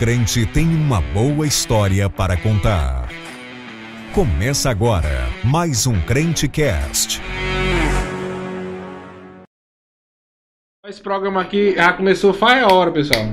Crente 0.00 0.46
tem 0.46 0.66
uma 0.66 1.02
boa 1.02 1.46
história 1.46 2.08
para 2.08 2.34
contar. 2.34 3.10
Começa 4.14 4.70
agora 4.70 5.28
mais 5.44 5.86
um 5.86 6.00
Crente 6.00 6.48
Cast. 6.48 7.20
Esse 10.86 11.02
programa 11.02 11.42
aqui 11.42 11.74
já 11.74 11.92
começou 11.92 12.32
faz 12.32 12.64
hora, 12.64 12.90
pessoal. 12.90 13.26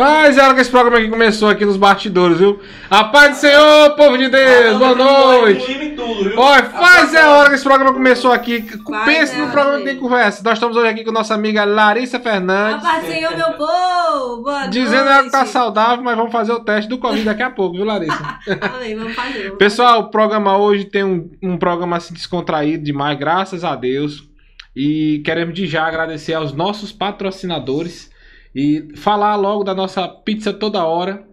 Faz 0.00 0.38
hora 0.38 0.54
que 0.54 0.62
esse 0.62 0.70
programa 0.70 0.96
aqui 0.96 1.10
começou 1.10 1.46
aqui 1.46 1.62
nos 1.62 1.76
bastidores, 1.76 2.38
viu? 2.38 2.58
A 2.88 3.04
paz 3.04 3.32
do 3.32 3.40
Senhor, 3.40 3.90
povo 3.96 4.16
de 4.16 4.30
Deus, 4.30 4.78
boa 4.78 4.94
noite. 4.94 5.98
Olha, 6.38 6.64
faz 6.64 7.14
a 7.14 7.32
hora 7.32 7.50
que 7.50 7.56
esse 7.56 7.64
programa 7.64 7.92
começou 7.92 8.32
aqui. 8.32 8.62
Pense 9.04 9.34
a 9.34 9.38
no 9.44 9.50
programa 9.50 9.76
que 9.80 9.84
tem 9.84 9.98
conversa. 9.98 10.42
Nós 10.42 10.54
estamos 10.54 10.74
hoje 10.74 10.88
aqui 10.88 11.04
com 11.04 11.12
nossa 11.12 11.34
amiga 11.34 11.66
Larissa 11.66 12.16
A 12.16 12.20
Fernandes. 12.20 12.82
paz 12.82 13.04
do 13.04 13.12
Senhor, 13.12 13.36
meu 13.36 13.52
povo! 13.52 14.42
Boa 14.42 14.68
Dizendo 14.72 15.06
ela 15.06 15.24
que 15.24 15.30
tá 15.30 15.40
noite. 15.40 15.52
saudável, 15.52 16.02
mas 16.02 16.16
vamos 16.16 16.32
fazer 16.32 16.52
o 16.52 16.60
teste 16.60 16.88
do 16.88 16.96
Covid 16.96 17.22
daqui 17.22 17.42
a 17.42 17.50
pouco, 17.50 17.76
viu, 17.76 17.84
Larissa? 17.84 18.38
Amém, 18.74 18.96
vamos 18.96 19.14
fazer. 19.14 19.50
Pessoal, 19.58 20.00
o 20.00 20.10
programa 20.10 20.56
hoje 20.56 20.86
tem 20.86 21.04
um, 21.04 21.30
um 21.42 21.58
programa 21.58 21.98
assim 21.98 22.14
descontraído 22.14 22.82
demais, 22.82 23.18
graças 23.18 23.64
a 23.64 23.76
Deus. 23.76 24.26
E 24.74 25.20
queremos 25.26 25.52
de 25.54 25.66
já 25.66 25.84
agradecer 25.84 26.32
aos 26.32 26.54
nossos 26.54 26.90
patrocinadores 26.90 28.09
e 28.54 28.88
falar 28.96 29.36
logo 29.36 29.64
da 29.64 29.74
nossa 29.74 30.08
pizza 30.08 30.52
toda 30.52 30.84
hora. 30.84 31.26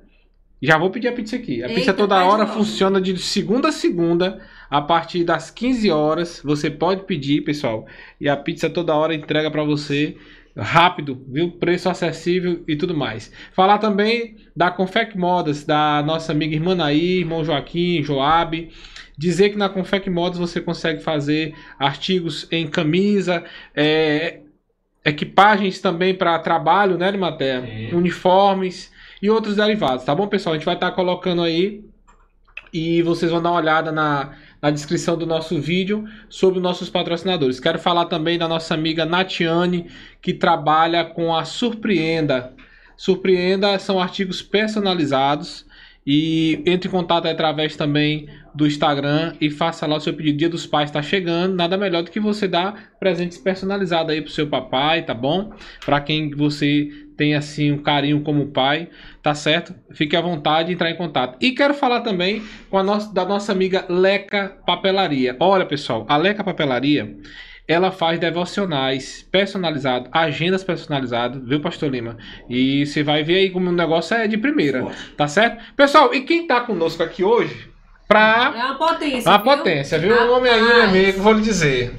Já 0.61 0.77
vou 0.77 0.89
pedir 0.89 1.07
a 1.07 1.11
pizza 1.11 1.35
aqui. 1.35 1.63
A 1.63 1.67
pizza 1.67 1.91
Eita, 1.91 1.93
toda 1.93 2.15
pede 2.15 2.27
hora 2.27 2.43
logo. 2.43 2.55
funciona 2.55 2.99
de 2.99 3.15
segunda 3.17 3.69
a 3.69 3.71
segunda, 3.71 4.41
a 4.69 4.81
partir 4.81 5.23
das 5.23 5.51
15 5.51 5.91
horas. 5.91 6.41
Você 6.43 6.69
pode 6.69 7.03
pedir, 7.03 7.41
pessoal. 7.41 7.85
E 8.19 8.27
a 8.27 8.35
pizza 8.35 8.69
toda 8.69 8.95
hora 8.95 9.13
entrega 9.13 9.51
para 9.51 9.63
você 9.63 10.17
rápido, 10.57 11.23
viu? 11.27 11.51
Preço 11.51 11.89
acessível 11.89 12.63
e 12.67 12.75
tudo 12.75 12.95
mais. 12.95 13.31
Falar 13.53 13.77
também 13.77 14.35
da 14.55 14.71
Confec 14.71 15.15
Modas, 15.17 15.63
da 15.63 16.01
nossa 16.03 16.31
amiga 16.31 16.55
irmã 16.55 16.73
Naí, 16.73 17.19
irmão 17.19 17.45
Joaquim, 17.45 18.01
Joab. 18.01 18.69
Dizer 19.15 19.49
que 19.49 19.57
na 19.57 19.69
Confec 19.69 20.09
Modas 20.09 20.39
você 20.39 20.59
consegue 20.59 21.01
fazer 21.01 21.53
artigos 21.79 22.47
em 22.51 22.67
camisa, 22.67 23.43
é, 23.75 24.41
equipagens 25.07 25.79
também 25.79 26.13
para 26.13 26.37
trabalho, 26.39 26.97
né, 26.97 27.11
Matéria? 27.11 27.65
Sim. 27.65 27.95
Uniformes 27.95 28.91
e 29.21 29.29
outros 29.29 29.55
derivados, 29.55 30.05
tá 30.05 30.13
bom, 30.13 30.27
pessoal? 30.27 30.53
A 30.53 30.57
gente 30.57 30.65
vai 30.65 30.75
estar 30.75 30.91
colocando 30.91 31.41
aí 31.41 31.83
e 32.73 33.01
vocês 33.01 33.31
vão 33.31 33.41
dar 33.41 33.51
uma 33.51 33.59
olhada 33.59 33.91
na, 33.91 34.33
na 34.61 34.69
descrição 34.69 35.17
do 35.17 35.25
nosso 35.25 35.59
vídeo 35.59 36.05
sobre 36.29 36.57
os 36.57 36.63
nossos 36.63 36.89
patrocinadores. 36.89 37.59
Quero 37.59 37.79
falar 37.79 38.05
também 38.05 38.37
da 38.37 38.47
nossa 38.47 38.73
amiga 38.73 39.05
Natiane, 39.05 39.89
que 40.21 40.33
trabalha 40.33 41.05
com 41.05 41.35
a 41.35 41.45
Surpreenda. 41.45 42.53
Surpreenda 42.95 43.77
são 43.79 43.99
artigos 43.99 44.41
personalizados 44.41 45.66
e 46.07 46.63
entre 46.65 46.87
em 46.87 46.91
contato 46.91 47.27
através 47.27 47.75
também 47.75 48.29
do 48.55 48.65
Instagram 48.65 49.33
e 49.41 49.49
faça 49.49 49.85
lá 49.85 49.97
o 49.97 49.99
seu 49.99 50.13
pedido. 50.13 50.37
Dia 50.37 50.47
dos 50.47 50.65
Pais 50.65 50.89
está 50.89 51.01
chegando, 51.01 51.53
nada 51.53 51.77
melhor 51.77 52.01
do 52.01 52.09
que 52.09 52.19
você 52.19 52.47
dar 52.47 52.93
presentes 52.97 53.37
personalizados 53.37 54.13
aí 54.13 54.21
pro 54.21 54.31
seu 54.31 54.47
papai, 54.47 55.03
tá 55.03 55.13
bom? 55.13 55.51
Para 55.85 55.99
quem 55.99 56.29
você 56.31 56.89
tem 57.17 57.35
assim 57.35 57.73
um 57.73 57.79
carinho 57.79 58.21
como 58.21 58.47
pai, 58.47 58.87
tá 59.21 59.35
certo? 59.35 59.75
Fique 59.91 60.15
à 60.15 60.21
vontade 60.21 60.69
de 60.69 60.75
entrar 60.75 60.89
em 60.89 60.95
contato. 60.95 61.37
E 61.41 61.51
quero 61.51 61.73
falar 61.73 62.01
também 62.01 62.41
com 62.69 62.77
a 62.77 62.83
nossa, 62.83 63.13
da 63.13 63.25
nossa 63.25 63.51
amiga 63.51 63.85
Leca 63.89 64.57
Papelaria. 64.65 65.35
Olha, 65.41 65.65
pessoal, 65.65 66.05
a 66.07 66.15
Leca 66.15 66.41
Papelaria, 66.41 67.17
ela 67.67 67.91
faz 67.91 68.19
devocionais 68.19 69.27
personalizados, 69.31 70.09
agendas 70.13 70.63
personalizadas, 70.63 71.41
viu, 71.45 71.59
Pastor 71.59 71.89
Lima? 71.89 72.17
E 72.49 72.85
você 72.85 73.03
vai 73.03 73.23
ver 73.23 73.37
aí 73.37 73.49
como 73.49 73.69
o 73.69 73.73
negócio 73.73 74.15
é 74.15 74.27
de 74.27 74.37
primeira, 74.37 74.85
tá 75.17 75.27
certo? 75.27 75.61
Pessoal, 75.75 76.13
e 76.13 76.21
quem 76.21 76.47
tá 76.47 76.61
conosco 76.61 77.03
aqui 77.03 77.23
hoje 77.23 77.69
pra 78.07 78.53
É 78.55 78.63
uma 78.65 78.75
potência. 78.75 79.29
uma 79.29 79.37
viu? 79.37 79.45
potência, 79.57 79.99
viu? 79.99 80.15
O 80.15 80.37
homem 80.37 80.51
aí, 80.51 80.61
meu 80.61 80.69
Rapaz. 80.69 80.89
amigo, 80.89 81.21
vou 81.21 81.33
lhe 81.33 81.41
dizer. 81.41 81.93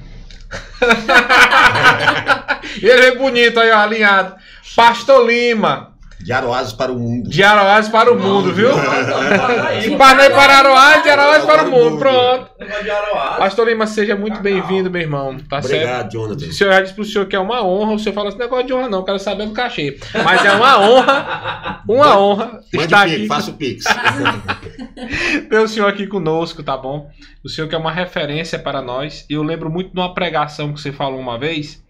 Ele 2.81 3.05
é 3.05 3.15
bonito 3.15 3.59
aí, 3.59 3.71
ó, 3.71 3.77
alinhado. 3.79 4.35
Pastor 4.75 5.27
Lima, 5.27 5.93
De 6.21 6.33
Aroazes 6.33 6.73
para 6.73 6.91
o 6.91 6.99
mundo. 6.99 7.29
de 7.29 7.41
Aroás 7.41 7.87
para 7.87 8.11
o 8.11 8.19
mundo, 8.19 8.53
viu? 8.53 8.69
De 9.81 9.95
Parnaí 9.95 10.29
para 10.29 10.57
Aroás, 10.57 11.01
de 11.01 11.09
Aroás 11.09 11.45
para 11.45 11.63
o 11.63 11.71
mundo. 11.71 11.97
Pronto. 11.97 12.49
Pastor 13.37 13.67
Lima, 13.67 13.87
seja 13.87 14.17
muito 14.17 14.41
bem-vindo, 14.41 14.91
meu 14.91 15.01
irmão. 15.01 15.37
Tá 15.49 15.61
certo? 15.61 15.75
Obrigado, 15.75 16.11
Jonathan. 16.11 16.45
O 16.45 16.53
senhor 16.53 16.73
já 16.73 16.81
disse 16.81 16.93
pro 16.93 17.05
senhor 17.05 17.25
que 17.25 17.37
é 17.37 17.39
uma 17.39 17.65
honra, 17.65 17.93
o 17.93 17.99
senhor 17.99 18.13
fala 18.13 18.27
esse 18.29 18.37
negócio 18.37 18.67
de 18.67 18.73
honra 18.73 18.89
não, 18.89 19.05
quero 19.05 19.17
saber 19.17 19.45
do 19.45 19.53
cachê. 19.53 19.97
Mas 20.25 20.43
é 20.43 20.51
uma 20.51 20.79
honra, 20.81 21.83
uma 21.87 22.19
honra 22.19 22.59
estar 22.73 23.03
aqui 23.03 23.25
faça 23.25 23.51
o 23.51 23.53
pix. 23.53 23.85
ter 25.49 25.59
o 25.59 25.67
senhor 25.69 25.87
aqui 25.87 26.05
conosco, 26.05 26.61
tá 26.61 26.75
bom? 26.75 27.09
O 27.45 27.47
senhor 27.47 27.69
que 27.69 27.75
é 27.75 27.77
uma 27.77 27.93
referência 27.93 28.59
para 28.59 28.81
nós. 28.81 29.25
E 29.29 29.33
eu 29.35 29.43
lembro 29.43 29.69
muito 29.69 29.93
de 29.93 29.99
uma 29.99 30.13
pregação 30.13 30.73
que 30.73 30.81
você 30.81 30.91
falou 30.91 31.19
uma 31.19 31.39
vez, 31.39 31.81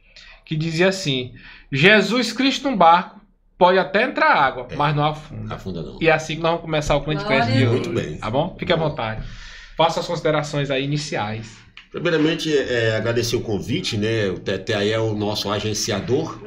que 0.46 0.56
dizia 0.56 0.90
assim: 0.90 1.34
Jesus 1.72 2.32
Cristo 2.32 2.70
num 2.70 2.78
barco 2.78 3.19
pode 3.60 3.78
até 3.78 4.04
entrar 4.04 4.34
água, 4.34 4.66
É. 4.72 4.76
mas 4.76 4.96
não 4.96 5.06
afunda. 5.06 5.54
Afunda 5.54 5.84
não. 5.84 5.98
E 6.02 6.08
é 6.08 6.12
assim 6.14 6.36
que 6.38 6.42
nós 6.42 6.52
vamos 6.52 6.62
começar 6.66 6.96
o 6.96 7.02
Clã 7.02 7.14
Glória 7.14 7.46
de 7.46 7.52
hoje. 7.52 7.66
Muito 7.68 7.90
bem. 7.92 8.18
Tá 8.18 8.32
bom? 8.32 8.56
Fique 8.58 8.74
à 8.74 8.76
vontade. 8.76 9.22
Faça 9.78 10.00
as 10.00 10.08
considerações 10.08 10.72
aí 10.72 10.84
iniciais. 10.84 11.58
Primeiramente, 11.92 12.56
é, 12.56 12.96
agradecer 12.96 13.36
o 13.36 13.42
convite, 13.42 13.98
né? 13.98 14.30
O 14.30 14.40
Tete 14.40 14.74
aí 14.74 14.92
é 14.92 15.00
o 15.00 15.14
nosso 15.14 15.52
agenciador. 15.52 16.40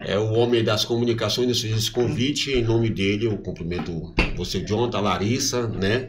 É 0.00 0.18
o 0.18 0.32
homem 0.32 0.64
das 0.64 0.84
comunicações, 0.84 1.46
nos 1.48 1.60
fez 1.60 1.76
esse 1.76 1.90
convite. 1.90 2.52
Em 2.52 2.62
nome 2.62 2.88
dele, 2.88 3.26
eu 3.26 3.36
cumprimento 3.38 4.14
você, 4.36 4.60
Jonathan, 4.60 4.98
a 4.98 5.00
Larissa, 5.02 5.66
né? 5.68 6.08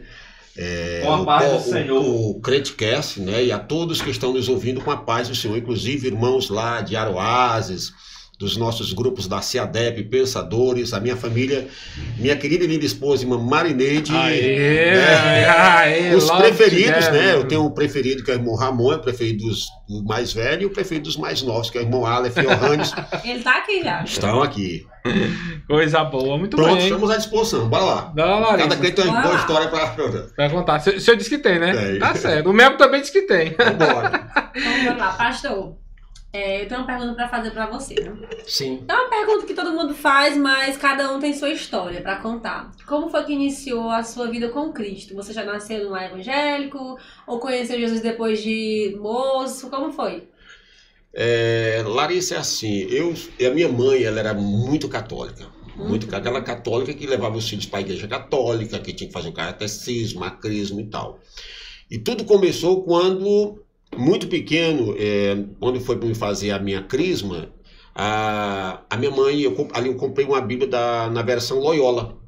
É, 0.56 1.02
Com 1.04 1.12
a 1.12 1.20
o- 1.20 1.24
paz 1.26 1.50
do 1.50 1.56
o, 1.58 1.60
Senhor. 1.60 2.02
O, 2.02 2.30
o 2.30 2.40
Crentecast, 2.40 3.20
né? 3.20 3.44
E 3.44 3.52
a 3.52 3.58
todos 3.58 4.00
que 4.00 4.10
estão 4.10 4.32
nos 4.32 4.48
ouvindo 4.48 4.80
com 4.80 4.90
a 4.90 4.96
paz 4.96 5.28
do 5.28 5.34
Senhor, 5.34 5.56
inclusive 5.58 6.06
irmãos 6.08 6.48
lá 6.48 6.80
de 6.80 6.96
Aroazes, 6.96 7.92
dos 8.40 8.56
nossos 8.56 8.94
grupos 8.94 9.28
da 9.28 9.42
CEADEP, 9.42 10.04
Pensadores, 10.04 10.94
a 10.94 10.98
minha 10.98 11.14
família, 11.14 11.68
minha 12.16 12.34
querida 12.34 12.64
e 12.64 12.66
linda 12.66 12.86
esposa, 12.86 13.22
irmã 13.22 13.36
Marineide. 13.38 14.16
Aê, 14.16 14.92
né? 14.94 15.46
aê, 15.46 16.14
Os 16.14 16.30
preferidos, 16.30 17.06
né? 17.10 17.34
Eu 17.34 17.46
tenho 17.46 17.66
um 17.66 17.70
preferido 17.70 18.24
que 18.24 18.30
é 18.30 18.34
o 18.34 18.38
irmão 18.38 18.54
Ramon, 18.54 18.92
é 18.92 18.96
o 18.96 19.00
preferido 19.00 19.44
dos, 19.44 19.68
do 19.86 20.02
mais 20.04 20.32
velho 20.32 20.62
e 20.62 20.66
o 20.66 20.70
preferido 20.70 21.04
dos 21.04 21.18
mais 21.18 21.42
novos, 21.42 21.68
que 21.68 21.76
é 21.76 21.82
o 21.82 21.84
irmão 21.84 22.06
Aleph 22.06 22.38
e 22.38 22.42
Johannes. 22.42 22.92
Ele 23.22 23.42
tá 23.42 23.58
aqui 23.58 23.84
já. 23.84 24.02
estão 24.04 24.42
aqui. 24.42 24.86
Coisa 25.68 26.02
boa, 26.04 26.38
muito 26.38 26.56
Pronto, 26.56 26.76
bem. 26.76 26.84
estamos 26.84 27.10
à 27.10 27.18
disposição. 27.18 27.68
Bora 27.68 27.84
lá. 27.84 28.12
Dá 28.14 28.38
lá, 28.38 28.56
Cada 28.56 28.76
crente 28.76 28.94
tem 28.96 29.04
uma 29.04 29.20
boa 29.20 29.36
história 29.36 29.68
pra. 29.68 29.94
Vai 30.36 30.48
contar. 30.48 30.78
O 30.78 31.00
senhor 31.00 31.16
disse 31.16 31.28
que 31.28 31.38
tem, 31.38 31.58
né? 31.58 31.74
Tem. 31.74 31.98
Tá 31.98 32.14
certo. 32.14 32.48
O 32.48 32.54
Melo 32.54 32.78
também 32.78 33.02
disse 33.02 33.12
que 33.12 33.22
tem. 33.22 33.54
Vambora. 33.54 34.30
Vamos 34.54 34.98
lá, 34.98 35.12
pastor. 35.12 35.76
É, 36.32 36.62
eu 36.62 36.68
tenho 36.68 36.80
uma 36.80 36.86
pergunta 36.86 37.14
pra 37.14 37.28
fazer 37.28 37.50
pra 37.50 37.66
você. 37.66 37.94
Né? 37.94 38.12
Sim. 38.46 38.84
É 38.88 38.92
uma 38.94 39.08
pergunta 39.10 39.46
que 39.46 39.54
todo 39.54 39.72
mundo 39.72 39.92
faz, 39.94 40.36
mas 40.36 40.76
cada 40.76 41.12
um 41.12 41.18
tem 41.18 41.34
sua 41.34 41.50
história 41.50 42.00
pra 42.00 42.16
contar. 42.20 42.70
Como 42.86 43.08
foi 43.10 43.24
que 43.24 43.32
iniciou 43.32 43.90
a 43.90 44.04
sua 44.04 44.30
vida 44.30 44.48
com 44.48 44.72
Cristo? 44.72 45.14
Você 45.16 45.32
já 45.32 45.44
nasceu 45.44 45.82
num 45.84 45.90
lar 45.90 46.04
evangélico? 46.06 46.96
Ou 47.26 47.40
conheceu 47.40 47.78
Jesus 47.80 48.00
depois 48.00 48.40
de 48.42 48.96
moço? 49.00 49.68
Como 49.68 49.90
foi? 49.92 50.28
É, 51.12 51.82
Larissa 51.84 52.36
é 52.36 52.38
assim, 52.38 52.82
eu, 52.82 53.12
a 53.44 53.50
minha 53.52 53.68
mãe 53.68 54.04
ela 54.04 54.20
era 54.20 54.32
muito 54.32 54.88
católica. 54.88 55.48
Muito 55.76 56.06
Uhum. 56.08 56.14
aquela 56.16 56.42
católica 56.42 56.92
que 56.92 57.06
levava 57.06 57.36
os 57.38 57.48
filhos 57.48 57.66
para 57.66 57.78
a 57.78 57.82
igreja 57.82 58.06
católica, 58.06 58.78
que 58.78 58.92
tinha 58.92 59.08
que 59.08 59.12
fazer 59.12 59.30
o 59.30 59.32
catecismo, 59.32 60.22
a 60.22 60.30
crisma 60.30 60.80
e 60.80 60.86
tal. 60.86 61.18
E 61.90 61.98
tudo 61.98 62.24
começou 62.24 62.84
quando, 62.84 63.60
muito 63.96 64.28
pequeno, 64.28 64.94
é, 64.98 65.44
quando 65.58 65.80
foi 65.80 65.96
para 65.98 66.08
me 66.08 66.14
fazer 66.14 66.50
a 66.52 66.58
minha 66.58 66.82
crisma, 66.82 67.52
a, 67.94 68.82
a 68.88 68.96
minha 68.96 69.10
mãe, 69.10 69.40
eu, 69.40 69.68
ali 69.72 69.88
eu 69.88 69.96
comprei 69.96 70.24
uma 70.26 70.40
Bíblia 70.40 70.68
da, 70.68 71.10
na 71.10 71.22
versão 71.22 71.58
Loyola. 71.58 72.18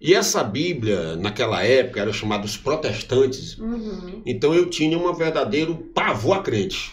E 0.00 0.14
essa 0.14 0.42
Bíblia, 0.44 1.16
naquela 1.16 1.62
época, 1.62 2.00
era 2.00 2.12
chamada 2.12 2.44
os 2.44 2.56
protestantes, 2.56 3.56
Uhum. 3.58 4.22
então 4.26 4.54
eu 4.54 4.68
tinha 4.68 4.98
um 4.98 5.12
verdadeiro 5.14 5.74
pavor 5.94 6.36
a 6.36 6.42
crente. 6.42 6.92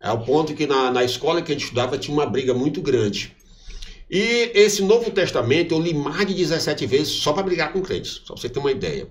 Ao 0.00 0.22
ponto 0.24 0.54
que 0.54 0.66
na, 0.66 0.90
na 0.90 1.02
escola 1.02 1.40
que 1.42 1.50
a 1.50 1.54
gente 1.54 1.64
estudava 1.64 1.98
tinha 1.98 2.14
uma 2.16 2.26
briga 2.26 2.52
muito 2.54 2.80
grande. 2.82 3.34
E 4.16 4.52
esse 4.54 4.80
Novo 4.80 5.10
Testamento 5.10 5.74
eu 5.74 5.80
li 5.80 5.92
mais 5.92 6.24
de 6.24 6.34
17 6.34 6.86
vezes 6.86 7.08
só 7.08 7.32
para 7.32 7.42
brigar 7.42 7.72
com 7.72 7.82
crentes, 7.82 8.20
só 8.24 8.34
pra 8.34 8.40
você 8.42 8.48
ter 8.48 8.60
uma 8.60 8.70
ideia. 8.70 9.08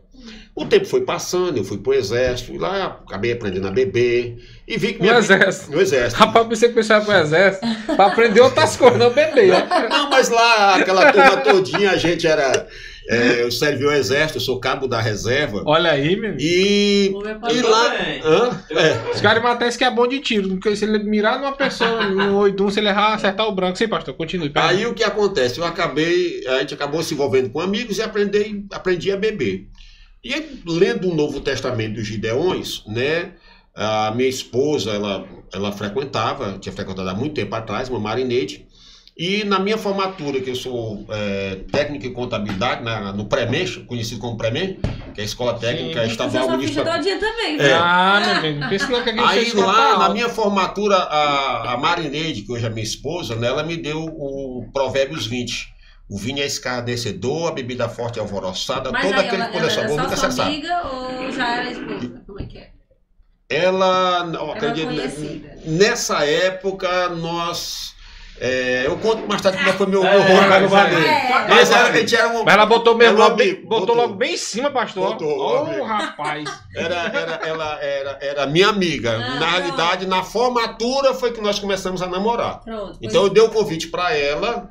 O 0.56 0.66
tempo 0.66 0.86
foi 0.86 1.02
passando, 1.02 1.58
eu 1.58 1.64
fui 1.66 1.78
pro 1.78 1.94
exército, 1.94 2.54
e 2.54 2.58
lá 2.58 3.02
acabei 3.06 3.34
aprendendo 3.34 3.68
a 3.68 3.72
beber. 3.72 4.38
E 4.66 4.78
vi 4.78 4.94
que 4.94 5.00
No 5.00 5.06
minha 5.10 5.20
vida- 5.20 5.36
exército. 5.36 5.72
No 5.72 5.82
exército. 5.82 6.20
Rapaz, 6.20 6.48
pensei 6.48 6.70
que 6.70 6.76
pensava 6.76 7.04
pro 7.04 7.16
exército 7.16 7.68
pra 7.98 8.06
aprender 8.06 8.40
outras 8.40 8.78
coisas, 8.78 8.98
não 8.98 9.10
beber. 9.12 9.52
Não, 9.90 10.10
mas 10.10 10.30
lá, 10.30 10.76
aquela 10.76 11.12
turma 11.12 11.38
todinha, 11.38 11.92
a 11.92 11.98
gente 11.98 12.26
era. 12.26 12.66
É, 13.08 13.42
eu 13.42 13.52
servi 13.52 13.86
o 13.86 13.92
exército, 13.92 14.38
eu 14.38 14.42
sou 14.42 14.60
cabo 14.60 14.88
da 14.88 15.02
reserva. 15.02 15.62
Olha 15.66 15.92
aí, 15.92 16.16
meu. 16.16 16.36
E, 16.40 17.12
meu 17.12 17.56
e 17.56 17.62
lá. 17.62 17.90
também. 17.90 18.22
Hã? 18.24 18.64
É, 18.70 19.12
Os 19.14 19.22
caras 19.22 19.44
matam 19.44 19.68
esse 19.68 19.78
que 19.78 19.84
é 19.84 19.92
bom 19.92 20.08
de 20.08 20.20
tiro. 20.20 20.50
Porque 20.50 20.76
se 20.76 20.86
ele 20.86 21.00
mirar 21.00 21.40
numa 21.40 21.52
pessoa, 21.52 22.08
no 22.08 22.38
oidum, 22.38 22.70
se 22.70 22.80
ele 22.80 22.88
errar, 22.88 23.14
acertar 23.14 23.48
o 23.48 23.52
branco. 23.52 23.78
Sim, 23.78 23.88
pastor, 23.88 24.14
continue. 24.14 24.50
pera 24.50 24.68
Aí 24.68 24.86
o 24.86 24.94
que 24.94 25.04
acontece? 25.04 25.60
Eu 25.60 25.66
acabei, 25.66 26.46
a 26.48 26.60
gente 26.60 26.74
acabou 26.74 27.04
se 27.04 27.14
envolvendo 27.14 27.50
com 27.50 27.60
amigos 27.60 27.98
e 27.98 28.02
aprendi, 28.02 28.66
aprendi 28.72 29.12
a 29.12 29.18
beber. 29.18 29.68
E 30.24 30.34
aí, 30.34 30.62
lendo 30.66 31.10
o 31.10 31.16
Novo 31.16 31.42
Testamento 31.42 31.96
dos 31.96 32.08
Gideões, 32.08 32.84
né? 32.88 33.34
A 33.76 34.12
minha 34.16 34.30
esposa, 34.30 34.92
ela, 34.92 35.28
ela 35.52 35.72
frequentava, 35.72 36.58
tinha 36.60 36.72
frequentado 36.72 37.10
há 37.10 37.14
muito 37.14 37.34
tempo 37.34 37.54
atrás, 37.56 37.90
uma 37.90 38.00
marinete. 38.00 38.66
E 39.16 39.44
na 39.44 39.60
minha 39.60 39.78
formatura, 39.78 40.42
que 40.42 40.50
eu 40.50 40.56
sou 40.56 41.06
é, 41.10 41.60
técnico 41.72 42.08
em 42.08 42.14
contabilidade, 42.14 42.84
na, 42.84 43.14
no 43.14 43.26
Premem, 43.26 43.68
conhecido 43.86 44.20
como 44.20 44.36
Premem, 44.36 44.80
que 45.14 45.22
é 45.22 45.24
a 45.24 45.26
Escola 45.26 45.54
Técnica 45.54 46.02
Sim. 46.02 46.06
Você 46.08 46.12
Estadual 46.12 46.46
só 46.46 46.60
ficha 46.60 46.84
Municipal. 46.84 46.94
todinha 46.94 47.20
também, 47.20 47.60
É. 47.60 47.74
Ah, 47.74 48.22
meu 48.26 48.36
amigo. 48.38 48.70
Pensa 48.70 48.88
que 48.88 48.94
a 48.96 49.14
gente 49.14 49.24
Aí 49.24 49.54
lá, 49.54 50.00
na 50.00 50.10
minha 50.10 50.30
formatura, 50.30 50.96
a, 50.96 51.74
a 51.74 51.78
Marineide, 51.78 52.42
que 52.42 52.52
hoje 52.52 52.66
é 52.66 52.70
minha 52.70 52.84
esposa, 52.84 53.36
né, 53.36 53.48
ela 53.48 53.62
me 53.62 53.78
deu 53.78 54.04
o 54.04 54.68
Provérbios 54.74 55.28
20. 55.28 55.72
O 56.10 56.18
vinho 56.18 56.42
é 56.42 56.46
escarnecedor, 56.48 57.50
a 57.50 57.52
bebida 57.52 57.88
forte 57.88 58.18
é 58.18 58.22
alvoroçada, 58.22 58.92
Mas 58.92 59.04
todo 59.04 59.14
aí 59.14 59.28
aquele 59.28 59.44
ela, 59.44 59.52
que 59.52 59.70
sabor 59.70 59.90
só 59.90 60.04
nunca 60.04 60.18
sabe. 60.18 60.42
amiga 60.42 60.88
ou 60.88 61.32
já 61.32 61.56
era 61.58 61.72
esposa? 61.72 62.24
Como 62.26 62.40
é 62.40 62.46
que 62.46 62.58
é? 62.58 62.72
Ela, 63.48 64.24
não, 64.26 64.52
acredito, 64.52 64.88
conhecida. 64.88 65.56
nessa 65.68 66.26
época, 66.26 67.10
nós... 67.10 67.94
é, 68.40 68.84
eu 68.88 68.98
conto 68.98 69.28
mais 69.28 69.42
tarde 69.42 69.58
como 69.60 69.70
é 69.70 69.74
foi 69.74 69.88
meu, 69.88 70.04
É, 70.06 70.12
meu 70.12 70.22
rolo 70.22 70.54
é, 70.54 70.68
Vadeiro. 70.68 71.06
é. 71.06 71.46
Mas 71.48 71.72
era, 71.72 71.88
a 71.88 71.92
gente 71.92 72.16
era 72.16 72.28
um... 72.30 72.44
Mas 72.44 72.54
ela 72.54 72.66
botou 72.66 72.96
mesmo 72.96 73.18
logo, 73.18 73.34
amigo, 73.42 73.62
botou, 73.68 73.80
botou. 73.80 73.96
logo 73.96 74.14
bem 74.16 74.34
em 74.34 74.38
cima, 74.38 74.72
pastor. 74.72 75.12
Botou, 75.12 75.38
Ô, 75.40 75.58
amigo. 75.66 75.84
rapaz. 75.86 76.50
Era, 76.76 76.96
era, 76.96 77.32
ela 77.48 77.80
era, 77.82 78.18
era 78.22 78.46
minha 78.48 78.68
amiga. 78.70 79.12
Ah, 79.16 79.40
na 79.40 79.50
realidade, 79.52 80.06
na 80.08 80.24
formatura 80.24 81.14
foi 81.14 81.32
que 81.32 81.40
nós 81.42 81.60
começamos 81.60 82.02
a 82.02 82.08
namorar. 82.08 82.62
Pronto. 82.62 82.98
Então 83.02 83.24
eu 83.24 83.30
dei 83.30 83.44
o 83.44 83.50
convite 83.50 83.88
para 83.88 84.16
ela 84.16 84.70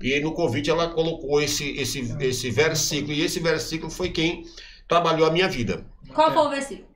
e 0.00 0.18
no 0.20 0.32
convite 0.32 0.70
ela 0.70 0.88
colocou 0.88 1.40
esse, 1.40 1.76
esse, 1.78 2.16
esse 2.20 2.50
versículo 2.50 3.12
e 3.12 3.22
esse 3.24 3.38
versículo 3.40 3.90
foi 3.90 4.08
quem 4.08 4.44
trabalhou 4.88 5.26
a 5.26 5.30
minha 5.30 5.48
vida. 5.48 5.84
Qual 6.14 6.32
foi 6.32 6.42
o 6.42 6.50
versículo? 6.50 6.88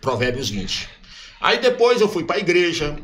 Provérbios 0.00 0.48
20. 0.50 0.88
Aí 1.40 1.58
depois 1.58 2.00
eu 2.00 2.08
fui 2.08 2.24
para 2.24 2.36
a 2.36 2.40
igreja. 2.40 2.96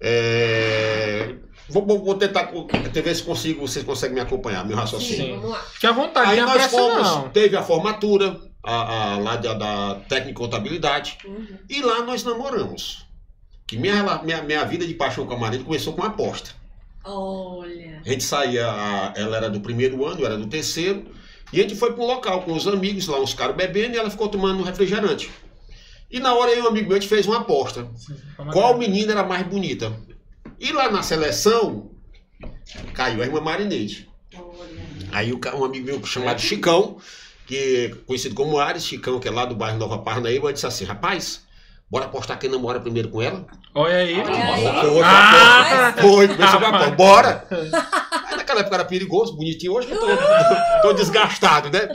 é, 0.00 1.34
Vou, 1.68 1.84
vou- 1.84 2.04
vou 2.04 2.14
tentar 2.14 2.44
ver 2.52 3.14
se 3.14 3.22
consigo, 3.22 3.66
vocês 3.66 3.84
conseguem 3.84 4.14
me 4.14 4.20
acompanhar, 4.20 4.64
meu 4.64 4.76
raciocínio. 4.76 5.16
Sim. 5.26 5.34
vamos 5.36 5.50
lá. 5.50 5.58
Fique 5.62 5.86
à 5.86 5.92
vontade, 5.92 6.30
Aí 6.30 6.40
não 6.40 6.46
nós 6.46 6.66
fomos, 6.70 7.02
não. 7.08 7.28
teve 7.30 7.56
a 7.56 7.62
formatura 7.62 8.40
a, 8.62 9.14
a- 9.14 9.18
lá 9.18 9.36
da, 9.36 9.54
da 9.54 9.94
técnica 10.08 10.30
em 10.30 10.34
contabilidade 10.34 11.18
Uhum. 11.24 11.46
e 11.68 11.82
lá 11.82 12.02
nós 12.02 12.22
namoramos. 12.24 13.04
Que 13.66 13.76
minha, 13.76 14.20
minha, 14.22 14.42
minha 14.42 14.64
vida 14.64 14.86
de 14.86 14.94
paixão 14.94 15.26
com 15.26 15.34
a 15.34 15.38
marido 15.38 15.64
começou 15.64 15.92
com 15.92 16.00
uma 16.02 16.08
aposta. 16.08 16.50
Olha. 17.04 18.00
A 18.04 18.08
gente 18.08 18.22
saía, 18.24 18.66
a- 18.68 19.12
ela 19.16 19.36
era 19.36 19.50
do 19.50 19.60
primeiro 19.60 20.04
ano, 20.06 20.20
eu 20.20 20.26
era 20.26 20.36
do 20.36 20.46
terceiro, 20.46 21.04
e 21.52 21.58
a 21.60 21.62
gente 21.62 21.74
foi 21.76 21.92
para 21.92 22.02
um 22.02 22.06
local 22.06 22.42
com 22.42 22.52
os 22.52 22.66
amigos, 22.66 23.06
lá 23.06 23.20
uns 23.20 23.34
caras 23.34 23.54
bebendo, 23.56 23.94
e 23.94 23.98
ela 23.98 24.10
ficou 24.10 24.28
tomando 24.28 24.60
um 24.60 24.64
refrigerante. 24.64 25.30
E 26.10 26.18
na 26.20 26.34
hora 26.34 26.52
aí 26.52 26.60
um 26.60 26.66
amigo 26.68 26.88
meu 26.88 26.96
a 26.96 27.00
gente 27.00 27.08
fez 27.08 27.26
uma 27.26 27.38
aposta. 27.38 27.88
Qual 28.52 28.76
menina 28.78 29.12
era 29.12 29.22
mais 29.24 29.46
bonita? 29.46 29.92
E 30.58 30.72
lá 30.72 30.90
na 30.90 31.02
seleção, 31.02 31.90
caiu 32.94 33.22
a 33.22 33.26
irmã 33.26 33.40
Marineide. 33.40 34.08
Olha. 34.34 34.86
Aí 35.12 35.32
um 35.32 35.64
amigo 35.64 35.86
meu 35.86 36.04
chamado 36.04 36.40
Chicão, 36.40 36.98
que 37.46 37.56
é 37.92 37.94
conhecido 38.06 38.34
como 38.34 38.58
Ares, 38.58 38.84
Chicão, 38.84 39.20
que 39.20 39.28
é 39.28 39.30
lá 39.30 39.44
do 39.44 39.54
bairro 39.54 39.78
Nova 39.78 39.98
Parnaíba, 39.98 40.52
disse 40.52 40.66
assim, 40.66 40.84
rapaz, 40.84 41.42
bora 41.90 42.06
apostar 42.06 42.38
quem 42.38 42.50
namora 42.50 42.80
primeiro 42.80 43.08
com 43.08 43.22
ela? 43.22 43.46
Olha 43.74 43.96
aí. 43.96 44.20
Olha 44.20 44.54
aí. 44.54 44.62
Foi, 44.80 45.02
Ah! 45.04 45.94
foi, 46.00 46.28
começou 46.28 46.58
com 46.58 46.66
a 46.66 46.68
aposta. 46.68 46.90
Bora! 46.92 47.46
Aí 48.26 48.36
naquela 48.36 48.60
época 48.60 48.74
era 48.74 48.84
perigoso, 48.84 49.36
bonitinho, 49.36 49.72
hoje 49.72 49.88
eu 49.88 50.00
tô, 50.00 50.06
tô 50.82 50.92
desgastado, 50.94 51.70
né? 51.70 51.88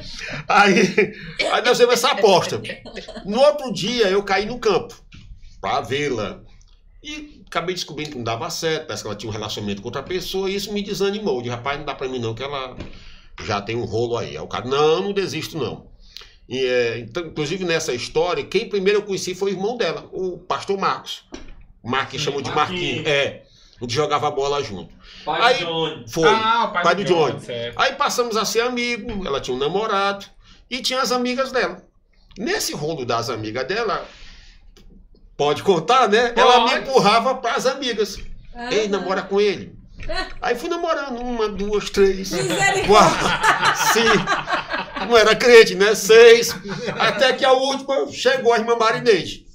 Aí, 0.47 1.13
aí 1.51 1.61
nós 1.61 1.71
fizemos 1.71 1.95
essa 1.95 2.11
aposta. 2.11 2.61
No 3.25 3.39
outro 3.41 3.73
dia 3.73 4.07
eu 4.09 4.23
caí 4.23 4.45
no 4.45 4.57
campo 4.59 4.95
pra 5.59 5.81
vê-la. 5.81 6.41
E 7.03 7.41
acabei 7.47 7.73
descobrindo 7.73 8.11
que 8.11 8.17
não 8.17 8.23
dava 8.23 8.49
certo, 8.49 8.85
parece 8.87 9.03
que 9.03 9.07
ela 9.07 9.15
tinha 9.17 9.29
um 9.29 9.33
relacionamento 9.33 9.81
com 9.81 9.87
outra 9.87 10.03
pessoa, 10.03 10.49
e 10.49 10.55
isso 10.55 10.71
me 10.71 10.83
desanimou. 10.83 11.37
Eu 11.37 11.41
disse, 11.41 11.55
rapaz, 11.55 11.77
não 11.79 11.85
dá 11.85 11.95
pra 11.95 12.07
mim 12.07 12.19
não, 12.19 12.35
que 12.35 12.43
ela 12.43 12.77
já 13.43 13.59
tem 13.61 13.75
um 13.75 13.85
rolo 13.85 14.17
aí. 14.17 14.29
Aí 14.37 14.39
o 14.39 14.47
cara, 14.47 14.65
não, 14.67 15.01
não 15.03 15.13
desisto 15.13 15.57
não. 15.57 15.89
E, 16.47 16.59
é, 16.63 16.99
então, 16.99 17.25
inclusive 17.25 17.63
nessa 17.63 17.93
história, 17.93 18.43
quem 18.43 18.69
primeiro 18.69 18.99
eu 18.99 19.03
conheci 19.03 19.33
foi 19.33 19.51
o 19.51 19.55
irmão 19.55 19.77
dela, 19.77 20.07
o 20.11 20.37
pastor 20.37 20.77
Marcos. 20.77 21.23
O 21.81 21.89
Marquinhos 21.89 22.23
chamou 22.23 22.41
de 22.41 22.51
Marquinhos. 22.51 23.07
É, 23.07 23.43
a 23.79 23.83
gente 23.83 23.95
jogava 23.95 24.29
bola 24.29 24.61
junto. 24.61 24.93
Pai 25.25 25.41
Aí- 25.41 25.57
de 25.57 25.65
Johnny. 25.65 26.05
Foi. 26.07 26.27
Ah, 26.29 26.65
o 26.65 26.73
pai, 26.73 26.83
Pai 26.83 26.95
do 26.95 27.03
do 27.03 27.07
Johnny. 27.07 27.39
Johnny. 27.39 27.73
Aí 27.77 27.93
passamos 27.93 28.37
a 28.37 28.45
ser 28.45 28.61
amigo, 28.61 29.25
ela 29.25 29.41
tinha 29.41 29.55
um 29.55 29.59
namorado 29.59 30.25
e 30.69 30.81
tinha 30.81 31.01
as 31.01 31.11
amigas 31.11 31.51
dela. 31.51 31.81
Nesse 32.37 32.73
rolo 32.73 33.05
das 33.05 33.29
amigas 33.29 33.67
dela, 33.67 34.07
pode 35.41 35.63
contar, 35.63 36.07
né? 36.07 36.33
Ela 36.35 36.65
me 36.65 36.69
Pode. 36.69 36.81
empurrava 36.87 37.33
para 37.33 37.55
as 37.55 37.65
amigas. 37.65 38.19
Ah. 38.55 38.71
Ei, 38.71 38.87
namora 38.87 39.23
com 39.23 39.41
ele. 39.41 39.73
Aí 40.39 40.55
fui 40.55 40.69
namorando 40.69 41.19
uma, 41.19 41.49
duas, 41.49 41.89
três, 41.89 42.29
quatro, 42.85 43.27
cinco. 43.91 45.07
Não 45.09 45.17
era 45.17 45.35
crente, 45.35 45.73
né? 45.73 45.95
Seis. 45.95 46.55
Até 46.99 47.33
que 47.33 47.43
a 47.43 47.53
última 47.53 48.07
chegou 48.11 48.53
a 48.53 48.59
irmã 48.59 48.75
Marineide. 48.75 49.47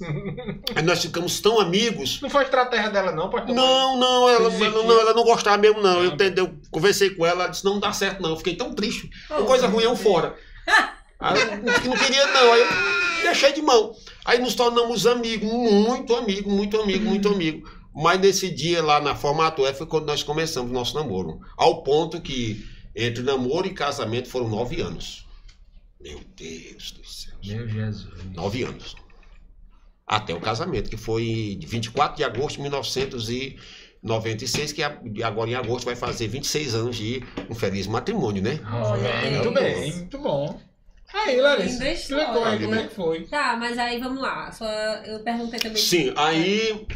Aí 0.74 0.82
nós 0.82 1.00
ficamos 1.02 1.38
tão 1.40 1.60
amigos 1.60 2.20
Não 2.20 2.28
foi 2.30 2.42
estratégia 2.42 2.90
dela, 2.90 3.12
não, 3.12 3.30
pastor? 3.30 3.54
não, 3.54 3.96
não 3.96 4.28
ela, 4.28 4.52
ela 4.52 4.82
não, 4.82 5.00
ela 5.00 5.14
não 5.14 5.22
gostava 5.22 5.56
mesmo, 5.56 5.80
não. 5.80 6.02
Eu, 6.02 6.10
Ah. 6.12 6.32
eu 6.36 6.52
conversei 6.68 7.10
com 7.10 7.24
ela, 7.24 7.42
ela 7.44 7.50
disse, 7.52 7.64
não 7.64 7.78
dá 7.78 7.92
certo, 7.92 8.20
não. 8.20 8.30
Eu 8.30 8.36
fiquei 8.36 8.56
tão 8.56 8.74
triste. 8.74 9.08
Oh, 9.30 9.44
coisa 9.44 9.68
ruim 9.68 9.84
eu 9.84 9.94
fora. 9.94 10.34
Aí 11.20 11.40
eu 11.40 11.46
não, 11.46 11.56
não 11.62 11.96
queria, 11.96 12.26
não. 12.26 12.52
Aí 12.52 12.60
eu 12.60 13.22
deixei 13.22 13.52
de 13.52 13.62
mão. 13.62 13.94
Aí 14.26 14.40
nos 14.40 14.56
tornamos 14.56 15.06
amigos, 15.06 15.48
muito 15.48 16.16
amigo, 16.16 16.50
muito 16.50 16.80
amigo, 16.80 17.04
muito 17.04 17.28
amigo. 17.28 17.70
Mas 17.94 18.20
nesse 18.20 18.50
dia 18.50 18.82
lá 18.82 19.00
na 19.00 19.14
formatura 19.14 19.72
foi 19.72 19.86
quando 19.86 20.06
nós 20.06 20.24
começamos 20.24 20.70
o 20.70 20.74
nosso 20.74 20.96
namoro. 20.96 21.40
Ao 21.56 21.84
ponto 21.84 22.20
que 22.20 22.66
entre 22.94 23.22
namoro 23.22 23.68
e 23.68 23.72
casamento 23.72 24.28
foram 24.28 24.48
nove 24.48 24.80
anos. 24.80 25.24
Meu 26.00 26.20
Deus 26.36 26.90
do 26.90 27.06
céu. 27.06 27.34
Meu 27.44 27.68
Jesus. 27.68 28.12
Nove 28.34 28.64
anos. 28.64 28.96
Até 30.04 30.34
o 30.34 30.40
casamento, 30.40 30.90
que 30.90 30.96
foi 30.96 31.56
de 31.58 31.66
24 31.66 32.16
de 32.16 32.24
agosto 32.24 32.56
de 32.56 32.62
1996, 32.62 34.72
que 34.72 34.82
agora 35.22 35.50
em 35.50 35.54
agosto 35.54 35.84
vai 35.84 35.94
fazer 35.94 36.26
26 36.26 36.74
anos 36.74 36.96
de 36.96 37.22
um 37.48 37.54
feliz 37.54 37.86
matrimônio, 37.86 38.42
né? 38.42 38.58
Ah, 38.64 38.94
aí. 38.94 39.34
muito 39.34 39.52
bem, 39.52 39.92
muito 39.92 40.18
bom. 40.18 40.60
Aí, 41.14 41.40
Larissa, 41.40 41.88
explicou 41.88 42.44
aí 42.44 42.58
como 42.58 42.70
né? 42.74 42.82
é 42.82 42.86
que 42.88 42.94
foi. 42.94 43.20
Tá, 43.24 43.56
mas 43.58 43.78
aí 43.78 43.98
vamos 43.98 44.20
lá. 44.20 44.50
Só 44.52 44.66
eu 44.66 45.20
perguntei 45.20 45.58
também. 45.58 45.80
Sim, 45.80 46.12
aí, 46.16 46.86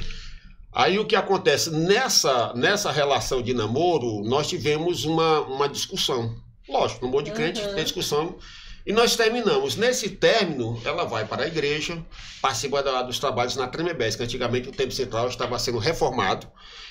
aí 0.72 0.98
o 0.98 1.06
que 1.06 1.16
acontece? 1.16 1.70
Nessa, 1.70 2.52
nessa 2.54 2.90
relação 2.90 3.40
de 3.42 3.54
namoro, 3.54 4.22
nós 4.24 4.48
tivemos 4.48 5.04
uma, 5.04 5.40
uma 5.42 5.68
discussão. 5.68 6.34
Lógico, 6.68 7.04
namoro 7.04 7.24
de 7.24 7.30
crente 7.32 7.60
Uhum. 7.60 7.74
tem 7.74 7.84
discussão. 7.84 8.38
E 8.86 8.92
nós 8.92 9.14
terminamos. 9.14 9.76
Nesse 9.76 10.08
término, 10.08 10.80
ela 10.84 11.04
vai 11.04 11.24
para 11.24 11.44
a 11.44 11.46
igreja, 11.46 12.02
participa 12.40 12.82
da- 12.82 13.02
dos 13.02 13.18
trabalhos 13.18 13.54
na 13.54 13.68
Tremebés, 13.68 14.16
que 14.16 14.22
antigamente 14.22 14.68
o 14.68 14.72
Tempo 14.72 14.92
Central 14.92 15.28
estava 15.28 15.58
sendo 15.58 15.78
reformado. 15.78 16.48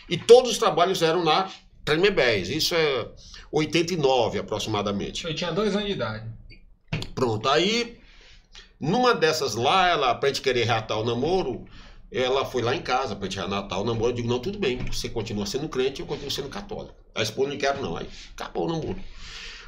E 0.07 0.17
todos 0.17 0.51
os 0.51 0.57
trabalhos 0.57 1.01
eram 1.01 1.23
na 1.23 1.49
Tremebés. 1.83 2.49
Isso 2.49 2.75
é 2.75 3.07
89 3.51 4.39
aproximadamente. 4.39 5.25
Eu 5.25 5.33
tinha 5.35 5.51
dois 5.51 5.75
anos 5.75 5.87
de 5.87 5.93
idade. 5.93 6.25
Pronto, 7.13 7.47
aí 7.49 7.99
numa 8.79 9.13
dessas 9.13 9.55
lá, 9.55 9.89
ela, 9.89 10.15
pra 10.15 10.29
gente 10.29 10.41
querer 10.41 10.63
reatar 10.63 10.97
o 10.97 11.03
namoro, 11.03 11.65
ela 12.11 12.45
foi 12.45 12.61
lá 12.61 12.73
em 12.73 12.81
casa 12.81 13.15
pra 13.15 13.27
gente 13.27 13.37
reatar 13.37 13.79
o 13.79 13.83
namoro. 13.83 14.11
Eu 14.11 14.15
digo, 14.15 14.27
não, 14.27 14.39
tudo 14.39 14.57
bem, 14.57 14.77
você 14.77 15.09
continua 15.09 15.45
sendo 15.45 15.67
crente, 15.67 15.99
eu 15.99 16.07
continuo 16.07 16.31
sendo 16.31 16.49
católico. 16.49 16.95
A 17.13 17.21
esposa 17.21 17.49
não 17.49 17.57
quer 17.57 17.75
não, 17.77 17.97
aí 17.97 18.07
acabou 18.33 18.67
o 18.67 18.71
namoro. 18.71 18.99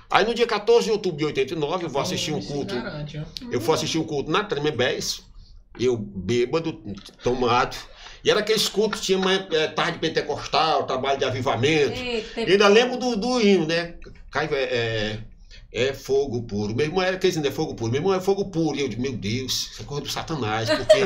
Aí 0.10 0.26
no 0.26 0.34
dia 0.34 0.48
14 0.48 0.86
de 0.86 0.92
outubro 0.92 1.18
de 1.18 1.26
89, 1.26 1.86
eu 1.86 1.90
vou 1.90 2.02
assistir 2.02 2.34
um 2.34 2.42
culto. 2.42 2.74
Eu 3.50 3.62
fui 3.62 3.74
assistir 3.76 3.98
um 3.98 4.04
culto 4.04 4.30
na 4.30 4.44
Tremebés, 4.44 5.24
eu 5.80 5.98
bêbado, 5.98 6.82
tomado. 7.24 7.78
E 8.24 8.30
era 8.30 8.42
aqueles 8.42 8.68
cultos, 8.68 9.02
tinha 9.02 9.18
uma, 9.18 9.34
é, 9.34 9.68
tarde 9.68 10.00
pentecostal, 10.00 10.86
trabalho 10.86 11.18
de 11.18 11.26
avivamento. 11.26 12.00
Eita, 12.00 12.42
Eu 12.42 12.48
ainda 12.48 12.68
lembro 12.68 12.98
do, 12.98 13.16
do 13.16 13.42
hino, 13.42 13.66
né? 13.66 13.96
Cai, 14.30 14.48
é, 14.52 15.20
é, 15.72 15.88
é 15.88 15.94
fogo 15.94 16.44
puro. 16.44 16.76
Meu 16.76 16.86
irmão 16.86 17.02
era 17.02 17.16
aquele 17.16 17.36
hino, 17.36 17.48
é 17.48 17.52
fogo 17.52 17.76
puro. 17.76 17.92
Meu 17.92 18.00
irmão 18.02 18.14
é 18.14 18.20
fogo 18.20 18.46
puro. 18.46 18.78
E 18.78 18.82
eu 18.82 18.90
digo, 18.90 19.02
meu 19.02 19.14
Deus, 19.14 19.72
isso 19.72 19.82
é 19.82 19.86
coisa 19.86 20.04
do 20.04 20.10
Satanás. 20.10 20.70
Porque 20.70 20.98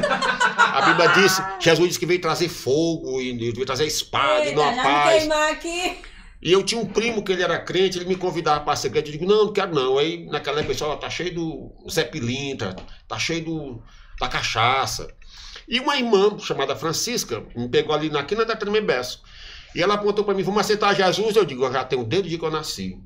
a 0.57 0.81
Bíblia 0.81 1.09
diz, 1.09 1.41
Jesus 1.59 1.87
disse 1.87 1.99
que 1.99 2.05
veio 2.05 2.21
trazer 2.21 2.49
fogo, 2.49 3.21
e 3.21 3.31
veio 3.33 3.65
trazer 3.65 3.85
espada, 3.85 4.45
e 4.45 4.49
Eita, 4.49 4.55
não 4.55 4.79
a 4.79 4.83
paz. 4.83 5.29
aqui. 5.51 5.97
E 6.41 6.51
eu 6.51 6.63
tinha 6.63 6.79
um 6.79 6.85
primo 6.85 7.23
que 7.23 7.31
ele 7.31 7.41
era 7.41 7.57
crente, 7.59 7.97
ele 7.97 8.05
me 8.05 8.15
convidava 8.15 8.63
para 8.63 8.75
ser 8.75 8.89
crente. 8.89 9.07
Eu 9.07 9.13
digo, 9.13 9.25
não, 9.25 9.45
não 9.45 9.53
quero 9.53 9.73
não. 9.73 9.97
Aí 9.97 10.25
naquela 10.25 10.59
época, 10.59 10.73
pessoal, 10.73 10.97
tá 10.97 11.09
cheio 11.09 11.33
do 11.33 11.71
Zé 11.89 12.03
Pilintra, 12.03 12.75
tá 13.07 13.17
cheio 13.17 13.43
do, 13.43 13.83
da 14.19 14.27
cachaça. 14.27 15.07
E 15.67 15.79
uma 15.79 15.97
irmã 15.97 16.37
chamada 16.37 16.75
Francisca 16.75 17.43
me 17.55 17.67
pegou 17.67 17.95
ali 17.95 18.09
na 18.09 18.23
quina 18.23 18.45
da 18.45 18.55
Tremembessa. 18.55 19.19
E 19.73 19.81
ela 19.81 19.95
apontou 19.95 20.23
para 20.23 20.33
mim, 20.33 20.43
vamos 20.43 20.61
aceitar 20.61 20.93
Jesus? 20.93 21.35
Eu 21.35 21.45
digo, 21.45 21.65
eu 21.65 21.73
já 21.73 21.83
tenho 21.83 22.03
o 22.03 22.05
dedo 22.05 22.29
de 22.29 22.37
que 22.37 22.45
eu 22.45 22.51
nasci. 22.51 22.97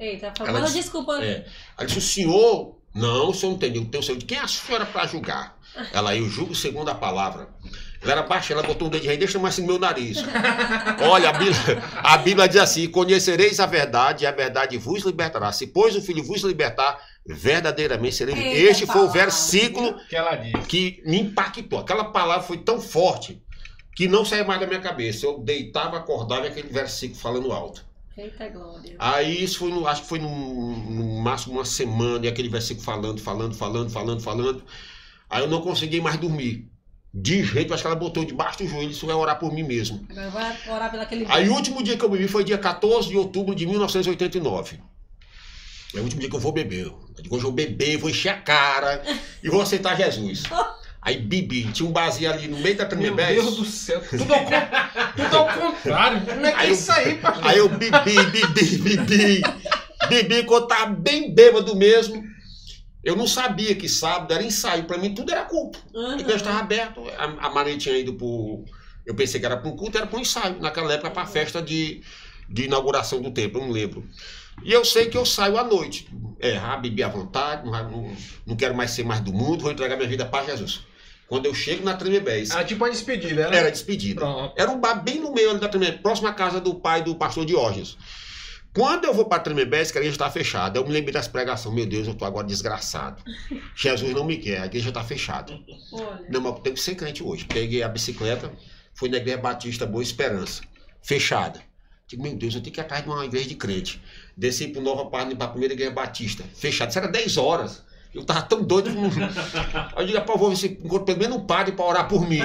Eita, 0.00 0.32
Ela 0.40 0.52
manda 0.52 0.66
disse- 0.66 0.80
desculpa. 0.80 1.22
É. 1.22 1.44
Ela 1.76 1.86
disse, 1.86 1.98
o 1.98 2.02
senhor... 2.02 2.76
Não, 2.92 3.30
o 3.30 3.34
senhor 3.34 3.50
não 3.50 3.56
entendeu. 3.56 3.84
Tem 3.84 4.00
o 4.00 4.02
senhor. 4.02 4.18
Quem 4.22 4.36
é 4.36 4.40
a 4.40 4.48
senhora 4.48 4.84
para 4.84 5.06
julgar? 5.06 5.56
Ela, 5.92 6.16
eu 6.16 6.28
julgo 6.28 6.56
segundo 6.56 6.88
a 6.88 6.94
palavra. 6.94 7.48
Ela 8.02 8.12
era 8.12 8.22
baixa, 8.24 8.52
ela 8.52 8.64
botou 8.64 8.88
um 8.88 8.90
dedo 8.90 9.02
de 9.02 9.06
rei, 9.08 9.16
deixa 9.16 9.38
mais 9.38 9.54
assim 9.54 9.62
no 9.62 9.68
meu 9.68 9.78
nariz. 9.78 10.18
Olha, 11.08 11.28
a 11.28 11.32
Bíblia, 11.34 11.54
a 12.02 12.16
Bíblia 12.18 12.48
diz 12.48 12.56
assim: 12.60 12.88
Conhecereis 12.88 13.60
a 13.60 13.66
verdade, 13.66 14.24
e 14.24 14.26
a 14.26 14.32
verdade 14.32 14.76
vos 14.76 15.04
libertará. 15.04 15.52
Se, 15.52 15.68
pois, 15.68 15.94
o 15.94 16.02
Filho 16.02 16.24
vos 16.24 16.42
libertar, 16.42 16.98
verdadeiramente 17.24 18.16
sereis. 18.16 18.36
Eita, 18.38 18.70
Este 18.70 18.86
foi 18.86 19.02
o 19.02 19.08
versículo 19.08 19.94
Que 20.08 20.16
ela 20.16 20.34
disse. 20.34 20.66
que 20.66 21.02
me 21.06 21.20
impactou. 21.20 21.78
Aquela 21.78 22.06
palavra 22.06 22.42
foi 22.42 22.58
tão 22.58 22.80
forte 22.80 23.40
que 23.94 24.08
não 24.08 24.24
saía 24.24 24.44
mais 24.44 24.58
da 24.60 24.66
minha 24.66 24.80
cabeça. 24.80 25.26
Eu 25.26 25.38
deitava, 25.38 25.96
acordava 25.98 26.46
e 26.46 26.48
aquele 26.48 26.68
versículo 26.68 27.20
falando 27.20 27.52
alto. 27.52 27.84
Eita 28.20 28.48
glória. 28.50 28.96
Aí 28.98 29.42
isso 29.42 29.60
foi, 29.60 29.70
no, 29.70 29.86
acho 29.86 30.02
que 30.02 30.08
foi 30.08 30.18
no, 30.18 30.28
no 30.28 31.22
máximo 31.22 31.54
uma 31.54 31.64
semana, 31.64 32.26
e 32.26 32.28
aquele 32.28 32.50
versículo 32.50 32.84
falando, 32.84 33.18
falando, 33.18 33.54
falando, 33.54 33.90
falando, 33.90 34.20
falando. 34.20 34.64
Aí 35.30 35.42
eu 35.42 35.48
não 35.48 35.62
consegui 35.62 36.02
mais 36.02 36.18
dormir. 36.18 36.70
De 37.12 37.42
jeito, 37.42 37.72
acho 37.72 37.82
que 37.82 37.86
ela 37.86 37.96
botou 37.96 38.22
debaixo 38.22 38.58
do 38.58 38.68
joelho, 38.68 38.90
isso 38.90 39.06
vai 39.06 39.16
orar 39.16 39.38
por 39.38 39.50
mim 39.52 39.62
mesmo. 39.62 40.06
Agora 40.10 40.30
vai 40.30 40.58
orar 40.68 40.90
pelo 40.90 41.02
aquele 41.02 41.24
Aí 41.28 41.48
o 41.48 41.54
último 41.54 41.82
dia 41.82 41.96
que 41.96 42.04
eu 42.04 42.10
bebi 42.10 42.28
foi 42.28 42.44
dia 42.44 42.58
14 42.58 43.08
de 43.08 43.16
outubro 43.16 43.54
de 43.54 43.66
1989. 43.66 44.78
É 45.94 45.98
o 45.98 46.02
último 46.02 46.20
dia 46.20 46.28
que 46.28 46.36
eu 46.36 46.40
vou 46.40 46.52
beber. 46.52 46.86
Eu 46.86 47.22
digo, 47.22 47.34
hoje 47.34 47.44
eu 47.44 47.50
vou 47.50 47.52
beber, 47.52 47.96
vou 47.96 48.10
encher 48.10 48.28
a 48.28 48.40
cara 48.40 49.02
e 49.42 49.48
vou 49.48 49.62
aceitar 49.62 49.96
Jesus. 49.96 50.42
Aí 51.02 51.16
bebi, 51.16 51.64
tinha 51.72 51.88
um 51.88 51.92
barzinho 51.92 52.30
ali 52.30 52.46
no 52.46 52.58
meio 52.58 52.76
da 52.76 52.82
Meu 52.84 52.90
Tremembés. 52.90 53.42
Deus 53.42 53.56
do 53.56 53.64
céu. 53.64 54.02
Tudo 54.10 54.34
ao, 54.34 54.44
tudo 54.44 55.36
ao 55.36 55.46
contrário. 55.48 56.20
Como 56.26 56.44
é 56.46 56.52
que 56.52 56.58
Aí 56.58 56.66
é 56.66 56.70
eu- 56.70 56.74
isso 56.74 56.92
aí, 56.92 57.14
pastor? 57.16 57.46
Aí 57.46 57.58
eu 57.58 57.68
bebi, 57.70 57.90
bebi, 58.30 58.78
bebi. 58.78 59.42
Bebi 60.08 60.44
quando 60.44 60.66
tava 60.66 60.92
bem 60.92 61.34
bêbado 61.34 61.74
mesmo. 61.74 62.22
Eu 63.02 63.16
não 63.16 63.26
sabia 63.26 63.74
que 63.74 63.88
sábado 63.88 64.32
era 64.34 64.42
ensaio. 64.42 64.84
Pra 64.84 64.98
mim 64.98 65.14
tudo 65.14 65.32
era 65.32 65.44
culto. 65.44 65.78
Uhum. 65.94 66.18
Igreja 66.18 66.36
estava 66.36 66.58
aberta. 66.60 67.00
A, 67.16 67.46
a 67.46 67.50
Maria 67.50 67.78
tinha 67.78 67.96
ido 67.96 68.12
pro. 68.14 68.62
Eu 69.06 69.14
pensei 69.14 69.40
que 69.40 69.46
era 69.46 69.56
para 69.56 69.70
um 69.70 69.76
culto, 69.76 69.96
era 69.96 70.06
para 70.06 70.18
um 70.18 70.22
ensaio. 70.22 70.60
Naquela 70.60 70.92
época, 70.92 71.10
para 71.10 71.22
a 71.22 71.26
festa 71.26 71.62
de, 71.62 72.02
de 72.48 72.64
inauguração 72.64 73.22
do 73.22 73.30
templo, 73.30 73.58
eu 73.60 73.66
não 73.66 73.72
lembro. 73.72 74.04
E 74.62 74.70
eu 74.70 74.84
sei 74.84 75.06
que 75.06 75.16
eu 75.16 75.24
saio 75.24 75.56
à 75.56 75.64
noite. 75.64 76.06
É, 76.38 76.58
ah, 76.58 76.76
bebi 76.76 77.02
à 77.02 77.08
vontade, 77.08 77.64
não, 77.64 77.90
não, 77.90 78.16
não 78.46 78.56
quero 78.56 78.74
mais 78.74 78.90
ser 78.90 79.04
mais 79.04 79.20
do 79.20 79.32
mundo, 79.32 79.62
vou 79.62 79.72
entregar 79.72 79.96
minha 79.96 80.08
vida 80.08 80.26
para 80.26 80.44
Jesus. 80.44 80.82
Quando 81.30 81.46
eu 81.46 81.54
chego 81.54 81.84
na 81.84 81.94
Tremebés, 81.94 82.50
Era 82.50 82.64
tipo 82.64 82.82
uma 82.84 82.90
despedida, 82.90 83.42
era? 83.42 83.56
era 83.56 83.70
despedida. 83.70 84.20
Pronto. 84.20 84.52
Era 84.60 84.68
um 84.68 84.80
bar 84.80 84.96
bem 85.00 85.20
no 85.20 85.32
meio 85.32 85.50
ali 85.50 85.60
da 85.60 85.68
Tremembés, 85.68 86.00
próximo 86.00 86.26
à 86.26 86.32
casa 86.34 86.60
do 86.60 86.74
pai 86.74 87.04
do 87.04 87.14
pastor 87.14 87.46
Diógenes. 87.46 87.96
Quando 88.74 89.04
eu 89.04 89.14
vou 89.14 89.24
para 89.24 89.38
Tremembés, 89.38 89.92
que 89.92 89.98
a 89.98 90.00
igreja 90.00 90.16
está 90.16 90.28
fechada, 90.28 90.80
eu 90.80 90.84
me 90.84 90.90
lembrei 90.92 91.12
das 91.14 91.28
pregações. 91.28 91.72
Meu 91.72 91.86
Deus, 91.86 92.08
eu 92.08 92.14
estou 92.14 92.26
agora 92.26 92.44
desgraçado. 92.44 93.22
Jesus 93.76 94.12
não 94.12 94.24
me 94.24 94.38
quer, 94.38 94.60
a 94.60 94.66
igreja 94.66 94.88
está 94.88 95.04
fechada. 95.04 95.56
Olha. 95.92 96.26
Não, 96.28 96.40
mas 96.40 96.52
eu 96.52 96.58
tenho 96.58 96.74
que 96.74 96.82
ser 96.82 96.96
crente 96.96 97.22
hoje. 97.22 97.44
Peguei 97.44 97.84
a 97.84 97.88
bicicleta, 97.88 98.50
fui 98.92 99.08
na 99.08 99.18
igreja 99.18 99.38
Batista 99.38 99.86
Boa 99.86 100.02
Esperança, 100.02 100.62
fechada. 101.00 101.60
Digo, 102.08 102.24
meu 102.24 102.34
Deus, 102.34 102.56
eu 102.56 102.60
tenho 102.60 102.74
que 102.74 102.80
ir 102.80 102.82
atrás 102.82 103.04
de 103.04 103.08
uma 103.08 103.24
igreja 103.24 103.48
de 103.48 103.54
crente. 103.54 104.02
Desci 104.36 104.66
para 104.66 104.82
Nova 104.82 105.06
Página, 105.06 105.36
para 105.36 105.46
a 105.46 105.50
primeira 105.50 105.74
igreja 105.74 105.92
Batista, 105.92 106.42
fechada. 106.56 106.90
Isso 106.90 106.98
era 106.98 107.06
10 107.06 107.36
horas. 107.36 107.84
Eu 108.12 108.24
tava 108.24 108.42
tão 108.42 108.62
doido. 108.62 108.90
Aí 109.94 110.04
eu 110.04 110.06
digo, 110.06 110.20
pô, 110.22 110.36
vou 110.36 110.50
ver 110.50 110.56
se 110.56 110.68
pelo 110.68 111.18
menos 111.18 111.36
um 111.36 111.46
padre 111.46 111.72
para 111.72 111.84
orar 111.84 112.08
por 112.08 112.28
mim. 112.28 112.40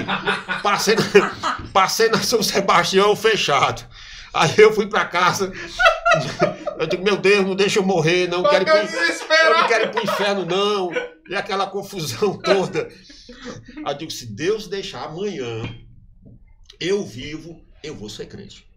Passei 0.61 0.95
na, 0.95 1.03
passei 1.73 2.09
na 2.09 2.21
São 2.21 2.43
Sebastião 2.43 3.15
fechado. 3.15 3.85
Aí 4.33 4.53
eu 4.57 4.73
fui 4.73 4.87
para 4.87 5.05
casa. 5.05 5.51
Eu 6.77 6.87
digo, 6.87 7.03
meu 7.03 7.17
Deus, 7.17 7.45
não 7.45 7.55
deixa 7.55 7.79
eu 7.79 7.83
morrer, 7.83 8.27
não 8.27 8.43
quero 8.43 8.63
ir 8.63 8.69
eu 8.69 9.53
não 9.53 9.67
quero 9.67 9.85
ir 9.85 9.91
pro 9.91 10.03
inferno, 10.03 10.45
não. 10.45 10.91
E 11.29 11.35
aquela 11.35 11.67
confusão 11.67 12.37
toda. 12.39 12.89
Aí 13.85 13.93
eu 13.93 13.97
digo, 13.97 14.11
se 14.11 14.25
Deus 14.25 14.67
deixar 14.67 15.05
amanhã, 15.05 15.63
eu 16.79 17.03
vivo, 17.05 17.65
eu 17.81 17.95
vou 17.95 18.09
ser 18.09 18.27
crente. 18.27 18.67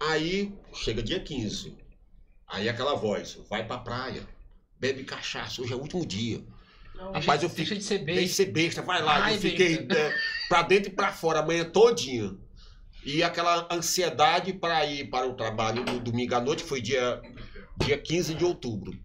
Aí 0.00 0.54
chega 0.72 1.02
dia 1.02 1.20
15. 1.20 1.76
Aí 2.46 2.68
aquela 2.68 2.94
voz, 2.94 3.38
vai 3.50 3.66
pra 3.66 3.78
praia, 3.78 4.22
bebe 4.78 5.04
cachaça, 5.04 5.62
hoje 5.62 5.72
é 5.72 5.76
o 5.76 5.80
último 5.80 6.04
dia. 6.06 6.42
Rapaz, 7.14 7.42
eu 7.42 7.48
Deixa 7.48 7.62
fiquei. 7.62 7.78
de 7.78 7.84
ser 7.84 7.98
Deixa 7.98 8.20
de 8.20 8.26
besta. 8.26 8.36
ser 8.36 8.46
besta, 8.46 8.82
vai 8.82 9.02
lá. 9.02 9.24
Ai, 9.24 9.34
eu 9.36 9.40
fiquei 9.40 9.74
é, 9.76 10.14
pra 10.48 10.62
dentro 10.62 10.90
e 10.90 10.94
pra 10.94 11.12
fora 11.12 11.40
a 11.40 11.46
manhã 11.46 11.64
todinha. 11.64 12.36
E 13.04 13.22
aquela 13.22 13.68
ansiedade 13.70 14.52
para 14.52 14.84
ir 14.84 15.08
para 15.08 15.26
o 15.26 15.34
trabalho 15.34 15.84
no 15.84 16.00
domingo 16.00 16.34
à 16.34 16.40
noite 16.40 16.64
foi 16.64 16.80
dia, 16.80 17.22
dia 17.76 17.96
15 17.96 18.34
de 18.34 18.44
outubro. 18.44 18.98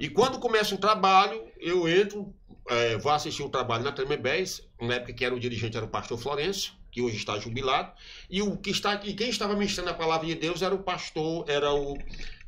E 0.00 0.08
quando 0.08 0.40
começa 0.40 0.74
o 0.74 0.78
trabalho, 0.78 1.44
eu 1.60 1.86
entro, 1.88 2.34
é, 2.68 2.96
vou 2.96 3.12
assistir 3.12 3.42
o 3.42 3.48
trabalho 3.50 3.84
na 3.84 3.92
Tremembés, 3.92 4.66
na 4.80 4.94
época 4.94 5.12
que 5.12 5.24
era 5.24 5.34
o 5.34 5.38
dirigente 5.38 5.76
era 5.76 5.86
o 5.86 5.90
pastor 5.90 6.18
Florencio, 6.18 6.72
que 6.90 7.00
hoje 7.02 7.16
está 7.16 7.38
jubilado, 7.38 7.92
e 8.28 8.42
o 8.42 8.56
que 8.56 8.70
está 8.70 9.00
e 9.04 9.14
quem 9.14 9.28
estava 9.28 9.54
ministrando 9.54 9.90
a 9.90 9.94
palavra 9.94 10.26
de 10.26 10.34
Deus 10.34 10.62
era 10.62 10.74
o 10.74 10.82
pastor, 10.82 11.44
era 11.48 11.72
o 11.72 11.96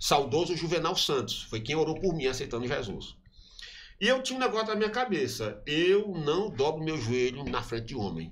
saudoso 0.04 0.54
Juvenal 0.54 0.94
Santos, 0.94 1.44
foi 1.44 1.62
quem 1.62 1.74
orou 1.74 1.98
por 1.98 2.14
mim 2.14 2.26
aceitando 2.26 2.68
Jesus. 2.68 3.16
E 3.98 4.06
eu 4.06 4.22
tinha 4.22 4.36
um 4.36 4.42
negócio 4.42 4.66
na 4.66 4.74
minha 4.74 4.90
cabeça, 4.90 5.62
eu 5.64 6.08
não 6.08 6.50
dobro 6.50 6.84
meu 6.84 6.98
joelho 6.98 7.42
na 7.42 7.62
frente 7.62 7.86
de 7.86 7.94
homem. 7.96 8.30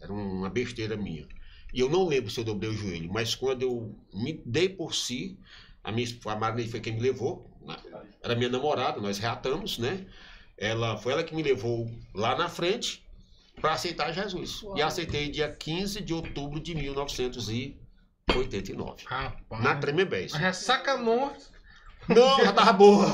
Era 0.00 0.12
uma 0.12 0.50
besteira 0.50 0.96
minha. 0.96 1.24
E 1.72 1.78
eu 1.78 1.88
não 1.88 2.08
lembro 2.08 2.28
se 2.28 2.40
eu 2.40 2.44
dobrei 2.44 2.70
o 2.70 2.74
joelho, 2.74 3.08
mas 3.12 3.36
quando 3.36 3.62
eu 3.62 3.94
me 4.12 4.42
dei 4.44 4.68
por 4.68 4.96
si, 4.96 5.38
a 5.84 5.92
minha 5.92 6.08
a 6.24 6.66
foi 6.66 6.80
quem 6.80 6.94
me 6.94 7.00
levou, 7.00 7.48
né? 7.64 7.76
era 8.20 8.34
minha 8.34 8.50
namorada, 8.50 9.00
nós 9.00 9.18
reatamos, 9.18 9.78
né? 9.78 10.04
Ela 10.58 10.96
foi 10.96 11.12
ela 11.12 11.22
que 11.22 11.36
me 11.36 11.42
levou 11.44 11.88
lá 12.12 12.36
na 12.36 12.48
frente 12.48 13.06
para 13.60 13.74
aceitar 13.74 14.12
Jesus. 14.12 14.60
Uau. 14.60 14.76
E 14.76 14.82
aceitei 14.82 15.28
dia 15.28 15.52
15 15.52 16.00
de 16.00 16.12
outubro 16.12 16.58
de 16.58 16.74
1989. 18.28 19.04
Rapaz. 19.06 19.62
Na 19.62 19.76
Tremembés. 19.76 20.34
A 20.34 20.38
ressaca 20.38 20.96
morto. 20.96 21.54
Não, 22.08 22.44
já 22.44 22.52
tava 22.52 22.72
boa. 22.72 23.06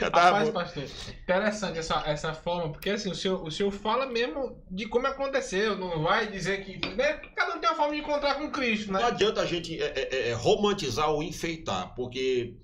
já 0.00 0.10
tava 0.10 0.24
Rapaz, 0.24 0.48
boa. 0.48 0.64
pastor, 0.64 0.82
interessante 1.22 1.78
essa, 1.78 2.02
essa 2.04 2.34
forma, 2.34 2.72
porque 2.72 2.90
assim, 2.90 3.12
o 3.12 3.14
senhor, 3.14 3.44
o 3.44 3.50
senhor 3.50 3.70
fala 3.70 4.06
mesmo 4.06 4.60
de 4.68 4.86
como 4.86 5.06
aconteceu, 5.06 5.76
não 5.76 6.02
vai 6.02 6.28
dizer 6.28 6.64
que. 6.64 6.84
Né? 6.96 7.12
Cada 7.36 7.54
um 7.54 7.60
tem 7.60 7.70
uma 7.70 7.76
forma 7.76 7.94
de 7.94 8.00
encontrar 8.00 8.34
com 8.34 8.50
Cristo, 8.50 8.92
Não 8.92 8.98
né? 8.98 9.06
adianta 9.06 9.40
a 9.40 9.46
gente 9.46 9.80
é, 9.80 9.86
é, 9.86 10.28
é, 10.30 10.32
romantizar 10.32 11.10
ou 11.10 11.22
enfeitar, 11.22 11.94
porque 11.94 12.56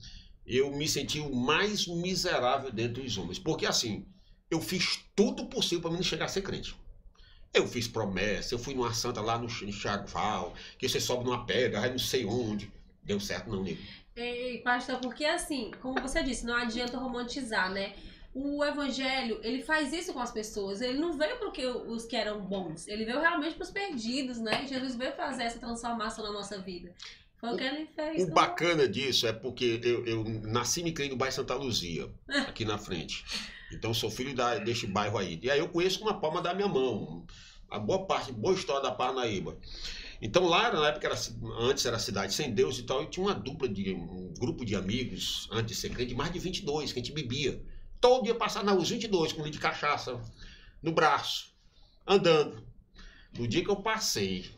eu 0.44 0.72
me 0.72 0.88
senti 0.88 1.20
o 1.20 1.32
mais 1.32 1.86
miserável 1.86 2.72
dentre 2.72 3.04
os 3.04 3.16
homens. 3.16 3.38
Porque 3.38 3.64
assim, 3.64 4.06
eu 4.50 4.60
fiz 4.60 5.04
tudo 5.14 5.46
possível 5.46 5.82
para 5.82 5.90
mim 5.90 5.98
não 5.98 6.04
chegar 6.04 6.24
a 6.24 6.28
ser 6.28 6.42
crente. 6.42 6.74
Eu 7.56 7.66
fiz 7.66 7.88
promessa, 7.88 8.54
eu 8.54 8.58
fui 8.58 8.74
numa 8.74 8.92
santa 8.94 9.20
lá 9.20 9.38
no 9.38 9.48
Ch- 9.48 9.70
Chaval, 9.72 10.54
que 10.78 10.88
você 10.88 11.00
sobe 11.00 11.24
numa 11.24 11.44
pedra, 11.46 11.80
vai 11.80 11.90
não 11.90 11.98
sei 11.98 12.24
onde. 12.24 12.70
Deu 13.02 13.18
certo 13.20 13.48
não, 13.50 13.62
nego. 13.62 13.80
Ei, 14.14 14.58
pastor, 14.58 14.98
porque 15.00 15.24
assim, 15.24 15.70
como 15.80 16.00
você 16.00 16.22
disse, 16.22 16.44
não 16.46 16.56
adianta 16.56 16.96
romantizar, 16.98 17.70
né? 17.72 17.94
O 18.34 18.62
evangelho, 18.64 19.40
ele 19.42 19.62
faz 19.62 19.92
isso 19.92 20.12
com 20.12 20.20
as 20.20 20.30
pessoas. 20.30 20.80
Ele 20.82 20.98
não 20.98 21.16
veio 21.16 21.38
porque 21.38 21.64
os 21.66 22.04
que 22.04 22.16
eram 22.16 22.40
bons. 22.40 22.86
Ele 22.86 23.04
veio 23.04 23.20
realmente 23.20 23.54
para 23.54 23.64
os 23.64 23.70
perdidos, 23.70 24.38
né? 24.38 24.66
Jesus 24.66 24.94
veio 24.94 25.12
fazer 25.12 25.44
essa 25.44 25.58
transformação 25.58 26.24
na 26.24 26.32
nossa 26.32 26.58
vida. 26.58 26.92
Foi 27.38 27.52
o 27.52 27.56
que 27.56 27.64
ele 27.64 27.86
fez. 27.94 28.24
O 28.24 28.28
com- 28.28 28.34
bacana 28.34 28.88
disso 28.88 29.26
é 29.26 29.32
porque 29.32 29.80
eu, 29.82 30.04
eu 30.06 30.24
nasci 30.42 30.80
e 30.80 30.84
me 30.84 30.92
criei 30.92 31.10
no 31.10 31.16
bairro 31.16 31.34
Santa 31.34 31.54
Luzia, 31.54 32.10
aqui 32.48 32.64
na 32.64 32.76
frente. 32.78 33.24
Então 33.72 33.92
sou 33.94 34.10
filho 34.10 34.34
da, 34.34 34.58
deste 34.58 34.86
bairro 34.86 35.18
aí. 35.18 35.38
E 35.42 35.50
aí 35.50 35.58
eu 35.58 35.68
conheço 35.68 35.98
com 35.98 36.06
uma 36.06 36.20
palma 36.20 36.40
da 36.42 36.54
minha 36.54 36.68
mão. 36.68 37.24
A 37.70 37.78
boa 37.78 38.06
parte, 38.06 38.32
boa 38.32 38.54
história 38.54 38.82
da 38.82 38.92
Parnaíba. 38.92 39.56
Então 40.20 40.46
lá 40.46 40.72
na 40.72 40.88
época 40.88 41.06
era, 41.06 41.16
antes 41.58 41.84
era 41.84 41.98
cidade 41.98 42.32
sem 42.32 42.52
Deus 42.52 42.78
e 42.78 42.84
tal, 42.84 43.02
e 43.02 43.06
tinha 43.06 43.26
uma 43.26 43.34
dupla 43.34 43.68
de 43.68 43.92
um 43.92 44.32
grupo 44.38 44.64
de 44.64 44.74
amigos, 44.74 45.48
antes 45.52 45.76
de 45.76 45.80
ser 45.80 45.90
crente, 45.90 46.14
mais 46.14 46.32
de 46.32 46.38
22, 46.38 46.92
que 46.92 46.98
a 46.98 47.02
gente 47.02 47.12
bebia. 47.12 47.62
Todo 48.00 48.24
dia 48.24 48.34
passar 48.34 48.64
na 48.64 48.74
os 48.74 48.88
22, 48.88 49.32
com 49.32 49.42
litro 49.42 49.52
de 49.52 49.58
cachaça 49.58 50.20
no 50.82 50.92
braço, 50.92 51.52
andando. 52.06 52.64
No 53.36 53.46
dia 53.46 53.62
que 53.62 53.70
eu 53.70 53.76
passei 53.76 54.50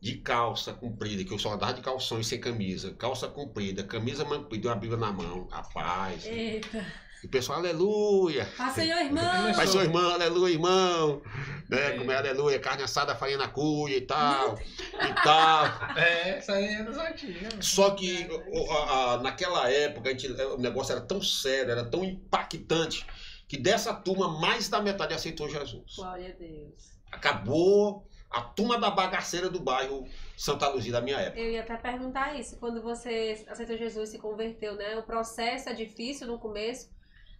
de 0.00 0.16
calça 0.18 0.72
comprida, 0.72 1.24
que 1.24 1.32
eu 1.32 1.38
só 1.38 1.54
andava 1.54 1.74
de 1.74 1.80
calção 1.80 2.20
e 2.20 2.24
sem 2.24 2.40
camisa, 2.40 2.92
calça 2.94 3.28
comprida, 3.28 3.84
camisa 3.84 4.24
e 4.24 4.66
uma 4.66 4.74
Bíblia 4.74 4.98
na 4.98 5.12
mão, 5.12 5.46
rapaz. 5.48 6.26
Eita. 6.26 6.84
E 7.22 7.26
o 7.26 7.30
pessoal, 7.30 7.58
aleluia. 7.60 8.48
Paz, 8.56 8.74
Senhor, 8.74 8.98
irmão. 8.98 9.52
Pai, 9.54 9.66
seu 9.66 9.80
irmão, 9.82 10.10
aleluia, 10.12 10.52
irmão. 10.54 11.22
Né? 11.70 11.94
É. 11.94 11.98
Como 11.98 12.10
é 12.10 12.16
aleluia, 12.16 12.58
carne 12.58 12.82
assada, 12.82 13.14
farinha 13.14 13.38
na 13.38 13.48
cuia 13.48 13.96
e 13.96 14.00
tal. 14.00 14.58
E 14.58 15.22
tal. 15.22 15.64
É, 15.96 16.38
isso 16.38 16.50
aí 16.50 16.64
é 16.74 16.82
das 16.82 16.96
antigas. 16.98 17.64
Só 17.64 17.90
que 17.92 18.28
a- 18.70 19.12
a- 19.14 19.18
naquela 19.18 19.70
época 19.70 20.08
a 20.10 20.12
gente- 20.12 20.30
o 20.32 20.58
negócio 20.58 20.92
era 20.92 21.00
tão 21.00 21.22
sério, 21.22 21.70
era 21.70 21.84
tão 21.84 22.04
impactante, 22.04 23.06
que 23.46 23.56
dessa 23.56 23.94
turma, 23.94 24.40
mais 24.40 24.68
da 24.68 24.80
metade 24.82 25.14
aceitou 25.14 25.48
Jesus. 25.48 25.94
Glória 25.96 26.28
a 26.30 26.38
Deus. 26.38 26.92
Acabou 27.12 28.04
a 28.30 28.40
turma 28.40 28.78
da 28.78 28.90
bagaceira 28.90 29.48
do 29.48 29.60
bairro 29.60 30.08
Santa 30.36 30.66
Luzia 30.68 30.90
da 30.92 31.00
minha 31.00 31.18
época. 31.18 31.38
Eu 31.40 31.52
ia 31.52 31.60
até 31.60 31.76
perguntar 31.76 32.34
isso. 32.38 32.56
Quando 32.58 32.82
você 32.82 33.44
aceitou 33.46 33.76
Jesus 33.78 34.08
e 34.08 34.12
se 34.12 34.18
converteu, 34.18 34.74
né? 34.74 34.96
O 34.96 35.02
processo 35.04 35.68
é 35.68 35.72
difícil 35.74 36.26
no 36.26 36.38
começo, 36.38 36.90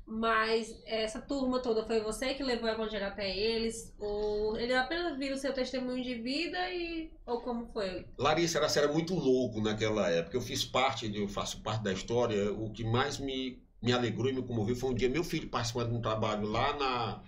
mas 0.06 0.82
essa 0.85 1.21
turma 1.21 1.61
toda 1.61 1.85
foi 1.87 2.00
você 2.00 2.35
que 2.35 2.42
levou 2.42 2.68
o 2.68 2.73
evangelho 2.73 3.06
até 3.06 3.35
eles? 3.37 3.94
Ou 3.99 4.56
ele 4.59 4.75
apenas 4.75 5.16
viu 5.18 5.35
o 5.35 5.38
seu 5.38 5.52
testemunho 5.52 6.02
de 6.02 6.14
vida 6.16 6.59
e. 6.71 7.11
Ou 7.25 7.40
como 7.40 7.66
foi? 7.73 8.06
Larissa 8.18 8.59
era, 8.59 8.66
era 8.66 8.92
muito 8.92 9.14
louco 9.14 9.61
naquela 9.61 10.09
época. 10.11 10.37
Eu 10.37 10.40
fiz 10.42 10.64
parte, 10.64 11.11
eu 11.14 11.28
faço 11.28 11.62
parte 11.62 11.82
da 11.85 11.92
história. 11.92 12.52
O 12.52 12.71
que 12.71 12.85
mais 12.85 13.18
me, 13.18 13.62
me 13.80 13.92
alegrou 13.92 14.28
e 14.28 14.32
me 14.32 14.42
comoveu 14.42 14.76
foi 14.76 14.90
um 14.90 14.94
dia 14.94 15.09
meu 15.09 15.25
filho 15.25 15.49
participando 15.49 15.90
de 15.90 15.97
um 15.97 16.00
trabalho 16.02 16.47
lá 16.49 16.76
na, 16.76 17.23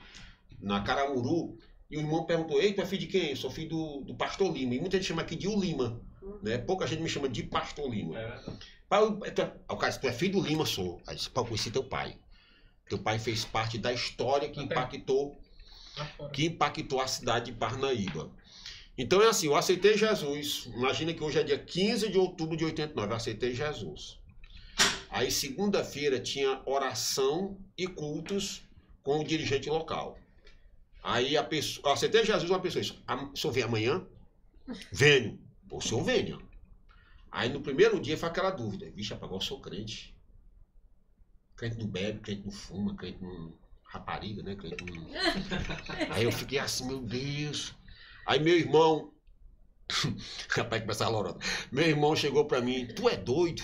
na 0.61 0.81
Caramuru. 0.83 1.57
E 1.91 1.97
o 1.97 2.01
irmão 2.01 2.25
perguntou: 2.27 2.61
Ei, 2.61 2.73
tu 2.73 2.81
é 2.81 2.87
filho 2.87 3.03
de 3.03 3.07
quem? 3.07 3.31
Eu 3.31 3.37
sou 3.37 3.51
filho 3.51 3.69
do, 3.69 4.01
do 4.01 4.15
Pastor 4.17 4.53
Lima. 4.53 4.75
E 4.75 4.81
muita 4.81 4.97
gente 4.97 5.07
chama 5.07 5.23
aqui 5.23 5.37
de 5.37 5.47
O 5.49 5.59
Lima. 5.59 6.01
Né? 6.43 6.59
Pouca 6.59 6.87
gente 6.87 7.03
me 7.03 7.09
chama 7.09 7.29
de 7.29 7.43
Pastor 7.45 7.89
Lima. 7.89 8.19
Pai, 8.89 9.03
eu- 9.03 9.19
tu 9.33 9.43
é- 9.43 9.53
o 9.71 9.77
cara 9.77 9.89
disse: 9.91 10.01
Tu 10.01 10.09
é 10.09 10.13
filho 10.13 10.41
do 10.41 10.47
Lima? 10.47 10.67
Sou. 10.67 11.01
Aí 11.07 11.15
disse: 11.15 11.31
Pá, 11.31 11.41
eu 11.43 11.45
conheci 11.47 11.71
teu 11.71 11.85
pai. 11.85 12.19
Teu 12.89 12.99
pai 12.99 13.19
fez 13.19 13.45
parte 13.45 13.79
da 13.79 13.93
história 13.93 14.49
que 14.49 14.61
impactou 14.61 15.41
que 16.33 16.45
impactou 16.47 17.01
a 17.01 17.07
cidade 17.07 17.53
de 17.53 17.57
Parnaíba. 17.57 18.31
Então 18.99 19.23
é 19.23 19.29
assim, 19.29 19.47
eu 19.47 19.55
aceitei 19.57 19.97
Jesus. 19.97 20.67
Imagina 20.75 21.13
que 21.15 21.23
hoje 21.23 21.39
é 21.39 21.43
dia 21.45 21.59
15 21.59 22.09
de 22.11 22.19
outubro 22.19 22.57
de 22.57 22.65
89, 22.65 23.13
eu 23.13 23.17
aceitei 23.17 23.55
Jesus. 23.55 24.19
Aí 25.09 25.31
segunda-feira 25.31 26.19
tinha 26.19 26.61
oração 26.67 27.57
e 27.79 27.87
cultos 27.87 28.63
com 29.03 29.21
o 29.21 29.25
dirigente 29.25 29.69
local. 29.71 30.19
Aí 31.03 31.37
a 31.37 31.45
pessoa, 31.45 31.89
eu 31.89 31.93
aceitei 31.93 32.25
Jesus, 32.25 32.51
uma 32.51 32.61
pessoa 32.61 32.83
disse, 32.83 32.99
"Am- 33.07 33.31
o 33.33 33.37
senhor 33.37 33.53
vem 33.53 33.63
amanhã? 33.63 34.05
Venho. 34.91 35.39
O 35.71 35.81
senhor 35.81 36.03
venha. 36.03 36.39
Aí 37.31 37.49
no 37.49 37.61
primeiro 37.61 38.01
dia 38.01 38.17
foi 38.17 38.29
aquela 38.29 38.51
dúvida, 38.51 38.91
vixe, 38.91 39.11
rapaz, 39.11 39.29
agora 39.29 39.43
eu 39.43 39.47
sou 39.47 39.61
crente. 39.61 40.14
Crente 41.57 41.79
não 41.79 41.87
bebe, 41.87 42.21
crente 42.21 42.45
não 42.45 42.53
fuma, 42.53 42.97
crente 42.97 43.23
não 43.23 43.53
rapariga, 43.85 44.43
né? 44.43 44.57
Crente 44.57 44.85
não... 44.85 45.07
Aí 46.11 46.25
eu 46.25 46.33
fiquei 46.33 46.59
assim, 46.59 46.87
meu 46.87 47.01
Deus. 47.01 47.75
Aí 48.27 48.41
meu 48.41 48.57
irmão. 48.57 49.13
Rapaz, 50.51 50.83
começar 50.83 51.07
a 51.07 51.11
lorota. 51.11 51.45
Meu 51.71 51.87
irmão 51.87 52.17
chegou 52.17 52.45
pra 52.47 52.61
mim, 52.61 52.87
tu 52.87 53.09
é 53.09 53.17
doido? 53.17 53.63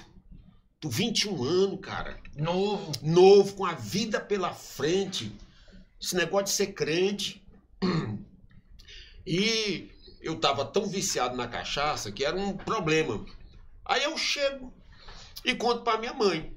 Tu 0.79 0.89
21 0.89 1.45
anos, 1.45 1.81
cara. 1.81 2.19
Novo. 2.37 2.93
Novo, 3.03 3.55
com 3.55 3.67
a 3.67 3.75
vida 3.75 4.21
pela 4.21 4.55
frente. 4.55 5.33
Esse 6.01 6.17
negócio 6.17 6.45
de 6.47 6.51
ser 6.51 6.73
crente. 6.73 7.45
E 9.27 9.91
eu 10.21 10.41
tava 10.41 10.65
tão 10.65 10.87
viciado 10.87 11.37
na 11.37 11.47
cachaça 11.47 12.11
que 12.11 12.25
era 12.25 12.37
um 12.37 12.57
problema. 12.57 13.25
Aí 13.85 14.03
eu 14.03 14.17
chego 14.17 14.73
e 15.45 15.55
conto 15.55 15.83
pra 15.83 15.99
minha 15.99 16.15
mãe, 16.15 16.57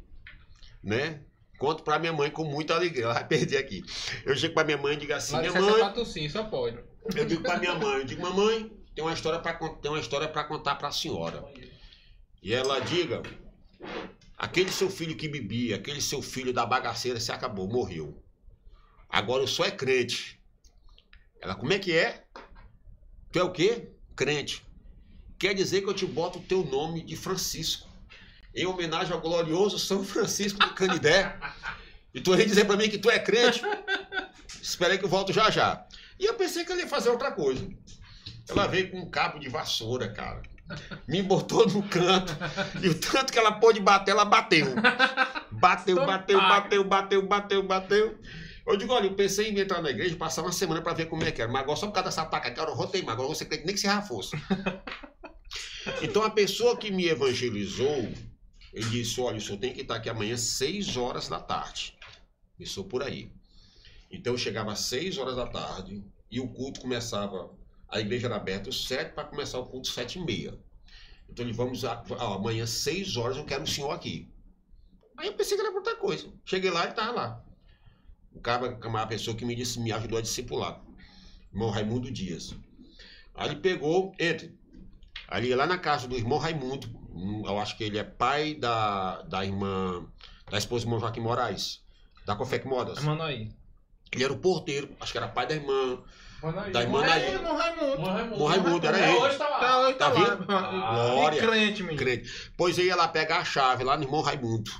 né? 0.84 1.22
Conto 1.58 1.84
pra 1.84 1.98
minha 1.98 2.12
mãe 2.12 2.30
com 2.30 2.44
muita 2.44 2.76
alegria. 2.76 3.06
Ela 3.06 3.14
vai 3.14 3.28
perder 3.28 3.58
aqui. 3.58 3.82
Eu 4.26 4.36
chego 4.36 4.54
pra 4.54 4.64
minha 4.64 4.78
mãe 4.78 4.96
e 4.96 4.98
digo 4.98 5.14
assim: 5.14 5.34
Lá 5.34 5.40
minha 5.40 5.54
de 5.54 5.60
mãe. 5.60 5.74
pra 5.80 6.30
só 6.30 6.44
pode. 6.44 6.78
Eu 7.16 7.26
digo 7.26 7.42
pra 7.42 7.58
minha 7.58 7.76
mãe, 7.76 8.00
eu 8.00 8.06
digo, 8.06 8.22
mamãe, 8.22 8.72
tem 8.96 9.04
uma 9.04 9.14
história 9.14 9.40
para 9.40 9.54
tem 9.54 9.92
uma 9.92 10.00
história 10.00 10.28
para 10.28 10.44
contar 10.46 10.76
pra 10.76 10.92
senhora. 10.92 11.44
E 12.42 12.54
ela 12.54 12.80
diga, 12.80 13.22
aquele 14.38 14.72
seu 14.72 14.90
filho 14.90 15.16
que 15.16 15.28
bebia, 15.28 15.76
aquele 15.76 16.02
seu 16.02 16.22
filho 16.22 16.54
da 16.54 16.66
bagaceira 16.66 17.20
se 17.20 17.32
acabou, 17.32 17.68
morreu. 17.68 18.22
Agora 19.10 19.44
eu 19.44 19.48
só 19.48 19.66
é 19.66 19.72
crente. 19.72 20.42
Ela, 21.42 21.56
como 21.56 21.74
é 21.74 21.80
que 21.80 21.92
é? 21.92 22.24
Tu 23.32 23.40
é 23.40 23.44
o 23.44 23.52
quê? 23.52 23.92
Crente. 24.16 24.66
Quer 25.38 25.54
dizer 25.54 25.82
que 25.82 25.90
eu 25.90 25.94
te 25.94 26.06
boto 26.06 26.40
o 26.40 26.44
teu 26.44 26.64
nome 26.64 27.04
de 27.04 27.16
Francisco. 27.16 27.90
Em 28.56 28.66
homenagem 28.66 29.14
ao 29.14 29.22
glorioso 29.22 29.80
São 29.80 30.04
Francisco 30.04 30.60
de 30.60 30.74
Canidé. 30.74 31.36
E 32.14 32.22
tu 32.22 32.36
vem 32.36 32.46
dizer 32.46 32.66
pra 32.66 32.78
mim 32.78 32.90
que 32.90 32.98
tu 32.98 33.10
é 33.10 33.18
crente? 33.18 33.62
Espera 34.62 34.94
aí 34.94 35.00
que 35.00 35.06
eu 35.06 35.10
volto 35.10 35.34
já 35.34 35.50
já. 35.50 35.86
E 36.20 36.26
eu 36.26 36.36
pensei 36.36 36.64
que 36.64 36.72
ela 36.72 36.82
ia 36.82 36.88
fazer 36.88 37.10
outra 37.10 37.32
coisa. 37.32 37.68
Ela 38.48 38.68
veio 38.68 38.92
com 38.92 39.00
um 39.00 39.10
cabo 39.10 39.40
de 39.40 39.50
vassoura, 39.50 40.10
cara. 40.10 40.42
Me 41.08 41.22
botou 41.22 41.68
no 41.68 41.84
canto. 41.84 42.34
E 42.82 42.90
o 42.90 43.00
tanto 43.00 43.34
que 43.34 43.40
ela 43.40 43.54
pôde 43.54 43.80
bater, 43.80 44.12
ela 44.12 44.26
bateu. 44.26 44.68
Bateu, 45.52 45.96
bateu, 46.06 46.40
bateu, 46.40 46.84
bateu, 46.84 47.28
bateu, 47.28 47.64
bateu. 47.64 48.20
Eu 48.66 48.78
digo, 48.78 48.94
olha, 48.94 49.08
eu 49.08 49.14
pensei 49.14 49.50
em 49.50 49.60
entrar 49.60 49.82
na 49.82 49.90
igreja, 49.90 50.16
passar 50.16 50.42
uma 50.42 50.52
semana 50.52 50.82
pra 50.82 50.94
ver 50.94 51.08
como 51.08 51.24
é 51.24 51.32
que 51.32 51.42
era. 51.42 51.52
Mas 51.52 51.64
agora 51.64 51.78
só 51.78 51.88
por 51.88 51.94
causa 51.94 52.10
dessa 52.10 52.26
taca, 52.26 52.52
cara, 52.52 52.70
eu 52.70 52.76
rotei 52.76 53.02
mais. 53.02 53.18
Agora 53.18 53.28
você 53.28 53.44
crente 53.46 53.66
nem 53.66 53.76
que 53.76 53.82
se 53.82 53.88
já 53.88 54.02
fosse. 54.02 54.32
Então 56.02 56.24
a 56.24 56.30
pessoa 56.30 56.78
que 56.78 56.90
me 56.90 57.08
evangelizou, 57.08 58.10
ele 58.74 58.90
disse, 58.90 59.22
olha, 59.22 59.38
o 59.38 59.42
senhor 59.42 59.60
tem 59.60 59.72
que 59.72 59.82
estar 59.82 59.96
aqui 59.96 60.10
amanhã 60.10 60.34
às 60.34 60.42
6 60.42 60.98
horas 60.98 61.30
da 61.30 61.40
tarde. 61.40 61.96
Começou 62.58 62.86
por 62.86 63.04
aí. 63.04 63.32
Então 64.10 64.34
eu 64.34 64.38
chegava 64.38 64.72
às 64.72 64.80
6 64.80 65.20
horas 65.20 65.36
da 65.36 65.46
tarde 65.46 66.04
e 66.30 66.40
o 66.40 66.48
culto 66.48 66.82
começava. 66.82 67.54
A 67.88 68.00
igreja 68.00 68.26
era 68.26 68.36
aberta 68.36 68.70
às 68.70 68.86
7 68.86 69.14
para 69.14 69.26
começar 69.26 69.60
o 69.60 69.68
culto 69.68 69.90
às 69.90 69.94
7 69.94 70.18
e 70.18 70.26
meia. 70.26 70.60
Então 71.30 71.46
ele 71.46 71.54
vamos 71.54 71.86
a, 71.86 72.04
ó, 72.10 72.34
amanhã 72.34 72.64
às 72.64 72.72
6 72.72 73.16
horas 73.16 73.38
eu 73.38 73.46
quero 73.46 73.64
o 73.64 73.68
senhor 73.68 73.92
aqui. 73.92 74.28
Aí 75.18 75.28
eu 75.28 75.34
pensei 75.34 75.56
que 75.56 75.64
era 75.64 75.74
outra 75.74 75.96
coisa. 75.96 76.28
Cheguei 76.44 76.72
lá 76.72 76.86
e 76.86 76.90
estava 76.90 77.12
lá. 77.12 77.46
O 78.34 78.40
cara, 78.40 78.80
uma 78.88 79.06
pessoa 79.06 79.38
que 79.38 79.46
me 79.46 79.56
disse, 79.56 79.80
me 79.80 79.92
ajudou 79.92 80.18
a 80.18 80.22
discipular. 80.22 80.84
Irmão 81.52 81.70
Raimundo 81.70 82.10
Dias. 82.10 82.56
Aí 83.36 83.50
ele 83.50 83.60
pegou, 83.60 84.12
entre. 84.20 84.58
Ali 85.28 85.54
lá 85.54 85.68
na 85.68 85.78
casa 85.78 86.08
do 86.08 86.16
irmão 86.16 86.40
Raimundo, 86.40 86.88
eu 87.46 87.60
acho 87.60 87.78
que 87.78 87.84
ele 87.84 87.98
é 87.98 88.04
pai 88.04 88.56
da, 88.56 89.22
da 89.24 89.46
irmã, 89.46 90.06
da 90.50 90.58
esposa 90.58 90.84
do 90.84 90.88
irmão 90.88 91.00
Joaquim 91.00 91.22
Moraes, 91.22 91.82
da 92.26 92.36
Cofec 92.36 92.68
Modas. 92.68 93.04
Mano 93.04 93.24
aí. 93.24 93.52
Ele 94.12 94.24
era 94.24 94.34
o 94.34 94.38
porteiro, 94.38 94.90
acho 95.00 95.12
que 95.12 95.18
era 95.18 95.28
pai 95.28 95.48
da 95.48 95.56
irmã. 95.56 96.02
Mano 96.42 96.60
aí. 96.60 96.72
Da 96.72 96.82
irmã 96.82 97.02
Naí. 97.02 97.34
Irmão 97.34 97.56
Raimundo. 97.56 98.10
Irmão 98.20 98.48
Raimundo, 98.48 98.88
era 98.88 99.00
ele. 99.00 99.18
Hoje 99.18 99.38
tá 99.38 99.48
lá. 99.48 99.60
Tá, 99.60 99.80
hoje 99.80 99.94
Tá 99.96 100.12
tá, 100.12 100.46
lá. 100.46 100.94
Glória. 100.94 101.40
Que 101.40 101.48
crente, 101.48 101.84
menino. 101.84 102.00
Crente. 102.00 102.52
Pois 102.58 102.78
ia 102.78 102.96
lá 102.96 103.08
pegar 103.08 103.40
a 103.40 103.46
chave 103.46 103.84
lá 103.84 103.96
no 103.96 104.04
irmão 104.04 104.22
Raimundo. 104.22 104.72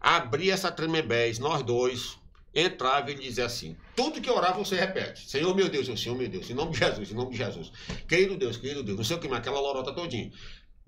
Abri 0.00 0.50
essa 0.50 0.70
tremebés, 0.72 1.38
nós 1.38 1.62
dois, 1.62 2.18
entrava 2.54 3.10
e 3.10 3.14
ele 3.14 3.22
dizia 3.22 3.44
assim: 3.44 3.76
tudo 3.94 4.20
que 4.20 4.30
orar 4.30 4.56
você 4.56 4.76
repete. 4.76 5.28
Senhor 5.28 5.54
meu 5.54 5.68
Deus, 5.68 5.88
eu, 5.88 5.96
Senhor 5.96 6.16
meu 6.16 6.28
Deus, 6.28 6.48
em 6.48 6.54
nome 6.54 6.72
de 6.72 6.78
Jesus, 6.78 7.10
em 7.10 7.14
nome 7.14 7.32
de 7.32 7.36
Jesus. 7.36 7.72
Querido 8.08 8.36
Deus, 8.36 8.56
querido 8.56 8.82
Deus, 8.82 8.96
não 8.96 9.04
sei 9.04 9.16
o 9.16 9.20
que 9.20 9.28
mais, 9.28 9.40
aquela 9.40 9.60
lorota 9.60 9.92
todinha. 9.92 10.32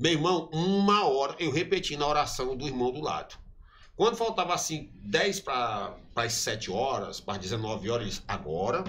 Meu 0.01 0.13
irmão, 0.13 0.49
uma 0.51 1.05
hora 1.05 1.37
eu 1.39 1.53
repeti 1.53 1.95
na 1.95 2.07
oração 2.07 2.57
do 2.57 2.67
irmão 2.67 2.91
do 2.91 3.03
lado. 3.03 3.37
Quando 3.95 4.17
faltava 4.17 4.55
assim 4.55 4.91
10 4.95 5.41
para 5.41 5.95
as 6.17 6.33
7 6.33 6.71
horas, 6.71 7.21
para 7.21 7.35
as 7.35 7.41
19 7.41 7.91
horas, 7.91 8.03
ele 8.05 8.11
disse, 8.11 8.25
agora 8.27 8.83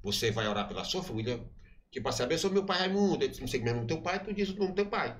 você 0.00 0.30
vai 0.30 0.46
orar 0.46 0.68
pela 0.68 0.84
sua 0.84 1.02
família, 1.02 1.44
que 1.90 2.00
para 2.00 2.12
saber 2.12 2.38
sobre 2.38 2.58
meu 2.58 2.64
pai 2.64 2.78
Raimundo, 2.78 3.24
ele 3.24 3.30
disse, 3.30 3.40
não 3.40 3.48
sei 3.48 3.58
como 3.58 3.72
o 3.72 3.74
nome 3.74 3.86
do 3.88 3.94
teu 3.94 4.00
pai, 4.00 4.22
tu 4.22 4.32
diz 4.32 4.50
o 4.50 4.54
nome 4.54 4.68
do 4.68 4.76
teu 4.76 4.86
pai. 4.86 5.16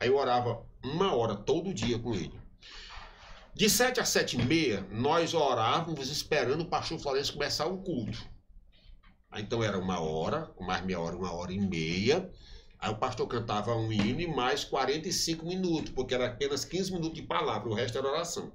Aí 0.00 0.08
eu 0.08 0.16
orava 0.16 0.66
uma 0.82 1.14
hora 1.14 1.36
todo 1.36 1.72
dia 1.72 1.96
com 1.96 2.12
ele. 2.12 2.34
De 3.54 3.70
7 3.70 4.00
a 4.00 4.04
7 4.04 4.36
e 4.36 4.42
meia, 4.44 4.84
nós 4.90 5.32
orávamos 5.32 6.10
esperando 6.10 6.62
o 6.62 6.68
pastor 6.68 6.98
Florencio 6.98 7.34
começar 7.34 7.66
o 7.66 7.78
culto. 7.78 8.18
Então 9.36 9.62
era 9.62 9.78
uma 9.78 10.00
hora, 10.00 10.52
mais 10.58 10.84
meia 10.84 10.98
hora, 10.98 11.14
uma 11.14 11.32
hora 11.32 11.52
e 11.52 11.60
meia. 11.60 12.28
Aí 12.80 12.90
o 12.90 12.96
pastor 12.96 13.26
cantava 13.28 13.74
um 13.76 13.92
hino 13.92 14.20
e 14.20 14.26
mais 14.26 14.64
45 14.64 15.44
minutos, 15.46 15.92
porque 15.92 16.14
era 16.14 16.26
apenas 16.28 16.64
15 16.64 16.92
minutos 16.92 17.14
de 17.14 17.22
palavra, 17.22 17.68
o 17.68 17.74
resto 17.74 17.98
era 17.98 18.08
oração. 18.08 18.52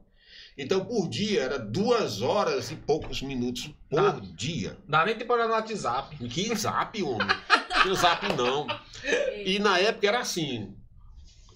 Então, 0.58 0.84
por 0.86 1.08
dia, 1.10 1.42
era 1.44 1.60
duas 1.60 2.22
horas 2.22 2.72
e 2.72 2.76
poucos 2.76 3.22
minutos 3.22 3.70
por 3.90 4.00
Ah. 4.00 4.20
dia. 4.36 4.78
Dá 4.88 5.06
nem 5.06 5.16
tempo 5.16 5.34
olhar 5.34 5.48
no 5.48 5.54
WhatsApp. 5.54 6.16
Que 6.30 6.56
zap, 6.56 7.02
homem. 7.04 7.28
Que 7.84 7.94
zap 7.96 8.26
não. 8.34 8.66
E 9.46 9.60
na 9.60 9.78
época 9.80 10.08
era 10.08 10.20
assim. 10.20 10.74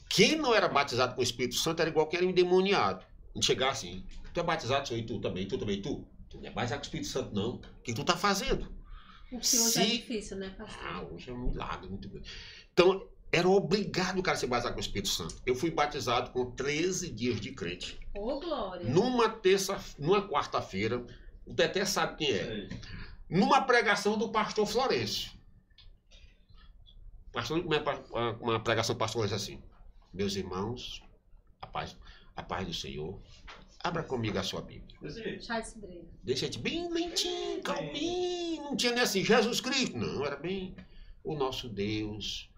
Quem 0.10 0.36
não 0.36 0.54
era 0.54 0.68
batizado 0.68 1.14
com 1.16 1.22
o 1.22 1.24
Espírito 1.24 1.56
Santo 1.56 1.80
era 1.80 1.90
igual 1.90 2.08
que 2.08 2.18
era 2.18 2.26
endemoniado. 2.26 3.06
Não 3.34 3.42
chegar 3.42 3.70
assim. 3.70 4.04
Tu 4.34 4.40
é 4.40 4.44
batizado, 4.44 4.88
sou 4.88 4.98
e 4.98 5.04
tu 5.04 5.20
também, 5.20 5.48
tu 5.48 5.58
também, 5.58 5.82
tu. 5.82 6.06
Tu 6.30 6.38
não 6.38 6.46
é 6.48 6.52
batizado 6.52 6.80
com 6.82 6.84
o 6.84 6.88
Espírito 6.88 7.08
Santo, 7.10 7.34
não. 7.34 7.56
O 7.56 7.82
que 7.84 7.94
tu 7.94 8.04
tá 8.04 8.18
fazendo? 8.18 8.68
O 9.32 9.42
senhor 9.44 9.70
já 9.72 9.82
é 9.82 9.86
Se- 9.86 9.92
difícil, 9.98 10.38
né, 10.38 10.50
pastor? 10.58 10.84
Ah, 10.84 11.02
hoje 11.04 11.30
é 11.30 11.34
um 11.34 11.50
milagre, 11.52 11.88
muito 11.88 12.10
bem. 12.10 12.22
Então, 12.80 13.06
Era 13.30 13.48
obrigado 13.48 14.20
o 14.20 14.24
cara 14.24 14.38
a 14.38 14.40
se 14.40 14.48
batizar 14.48 14.72
com 14.72 14.80
o 14.80 14.82
Espírito 14.82 15.10
Santo. 15.10 15.36
Eu 15.46 15.54
fui 15.54 15.70
batizado 15.70 16.32
com 16.32 16.50
13 16.50 17.12
dias 17.12 17.40
de 17.40 17.52
crente. 17.52 18.00
Ô, 18.16 18.40
Glória. 18.40 18.90
Numa 18.90 19.30
terça, 19.30 19.78
numa 20.00 20.28
quarta-feira, 20.28 21.06
o 21.46 21.54
Teté 21.54 21.86
sabe 21.86 22.16
quem 22.18 22.32
é. 22.32 22.70
Numa 23.30 23.62
pregação 23.62 24.18
do 24.18 24.30
pastor 24.30 24.66
Florencio. 24.66 25.32
Pastor, 27.34 27.60
uma, 27.60 28.34
uma 28.40 28.60
pregação 28.62 28.96
do 28.96 28.98
pastor 28.98 29.28
Florencio 29.28 29.36
assim. 29.36 29.64
Meus 30.12 30.36
irmãos, 30.36 31.04
a 31.62 31.68
paz, 31.68 31.96
a 32.36 32.42
paz 32.42 32.66
do 32.66 32.74
Senhor. 32.74 33.22
Abra 33.84 34.04
comigo 34.04 34.40
a 34.40 34.44
sua 34.44 34.62
Bíblia. 34.62 34.98
De. 35.02 35.40
Deixa 36.24 36.50
te 36.50 36.58
bem 36.58 36.92
lentinho, 36.92 37.62
calminho. 37.62 38.64
Não 38.64 38.76
tinha 38.76 38.94
nem 38.94 39.04
assim, 39.04 39.24
Jesus 39.24 39.62
Cristo. 39.62 39.98
Não, 39.98 40.26
era 40.26 40.38
bem 40.38 40.76
o 41.24 41.36
nosso 41.36 41.70
Deus. 41.70 42.49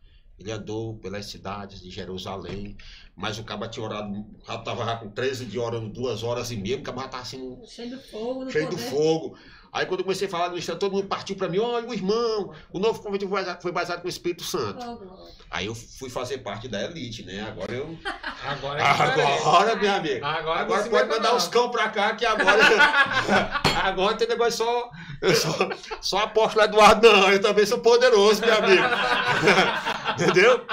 Ele 0.42 0.52
andou 0.52 0.96
pelas 0.98 1.28
cidades 1.28 1.82
de 1.82 1.92
Jerusalém, 1.92 2.76
mas 3.16 3.38
o 3.38 3.44
cabo 3.44 3.68
tinha 3.68 3.86
orado, 3.86 4.26
já 4.46 4.56
estava 4.56 4.98
com 4.98 5.10
13 5.10 5.46
de 5.46 5.60
orando 5.60 5.88
duas 5.88 6.24
horas 6.24 6.50
e 6.50 6.58
meia, 6.58 6.78
o 6.78 6.82
cabo 6.82 7.00
estava 7.00 7.22
assim, 7.22 7.60
Cheio 7.68 7.92
do 7.92 8.02
fogo, 8.02 8.50
cheio 8.52 8.66
do 8.68 8.76
poder. 8.76 8.90
fogo. 8.90 9.38
Aí 9.74 9.86
quando 9.86 10.02
eu 10.02 10.04
comecei 10.04 10.28
a 10.28 10.30
falar 10.30 10.50
no 10.50 10.58
Instagram, 10.58 10.80
todo 10.80 10.92
mundo 10.94 11.08
partiu 11.08 11.36
para 11.36 11.48
mim, 11.48 11.60
olha 11.60 11.88
o 11.88 11.94
irmão, 11.94 12.54
o 12.74 12.80
novo 12.80 13.02
convite 13.02 13.22
foi 13.26 13.32
baseado- 13.40 13.62
foi 13.62 13.72
baseado 13.72 14.02
com 14.02 14.08
o 14.08 14.10
Espírito 14.10 14.44
Santo. 14.44 14.84
Glória. 14.84 15.32
Aí 15.50 15.66
eu 15.66 15.74
fui 15.76 16.10
fazer 16.10 16.40
parte 16.40 16.68
da 16.68 16.82
elite, 16.84 17.24
né? 17.24 17.42
Agora 17.42 17.72
eu. 17.74 17.98
Agora 18.44 18.82
é. 18.82 18.84
Agora, 18.84 19.76
minha 19.78 19.96
amiga. 19.96 20.28
Agora, 20.28 20.60
Agora 20.62 20.84
você 20.84 20.90
pode 20.90 21.10
mandar 21.10 21.36
os 21.36 21.48
cão 21.48 21.70
pra 21.72 21.90
cá, 21.90 22.16
que 22.16 22.26
agora. 22.26 22.60
agora 23.84 24.16
tem 24.18 24.28
negócio 24.28 24.66
só. 24.66 24.90
Eu 25.22 25.36
sou, 25.36 25.54
só 26.02 26.18
apóstolo 26.20 26.66
Eduardo, 26.66 27.12
não. 27.12 27.32
Eu 27.32 27.42
também 27.42 27.66
sou 27.66 27.80
poderoso, 27.80 28.42
meu 28.42 28.54
amigo. 28.54 28.84
Entendeu? 30.22 30.66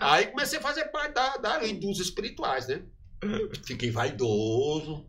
Aí 0.00 0.26
comecei 0.28 0.58
a 0.58 0.62
fazer 0.62 0.84
parte 0.86 1.12
da, 1.12 1.36
da 1.36 1.58
dos 1.58 2.00
espirituais, 2.00 2.68
né? 2.68 2.82
Fiquei 3.66 3.90
vaidoso. 3.90 5.04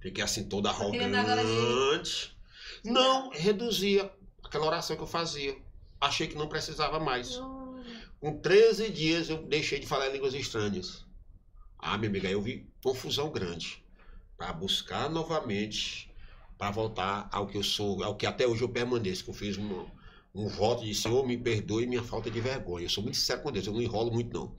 Fiquei 0.00 0.24
assim, 0.24 0.48
todo 0.48 0.66
arrogante. 0.66 2.31
Não, 2.84 3.30
reduzia 3.30 4.10
aquela 4.42 4.66
oração 4.66 4.96
que 4.96 5.02
eu 5.02 5.06
fazia. 5.06 5.56
Achei 6.00 6.26
que 6.26 6.34
não 6.36 6.48
precisava 6.48 6.98
mais. 6.98 7.40
Com 8.20 8.38
13 8.38 8.90
dias 8.90 9.28
eu 9.28 9.42
deixei 9.42 9.78
de 9.78 9.86
falar 9.86 10.08
línguas 10.08 10.34
estranhas. 10.34 11.04
Ah, 11.78 11.96
minha 11.96 12.10
amiga, 12.10 12.28
aí 12.28 12.34
eu 12.34 12.42
vi 12.42 12.68
confusão 12.82 13.30
grande. 13.30 13.82
Para 14.36 14.52
buscar 14.52 15.08
novamente, 15.08 16.12
para 16.58 16.70
voltar 16.70 17.28
ao 17.32 17.46
que 17.46 17.56
eu 17.56 17.62
sou, 17.62 18.02
ao 18.02 18.16
que 18.16 18.26
até 18.26 18.46
hoje 18.46 18.62
eu 18.62 18.68
permaneço. 18.68 19.24
Que 19.24 19.30
eu 19.30 19.34
fiz 19.34 19.56
um, 19.56 19.86
um 20.34 20.48
voto 20.48 20.84
de 20.84 20.94
Senhor, 20.94 21.24
me 21.26 21.36
perdoe 21.36 21.86
minha 21.86 22.02
falta 22.02 22.30
de 22.30 22.40
vergonha. 22.40 22.86
Eu 22.86 22.90
sou 22.90 23.02
muito 23.02 23.16
sincero 23.16 23.42
com 23.42 23.52
Deus, 23.52 23.66
eu 23.66 23.72
não 23.72 23.82
enrolo 23.82 24.12
muito 24.12 24.32
não. 24.32 24.56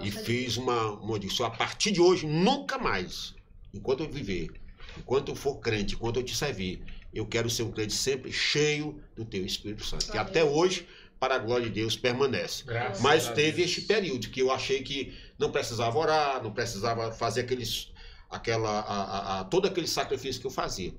E 0.00 0.10
fiz 0.10 0.56
uma, 0.56 0.92
uma 0.92 1.18
disse, 1.18 1.42
a 1.42 1.50
partir 1.50 1.92
de 1.92 2.00
hoje, 2.00 2.26
nunca 2.26 2.78
mais, 2.78 3.34
enquanto 3.72 4.02
eu 4.02 4.10
viver, 4.10 4.50
enquanto 4.98 5.30
eu 5.30 5.34
for 5.34 5.56
crente, 5.60 5.94
enquanto 5.94 6.16
eu 6.16 6.22
te 6.22 6.36
servir, 6.36 6.84
eu 7.12 7.26
quero 7.26 7.48
ser 7.50 7.62
um 7.64 7.70
crente 7.72 7.92
sempre 7.92 8.32
cheio 8.32 9.02
do 9.16 9.24
teu 9.24 9.44
Espírito 9.44 9.84
Santo. 9.84 10.10
Que 10.10 10.18
até 10.18 10.42
hoje, 10.44 10.86
para 11.20 11.34
a 11.36 11.38
glória 11.38 11.66
de 11.66 11.72
Deus, 11.72 11.96
permanece. 11.96 12.64
Graças 12.64 13.00
Mas 13.02 13.28
teve 13.28 13.62
este 13.62 13.82
período 13.82 14.28
que 14.28 14.40
eu 14.40 14.50
achei 14.50 14.82
que 14.82 15.16
não 15.38 15.50
precisava 15.52 15.98
orar, 15.98 16.42
não 16.42 16.52
precisava 16.52 17.12
fazer 17.12 17.42
aqueles, 17.42 17.92
aquela, 18.30 18.80
a, 18.80 19.02
a- 19.02 19.40
a- 19.40 19.44
todo 19.44 19.66
aquele 19.68 19.86
sacrifício 19.86 20.40
que 20.40 20.46
eu 20.46 20.50
fazia. 20.50 20.92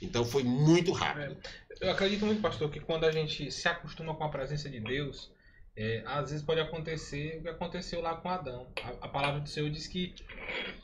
Então 0.00 0.24
foi 0.24 0.42
muito 0.42 0.92
rápido. 0.92 1.36
Eu 1.80 1.90
acredito 1.90 2.24
muito, 2.24 2.40
pastor, 2.40 2.70
que 2.70 2.80
quando 2.80 3.04
a 3.04 3.10
gente 3.12 3.50
se 3.50 3.66
acostuma 3.68 4.14
com 4.14 4.24
a 4.24 4.28
presença 4.28 4.68
de 4.68 4.78
Deus, 4.80 5.30
é, 5.76 6.02
às 6.06 6.30
vezes 6.30 6.44
pode 6.44 6.60
acontecer 6.60 7.36
o 7.38 7.42
que 7.42 7.48
aconteceu 7.48 8.00
lá 8.00 8.14
com 8.16 8.30
Adão. 8.30 8.66
A, 8.82 9.06
a 9.06 9.08
palavra 9.08 9.40
do 9.40 9.48
Senhor 9.48 9.68
diz 9.68 9.86
que 9.86 10.14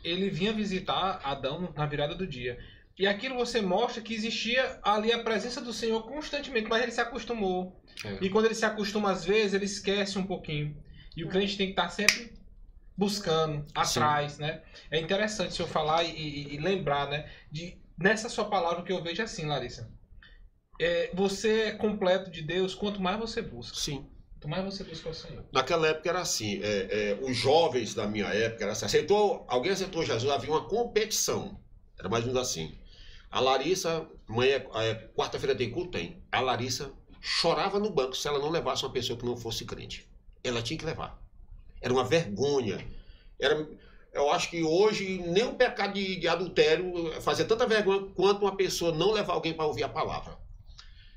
ele 0.04 0.28
vinha 0.28 0.52
visitar 0.52 1.20
Adão 1.24 1.72
na 1.74 1.86
virada 1.86 2.14
do 2.14 2.26
dia. 2.26 2.58
E 2.98 3.06
aquilo 3.06 3.36
você 3.36 3.60
mostra 3.60 4.02
que 4.02 4.14
existia 4.14 4.78
ali 4.82 5.12
a 5.12 5.22
presença 5.22 5.60
do 5.60 5.72
Senhor 5.72 6.02
constantemente, 6.02 6.68
mas 6.68 6.82
ele 6.82 6.92
se 6.92 7.00
acostumou. 7.00 7.80
É. 8.04 8.18
E 8.20 8.28
quando 8.28 8.44
ele 8.46 8.54
se 8.54 8.64
acostuma, 8.64 9.10
às 9.10 9.24
vezes, 9.24 9.54
ele 9.54 9.64
esquece 9.64 10.18
um 10.18 10.26
pouquinho. 10.26 10.76
E 11.16 11.24
o 11.24 11.28
crente 11.28 11.56
tem 11.56 11.66
que 11.66 11.72
estar 11.72 11.88
sempre 11.88 12.32
buscando, 12.96 13.64
atrás, 13.74 14.38
né? 14.38 14.62
É 14.90 14.98
interessante 15.00 15.50
o 15.50 15.52
senhor 15.52 15.68
falar 15.68 16.04
e, 16.04 16.10
e- 16.10 16.54
e 16.54 16.58
lembrar, 16.58 17.08
né? 17.08 17.30
De, 17.50 17.78
nessa 17.98 18.28
sua 18.28 18.44
palavra 18.44 18.82
que 18.84 18.92
eu 18.92 19.02
vejo 19.02 19.22
assim, 19.22 19.46
Larissa. 19.46 19.90
É, 20.80 21.10
você 21.14 21.62
é 21.62 21.72
completo 21.72 22.30
de 22.30 22.42
Deus 22.42 22.74
quanto 22.74 23.00
mais 23.00 23.18
você 23.18 23.40
busca. 23.40 23.76
Sim. 23.76 24.06
Quanto 24.34 24.48
mais 24.48 24.64
você 24.64 24.84
busca 24.84 25.08
o 25.08 25.14
Senhor. 25.14 25.44
Naquela 25.52 25.88
época 25.88 26.08
era 26.08 26.20
assim, 26.20 26.60
é, 26.62 27.10
é, 27.12 27.18
os 27.22 27.36
jovens 27.36 27.94
da 27.94 28.06
minha 28.06 28.26
época 28.26 28.64
era 28.64 28.72
assim, 28.72 28.84
aceitou, 28.84 29.44
alguém 29.48 29.72
aceitou 29.72 30.04
Jesus, 30.04 30.30
havia 30.30 30.50
uma 30.50 30.66
competição. 30.68 31.60
Era 31.98 32.08
mais 32.08 32.24
ou 32.26 32.32
menos 32.32 32.48
assim. 32.48 32.74
A 33.32 33.40
Larissa, 33.40 34.06
amanhã, 34.28 34.62
é, 34.74 34.94
quarta-feira 35.16 35.56
tem 35.56 35.70
culto? 35.70 35.90
Tem. 35.92 36.22
A 36.30 36.40
Larissa 36.40 36.92
chorava 37.20 37.78
no 37.80 37.90
banco 37.90 38.14
se 38.16 38.28
ela 38.28 38.38
não 38.38 38.50
levasse 38.50 38.84
uma 38.84 38.92
pessoa 38.92 39.18
que 39.18 39.24
não 39.24 39.36
fosse 39.36 39.64
crente. 39.64 40.06
Ela 40.44 40.62
tinha 40.62 40.78
que 40.78 40.84
levar. 40.84 41.20
Era 41.80 41.92
uma 41.92 42.04
vergonha. 42.04 42.86
Era, 43.40 43.66
eu 44.12 44.30
acho 44.30 44.50
que 44.50 44.62
hoje 44.62 45.18
nem 45.26 45.44
o 45.44 45.54
pecado 45.54 45.94
de, 45.94 46.16
de 46.16 46.28
adultério 46.28 47.20
fazia 47.22 47.44
tanta 47.44 47.66
vergonha 47.66 48.06
quanto 48.14 48.42
uma 48.42 48.54
pessoa 48.56 48.92
não 48.92 49.12
levar 49.12 49.32
alguém 49.34 49.54
para 49.54 49.66
ouvir 49.66 49.82
a 49.84 49.88
palavra. 49.88 50.36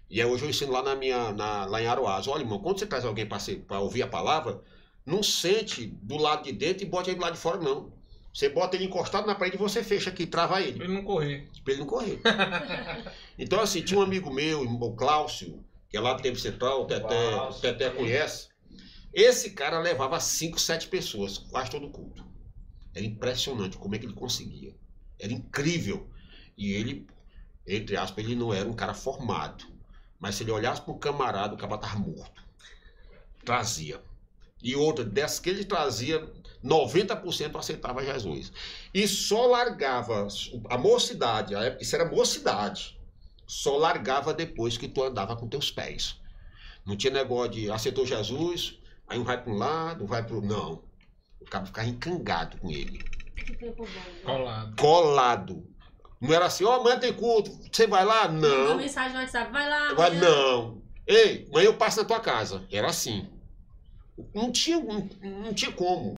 E 0.09 0.21
aí 0.21 0.27
hoje 0.27 0.45
eu 0.45 0.49
ensino 0.49 0.71
lá, 0.71 0.81
na 0.83 0.95
minha, 0.95 1.31
na- 1.33 1.65
lá 1.65 1.81
em 1.81 1.87
Aroás. 1.87 2.27
Olha, 2.27 2.41
irmão, 2.41 2.59
quando 2.59 2.79
você 2.79 2.85
traz 2.85 3.03
alguém 3.03 3.27
para 3.27 3.79
ouvir 3.79 4.03
a 4.03 4.07
palavra, 4.07 4.61
não 5.05 5.21
sente 5.21 5.85
do 5.87 6.17
lado 6.17 6.43
de 6.43 6.51
dentro 6.51 6.83
e 6.83 6.89
bote 6.89 7.09
ele 7.09 7.17
do 7.17 7.23
lado 7.23 7.33
de 7.33 7.39
fora, 7.39 7.57
não. 7.57 7.91
Você 8.35 8.49
bota 8.49 8.75
ele 8.75 8.83
encostado 8.83 9.25
na 9.25 9.33
parede 9.33 9.55
e 9.55 9.59
você 9.59 9.81
fecha 9.81 10.09
aqui, 10.09 10.27
trava 10.27 10.61
ele, 10.61 10.75
Pra 10.75 10.83
ele 10.83 10.93
não 10.93 11.05
correr. 11.05 11.49
para 11.63 11.71
ele 11.71 11.79
não 11.83 11.87
correr. 11.87 12.19
então, 13.39 13.61
assim, 13.61 13.81
tinha 13.81 13.97
um 13.97 14.03
amigo 14.03 14.29
meu, 14.29 14.61
o 14.61 14.93
Cláudio, 14.93 15.63
que 15.89 15.95
é 15.95 16.01
lá 16.01 16.11
do 16.13 16.21
Tempo 16.21 16.37
Central, 16.37 16.81
o 16.81 16.85
Teté, 16.85 17.07
Cláudio. 17.07 17.61
Teté 17.61 17.89
conhece. 17.91 18.49
Esse 19.13 19.51
cara 19.51 19.79
levava 19.79 20.19
5, 20.19 20.59
7 20.59 20.89
pessoas, 20.89 21.37
quase 21.37 21.71
todo 21.71 21.89
culto. 21.89 22.25
Era 22.93 23.05
impressionante 23.05 23.77
como 23.77 23.95
é 23.95 23.99
que 23.99 24.05
ele 24.05 24.13
conseguia. 24.13 24.75
Era 25.17 25.31
incrível. 25.31 26.09
E 26.57 26.73
ele, 26.73 27.07
entre 27.65 27.95
aspas, 27.95 28.21
ele 28.25 28.35
não 28.35 28.53
era 28.53 28.67
um 28.67 28.73
cara 28.73 28.93
formado. 28.93 29.63
Mas 30.19 30.35
se 30.35 30.43
ele 30.43 30.51
olhasse 30.51 30.81
para 30.81 30.91
o 30.91 30.99
camarada, 30.99 31.55
o 31.55 31.57
cara 31.57 31.75
estava 31.75 31.99
morto. 31.99 32.43
Trazia. 33.45 34.01
E 34.61 34.75
outra, 34.75 35.05
dessas 35.05 35.39
que 35.39 35.49
ele 35.49 35.63
trazia, 35.63 36.27
90% 36.65 37.55
aceitava 37.57 38.03
Jesus. 38.03 38.51
E 38.93 39.07
só 39.07 39.45
largava 39.45 40.27
a 40.69 40.77
mocidade, 40.77 41.55
a 41.55 41.63
época- 41.63 41.83
isso 41.83 41.95
era 41.95 42.05
mocidade. 42.09 42.99
Só 43.47 43.77
largava 43.77 44.33
depois 44.33 44.77
que 44.77 44.87
tu 44.87 45.03
andava 45.03 45.35
com 45.35 45.47
teus 45.47 45.69
pés. 45.69 46.19
Não 46.85 46.97
tinha 46.97 47.13
negócio 47.13 47.51
de 47.51 47.69
aceitou 47.71 48.05
Jesus, 48.05 48.79
aí 49.07 49.19
um 49.19 49.23
vai 49.23 49.41
para 49.41 49.53
um 49.53 49.57
lado, 49.57 50.03
um 50.03 50.07
vai 50.07 50.25
para 50.25 50.35
o. 50.35 50.41
Não. 50.41 50.83
O 51.39 51.45
cara 51.45 51.65
ficava 51.65 51.87
encangado 51.87 52.57
com 52.57 52.71
ele. 52.71 53.03
Colado. 54.23 54.75
Colado. 54.75 55.67
Não 56.19 56.33
era 56.33 56.45
assim, 56.45 56.63
ó, 56.63 56.79
amanhã 56.79 56.97
tem 56.97 57.13
culto, 57.13 57.51
você 57.71 57.85
vai 57.85 58.03
lá? 58.03 58.27
Não. 58.27 58.77
mensagem 58.77 59.13
no 59.13 59.19
WhatsApp, 59.19 59.51
vai 59.51 59.69
lá. 59.69 59.93
Vai, 59.93 60.11
não. 60.15 60.81
Ei, 61.05 61.45
amanhã 61.51 61.65
eu 61.67 61.77
passo 61.77 61.99
na 61.99 62.05
tua 62.05 62.19
casa. 62.19 62.65
Era 62.71 62.87
assim. 62.87 63.29
Não 64.33 64.51
tinha, 64.51 64.79
não, 64.79 65.07
não 65.21 65.53
tinha 65.53 65.71
como. 65.71 66.15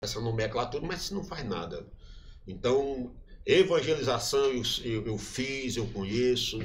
Essa 0.00 0.20
nomenclatura, 0.20 0.86
mas 0.86 1.02
isso 1.02 1.14
não 1.14 1.24
faz 1.24 1.44
nada. 1.44 1.84
Então, 2.46 3.12
evangelização 3.44 4.44
eu, 4.52 4.62
eu, 4.84 5.06
eu 5.06 5.18
fiz, 5.18 5.76
eu 5.76 5.88
conheço. 5.88 6.60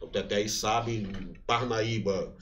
O 0.00 0.06
Teté 0.06 0.36
aí 0.36 0.48
sabe, 0.48 1.08
Parnaíba, 1.44 2.32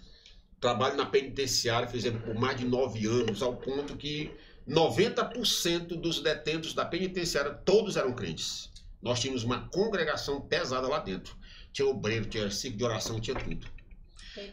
trabalho 0.61 0.99
na 0.99 1.07
penitenciária, 1.07 1.89
fizemos 1.89 2.23
por 2.23 2.35
mais 2.35 2.59
de 2.59 2.67
nove 2.67 3.07
anos, 3.07 3.41
ao 3.41 3.57
ponto 3.57 3.97
que 3.97 4.31
90% 4.69 5.99
dos 5.99 6.21
detentos 6.21 6.75
da 6.75 6.85
penitenciária, 6.85 7.55
todos 7.65 7.97
eram 7.97 8.13
crentes. 8.13 8.71
Nós 9.01 9.21
tínhamos 9.21 9.45
uma 9.45 9.67
congregação 9.71 10.43
pesada 10.43 10.87
lá 10.87 10.99
dentro. 10.99 11.35
Tinha 11.73 11.89
obreiro, 11.89 12.27
tinha 12.27 12.51
ciclo 12.51 12.77
de 12.77 12.85
oração, 12.85 13.19
tinha 13.19 13.35
tudo. 13.35 13.67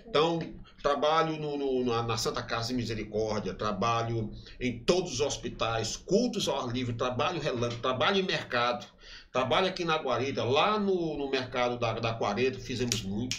Então, 0.07 0.39
trabalho 0.81 1.37
no- 1.37 1.57
no- 1.57 2.03
na, 2.03 2.17
Santa 2.17 2.43
Casa 2.43 2.67
de 2.69 2.73
Misericórdia, 2.75 3.53
trabalho 3.53 4.31
em 4.59 4.79
todos 4.79 5.13
os 5.13 5.19
hospitais, 5.21 5.95
cultos 5.97 6.47
ao 6.47 6.59
ar 6.67 6.73
livre, 6.73 6.93
trabalho 6.93 7.39
relâmpago, 7.41 7.81
trabalho 7.81 8.17
em 8.19 8.23
mercado, 8.23 8.85
trabalho 9.31 9.67
aqui 9.67 9.83
na 9.83 9.97
Guarita, 9.97 10.43
lá 10.43 10.79
no, 10.79 11.17
no 11.17 11.29
mercado 11.29 11.77
da, 11.79 11.93
da 11.93 12.13
Quarenta, 12.13 12.59
fizemos 12.59 13.01
muito. 13.01 13.37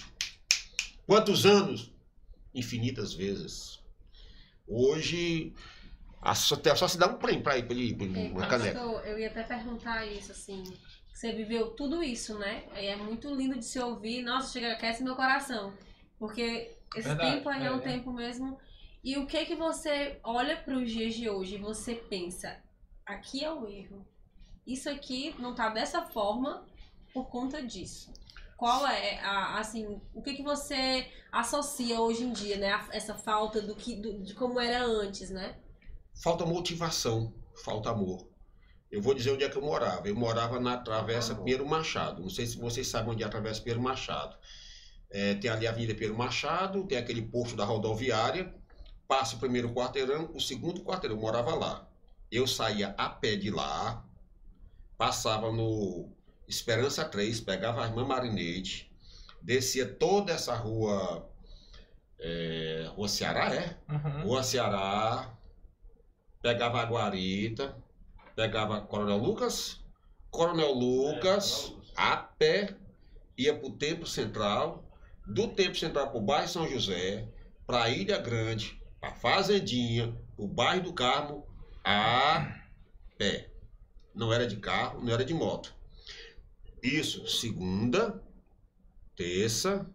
Quantos 1.07 1.47
anos? 1.47 1.93
Infinitas 2.55 3.13
vezes. 3.15 3.79
Hoje, 4.67 5.53
a, 6.21 6.35
só, 6.35 6.57
só 6.75 6.89
se 6.89 6.99
dá 6.99 7.07
um 7.07 7.15
prêmio 7.19 7.43
para 7.43 7.57
ele, 7.59 7.67
pra 7.67 7.77
ele, 7.77 8.29
uma 8.33 8.47
caneca. 8.47 8.79
Pastor, 8.81 9.07
eu 9.07 9.19
ia 9.19 9.29
até 9.29 9.45
perguntar 9.45 10.05
isso, 10.07 10.33
assim. 10.33 10.65
Você 11.13 11.33
viveu 11.33 11.69
tudo 11.71 12.03
isso, 12.03 12.37
né? 12.39 12.65
É 12.75 12.97
muito 12.97 13.33
lindo 13.35 13.57
de 13.59 13.65
se 13.65 13.79
ouvir. 13.79 14.23
Nossa, 14.23 14.53
chega, 14.53 14.73
aquece 14.73 15.03
meu 15.03 15.15
coração. 15.15 15.73
Porque 16.19 16.77
esse 16.95 17.09
Verdade, 17.09 17.37
tempo 17.37 17.49
aí 17.49 17.63
é, 17.63 17.67
é, 17.67 17.73
um 17.73 17.79
é. 17.79 17.81
tempo 17.81 18.13
mesmo. 18.13 18.59
E 19.05 19.17
o 19.17 19.27
que 19.27 19.45
que 19.47 19.55
você 19.55 20.19
olha 20.25 20.57
para 20.57 20.77
os 20.77 20.91
dias 20.91 21.15
de 21.15 21.29
hoje 21.29 21.55
e 21.57 21.59
você 21.59 21.95
pensa, 21.95 22.57
aqui 23.05 23.45
é 23.45 23.53
o 23.53 23.67
erro. 23.69 24.05
Isso 24.67 24.91
aqui 24.91 25.35
não 25.39 25.55
tá 25.55 25.69
dessa 25.69 26.03
forma 26.03 26.65
por 27.13 27.27
conta 27.29 27.63
disso. 27.63 28.13
Qual 28.57 28.87
é 28.87 29.21
a, 29.21 29.59
assim, 29.59 30.01
o 30.15 30.23
que 30.23 30.35
que 30.35 30.43
você 30.43 31.11
associa 31.31 32.01
hoje 32.01 32.25
em 32.25 32.33
dia, 32.33 32.57
né? 32.57 32.73
a- 32.73 32.89
essa 32.91 33.15
falta 33.15 33.61
do 33.61 33.77
que 33.77 33.95
do- 33.97 34.23
de 34.23 34.35
como 34.35 34.59
era 34.59 34.85
antes, 34.85 35.31
né? 35.31 35.57
Falta 36.23 36.45
motivação, 36.47 37.33
falta 37.65 37.91
amor. 37.91 38.27
Eu 38.91 39.03
vou 39.03 39.15
dizer 39.15 39.33
onde 39.33 39.45
é 39.45 39.49
que 39.49 39.57
eu 39.57 39.63
morava. 39.63 40.09
Eu 40.09 40.17
morava 40.17 40.59
na 40.59 40.79
Travessa 40.79 41.33
Amor. 41.33 41.45
Pinheiro 41.45 41.67
Machado. 41.67 42.23
Não 42.23 42.31
sei 42.31 42.47
se 42.47 42.57
vocês 42.59 42.89
sabem 42.89 43.13
onde 43.13 43.23
é 43.23 43.27
a 43.27 43.29
Travessa 43.29 43.61
Pinheiro 43.61 43.83
Machado. 43.83 44.37
É, 45.11 45.35
tem 45.35 45.51
ali 45.51 45.67
a 45.67 45.71
Avenida 45.71 45.95
Pinheiro 45.95 46.17
Machado, 46.17 46.87
tem 46.87 46.99
aquele 46.99 47.23
posto 47.23 47.57
da 47.57 47.65
rodoviária. 47.65 48.55
Passa 49.09 49.37
o 49.37 49.39
primeiro 49.39 49.73
quarteirão, 49.73 50.31
o 50.35 50.41
segundo 50.41 50.83
quarteirão. 50.83 51.17
Eu 51.17 51.23
morava 51.23 51.55
lá. 51.55 51.89
Eu 52.31 52.47
saía 52.47 52.95
a 52.99 53.09
pé 53.09 53.37
de 53.37 53.51
lá, 53.51 54.05
passava 54.99 55.53
no 55.53 56.11
Esperança 56.49 57.05
3, 57.05 57.41
pegava 57.41 57.85
a 57.85 57.87
irmã 57.87 58.05
Marinete, 58.05 58.93
descia 59.43 59.87
toda 59.87 60.33
essa 60.33 60.55
rua. 60.55 61.29
é, 62.19 62.91
rua 62.95 63.09
Ceará, 63.09 63.55
é? 63.55 63.77
Uhum. 63.89 64.23
Rua 64.23 64.43
Ceará, 64.43 65.37
pegava 66.43 66.81
a 66.81 66.85
Guarita, 66.85 67.77
pegava 68.35 68.81
Coronel 68.81 69.19
Lucas, 69.19 69.85
Coronel 70.31 70.73
Lucas, 70.73 71.73
a 71.97 72.17
pé, 72.17 72.77
ia 73.37 73.55
para 73.57 73.67
o 73.67 73.73
Templo 73.73 74.07
Central, 74.07 74.86
do 75.27 75.49
Templo 75.49 75.75
Central 75.75 76.09
para 76.09 76.19
o 76.19 76.25
bairro 76.25 76.49
São 76.49 76.69
José, 76.69 77.29
para 77.67 77.85
a 77.85 77.91
Ilha 77.91 78.19
Grande, 78.19 78.81
para 79.01 79.13
Fazendinha, 79.13 80.17
para 80.37 80.45
o 80.45 80.49
bairro 80.49 80.85
do 80.85 80.93
Carmo, 80.93 81.47
a 81.85 82.61
pé. 83.19 83.51
Não 84.15 84.33
era 84.33 84.47
de 84.47 84.57
carro, 84.57 85.03
não 85.05 85.13
era 85.13 85.25
de 85.25 85.35
moto. 85.35 85.75
Isso, 86.83 87.27
segunda, 87.27 88.23
terça, 89.15 89.87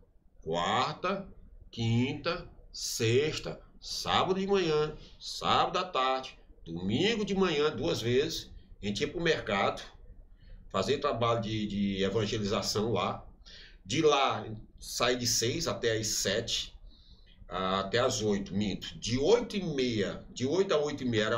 quarta, 0.42 1.28
quinta, 1.72 2.48
sexta, 2.72 3.60
sábado 3.80 4.40
de 4.40 4.46
manhã, 4.46 4.96
sábado 5.20 5.80
à 5.80 5.84
tarde, 5.84 6.38
domingo 6.66 7.26
de 7.26 7.34
manhã, 7.34 7.76
duas 7.76 8.02
vezes. 8.02 8.52
A 8.82 8.86
gente 8.86 9.02
ia 9.02 9.08
para 9.08 9.20
o 9.20 9.24
mercado, 9.24 9.82
fazer 10.70 11.00
trabalho 11.00 11.42
de, 11.42 11.68
de 11.68 12.04
evangelização 12.04 12.92
lá. 12.92 13.26
De 13.86 14.02
lá, 14.02 14.46
sair 14.82 15.16
de 15.16 15.28
seis 15.28 15.68
até 15.68 15.96
as 15.96 16.08
sete, 16.08 16.76
até 17.48 18.00
as 18.00 18.22
oito, 18.24 18.54
minto. 18.54 18.98
De 19.00 19.20
oito 19.20 19.56
e 19.56 19.64
meia, 19.64 20.26
de 20.32 20.48
oito 20.48 20.74
a 20.74 20.78
oito 20.78 21.04
e 21.04 21.06
meia, 21.06 21.26
era, 21.26 21.38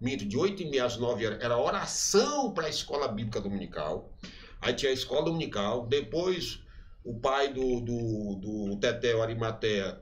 minto, 0.00 0.26
de 0.26 0.36
oito 0.36 0.62
e 0.62 0.68
meia 0.68 0.84
às 0.84 0.96
nove 0.96 1.24
era, 1.24 1.36
era 1.36 1.56
oração 1.56 2.52
para 2.52 2.66
a 2.66 2.68
escola 2.68 3.06
bíblica 3.06 3.40
dominical. 3.40 4.12
Aí 4.60 4.74
tinha 4.74 4.90
a 4.90 4.94
escola 4.94 5.24
dominical, 5.24 5.86
depois 5.86 6.60
o 7.04 7.18
pai 7.18 7.52
do, 7.52 7.80
do, 7.80 8.34
do 8.34 8.76
Tetel 8.78 9.22
Arimatea, 9.22 10.00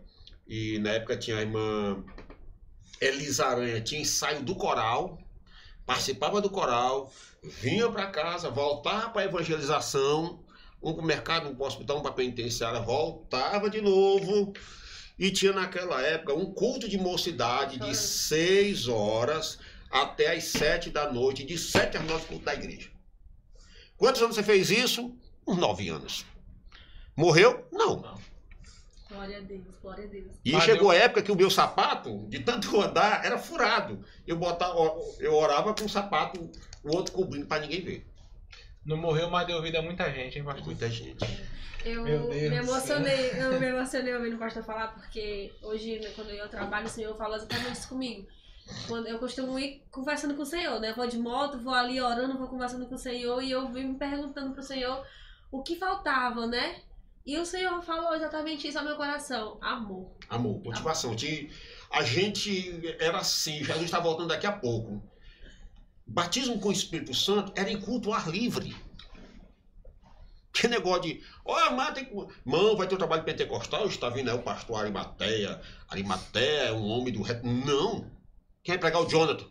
e 0.49 0.79
na 0.79 0.93
época 0.93 1.17
tinha 1.17 1.37
a 1.37 1.43
irmã 1.43 2.03
Elisa 3.01 3.47
Aranha, 3.47 3.83
tinha 3.83 4.01
ensaio 4.01 4.43
do 4.43 4.57
coral, 4.57 5.19
participava 5.85 6.41
do 6.41 6.51
coral, 6.51 7.13
vinha 7.43 7.89
para 7.91 8.07
casa, 8.07 8.51
voltava 8.51 9.11
para 9.11 9.23
a 9.23 9.25
evangelização, 9.27 10.43
um 10.83 10.93
para 10.93 11.03
o 11.03 11.07
mercado, 11.07 11.49
um 11.49 11.55
para 11.55 11.65
o 11.65 11.67
hospital, 11.67 11.99
um 11.99 12.03
para 12.03 12.11
a 12.11 12.15
penitenciária, 12.15 12.81
voltava 12.81 13.69
de 13.69 13.81
novo. 13.81 14.53
E 15.19 15.31
tinha 15.31 15.53
naquela 15.53 16.01
época 16.01 16.35
um 16.35 16.53
culto 16.53 16.89
de 16.89 16.97
mocidade 16.97 17.79
de 17.79 17.95
seis 17.97 18.87
horas 18.87 19.59
até 19.91 20.37
as 20.37 20.45
sete 20.45 20.91
da 20.91 21.13
noite, 21.13 21.45
de 21.45 21.59
sete 21.59 21.97
às 21.97 22.05
nove, 22.05 22.27
culto 22.27 22.45
da 22.45 22.55
igreja. 22.55 22.91
Quantos 23.97 24.23
anos 24.23 24.37
você 24.37 24.43
fez 24.43 24.71
isso? 24.71 25.17
Uns 25.47 25.57
nove 25.57 25.89
anos. 25.89 26.25
Morreu? 27.17 27.67
Não. 27.73 28.17
Glória 29.09 29.39
a 29.39 29.41
Deus, 29.41 29.77
glória 29.83 30.05
a 30.05 30.07
Deus. 30.07 30.33
E 30.45 30.53
Mas 30.53 30.63
chegou 30.63 30.91
a 30.91 30.95
época 30.95 31.23
que 31.23 31.33
o 31.33 31.37
meu 31.37 31.51
sapato, 31.51 32.27
de 32.29 32.39
tanto 32.41 32.81
andar, 32.81 33.25
era 33.25 33.39
furado. 33.39 34.05
Eu 34.25 34.37
botava, 34.37 34.79
eu 35.19 35.35
orava 35.35 35.75
com 35.75 35.85
o 35.85 35.89
sapato, 35.89 36.49
o 36.85 36.95
outro 36.95 37.13
cobrindo 37.13 37.47
para 37.47 37.63
ninguém 37.63 37.83
ver. 37.83 38.08
Não 38.89 38.97
morreu, 38.97 39.29
mas 39.29 39.47
deu 39.47 39.61
vida 39.61 39.81
a 39.81 39.83
muita 39.83 40.11
gente, 40.11 40.39
hein, 40.39 40.45
pastor? 40.45 40.65
Muita 40.65 40.89
gente. 40.89 41.23
Eu 41.85 42.03
Meu 42.05 42.29
Deus 42.31 42.51
me 42.51 42.57
emocionei, 42.57 43.33
eu 43.39 43.61
me 43.61 43.67
emocionei 43.67 44.15
ouvindo 44.17 44.37
o 44.37 44.39
pastor 44.39 44.65
falar, 44.65 44.89
porque 44.95 45.53
hoje, 45.63 45.99
né, 46.01 46.11
quando 46.17 46.31
eu 46.31 46.49
trabalho, 46.49 46.87
o 46.87 46.89
Senhor 46.89 47.15
fala 47.15 47.37
exatamente 47.37 47.73
isso 47.73 47.89
comigo. 47.91 48.27
Quando 48.87 49.07
eu 49.07 49.19
costumo 49.19 49.59
ir 49.59 49.83
conversando 49.91 50.35
com 50.35 50.43
o 50.43 50.47
Senhor, 50.47 50.81
né? 50.81 50.95
Vou 50.95 51.07
de 51.07 51.19
moto, 51.19 51.59
vou 51.59 51.75
ali 51.75 52.01
orando, 52.01 52.39
vou 52.39 52.49
conversando 52.49 52.87
com 52.87 52.95
o 52.95 52.99
Senhor, 52.99 53.43
e 53.43 53.51
eu 53.51 53.69
vim 53.69 53.85
me 53.85 53.99
perguntando 53.99 54.55
pro 54.55 54.63
Senhor 54.63 55.05
o 55.53 55.63
que 55.63 55.77
faltava, 55.77 56.47
né? 56.47 56.81
E 57.27 57.37
o 57.37 57.45
Senhor 57.45 57.83
falou 57.83 58.15
exatamente 58.15 58.67
isso 58.69 58.79
ao 58.79 58.85
meu 58.87 58.97
coração: 58.97 59.59
amor. 59.61 60.11
Amor, 60.31 60.63
motivação. 60.65 61.15
Tinha- 61.15 61.51
A 61.91 62.03
gente 62.03 62.81
era 62.99 63.19
assim, 63.19 63.63
Jesus 63.63 63.85
está 63.85 64.01
voltando 64.01 64.29
daqui 64.29 64.47
a 64.47 64.53
pouco. 64.53 65.03
Batismo 66.09 66.59
com 66.59 66.71
o 66.71 66.73
Espírito 66.73 67.15
Santo 67.15 67.53
era 67.55 67.71
em 67.71 67.81
culto 67.81 68.11
ao 68.11 68.19
ar 68.19 68.29
livre. 68.29 68.75
Que 70.53 70.67
negócio 70.67 71.03
de. 71.03 71.23
Ó, 71.45 71.71
mas 71.71 71.95
tem 71.95 72.05
que. 72.07 72.15
Mão, 72.45 72.77
vai 72.77 72.89
ter 72.89 72.95
o 72.95 72.99
trabalho 72.99 73.23
pentecostal, 73.23 73.87
está 73.87 74.09
vindo 74.09 74.29
aí 74.31 74.37
o 74.37 74.43
pastor 74.43 74.81
Arimateia. 74.81 75.61
Arimateia 75.89 76.69
é 76.69 76.73
um 76.73 76.89
homem 76.89 77.13
do 77.13 77.23
reto. 77.23 77.47
Não! 77.47 78.11
Quem 78.65 78.75
vai 78.75 78.79
pregar 78.79 79.03
o 79.03 79.09
Jonathan? 79.09 79.47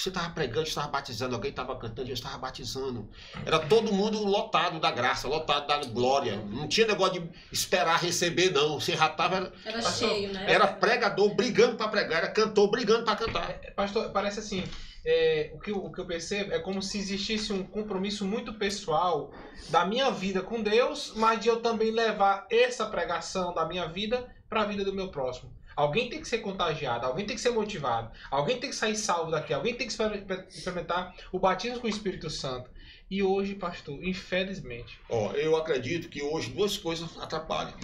Você 0.00 0.08
estava 0.08 0.30
pregando, 0.30 0.66
estava 0.66 0.88
batizando, 0.88 1.34
alguém 1.34 1.50
estava 1.50 1.76
cantando, 1.76 2.08
eu 2.08 2.14
estava 2.14 2.38
batizando. 2.38 3.06
Era 3.44 3.58
todo 3.58 3.92
mundo 3.92 4.24
lotado 4.24 4.80
da 4.80 4.90
graça, 4.90 5.28
lotado 5.28 5.66
da 5.66 5.76
glória. 5.84 6.36
Não 6.36 6.66
tinha 6.66 6.86
negócio 6.86 7.20
de 7.20 7.30
esperar 7.52 8.00
receber, 8.00 8.50
não. 8.50 8.80
Você 8.80 8.96
já 8.96 9.08
estava. 9.08 9.52
Era 9.62 9.82
Pastor, 9.82 10.08
cheio, 10.08 10.32
né? 10.32 10.46
Era 10.48 10.66
pregador 10.66 11.34
brigando 11.34 11.76
para 11.76 11.88
pregar, 11.88 12.24
era 12.24 12.32
cantor 12.32 12.70
brigando 12.70 13.04
para 13.04 13.16
cantar. 13.16 13.50
É, 13.50 13.70
Pastor, 13.72 14.10
parece 14.10 14.40
assim, 14.40 14.64
é, 15.04 15.50
o, 15.54 15.60
que, 15.60 15.70
eu- 15.70 15.84
o 15.84 15.92
que 15.92 16.00
eu 16.00 16.06
percebo 16.06 16.52
é 16.54 16.58
como 16.60 16.80
se 16.80 16.96
existisse 16.98 17.52
um 17.52 17.62
compromisso 17.62 18.24
muito 18.24 18.54
pessoal 18.54 19.30
da 19.68 19.84
minha 19.84 20.10
vida 20.10 20.40
com 20.40 20.62
Deus, 20.62 21.12
mas 21.14 21.40
de 21.40 21.48
eu 21.48 21.60
também 21.60 21.90
levar 21.90 22.46
essa 22.50 22.86
pregação 22.86 23.52
da 23.52 23.66
minha 23.66 23.86
vida 23.86 24.26
para 24.48 24.62
a 24.62 24.64
vida 24.64 24.82
do 24.82 24.94
meu 24.94 25.08
próximo. 25.10 25.52
Alguém 25.76 26.08
tem 26.10 26.20
que 26.20 26.28
ser 26.28 26.38
contagiado, 26.38 27.06
alguém 27.06 27.26
tem 27.26 27.36
que 27.36 27.42
ser 27.42 27.50
motivado, 27.50 28.10
alguém 28.30 28.58
tem 28.58 28.70
que 28.70 28.76
sair 28.76 28.96
salvo 28.96 29.30
daqui, 29.30 29.52
alguém 29.54 29.74
tem 29.74 29.86
que 29.86 29.92
exper- 29.92 30.46
experimentar 30.48 31.14
o 31.32 31.38
batismo 31.38 31.80
com 31.80 31.86
o 31.86 31.90
Espírito 31.90 32.28
Santo. 32.28 32.70
E 33.10 33.22
hoje, 33.22 33.54
pastor, 33.54 34.02
infelizmente, 34.04 35.00
Ó, 35.08 35.32
eu 35.32 35.56
acredito 35.56 36.08
que 36.08 36.22
hoje 36.22 36.50
duas 36.50 36.76
coisas 36.76 37.16
atrapalham: 37.18 37.74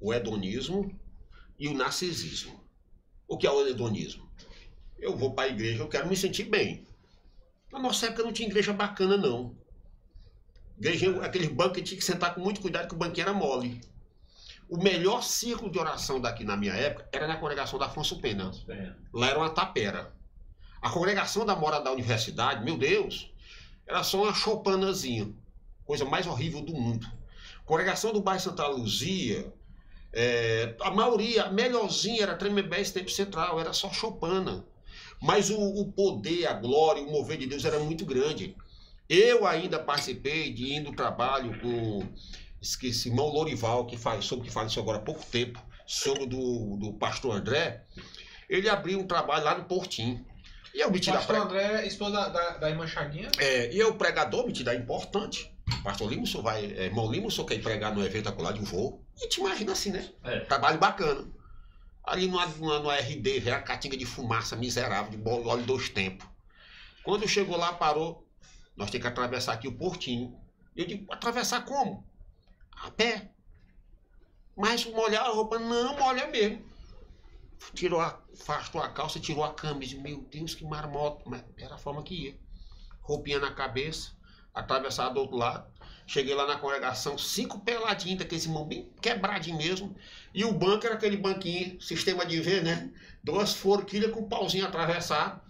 o 0.00 0.12
hedonismo 0.12 0.94
e 1.58 1.68
o 1.68 1.74
narcisismo. 1.74 2.60
O 3.28 3.36
que 3.38 3.46
é 3.46 3.50
o 3.50 3.66
hedonismo? 3.66 4.28
Eu 4.98 5.16
vou 5.16 5.32
para 5.34 5.44
a 5.44 5.48
igreja, 5.48 5.82
eu 5.82 5.88
quero 5.88 6.08
me 6.08 6.16
sentir 6.16 6.44
bem. 6.44 6.86
Na 7.72 7.78
nossa 7.78 8.06
época 8.06 8.22
não 8.22 8.32
tinha 8.32 8.48
igreja 8.48 8.72
bacana, 8.72 9.16
não. 9.16 9.54
Igreja, 10.78 11.24
aqueles 11.24 11.48
que 11.48 11.82
tinha 11.82 11.98
que 11.98 12.04
sentar 12.04 12.34
com 12.34 12.40
muito 12.40 12.60
cuidado, 12.60 12.88
que 12.88 12.94
o 12.94 12.98
banquinho 12.98 13.24
era 13.24 13.32
mole. 13.32 13.80
O 14.68 14.76
melhor 14.76 15.22
círculo 15.22 15.70
de 15.70 15.78
oração 15.78 16.20
daqui 16.20 16.44
na 16.44 16.56
minha 16.56 16.72
época 16.72 17.08
era 17.12 17.26
na 17.26 17.36
congregação 17.36 17.78
da 17.78 17.86
Afonso 17.86 18.20
Pena. 18.20 18.50
Lá 19.12 19.28
era 19.28 19.38
uma 19.38 19.50
tapera. 19.50 20.12
A 20.82 20.90
congregação 20.90 21.46
da 21.46 21.54
Mora 21.54 21.80
da 21.80 21.92
Universidade, 21.92 22.64
meu 22.64 22.76
Deus, 22.76 23.32
era 23.86 24.02
só 24.02 24.22
uma 24.22 24.34
chopanazinha. 24.34 25.32
Coisa 25.84 26.04
mais 26.04 26.26
horrível 26.26 26.60
do 26.60 26.74
mundo. 26.74 27.06
Congregação 27.64 28.12
do 28.12 28.20
bairro 28.20 28.40
Santa 28.40 28.66
Luzia, 28.66 29.52
é, 30.12 30.74
a 30.80 30.90
maioria, 30.90 31.44
a 31.44 31.50
melhorzinha 31.50 32.22
era 32.22 32.36
Tremembés 32.36 32.90
Tempo 32.90 33.10
Central, 33.10 33.60
era 33.60 33.72
só 33.72 33.92
chopana. 33.92 34.64
Mas 35.20 35.50
o, 35.50 35.58
o 35.58 35.92
poder, 35.92 36.46
a 36.46 36.54
glória, 36.54 37.02
o 37.02 37.10
mover 37.10 37.38
de 37.38 37.46
Deus 37.46 37.64
era 37.64 37.78
muito 37.78 38.04
grande. 38.04 38.56
Eu 39.08 39.46
ainda 39.46 39.78
participei 39.78 40.52
de 40.52 40.74
indo 40.74 40.92
trabalho 40.92 41.60
com 41.60 42.08
esqueci, 42.60 43.08
irmão 43.08 43.28
Lorival, 43.28 43.86
que 43.86 43.96
faz, 43.96 44.24
soube 44.24 44.44
que 44.44 44.50
faleceu 44.52 44.82
agora 44.82 44.98
há 44.98 45.02
pouco 45.02 45.24
tempo, 45.26 45.62
sobre 45.86 46.26
do, 46.26 46.76
do 46.76 46.92
pastor 46.94 47.34
André. 47.36 47.84
Ele 48.48 48.68
abriu 48.68 48.98
um 49.00 49.06
trabalho 49.06 49.44
lá 49.44 49.56
no 49.58 49.64
Portinho. 49.64 50.24
E 50.74 50.80
eu 50.80 50.90
meti 50.90 51.10
da 51.10 51.16
pastor 51.18 51.46
prega. 51.48 51.68
André, 51.74 51.86
esposa 51.86 52.28
da, 52.28 52.58
da 52.58 52.70
irmã 52.70 52.86
Chaguinha, 52.86 53.30
É, 53.38 53.72
e 53.72 53.78
eu, 53.78 53.94
pregador, 53.94 54.46
metido 54.46 54.70
é 54.70 54.74
importante. 54.74 55.52
Pastor 55.82 56.10
senhor 56.12 56.42
vai. 56.42 56.64
É, 56.64 56.86
irmão 56.86 57.10
senhor 57.30 57.46
quer 57.46 57.54
ir 57.56 57.62
pregar 57.62 57.94
no 57.94 58.04
evento 58.04 58.28
acolá 58.28 58.52
de 58.52 58.60
um 58.60 58.64
voo? 58.64 59.04
E 59.20 59.28
te 59.28 59.40
imagina 59.40 59.72
assim, 59.72 59.90
né? 59.90 60.08
É. 60.22 60.40
Trabalho 60.40 60.78
bacana. 60.78 61.26
Ali 62.04 62.28
no, 62.28 62.38
no, 62.58 62.82
no 62.84 62.90
RD, 62.90 63.40
veio 63.40 63.56
a 63.56 63.60
catinga 63.60 63.96
de 63.96 64.06
fumaça 64.06 64.54
miserável, 64.54 65.10
de 65.10 65.16
bolo- 65.16 65.48
óleo 65.48 65.64
dois 65.64 65.88
tempos. 65.88 66.26
Quando 67.02 67.26
chegou 67.26 67.56
lá, 67.56 67.72
parou. 67.72 68.24
nós 68.76 68.90
temos 68.90 69.02
que 69.02 69.08
atravessar 69.08 69.54
aqui 69.54 69.66
o 69.66 69.76
portinho. 69.76 70.38
Eu 70.76 70.86
digo, 70.86 71.12
atravessar 71.12 71.64
como? 71.64 72.05
A 72.86 72.90
pé. 72.90 73.32
Mas 74.56 74.86
molhar 74.86 75.24
a 75.24 75.30
roupa, 75.30 75.58
não, 75.58 75.98
molha 75.98 76.28
mesmo. 76.28 76.64
Tirou 77.74 78.00
a, 78.00 78.22
afastou 78.32 78.80
a 78.80 78.88
calça, 78.88 79.18
tirou 79.18 79.42
a 79.42 79.52
camisa. 79.52 80.00
Meu 80.00 80.22
Deus, 80.22 80.54
que 80.54 80.64
marmota. 80.64 81.24
Mas 81.26 81.42
era 81.58 81.74
a 81.74 81.78
forma 81.78 82.04
que 82.04 82.14
ia. 82.14 82.38
Roupinha 83.00 83.40
na 83.40 83.52
cabeça, 83.52 84.12
atravessar 84.54 85.08
do 85.08 85.20
outro 85.20 85.36
lado. 85.36 85.68
Cheguei 86.06 86.34
lá 86.34 86.46
na 86.46 86.58
congregação, 86.58 87.18
cinco 87.18 87.58
peladinhos 87.60 88.20
daqueles 88.20 88.44
irmãos 88.44 88.68
bem 88.68 88.88
quebradinho 89.02 89.58
mesmo. 89.58 89.96
E 90.32 90.44
o 90.44 90.52
banco 90.52 90.86
era 90.86 90.94
aquele 90.94 91.16
banquinho, 91.16 91.80
sistema 91.80 92.24
de 92.24 92.40
ver, 92.40 92.62
né? 92.62 92.92
Duas 93.24 93.52
forquilhas 93.52 94.12
com 94.12 94.20
um 94.20 94.28
pauzinho 94.28 94.64
atravessado. 94.64 95.40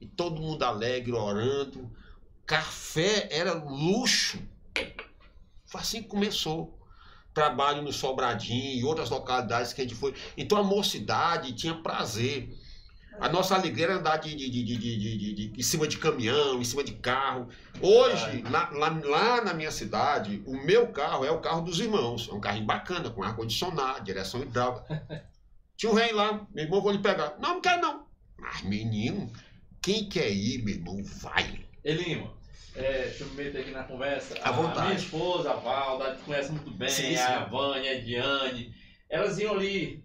E 0.00 0.06
todo 0.06 0.40
mundo 0.40 0.62
alegre, 0.62 1.12
orando. 1.12 1.90
Café 2.46 3.28
era 3.32 3.52
luxo. 3.52 4.40
Foi 5.66 5.80
assim 5.80 6.02
que 6.02 6.08
começou. 6.08 6.83
Trabalho 7.34 7.82
no 7.82 7.92
Sobradinho 7.92 8.78
e 8.80 8.84
outras 8.84 9.10
localidades 9.10 9.72
que 9.72 9.80
a 9.80 9.84
gente 9.84 9.96
foi. 9.96 10.14
Então 10.36 10.56
a 10.56 10.62
mocidade 10.62 11.52
tinha 11.52 11.74
prazer. 11.74 12.48
A 13.20 13.28
nossa 13.28 13.54
alegria 13.54 13.86
era 13.86 13.96
andar 13.96 14.16
de, 14.16 14.34
de, 14.34 14.50
de, 14.50 14.76
de, 14.76 15.52
em 15.56 15.62
cima 15.62 15.86
de 15.86 15.98
caminhão, 15.98 16.60
em 16.60 16.64
cima 16.64 16.82
de 16.82 16.94
carro. 16.94 17.48
Hoje, 17.80 18.42
lá, 18.50 18.70
lá, 18.70 19.00
lá 19.04 19.44
na 19.44 19.54
minha 19.54 19.70
cidade, 19.70 20.42
o 20.46 20.56
meu 20.64 20.88
carro 20.88 21.24
é 21.24 21.30
o 21.30 21.40
carro 21.40 21.60
dos 21.62 21.78
irmãos. 21.78 22.28
É 22.28 22.34
um 22.34 22.40
carrinho 22.40 22.66
bacana, 22.66 23.10
com 23.10 23.22
ar-condicionado, 23.22 24.04
direção 24.04 24.42
hidráulica. 24.42 25.26
Tinha 25.76 25.92
um 25.92 25.94
rei 25.94 26.12
lá, 26.12 26.46
meu 26.52 26.64
irmão, 26.64 26.80
vou 26.80 26.92
lhe 26.92 26.98
pegar. 26.98 27.36
Não, 27.40 27.54
não 27.54 27.60
quero 27.60 27.82
não. 27.82 28.04
Mas, 28.36 28.62
menino, 28.62 29.30
quem 29.80 30.08
quer 30.08 30.30
ir, 30.30 30.62
meu 30.62 30.74
irmão, 30.74 31.02
vai. 31.04 31.64
Elima, 31.84 32.32
é, 32.76 33.02
deixa 33.04 33.24
eu 33.24 33.28
me 33.30 33.44
meter 33.44 33.60
aqui 33.60 33.70
na 33.70 33.84
conversa. 33.84 34.34
À 34.42 34.48
a 34.48 34.52
vontade. 34.52 34.86
minha 34.86 34.94
esposa, 34.98 35.50
a 35.50 35.54
Valda, 35.54 36.12
a 36.12 36.16
conhece 36.16 36.50
muito 36.52 36.70
bem, 36.72 36.88
Sim, 36.88 37.14
a 37.16 37.44
sim. 37.44 37.50
Vânia, 37.50 37.92
a 37.92 38.00
Diane. 38.00 38.74
Elas 39.08 39.38
iam 39.38 39.54
ali 39.54 40.02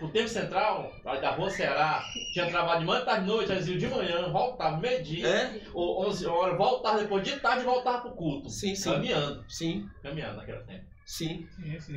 no 0.00 0.08
tempo 0.10 0.28
central, 0.28 0.92
da 1.02 1.30
Rua 1.32 1.50
Ceará, 1.50 2.04
tinha 2.32 2.48
trabalho 2.48 2.80
de 2.80 2.86
manhã, 2.86 3.04
tarde, 3.04 3.22
de 3.22 3.26
noite, 3.26 3.50
elas 3.50 3.66
iam 3.66 3.78
de 3.78 3.86
manhã, 3.88 4.30
voltavam 4.30 4.78
meio-dia, 4.78 5.26
É? 5.26 5.60
ou 5.74 6.06
11 6.06 6.24
horas, 6.26 6.56
voltavam 6.56 7.00
depois 7.02 7.24
de 7.24 7.40
tarde 7.40 7.62
e 7.62 7.64
voltavam 7.64 8.02
pro 8.02 8.10
culto. 8.12 8.48
Sim, 8.48 8.76
sim. 8.76 8.92
Caminhando, 8.92 9.44
Sim, 9.48 9.88
caminhando 10.00 10.36
naquele 10.36 10.60
tempo. 10.60 10.84
Sim. 11.08 11.48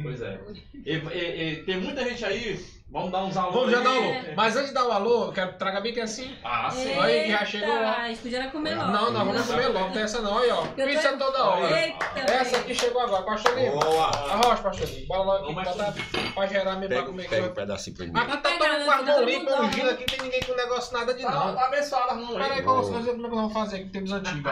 Pois 0.01 0.21
é. 0.21 0.39
E, 0.85 0.91
e- 0.95 1.51
e 1.53 1.63
tem 1.63 1.77
muita 1.77 2.01
gente 2.03 2.23
aí, 2.25 2.57
vamos 2.89 3.11
dar 3.11 3.23
uns 3.25 3.35
alô 3.35 3.51
Vamos 3.51 3.71
já 3.71 3.79
dar 3.81 3.89
um 3.91 3.97
alô. 3.97 4.13
Mas 4.35 4.55
antes 4.55 4.69
de 4.69 4.73
dar 4.73 4.85
o 4.87 4.91
alô, 4.91 5.25
eu 5.25 5.33
quero 5.33 5.53
tragar 5.57 5.81
bem 5.81 5.93
que 5.93 5.99
assim. 5.99 6.33
Ah, 6.43 6.69
sim. 6.71 6.95
Olha 6.97 7.05
aí, 7.05 7.29
já 7.29 7.45
chegou 7.45 7.75
lá. 7.75 7.97
A 8.03 8.07
gente 8.07 8.21
podia 8.21 8.49
comer 8.49 8.75
logo. 8.75 8.91
Não, 8.91 9.11
não, 9.11 9.25
vamos 9.25 9.45
comer 9.45 9.67
logo, 9.67 9.79
não 9.87 9.91
tem 9.91 10.01
essa 10.03 10.21
não. 10.21 10.37
Aí, 10.37 10.49
ó. 10.49 10.61
tô- 10.65 10.83
Pizza 10.85 11.17
toda 11.17 11.43
hora. 11.43 11.81
Eita, 11.81 12.05
Essa 12.31 12.57
aqui 12.57 12.73
chegou 12.73 13.01
agora, 13.01 13.23
pastor 13.23 13.57
Lima. 13.59 13.71
Boa. 13.81 14.07
Arrocha, 14.07 14.63
pastor 14.63 14.87
Lima. 14.87 15.07
Bora 15.07 15.21
logo 15.23 15.43
aqui, 15.43 15.53
Vamos 15.53 15.75
botar 15.75 15.93
pra 16.33 16.47
gerar 16.47 16.75
mesmo 16.77 16.95
pra 16.95 17.03
comer 17.03 17.27
pega 17.29 17.41
um 17.41 17.45
aqui. 17.47 17.55
pedacinho 17.55 17.95
pra 17.97 18.05
mim. 18.07 18.13
Aqui 18.15 18.37
tá 18.37 18.37
todo 18.37 18.51
mundo 18.69 18.85
com 18.85 18.91
as 18.91 19.05
mãos 19.05 19.25
limpas, 19.25 19.59
ungindo 19.59 19.89
aqui, 19.89 20.05
tem 20.05 20.21
ninguém 20.21 20.39
com 20.41 20.55
negócio 20.55 20.93
nada 20.97 21.13
de 21.13 21.21
Tá, 21.23 21.31
não. 21.31 21.55
tá 21.55 21.65
abençoado, 21.65 22.15
não 22.15 22.27
Pera 22.33 22.45
aí, 22.45 22.51
aí. 22.53 22.61
como 22.63 22.81
como 22.83 22.97
é 22.97 23.01
que 23.13 23.17
nós 23.17 23.29
vamos 23.31 23.53
fazer 23.53 23.75
aqui, 23.77 23.89
temos 23.89 24.11
antigos, 24.13 24.51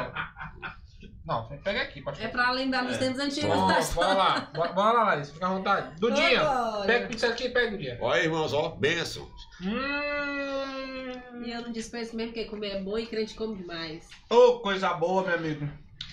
Não, 1.30 1.46
pega 1.64 1.84
aqui, 1.84 2.02
pastor. 2.02 2.26
É 2.26 2.28
pra 2.28 2.50
lembrar 2.50 2.86
dos 2.86 2.98
tempos 2.98 3.20
antigos. 3.20 3.56
Bom, 3.56 3.68
tá? 3.72 3.80
bora 3.94 4.14
lá, 4.16 4.40
bora, 4.52 4.74
bora 4.74 4.92
lá, 4.98 5.04
Laís, 5.04 5.30
fica 5.30 5.46
à 5.46 5.50
vontade. 5.50 6.00
Dudinha, 6.00 6.42
Agora. 6.42 6.88
pega 6.88 7.08
pizza 7.08 7.28
aqui 7.28 7.44
e 7.46 7.50
pega 7.52 7.76
o 7.76 7.78
dia. 7.78 8.00
Olha, 8.02 8.24
irmãos, 8.24 8.52
ó, 8.52 8.70
bênção. 8.70 9.30
Hum. 9.62 11.46
E 11.46 11.52
eu 11.52 11.62
não 11.62 11.72
dispenso 11.72 12.16
mesmo, 12.16 12.34
porque 12.34 12.50
comer 12.50 12.70
é 12.78 12.82
bom 12.82 12.98
e 12.98 13.06
crente 13.06 13.36
come 13.36 13.56
demais. 13.58 14.10
Ô, 14.28 14.60
coisa 14.60 14.92
boa, 14.96 15.22
meu 15.22 15.36
amigo. 15.36 15.70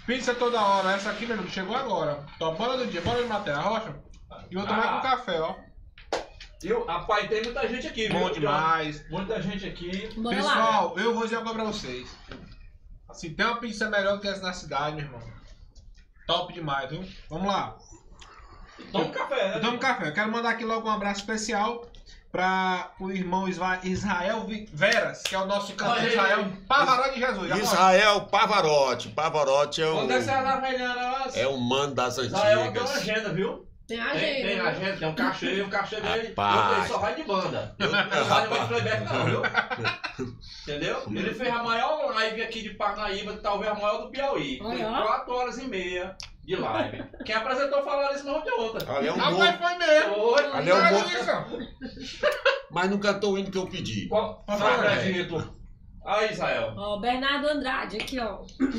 Pizza 0.06 0.34
toda 0.34 0.60
hora, 0.60 0.92
essa 0.92 1.10
aqui, 1.10 1.24
meu 1.24 1.34
amigo, 1.34 1.50
chegou 1.50 1.74
agora. 1.74 2.24
Então, 2.36 2.54
bora 2.54 2.76
do 2.76 2.86
dia, 2.86 3.00
bora 3.00 3.22
de 3.22 3.28
matéria, 3.28 3.58
rocha. 3.60 3.94
E 4.50 4.54
vou 4.54 4.66
tomar 4.66 4.96
com 5.00 5.08
café, 5.08 5.40
ó. 5.40 5.54
E 6.62 6.72
o- 6.72 6.84
rapaz, 6.84 7.26
tem 7.28 7.42
muita 7.42 7.66
gente 7.66 7.86
aqui, 7.86 8.08
viu? 8.08 8.18
Bom 8.20 8.30
demais. 8.30 9.08
Muita 9.10 9.40
gente 9.40 9.66
aqui. 9.66 10.08
Bora 10.16 10.36
lá. 10.36 10.42
Pessoal, 10.42 10.98
eu 10.98 11.14
vou 11.14 11.24
dizer 11.24 11.36
uma 11.38 11.44
coisa 11.44 11.58
pra 11.58 11.64
vocês. 11.72 12.16
Se 13.16 13.30
tem 13.30 13.46
uma 13.46 13.56
pizza 13.56 13.88
melhor 13.88 14.20
que 14.20 14.28
essa 14.28 14.42
na 14.42 14.52
cidade, 14.52 14.96
meu 14.96 15.04
irmão. 15.06 15.20
Top 16.26 16.52
demais, 16.52 16.90
viu? 16.90 17.04
Vamos 17.30 17.46
lá. 17.48 17.76
Toma 18.92 19.04
um 19.06 19.10
café, 19.10 19.48
né? 19.48 19.56
Eu 19.56 19.60
tomo 19.60 19.78
café. 19.78 20.08
Eu 20.08 20.12
quero 20.12 20.30
mandar 20.30 20.50
aqui 20.50 20.64
logo 20.64 20.88
um 20.88 20.92
abraço 20.92 21.20
especial 21.20 21.86
para 22.30 22.90
o 23.00 23.10
irmão 23.10 23.48
Israel 23.48 24.46
Veras, 24.72 25.22
que 25.22 25.34
é 25.34 25.38
o 25.38 25.46
nosso 25.46 25.74
cantor. 25.74 26.04
Israel 26.04 26.52
Pavaró 26.68 27.08
de 27.08 27.20
Jesus. 27.20 27.58
Israel 27.58 28.20
Pavarotti. 28.26 29.08
Pavarotti 29.10 29.82
é 29.82 29.86
Onde 29.86 30.12
é 30.12 30.18
que 30.18 30.24
você 30.24 30.30
o, 30.30 30.38
anda 30.38 30.56
velhando? 30.60 31.00
é 31.34 31.46
o 31.46 31.56
mano 31.58 31.94
das 31.94 32.18
Israel 32.18 32.72
tem 32.72 32.80
uma 32.82 32.90
antigas. 32.90 32.96
agenda, 32.96 33.32
viu? 33.32 33.66
Tem 33.86 33.98
Tem, 33.98 34.06
agenda. 34.06 34.48
tem 34.48 34.60
agenda, 34.60 34.96
tem 34.96 35.08
um 35.08 35.14
cachê, 35.14 35.62
um 35.62 35.68
cachê 35.70 36.00
dele. 36.00 36.28
Rapaz. 36.28 36.78
Ele 36.78 36.88
só 36.88 36.98
vai 36.98 37.14
de 37.14 37.22
banda. 37.22 37.74
Eu- 37.78 37.90
Não 37.92 38.24
vai 38.24 38.48
de 38.60 38.66
playback 38.66 39.04
não, 39.04 39.24
viu? 39.24 39.42
Entendeu? 40.62 41.02
Ele 41.08 41.34
fez 41.34 41.48
a 41.54 41.62
maior 41.62 42.12
live 42.14 42.42
aqui 42.42 42.62
de 42.62 42.70
Parnaíba, 42.70 43.34
talvez 43.34 43.70
a 43.70 43.74
maior 43.74 43.98
do 44.02 44.10
Piauí. 44.10 44.58
Foi 44.58 44.82
Olha. 44.82 45.02
4 45.02 45.34
horas 45.34 45.58
e 45.58 45.68
meia 45.68 46.16
de 46.44 46.56
live. 46.56 47.04
Quem 47.24 47.34
apresentou 47.36 47.84
falaram 47.84 48.14
isso 48.16 48.26
não 48.26 48.42
de 48.42 48.50
outra. 48.50 48.96
Ali 48.96 49.06
é 49.06 49.12
um 49.12 49.16
Rapaz, 49.16 49.56
bom, 49.56 49.66
foi 49.66 49.78
mesmo. 49.78 50.14
Oi. 50.16 50.44
ali 50.52 50.70
é 50.70 50.74
um 50.74 50.90
bom, 50.90 51.66
mas 52.70 52.90
não 52.90 52.98
cantou 52.98 53.34
o 53.34 53.38
hino 53.38 53.50
que 53.50 53.58
eu 53.58 53.66
pedi. 53.68 54.08
Qual? 54.08 54.42
Fala, 54.46 54.58
Fala, 54.58 54.76
velho. 54.96 55.55
Aí, 56.06 56.30
Israel. 56.32 56.72
Ó, 56.76 56.98
Bernardo 56.98 57.48
Andrade, 57.48 57.96
aqui, 57.96 58.18
ó. 58.20 58.38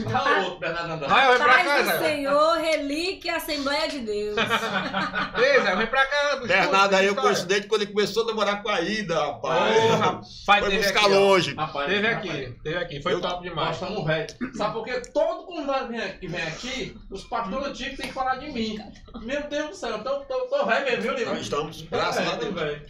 Fala 0.09 0.39
outro, 0.45 0.59
Bernardo 0.59 0.93
Andrade. 0.93 1.13
Vai, 1.13 1.27
vem 1.27 1.37
pra 1.37 1.63
cá, 1.63 1.81
do. 1.97 2.03
Senhor, 2.05 2.57
relíquia, 2.57 3.35
Assembleia 3.35 3.89
de 3.89 3.99
Deus. 3.99 4.37
Ei, 5.37 5.61
Zé, 5.61 5.75
vem 5.75 5.87
pra 5.87 6.05
cá. 6.05 6.27
escuta, 6.29 6.47
Bernardo 6.47 6.93
aí 6.95 7.05
eu 7.05 7.09
história. 7.09 7.21
conheço 7.29 7.45
desde 7.45 7.67
quando 7.67 7.81
ele 7.81 7.91
começou 7.91 8.23
a 8.23 8.27
namorar 8.27 8.63
com 8.63 8.69
a 8.69 8.79
Ida, 8.81 9.19
rapaz. 9.19 9.75
Porra, 9.81 10.21
pai, 10.45 10.59
Foi 10.61 10.69
teve 10.69 10.83
buscar 10.83 10.99
aqui, 11.05 11.13
ó. 11.13 11.19
longe. 11.19 11.53
Rapaz, 11.55 11.87
Teve 11.87 12.07
rapaz. 12.07 12.29
aqui, 12.31 12.55
teve 12.63 12.77
aqui. 12.77 13.01
Foi 13.01 13.13
Eu- 13.13 13.21
top 13.21 13.33
Nós 13.35 13.43
demais. 13.43 13.75
estamos 13.75 14.05
velhos. 14.05 14.35
Sabe 14.55 14.73
por 14.73 14.83
quê? 14.85 15.01
Todo 15.13 15.43
convidado 15.45 15.87
que 15.87 15.97
vem- 15.99 16.17
que 16.19 16.27
vem 16.27 16.41
aqui, 16.43 16.97
os 17.11 17.23
pastores 17.25 17.67
antigos 17.67 17.97
têm 17.97 18.07
que 18.07 18.13
falar 18.13 18.35
de 18.35 18.49
mim. 18.51 18.79
Meu 19.21 19.41
Deus 19.49 19.69
do 19.71 19.75
céu, 19.75 19.89
eu 19.89 20.03
tô, 20.03 20.19
tô, 20.21 20.39
tô 20.47 20.65
velho 20.65 20.85
mesmo, 20.85 21.01
viu? 21.17 21.25
Nós 21.25 21.39
estamos, 21.41 21.81
graças 21.83 22.23
velho, 22.25 22.31
a 22.31 22.35
Deus. 22.65 22.81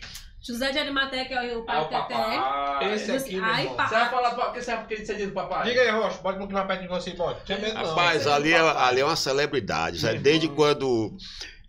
José 0.42 0.72
de 0.72 0.78
Arimateia, 0.80 1.26
que 1.26 1.34
é 1.34 1.58
o 1.58 1.62
Ah, 1.62 1.66
pai 1.66 1.82
o 1.82 1.84
do 1.84 1.90
Teté. 1.90 2.14
papai. 2.14 2.94
Esse 2.96 3.12
aqui, 3.12 3.36
meu 3.36 3.44
Ai. 3.46 3.64
Você 3.68 3.76
vai 3.76 4.10
falar 4.10 4.30
do 4.30 4.54
que 4.54 4.62
você 4.62 4.76
vai 4.76 4.86
que 4.88 5.06
você 5.06 5.16
diz 5.16 5.28
do 5.28 5.34
papai? 5.34 5.68
Diga 5.68 5.82
aí, 5.82 5.90
Rocha, 5.92 6.18
pode 6.20 6.40
mais 6.54 6.68
perto 6.68 6.82
de 6.82 6.88
você, 6.88 7.12
pode. 7.12 7.40
Tem 7.46 7.60
medo 7.60 7.74
não. 7.74 7.86
Rapaz, 7.86 8.28
ali 8.28 8.54
é, 8.54 8.58
ali 8.60 9.02
é 9.02 9.06
uma 9.06 9.16
celebridade. 9.16 10.00
sabe? 10.00 10.20
Desde 10.20 10.48
quando 10.48 11.18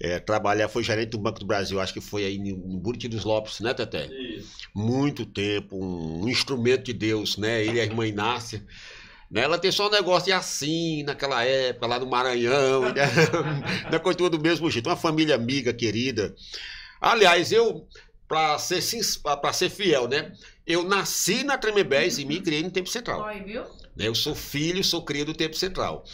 é, 0.00 0.20
trabalhar, 0.20 0.68
foi 0.68 0.84
gerente 0.84 1.10
do 1.10 1.18
Banco 1.18 1.40
do 1.40 1.46
Brasil, 1.46 1.80
acho 1.80 1.92
que 1.94 2.00
foi 2.00 2.24
aí 2.24 2.38
no, 2.38 2.56
no 2.56 2.78
Buriti 2.78 3.08
dos 3.08 3.24
Lopes, 3.24 3.58
né, 3.60 3.74
Teté? 3.74 4.06
Isso. 4.06 4.56
Muito 4.74 5.24
tempo, 5.26 5.76
um, 5.76 6.24
um 6.24 6.28
instrumento 6.28 6.84
de 6.84 6.92
Deus, 6.92 7.36
né? 7.36 7.64
Ele 7.64 7.78
e 7.78 7.80
a 7.80 7.84
irmã 7.84 8.06
Inácia. 8.06 8.64
Né? 9.30 9.40
Ela 9.42 9.58
tem 9.58 9.72
só 9.72 9.88
um 9.88 9.90
negócio 9.90 10.26
de 10.26 10.32
assim, 10.32 11.02
naquela 11.02 11.42
época, 11.42 11.86
lá 11.86 11.98
no 11.98 12.06
Maranhão, 12.06 12.82
né? 13.90 13.98
Continua 13.98 14.30
do 14.30 14.40
mesmo 14.40 14.70
jeito. 14.70 14.88
Uma 14.88 14.96
família 14.96 15.34
amiga, 15.34 15.72
querida. 15.72 16.34
Aliás, 17.00 17.50
eu, 17.52 17.86
para 18.28 18.58
ser, 18.58 18.82
pra- 19.22 19.52
ser 19.52 19.70
fiel, 19.70 20.06
né? 20.06 20.32
Eu 20.66 20.84
nasci 20.84 21.42
na 21.44 21.56
Tremembés 21.56 22.18
e 22.18 22.24
me 22.26 22.40
criei 22.40 22.62
no 22.62 22.70
Tempo 22.70 22.88
Central. 22.90 23.22
Oi, 23.24 23.40
viu? 23.40 23.62
né? 23.96 24.06
Eu 24.06 24.14
sou 24.14 24.34
filho, 24.34 24.84
sou 24.84 25.02
cria 25.04 25.24
do 25.24 25.34
tempo 25.34 25.56
central. 25.56 26.04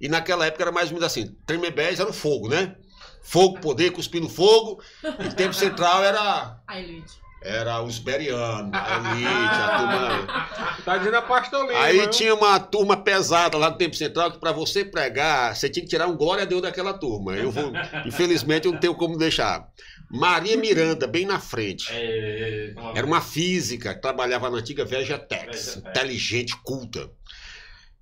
E 0.00 0.08
naquela 0.08 0.46
época 0.46 0.62
era 0.64 0.70
mais 0.72 0.88
ou 0.88 0.94
menos 0.94 1.06
assim, 1.06 1.34
Tremembés 1.46 1.98
era 1.98 2.08
o 2.10 2.12
fogo, 2.12 2.48
né? 2.48 2.76
Fogo, 3.22 3.58
poder, 3.60 3.90
cuspindo 3.92 4.28
fogo. 4.28 4.82
E 5.02 5.30
tempo 5.34 5.54
central 5.54 6.04
era, 6.04 6.60
A 6.66 6.78
elite. 6.78 7.14
era 7.40 7.80
os 7.82 7.98
berianos, 8.00 8.70
a 8.74 8.96
elite, 9.14 9.26
a 9.28 9.78
turma... 9.78 10.52
Tá 10.84 10.98
dizendo 10.98 11.16
a 11.16 11.22
pastor 11.22 11.64
Lima. 11.68 11.78
Aí 11.80 12.00
viu? 12.00 12.10
tinha 12.10 12.34
uma 12.34 12.58
turma 12.58 12.96
pesada 12.96 13.56
lá 13.56 13.70
no 13.70 13.76
tempo 13.78 13.94
central 13.94 14.32
que 14.32 14.38
para 14.40 14.50
você 14.50 14.84
pregar, 14.84 15.54
você 15.54 15.68
tinha 15.68 15.84
que 15.84 15.88
tirar 15.88 16.08
um 16.08 16.16
glória 16.16 16.42
a 16.42 16.46
Deus 16.46 16.60
daquela 16.60 16.92
turma. 16.92 17.36
Eu 17.36 17.52
vou, 17.52 17.72
infelizmente 18.04 18.66
eu 18.66 18.72
não 18.72 18.80
tenho 18.80 18.94
como 18.96 19.16
deixar. 19.16 19.68
Maria 20.12 20.56
Miranda, 20.56 21.06
bem 21.06 21.24
na 21.24 21.40
frente. 21.40 21.86
É, 21.90 22.74
Era 22.94 23.06
uma 23.06 23.20
física, 23.22 23.94
trabalhava 23.94 24.50
na 24.50 24.58
antiga 24.58 24.84
Vegetex, 24.84 25.46
Vegetex. 25.46 25.76
inteligente, 25.76 26.54
culta. 26.62 27.10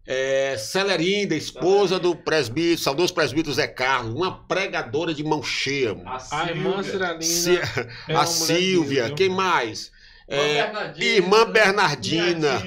É, 0.07 0.57
Celerinda, 0.59 1.37
esposa 1.37 1.99
do 2.01 2.17
presbítero, 2.17 2.79
saudoso 2.81 3.15
presbítero 3.15 3.55
Zé 3.55 3.69
Carlos, 3.69 4.13
uma 4.15 4.45
pregadora 4.45 5.15
de 5.15 5.23
mão 5.23 5.41
cheia. 5.43 5.95
A 6.05 6.41
A 6.43 6.49
irmã. 6.51 6.83
Ciralina. 6.83 7.61
É 8.09 8.15
a 8.17 8.27
Silvia, 8.27 9.05
Deus, 9.05 9.17
quem 9.17 9.29
mais? 9.29 9.93
Irmã 10.29 10.43
É, 10.43 10.55
Bernardina. 10.65 11.05
irmã 11.07 11.45
Bernardina. 11.51 12.63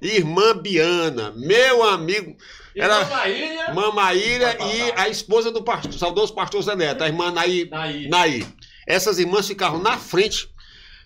Irmã 0.00 0.56
Biana, 0.56 1.32
meu 1.36 1.82
amigo, 1.82 2.36
Irmã 2.76 2.84
Era- 2.94 3.04
Maíra. 3.06 3.74
Mamaíra 3.74 4.56
e 4.60 4.92
a 4.96 5.08
esposa 5.08 5.50
do 5.50 5.62
pastor, 5.64 5.92
saudoso 5.94 6.34
pastor 6.34 6.62
Zé 6.62 6.76
Neto, 6.76 7.02
a 7.02 7.08
irmã 7.08 7.30
Naí, 7.32 7.68
Naí. 7.70 8.08
Naí. 8.08 8.46
Essas 8.86 9.18
irmãs 9.18 9.46
ficavam 9.46 9.80
na 9.80 9.98
frente. 9.98 10.48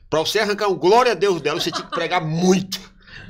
Para 0.08 0.20
você 0.20 0.38
arrancar 0.38 0.68
um 0.68 0.74
glória 0.76 1.12
a 1.12 1.14
Deus 1.14 1.40
dela, 1.40 1.60
você 1.60 1.70
tinha 1.70 1.84
que 1.84 1.94
pregar 1.94 2.24
muito. 2.24 2.80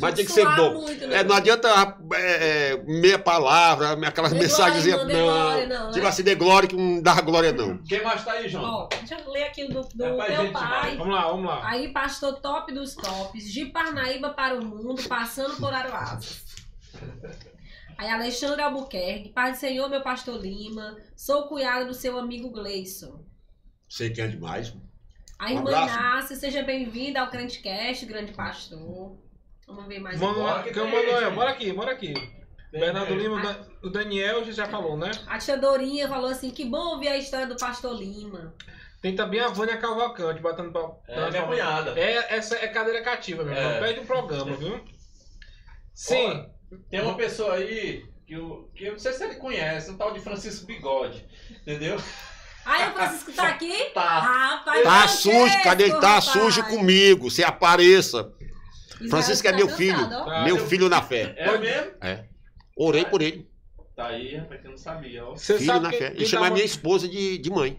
Mas 0.00 0.14
tem 0.14 0.24
que 0.24 0.32
ser 0.32 0.44
bom. 0.54 0.74
Muito, 0.74 1.06
né? 1.06 1.16
É, 1.16 1.24
não 1.24 1.34
adianta 1.34 1.68
é, 2.14 2.72
é, 2.72 2.82
meia 2.84 3.18
palavra, 3.18 3.92
aquelas 4.06 4.32
Dê 4.32 4.38
mensagens. 4.38 4.84
glória, 4.84 5.04
não, 5.04 5.06
dê 5.06 5.22
glória, 5.22 5.66
não, 5.66 5.90
Tipo 5.90 6.06
assim, 6.06 6.22
dê 6.22 6.34
glória 6.34 6.68
que 6.68 6.76
não 6.76 7.02
dá 7.02 7.20
glória, 7.20 7.52
não. 7.52 7.78
Quem 7.78 8.02
mais 8.02 8.24
tá 8.24 8.32
aí, 8.32 8.48
João? 8.48 8.64
Ó, 8.64 8.88
deixa 8.88 9.18
eu 9.18 9.30
ler 9.30 9.44
aqui 9.44 9.66
do, 9.66 9.80
do 9.94 10.04
É 10.04 10.16
pra 10.16 10.28
meu 10.28 10.42
gente, 10.42 10.52
pai. 10.52 10.96
Vamos 10.96 11.14
lá, 11.14 11.28
vamos 11.28 11.46
lá. 11.46 11.68
Aí, 11.68 11.92
pastor 11.92 12.40
top 12.40 12.72
dos 12.72 12.94
tops, 12.94 13.52
de 13.52 13.66
Parnaíba 13.66 14.30
para 14.30 14.54
o 14.58 14.64
mundo, 14.64 15.02
passando 15.08 15.56
por 15.56 15.72
Aroazes. 15.72 16.44
Aí, 17.96 18.08
Alexandre 18.08 18.62
Albuquerque, 18.62 19.30
Pai 19.30 19.52
do 19.52 19.58
Senhor, 19.58 19.88
meu 19.88 20.00
pastor 20.00 20.40
Lima, 20.40 20.96
sou 21.16 21.48
cunhado 21.48 21.86
do 21.86 21.94
seu 21.94 22.16
amigo 22.16 22.50
Gleison. 22.50 23.24
Sei 23.88 24.10
que 24.10 24.20
é 24.20 24.26
demais. 24.26 24.74
Aí, 25.38 25.56
Um 25.56 25.62
Mãe 25.62 25.74
abraço. 25.74 25.98
Nácia, 26.00 26.36
seja 26.36 26.62
bem-vinda 26.62 27.20
ao 27.20 27.30
Crentecast, 27.30 28.04
grande 28.06 28.32
pastor. 28.32 29.16
Vamos 29.66 29.86
ver 29.86 29.98
mais 30.00 30.20
Mano, 30.20 30.40
agora. 30.40 30.62
que 30.62 30.72
quem 30.72 30.82
tem 30.82 30.92
mandou 30.92 31.14
esse? 31.16 31.24
aí? 31.24 31.30
Bora 31.34 31.50
aqui, 31.50 31.72
bora 31.72 31.92
aqui. 31.92 32.14
Bernardo 32.72 33.14
Lima, 33.14 33.36
o 33.38 33.42
Dan- 33.42 33.66
o 33.84 33.88
Daniel 33.90 34.44
já 34.52 34.66
falou, 34.66 34.96
né? 34.96 35.10
A 35.26 35.38
tia 35.38 35.56
Dorinha 35.56 36.06
falou 36.08 36.30
assim: 36.30 36.50
que 36.50 36.64
bom 36.64 36.94
ouvir 36.94 37.08
a 37.08 37.16
história 37.16 37.46
do 37.46 37.56
pastor 37.56 37.94
Lima. 37.94 38.54
Tem 39.00 39.14
também 39.14 39.40
a 39.40 39.48
Vânia 39.48 39.76
Cavalcante 39.78 40.42
batendo 40.42 40.72
pra. 40.72 40.90
É, 41.06 41.30
minha 41.30 41.46
cunhada. 41.46 41.98
É, 41.98 42.34
essa 42.34 42.56
é 42.56 42.66
cadeira 42.68 43.02
cativa, 43.02 43.44
meu 43.44 43.54
irmão. 43.54 43.70
É. 43.72 43.80
Pede 43.80 44.00
um 44.00 44.06
programa, 44.06 44.56
viu? 44.56 44.84
Sim. 45.94 46.46
Tem 46.90 47.00
uma 47.00 47.14
pessoa 47.16 47.54
aí 47.54 48.04
que 48.26 48.34
eu, 48.34 48.70
que 48.74 48.84
eu 48.84 48.92
não 48.92 48.98
sei 48.98 49.12
se 49.12 49.24
ele 49.24 49.36
conhece, 49.36 49.90
um 49.90 49.96
tal 49.96 50.12
de 50.12 50.20
Francisco 50.20 50.66
Bigode. 50.66 51.24
Entendeu? 51.62 51.96
Aí 52.70 52.88
o 52.90 52.92
Francisco 52.92 53.32
tá 53.32 53.48
aqui? 53.48 53.72
Tá. 53.94 54.18
Rapaz, 54.20 54.82
Tá 54.82 55.08
sujo, 55.08 55.62
cadê 55.62 55.84
ele? 55.84 55.92
Tá 55.94 56.08
rapaz. 56.18 56.24
sujo 56.26 56.62
comigo. 56.64 57.30
Se 57.30 57.42
apareça. 57.42 58.30
Israel 59.00 59.10
Francisco 59.10 59.46
é 59.46 59.50
tá 59.52 59.56
meu 59.56 59.68
filho. 59.68 60.08
Tá. 60.10 60.42
Meu 60.44 60.58
filho 60.66 60.88
na 60.88 61.00
fé. 61.02 61.34
É 61.36 61.58
mesmo? 61.58 61.92
Orei 62.76 63.04
por 63.04 63.22
ele. 63.22 63.48
Tá 63.96 64.08
aí, 64.08 64.36
rapaz, 64.36 64.60
que 64.60 64.66
eu 64.66 64.70
não 64.72 64.78
sabia. 64.78 65.24
Ó. 65.24 65.30
Você 65.36 65.54
Filho 65.54 65.66
sabe 65.66 65.80
na 65.84 65.90
quem, 65.90 65.98
fé. 65.98 66.06
quem 66.10 66.16
Ele 66.18 66.26
chama 66.26 66.42
tava- 66.44 66.54
minha 66.54 66.64
esposa 66.66 67.08
de, 67.08 67.38
de 67.38 67.50
mãe. 67.50 67.74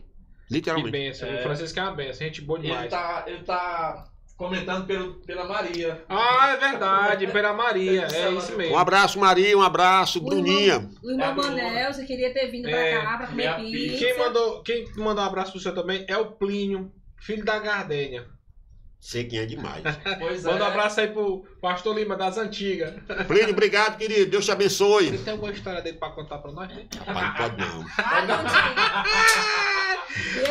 Que 0.48 0.56
Literalmente. 0.56 0.92
benção. 0.92 1.30
É. 1.30 1.40
O 1.40 1.44
Francisco 1.44 1.80
é 1.80 1.84
uma 1.84 1.92
benção. 1.94 2.28
Gente 2.28 2.42
boa 2.42 2.60
Ele 2.60 2.68
demais. 2.68 2.90
tá, 2.90 3.24
ele 3.28 3.44
tá 3.44 4.09
comentando 4.40 4.88
pelo, 4.88 5.16
pela 5.16 5.44
Maria. 5.44 6.02
Ah, 6.08 6.54
é 6.54 6.58
verdade. 6.58 7.28
Pela 7.28 7.52
Maria. 7.52 8.08
É 8.10 8.32
isso 8.32 8.56
mesmo. 8.56 8.74
Um 8.74 8.78
abraço, 8.80 9.20
Maria. 9.20 9.58
Um 9.58 9.62
abraço, 9.62 10.20
O 10.20 10.22
Bruninha. 10.22 10.90
O 11.04 11.12
irmão 11.12 11.28
É. 11.28 11.34
Manel, 11.34 11.94
você 11.94 12.06
queria 12.06 12.34
ter 12.34 12.48
vindo 12.48 12.70
É, 12.70 12.94
pra 12.94 13.02
cá 13.06 13.18
pra 13.18 13.28
minha 13.32 13.56
comer 13.56 13.70
pizza. 13.70 13.98
pizza. 13.98 14.06
Quem 14.06 14.18
mandou, 14.18 14.64
quem 14.64 14.86
mandou 14.96 15.24
um 15.26 15.28
abraço 15.28 15.52
pro 15.52 15.60
senhor 15.60 15.76
também 15.76 16.06
é 16.08 16.18
o 16.18 16.32
Plínio, 16.32 16.90
filho 17.18 17.44
da 17.44 17.60
Gardênia. 17.60 18.28
É 19.16 19.46
demais. 19.46 19.82
Pois 20.20 20.44
Manda 20.44 20.64
um 20.66 20.68
é. 20.68 20.70
abraço 20.70 21.00
aí 21.00 21.08
pro 21.08 21.46
Pastor 21.62 21.96
Lima 21.96 22.18
das 22.18 22.38
antigas. 22.38 22.94
Plínio, 23.28 23.52
obrigado, 23.52 23.98
querido. 23.98 24.30
Deus 24.30 24.46
te 24.46 24.52
abençoe. 24.52 25.08
Ele 25.08 25.18
tem 25.18 25.34
alguma 25.34 25.52
história 25.52 25.82
dele 25.82 25.98
pra 25.98 26.10
contar 26.10 26.40
pra 26.40 26.52
nós? 26.52 26.68
né? 26.68 26.86
Rapaz, 27.06 27.26
não 27.26 27.36
pode 27.36 27.58
não. 27.58 27.86
Ah, 27.98 28.22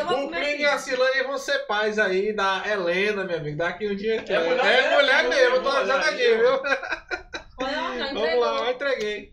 não, 0.07 0.25
O 0.25 0.29
Plínio 0.29 0.61
e 0.61 0.65
a. 0.65 0.79
Silane 0.79 1.23
vão 1.25 1.37
ser 1.37 1.59
pais 1.67 1.99
aí 1.99 2.33
da 2.33 2.63
Helena, 2.67 3.25
meu 3.25 3.37
amigo. 3.37 3.59
Daqui 3.59 3.87
um 3.87 3.95
dia. 3.95 4.25
É 4.27 4.39
mulher 4.39 4.65
é 4.65 4.83
mesmo, 4.83 4.97
mulher 4.97 5.21
viu? 5.21 5.31
mesmo, 5.31 5.57
eu 5.57 5.63
tô 5.63 5.69
avisando 5.69 6.05
aqui, 6.05 6.35
viu? 6.37 6.63
Olha, 7.61 7.99
já 7.99 8.13
Vamos 8.15 8.41
lá, 8.41 8.59
eu 8.61 8.71
entreguei. 8.71 9.33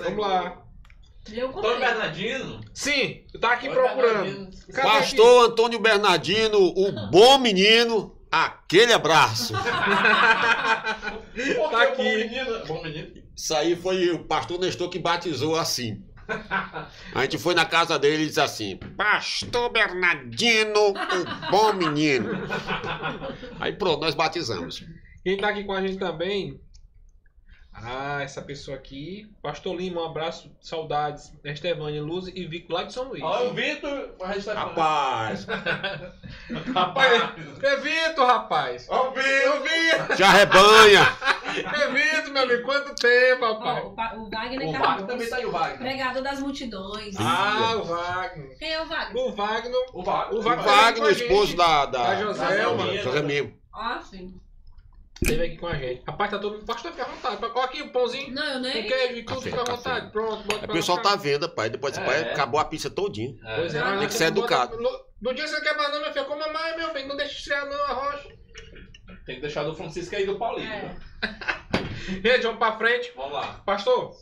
Vamos 0.00 0.26
lá. 0.26 0.62
Antônio. 1.28 1.80
Bernardino. 1.80 2.60
Sim, 2.72 3.24
tá 3.40 3.52
aqui 3.52 3.68
Antônio 3.68 3.88
procurando. 3.88 4.50
Pastor 4.72 5.50
Antônio 5.50 5.78
Bernardino, 5.80 6.58
o 6.58 7.10
bom 7.10 7.38
menino, 7.38 8.15
aquele 8.44 8.92
abraço. 8.92 9.54
Por 9.54 11.32
que 11.34 11.54
Tá 11.70 11.82
aqui. 11.82 11.96
Bom 11.96 12.04
menino. 12.04 12.66
Bom 12.66 12.82
menino. 12.82 13.22
Isso 13.34 13.54
aí 13.54 13.74
foi 13.76 14.10
o 14.10 14.24
pastor 14.24 14.58
Nestor 14.58 14.88
que 14.88 14.98
batizou 14.98 15.56
assim. 15.56 16.02
A 17.14 17.22
gente 17.22 17.38
foi 17.38 17.54
na 17.54 17.64
casa 17.64 17.98
dele 17.98 18.24
e 18.24 18.26
disse 18.26 18.40
assim: 18.40 18.76
Pastor 18.96 19.70
Bernardino, 19.70 20.90
o 20.90 21.50
bom 21.50 21.72
menino. 21.72 22.30
Aí 23.60 23.72
pronto, 23.72 24.00
nós 24.00 24.14
batizamos. 24.14 24.84
Quem 25.22 25.36
tá 25.36 25.48
aqui 25.48 25.64
com 25.64 25.72
a 25.72 25.80
gente 25.80 25.98
também? 25.98 26.60
Ah, 27.78 28.22
essa 28.22 28.40
pessoa 28.42 28.76
aqui. 28.76 29.30
Pastor 29.42 29.76
Lima, 29.76 30.00
um 30.00 30.06
abraço, 30.06 30.50
saudades. 30.60 31.32
Estevânia 31.44 32.02
Luz 32.02 32.26
e 32.28 32.44
Vico 32.46 32.72
lá 32.72 32.84
de 32.84 32.92
São 32.92 33.04
Luís. 33.08 33.22
Ó, 33.22 33.44
o 33.48 33.52
Vitor. 33.52 34.14
A 34.22 34.32
gente 34.32 34.44
tá. 34.46 34.54
Rapaz, 34.54 35.46
Rapaz, 36.74 37.22
é 37.62 37.76
Vitor, 37.76 38.26
rapaz. 38.26 38.86
Ó, 38.88 39.08
o 39.08 39.10
Vitor. 39.12 40.16
já 40.16 40.30
rebanha. 40.30 41.00
É 41.56 41.90
Vitor, 41.92 42.32
meu 42.32 42.42
amigo. 42.42 42.62
Quanto 42.64 42.94
tempo, 42.94 43.44
Ó, 43.44 43.52
rapaz. 43.58 43.84
o, 43.86 43.90
Pa- 43.90 44.14
o 44.16 44.30
Wagner 44.30 44.68
O 44.68 44.72
Wagner 44.72 44.80
Cardoso, 44.82 45.06
também 45.06 45.28
tá 45.30 45.36
aí, 45.36 45.46
o 45.46 45.50
Wagner. 45.50 45.78
pregador 45.78 46.22
das 46.22 46.40
multidões. 46.40 47.14
Ah, 47.18 47.74
o 47.76 47.84
Wagner. 47.84 48.58
Quem 48.58 48.72
é 48.72 48.82
o 48.82 48.86
Wagner? 48.86 49.22
O 49.22 49.32
Wagner. 49.32 49.72
O 49.92 50.02
Wagner. 50.02 50.34
O 50.34 50.38
O 50.38 50.42
Wagner. 50.42 50.64
Wagner, 50.64 51.10
esposo 51.12 51.56
da, 51.56 51.86
da, 51.86 52.02
Da 52.14 52.16
Joselma. 52.22 52.86
da 52.86 52.96
Joselma. 52.96 53.52
Ah, 53.72 54.00
sim. 54.00 54.34
Esteve 55.22 55.44
aqui 55.46 55.56
com 55.56 55.66
a 55.66 55.74
gente. 55.74 56.02
Rapaz, 56.06 56.30
tá 56.30 56.38
todo 56.38 56.54
mundo. 56.56 56.66
Pastor, 56.66 56.90
fica 56.92 57.04
à 57.04 57.08
vontade. 57.08 57.36
Coloca 57.38 57.60
aqui 57.64 57.82
o 57.82 57.90
pãozinho. 57.90 58.34
Não, 58.34 58.44
eu 58.44 58.52
Com 58.54 58.58
nem. 58.60 58.86
queijo 58.86 59.16
e 59.16 59.22
tudo, 59.24 59.40
fica 59.40 59.60
à 59.62 59.64
vontade. 59.64 60.12
Pronto, 60.12 60.42
bota 60.44 60.56
O 60.56 60.60
pra 60.60 60.72
pessoal 60.74 61.00
tá 61.00 61.16
vendo, 61.16 61.48
pai. 61.48 61.70
Depois 61.70 61.96
É. 61.96 62.04
pai, 62.04 62.22
acabou 62.32 62.60
a 62.60 62.64
pizza 62.66 62.90
todinha. 62.90 63.34
Pois 63.56 63.74
é, 63.74 63.78
Ah, 63.80 63.84
mas 63.86 63.98
tem 64.00 64.08
que 64.08 64.14
ser 64.14 64.24
educado. 64.26 64.76
No, 64.76 64.90
no 65.22 65.34
dia 65.34 65.44
que 65.44 65.50
você 65.50 65.60
quer 65.62 65.74
mais 65.76 65.90
não, 65.92 66.00
meu 66.02 66.12
filho, 66.12 66.24
coma 66.26 66.48
mais, 66.52 66.76
meu 66.76 66.92
bem. 66.92 67.08
Não 67.08 67.16
deixa 67.16 67.32
esfriar 67.32 67.66
não, 67.66 67.82
a 67.84 67.92
rocha. 67.94 68.28
Tem 69.24 69.36
que 69.36 69.40
deixar 69.40 69.62
do 69.64 69.74
Francisco 69.74 70.14
aí 70.14 70.26
do 70.26 70.36
Paulinho. 70.38 70.70
É. 70.70 70.96
Gente, 72.22 72.42
vamos 72.42 72.58
pra 72.58 72.76
frente. 72.76 73.10
Vamos 73.16 73.32
lá. 73.32 73.62
Pastor, 73.64 74.14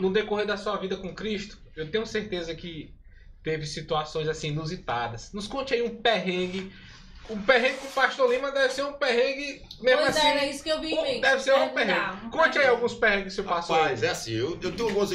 no 0.00 0.12
decorrer 0.12 0.46
da 0.46 0.56
sua 0.56 0.76
vida 0.76 0.96
com 0.96 1.14
Cristo, 1.14 1.58
eu 1.74 1.90
tenho 1.90 2.06
certeza 2.06 2.54
que 2.54 2.94
teve 3.42 3.66
situações 3.66 4.28
assim 4.28 4.48
inusitadas. 4.48 5.32
Nos 5.32 5.46
conte 5.48 5.74
aí 5.74 5.82
um 5.82 6.00
perrengue. 6.00 6.72
Um 7.28 7.42
perrengue 7.42 7.78
com 7.78 7.86
o 7.88 7.90
Pastor 7.90 8.30
Lima 8.30 8.52
deve 8.52 8.72
ser 8.72 8.84
um 8.84 8.92
perrengue 8.92 9.62
mesmo 9.80 10.02
Pois 10.02 10.16
assim. 10.16 10.26
é, 10.26 10.30
era 10.30 10.46
isso 10.46 10.62
que 10.62 10.68
eu 10.70 10.80
vi. 10.80 11.20
Deve 11.20 11.42
ser 11.42 11.54
um 11.54 11.68
Perguntar, 11.70 11.74
perrengue. 11.74 12.26
um 12.26 12.30
Conte 12.30 12.58
aí 12.58 12.66
alguns 12.68 12.94
perrengues 12.94 13.34
que 13.34 13.42
você 13.42 13.48
passou. 13.48 13.76
Rapaz, 13.76 14.02
aí. 14.02 14.08
é 14.08 14.12
assim, 14.12 14.32
eu, 14.32 14.58
eu 14.62 14.72
tenho, 14.72 14.88
algumas, 14.88 15.10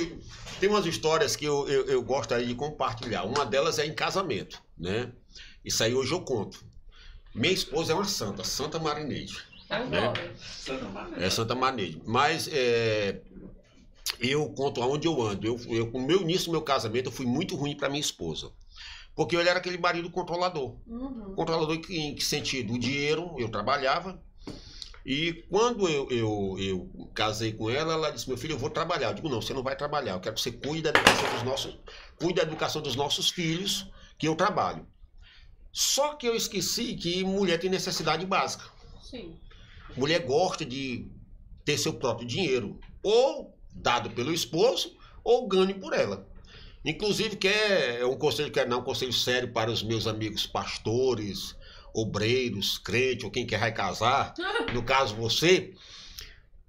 tem 0.60 0.70
umas 0.70 0.86
histórias 0.86 1.36
que 1.36 1.46
eu, 1.46 1.68
eu, 1.70 1.86
eu 1.88 2.02
gosto 2.02 2.34
aí 2.34 2.48
de 2.48 2.56
compartilhar. 2.56 3.24
Uma 3.24 3.46
delas 3.46 3.80
é 3.80 3.86
em 3.86 3.94
casamento, 3.94 4.62
né? 4.78 5.12
Isso 5.64 5.84
aí 5.84 5.94
hoje 5.94 6.12
eu 6.12 6.22
conto. 6.22 6.64
Minha 7.34 7.54
esposa 7.54 7.94
é 7.94 7.96
uma 7.96 8.04
santa, 8.06 8.44
Santa 8.44 8.78
Marineide. 8.78 9.38
Né? 9.70 10.12
Santa. 10.38 10.82
É 11.18 11.30
Santa 11.30 11.56
Marineide. 11.56 12.02
Mas 12.06 12.50
é, 12.52 13.22
eu 14.20 14.50
conto 14.50 14.82
aonde 14.82 15.08
eu 15.08 15.22
ando. 15.22 15.48
Eu, 15.48 15.60
eu, 15.70 15.90
com 15.90 16.00
o 16.00 16.06
meu 16.06 16.22
início 16.22 16.48
do 16.48 16.52
meu 16.52 16.62
casamento, 16.62 17.06
eu 17.08 17.12
fui 17.12 17.26
muito 17.26 17.56
ruim 17.56 17.76
para 17.76 17.88
minha 17.88 18.02
esposa. 18.02 18.52
Porque 19.22 19.36
eu 19.36 19.42
era 19.42 19.60
aquele 19.60 19.78
marido 19.78 20.10
controlador. 20.10 20.78
Uhum. 20.88 21.36
Controlador 21.36 21.76
em 21.76 21.82
que, 21.82 21.96
em 21.96 22.16
que 22.16 22.26
sentido? 22.26 22.74
O 22.74 22.80
dinheiro, 22.80 23.36
eu 23.38 23.50
trabalhava. 23.50 24.20
E 25.06 25.46
quando 25.48 25.88
eu, 25.88 26.10
eu, 26.10 26.56
eu 26.58 27.10
casei 27.14 27.54
com 27.54 27.70
ela, 27.70 27.94
ela 27.94 28.10
disse, 28.10 28.28
meu 28.28 28.36
filho, 28.36 28.56
eu 28.56 28.58
vou 28.58 28.72
trabalhar. 28.72 29.10
Eu 29.10 29.14
digo, 29.14 29.30
não, 29.30 29.40
você 29.40 29.54
não 29.54 29.62
vai 29.62 29.76
trabalhar. 29.76 30.14
Eu 30.14 30.20
quero 30.20 30.34
que 30.34 30.42
você 30.42 30.52
cuide 30.52 30.82
da 30.82 30.90
educação 30.90 31.34
dos 31.36 31.44
nossos, 31.44 31.80
cuide 32.20 32.34
da 32.34 32.42
educação 32.42 32.82
dos 32.82 32.96
nossos 32.96 33.30
filhos, 33.30 33.88
que 34.18 34.28
eu 34.28 34.36
trabalho. 34.36 34.88
Só 35.72 36.16
que 36.16 36.28
eu 36.28 36.36
esqueci 36.36 36.96
que 36.96 37.24
mulher 37.24 37.60
tem 37.60 37.70
necessidade 37.70 38.26
básica. 38.26 38.64
Sim. 39.04 39.40
Mulher 39.96 40.26
gosta 40.26 40.66
de 40.66 41.12
ter 41.64 41.78
seu 41.78 41.94
próprio 41.94 42.28
dinheiro, 42.28 42.80
ou 43.04 43.56
dado 43.72 44.10
pelo 44.10 44.34
esposo, 44.34 44.98
ou 45.24 45.48
ganho 45.48 45.80
por 45.80 45.94
ela. 45.94 46.28
Inclusive, 46.84 47.36
quer 47.36 48.00
é 48.00 48.06
um 48.06 48.18
conselho, 48.18 48.52
quer 48.52 48.68
não, 48.68 48.80
um 48.80 48.84
conselho 48.84 49.14
sério 49.14 49.52
para 49.52 49.70
os 49.70 49.84
meus 49.84 50.08
amigos 50.08 50.48
pastores, 50.48 51.56
obreiros, 51.94 52.78
crente, 52.78 53.26
ou 53.26 53.32
quem 53.32 53.46
quer 53.46 53.72
casar, 53.72 54.34
no 54.74 54.84
caso 54.84 55.16
você, 55.16 55.74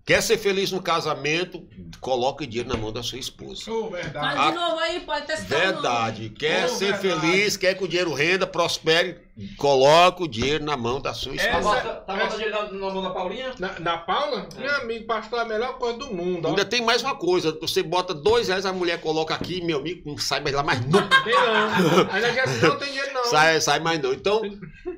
quer 0.05 0.21
ser 0.23 0.37
feliz 0.39 0.73
no 0.73 0.83
casamento, 0.83 1.67
coloque 2.01 2.47
dinheiro 2.47 2.69
na 2.69 2.77
mão 2.77 2.93
da 2.93 3.03
sua 3.03 3.19
esposa. 3.19 3.71
Oh, 3.71 3.89
verdade. 3.91 4.37
Ah, 4.39 4.51
de 4.51 4.57
novo 4.57 4.79
aí, 4.79 5.01
pode 5.01 5.27
testar 5.27 5.57
Verdade. 5.59 6.31
Quer 6.31 6.65
Oh, 6.65 6.69
ser 6.69 6.97
verdade. 6.97 7.21
feliz, 7.21 7.57
quer 7.57 7.75
que 7.77 7.85
o 7.85 7.89
dinheiro 7.89 8.13
renda, 8.13 8.47
prospere, 8.47 9.19
coloque 9.57 10.23
o 10.25 10.29
dinheiro 10.29 10.65
na 10.65 10.77
mão 10.77 11.01
da 11.01 11.15
sua 11.15 11.35
É, 11.35 11.37
Tá 11.37 11.59
esposa. 11.61 11.81
botando 11.81 12.05
tá 12.07 12.17
botando 12.17 12.41
ele 12.41 12.51
na, 12.51 12.63
na 12.65 12.91
mão 12.95 13.03
da 13.03 13.11
Paulinha? 13.11 13.55
Na, 13.59 13.79
na 13.81 13.99
Paula, 13.99 14.49
meu 14.59 14.75
amigo, 14.77 15.07
pastor 15.07 15.39
é 15.39 15.43
a 15.43 15.45
melhor 15.47 15.79
coisa 15.79 15.99
do 15.99 16.13
mundo. 16.13 16.47
ó. 16.47 16.49
Ainda 16.49 16.65
tem 16.65 16.83
mais 16.83 17.03
uma 17.03 17.15
coisa, 17.15 17.57
você 17.61 17.83
bota 17.83 18.13
dois 18.13 18.49
reais, 18.49 18.67
a 18.67 18.73
mulher 18.73 19.01
coloca 19.01 19.35
aqui, 19.35 19.63
meu 19.65 19.79
amigo, 19.79 20.03
não 20.11 20.19
sai 20.19 20.41
mais 20.41 20.55
lá 20.55 20.63
mais 20.63 20.85
nunca. 20.85 21.23
Tem 21.23 21.33
não. 21.33 22.11
Ainda 22.13 22.33
já 22.33 22.47
não 22.69 22.77
tem 22.79 22.89
dinheiro 22.89 23.13
não. 23.15 23.25
Sai, 23.27 23.61
sai 23.61 23.79
mais 23.81 24.01
não. 24.03 24.13
Então, 24.13 24.43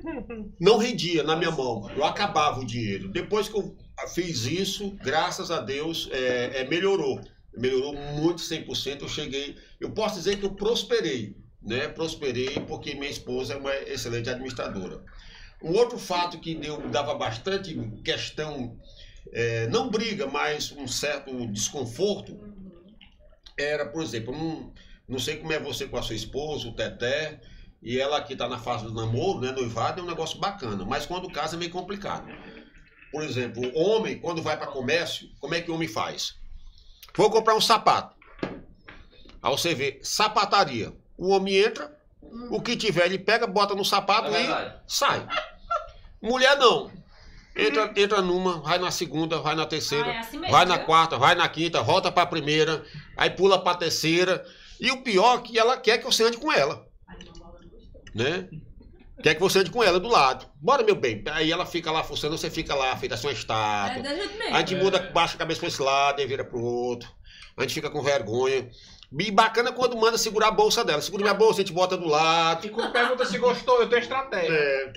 não 0.59 0.77
rendia 0.77 1.23
na 1.23 1.35
minha 1.35 1.51
mão. 1.51 1.89
Eu 1.95 2.03
acabava 2.03 2.59
o 2.59 2.65
dinheiro. 2.65 3.07
Depois 3.09 3.47
que 3.47 3.55
eu 3.57 3.75
fiz 4.13 4.45
isso, 4.45 4.91
graças 5.03 5.51
a 5.51 5.61
Deus, 5.61 6.09
é, 6.11 6.61
é, 6.61 6.67
melhorou. 6.67 7.21
Melhorou 7.55 7.93
muito 7.93 8.41
100%. 8.41 9.01
Eu 9.01 9.07
cheguei, 9.07 9.55
eu 9.79 9.91
posso 9.91 10.15
dizer 10.15 10.37
que 10.37 10.45
eu 10.45 10.53
prosperei, 10.53 11.37
né? 11.61 11.87
Prosperei 11.87 12.59
porque 12.67 12.95
minha 12.95 13.09
esposa 13.09 13.53
é 13.53 13.57
uma 13.57 13.73
excelente 13.73 14.29
administradora. 14.29 15.03
Um 15.63 15.71
outro 15.71 15.97
fato 15.97 16.39
que 16.39 16.53
deu, 16.53 16.89
dava 16.89 17.15
bastante 17.15 17.73
questão 18.03 18.77
é, 19.31 19.67
não 19.67 19.89
briga, 19.89 20.27
mas 20.27 20.71
um 20.71 20.87
certo 20.87 21.47
desconforto, 21.47 22.39
era, 23.57 23.85
por 23.85 24.03
exemplo, 24.03 24.35
não, 24.35 24.73
não 25.07 25.19
sei 25.19 25.37
como 25.37 25.53
é 25.53 25.59
você 25.59 25.87
com 25.87 25.97
a 25.97 26.01
sua 26.01 26.15
esposa, 26.15 26.67
o 26.67 26.73
Teté, 26.73 27.39
e 27.81 27.99
ela 27.99 28.17
aqui 28.17 28.35
tá 28.35 28.47
na 28.47 28.57
fase 28.57 28.85
do 28.85 28.93
namoro, 28.93 29.39
né, 29.39 29.51
noivado, 29.51 30.01
é 30.01 30.03
um 30.03 30.07
negócio 30.07 30.39
bacana, 30.39 30.83
mas 30.85 31.05
quando 31.05 31.31
casa 31.31 31.55
é 31.55 31.59
meio 31.59 31.71
complicado. 31.71 32.27
Por 33.15 33.23
exemplo, 33.23 33.63
o 33.73 33.79
homem, 33.79 34.19
quando 34.19 34.41
vai 34.41 34.57
para 34.57 34.67
comércio, 34.67 35.29
como 35.39 35.55
é 35.55 35.61
que 35.61 35.71
o 35.71 35.75
homem 35.75 35.87
faz? 35.87 36.35
Vou 37.15 37.31
comprar 37.31 37.55
um 37.55 37.61
sapato. 37.61 38.13
Aí 39.41 39.49
você 39.49 39.73
vê, 39.73 40.01
sapataria. 40.03 40.91
O 41.17 41.29
homem 41.29 41.55
entra, 41.55 41.97
o 42.49 42.61
que 42.61 42.75
tiver 42.75 43.05
ele 43.05 43.17
pega, 43.17 43.47
bota 43.47 43.73
no 43.73 43.85
sapato 43.85 44.27
É 44.27 44.31
e 44.31 44.47
verdade. 44.47 44.81
sai. 44.85 45.25
Mulher 46.21 46.57
não. 46.57 46.91
Entra, 47.55 47.93
entra 47.95 48.21
numa, 48.21 48.59
vai 48.59 48.79
na 48.79 48.91
segunda, 48.91 49.39
vai 49.39 49.55
na 49.55 49.65
terceira, 49.65 50.09
Ah, 50.09 50.15
é 50.15 50.19
assim 50.19 50.41
vai 50.41 50.65
na 50.65 50.77
quarta, 50.77 51.17
vai 51.17 51.35
na 51.35 51.47
quinta, 51.47 51.81
volta 51.81 52.11
pra 52.11 52.25
primeira, 52.25 52.83
aí 53.15 53.29
pula 53.29 53.63
pra 53.63 53.75
terceira. 53.75 54.45
E 54.77 54.91
o 54.91 55.01
pior 55.03 55.39
é 55.39 55.41
que 55.41 55.57
ela 55.57 55.77
quer 55.77 55.99
que 55.99 56.03
você 56.03 56.21
ande 56.25 56.35
com 56.35 56.51
ela. 56.51 56.85
Né? 58.13 58.49
Quer 59.23 59.33
que 59.35 59.39
você 59.41 59.59
ande 59.59 59.71
com 59.71 59.83
ela 59.83 59.99
do 59.99 60.09
lado. 60.09 60.45
Bora, 60.55 60.83
meu 60.83 60.95
bem. 60.95 61.23
Aí 61.31 61.51
ela 61.51 61.65
fica 61.65 61.91
lá 61.91 62.03
fuçando, 62.03 62.37
você 62.37 62.49
fica 62.49 62.75
lá, 62.75 62.95
feita 62.97 63.15
assim 63.15 63.27
uma 63.27 63.31
É 63.33 63.35
estátua. 63.35 64.03
mesmo. 64.03 64.55
A 64.55 64.59
gente 64.59 64.75
muda, 64.75 64.99
baixa 65.13 65.35
a 65.35 65.37
cabeça 65.39 65.59
pra 65.59 65.69
esse 65.69 65.81
lado 65.81 66.21
e 66.21 66.25
vira 66.27 66.43
pro 66.43 66.61
outro. 66.61 67.09
A 67.57 67.61
gente 67.61 67.73
fica 67.73 67.89
com 67.89 68.01
vergonha. 68.01 68.69
E 69.17 69.31
bacana 69.31 69.71
quando 69.71 69.95
manda 69.95 70.17
segurar 70.17 70.49
a 70.49 70.51
bolsa 70.51 70.83
dela. 70.83 71.01
Segura 71.01 71.23
minha 71.23 71.33
bolsa, 71.33 71.61
a 71.61 71.63
gente 71.63 71.73
bota 71.73 71.95
do 71.95 72.07
lado. 72.07 72.67
E 72.67 72.69
quando 72.69 72.91
pergunta 72.91 73.25
se 73.25 73.37
gostou, 73.37 73.79
eu 73.81 73.87
tenho 73.87 74.01
estratégia. 74.01 74.51
É, 74.53 74.93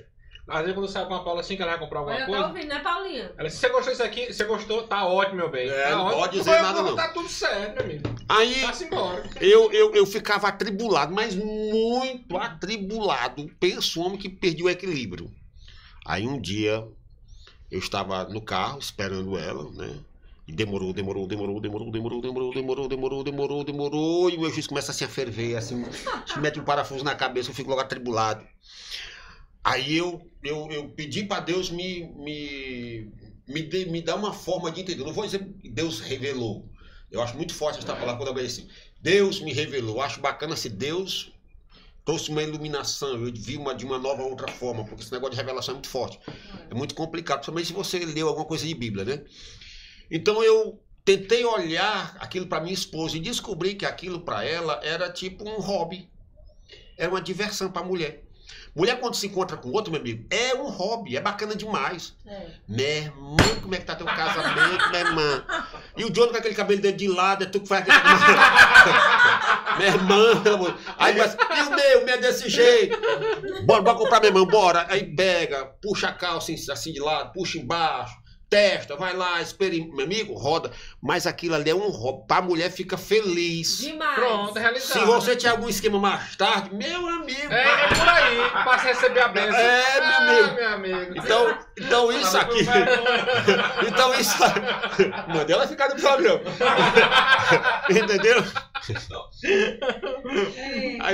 Às 0.48 0.60
vezes 0.60 0.74
quando 0.74 0.86
eu 0.86 0.92
saio 0.92 1.06
com 1.06 1.14
a 1.14 1.22
Paula 1.22 1.40
assim, 1.40 1.56
que 1.56 1.62
ela 1.62 1.72
vai 1.72 1.80
comprar 1.80 1.98
alguma 1.98 2.16
Olha, 2.16 2.26
coisa. 2.26 2.40
tá 2.42 2.48
ouvindo, 2.48 2.68
né, 2.68 2.78
Paulinha? 2.80 3.32
Ela 3.36 3.48
disse, 3.48 3.60
você 3.60 3.68
gostou 3.68 3.92
disso 3.92 4.02
aqui? 4.02 4.32
Você 4.32 4.44
gostou? 4.44 4.82
Tá 4.88 5.06
ótimo, 5.06 5.36
meu 5.36 5.50
bem. 5.50 5.68
É, 5.68 5.82
tá 5.84 5.90
não 5.90 6.06
ótimo. 6.06 6.20
pode 6.20 6.38
dizer 6.38 6.56
Eu- 6.56 6.62
nada, 6.62 6.82
não. 6.82 6.96
Tá 6.96 7.08
tudo 7.08 7.28
certo, 7.28 7.74
meu 7.74 7.84
amigo. 7.84 8.08
Aí 8.28 8.64
embora. 8.82 9.30
eu, 9.40 9.70
eu, 9.72 9.94
eu 9.94 10.06
ficava 10.06 10.48
atribulado, 10.48 11.12
mas 11.14 11.34
muito 11.34 12.36
atribulado. 12.36 13.50
Penso 13.60 14.00
homem 14.00 14.18
que 14.18 14.28
perdi 14.28 14.62
o 14.62 14.70
equilíbrio. 14.70 15.30
Aí 16.06 16.26
um 16.26 16.40
dia 16.40 16.86
eu 17.70 17.78
estava 17.78 18.24
no 18.24 18.40
carro 18.40 18.78
esperando 18.78 19.36
ela, 19.38 19.70
né? 19.72 19.98
E 20.46 20.52
demorou, 20.52 20.94
demorou, 20.94 21.26
demorou, 21.26 21.60
demorou, 21.60 21.90
demorou, 21.90 22.20
demorou, 22.22 22.52
demorou, 22.54 22.88
demorou, 22.88 23.22
demorou, 23.24 23.64
demorou. 23.64 24.30
E 24.30 24.36
o 24.36 24.40
meu 24.40 24.50
juiz 24.50 24.66
começa 24.66 24.92
assim 24.92 25.04
a 25.04 25.08
ferver, 25.08 25.56
assim, 25.56 25.84
se 26.26 26.38
mete 26.40 26.58
um 26.58 26.64
parafuso 26.64 27.04
na 27.04 27.14
cabeça, 27.14 27.50
eu 27.50 27.54
fico 27.54 27.68
logo 27.68 27.82
atribulado. 27.82 28.42
Aí 29.70 29.96
eu, 29.96 30.10
eu, 30.42 30.68
eu 30.70 30.88
pedi 30.90 31.24
para 31.24 31.40
Deus 31.40 31.70
me, 31.70 32.04
me, 32.16 33.12
me, 33.46 33.62
dê- 33.62 33.84
me 33.86 34.00
dar 34.00 34.16
uma 34.16 34.32
forma 34.32 34.70
de 34.70 34.80
entender. 34.80 35.02
Eu 35.02 35.06
Não 35.06 35.12
vou 35.12 35.24
dizer 35.26 35.40
que 35.60 35.68
Deus 35.68 36.00
revelou. 36.00 36.68
Eu 37.10 37.20
acho 37.22 37.36
muito 37.36 37.54
forte 37.54 37.78
essa 37.78 37.94
palavra 37.94 38.16
quando 38.24 38.40
diz 38.40 38.52
assim. 38.52 38.68
Deus 39.00 39.40
me 39.40 39.52
revelou. 39.52 39.96
Eu 39.96 40.02
acho 40.02 40.20
bacana 40.20 40.56
se 40.56 40.68
Deus 40.68 41.32
trouxe 42.04 42.30
uma 42.30 42.42
iluminação. 42.42 43.10
Eu 43.26 43.32
vi 43.34 43.56
uma 43.56 43.74
de 43.74 43.84
uma 43.84 43.98
nova 43.98 44.22
outra 44.22 44.48
forma, 44.52 44.84
porque 44.84 45.02
esse 45.02 45.12
negócio 45.12 45.32
de 45.34 45.38
revelação 45.38 45.72
é 45.72 45.76
muito 45.76 45.88
forte. 45.90 46.18
É 46.70 46.74
muito 46.74 46.94
complicado, 46.94 47.38
principalmente 47.40 47.66
se 47.68 47.72
você 47.74 47.98
leu 48.06 48.28
alguma 48.28 48.46
coisa 48.46 48.66
de 48.66 48.74
Bíblia, 48.74 49.04
né? 49.04 49.24
Então 50.10 50.42
eu 50.42 50.80
tentei 51.04 51.44
olhar 51.44 52.16
aquilo 52.20 52.46
para 52.46 52.60
minha 52.62 52.74
esposa 52.74 53.16
e 53.16 53.20
descobri 53.20 53.74
que 53.74 53.86
aquilo 53.86 54.20
para 54.20 54.44
ela 54.44 54.80
era 54.82 55.10
tipo 55.12 55.48
um 55.48 55.60
hobby. 55.60 56.10
Era 56.98 57.10
uma 57.10 57.22
diversão 57.22 57.70
para 57.72 57.86
mulher. 57.86 58.27
Mulher, 58.74 59.00
quando 59.00 59.14
se 59.14 59.26
encontra 59.26 59.56
com 59.56 59.70
outro, 59.70 59.90
meu 59.90 60.00
amigo, 60.00 60.24
é 60.30 60.54
um 60.54 60.68
hobby, 60.68 61.16
é 61.16 61.20
bacana 61.20 61.54
demais. 61.54 62.14
É. 62.26 62.46
Minha 62.66 62.88
irmã, 62.88 63.36
como 63.62 63.74
é 63.74 63.78
que 63.78 63.84
tá 63.84 63.94
teu 63.94 64.06
casamento, 64.06 64.90
minha 64.90 65.00
irmã? 65.00 65.44
E 65.96 66.04
o 66.04 66.10
John 66.10 66.28
com 66.28 66.36
aquele 66.36 66.54
cabelo 66.54 66.80
dele 66.80 66.96
de 66.96 67.08
lado, 67.08 67.44
é 67.44 67.46
tu 67.46 67.60
que 67.60 67.68
faz 67.68 67.86
aquele. 67.88 67.98
minha 69.78 69.90
irmã. 69.90 70.76
Aí, 70.98 71.16
mas, 71.16 71.34
e 71.34 71.62
o 71.62 71.70
meu, 71.70 72.02
o 72.02 72.04
meu 72.04 72.14
é 72.14 72.18
desse 72.18 72.48
jeito. 72.48 72.98
Bora, 73.64 73.82
bora 73.82 73.98
comprar, 73.98 74.20
minha 74.20 74.30
irmã, 74.30 74.46
bora. 74.46 74.86
Aí 74.88 75.04
pega, 75.14 75.66
puxa 75.82 76.08
a 76.08 76.12
calça 76.12 76.52
assim, 76.52 76.72
assim 76.72 76.92
de 76.92 77.00
lado, 77.00 77.32
puxa 77.32 77.58
embaixo, 77.58 78.16
testa, 78.50 78.96
vai 78.96 79.14
lá, 79.14 79.40
experimenta. 79.42 79.94
Meu 79.96 80.04
amigo, 80.06 80.34
roda. 80.34 80.70
Mas 81.02 81.26
aquilo 81.26 81.54
ali 81.54 81.70
é 81.70 81.74
um 81.74 81.88
hobby. 81.90 82.26
Pra 82.26 82.40
mulher 82.42 82.70
fica 82.70 82.96
feliz. 82.96 83.78
Demais. 83.78 84.14
Pronto, 84.14 84.56
é 84.58 84.60
realizado. 84.60 84.98
Se 85.00 85.04
você 85.04 85.36
tinha 85.36 85.52
algum 85.52 85.68
esquema 85.68 85.98
mais 85.98 86.36
tarde, 86.36 86.74
meu 86.74 87.06
amigo. 87.08 87.52
É, 87.52 87.84
é 87.84 87.88
por 87.88 88.08
aí, 88.08 88.64
passa 88.64 88.88
a 88.88 88.92
receber 88.92 89.20
a 89.20 89.28
benção. 89.28 89.58
É, 89.60 90.00
meu 90.00 90.04
Ah, 90.08 90.16
amigo. 90.16 90.54
meu 90.54 90.72
amigo. 90.74 91.12
Então, 91.18 91.58
então 91.78 92.12
isso 92.12 92.32
Tava 92.32 92.44
aqui. 92.44 92.66
Então 93.88 94.14
isso. 94.20 94.38
Mandei 95.28 95.54
ela 95.54 95.66
ficar 95.66 95.88
no 95.88 95.96
programa. 95.96 96.40
Entendeu? 97.90 98.44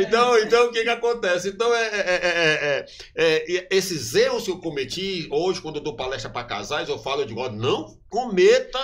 Então, 0.01 0.39
então 0.39 0.67
o 0.67 0.73
que 0.73 0.83
que 0.83 0.89
acontece? 0.89 1.49
Então, 1.49 1.73
é, 1.75 1.83
é- 1.83 2.01
é- 2.01 2.25
é- 2.25 2.87
é- 3.15 3.57
é- 3.57 3.69
esses 3.71 4.15
erros 4.15 4.45
que 4.45 4.51
eu 4.51 4.59
cometi, 4.59 5.29
hoje, 5.31 5.61
quando 5.61 5.77
eu 5.77 5.83
dou 5.83 5.97
palestra 5.97 6.31
para 6.31 6.47
casais, 6.47 6.89
eu 6.89 6.99
falo, 6.99 7.23
eu 7.23 7.27
digo, 7.27 7.41
ó, 7.41 7.49
não 7.51 7.99
cometa 8.09 8.81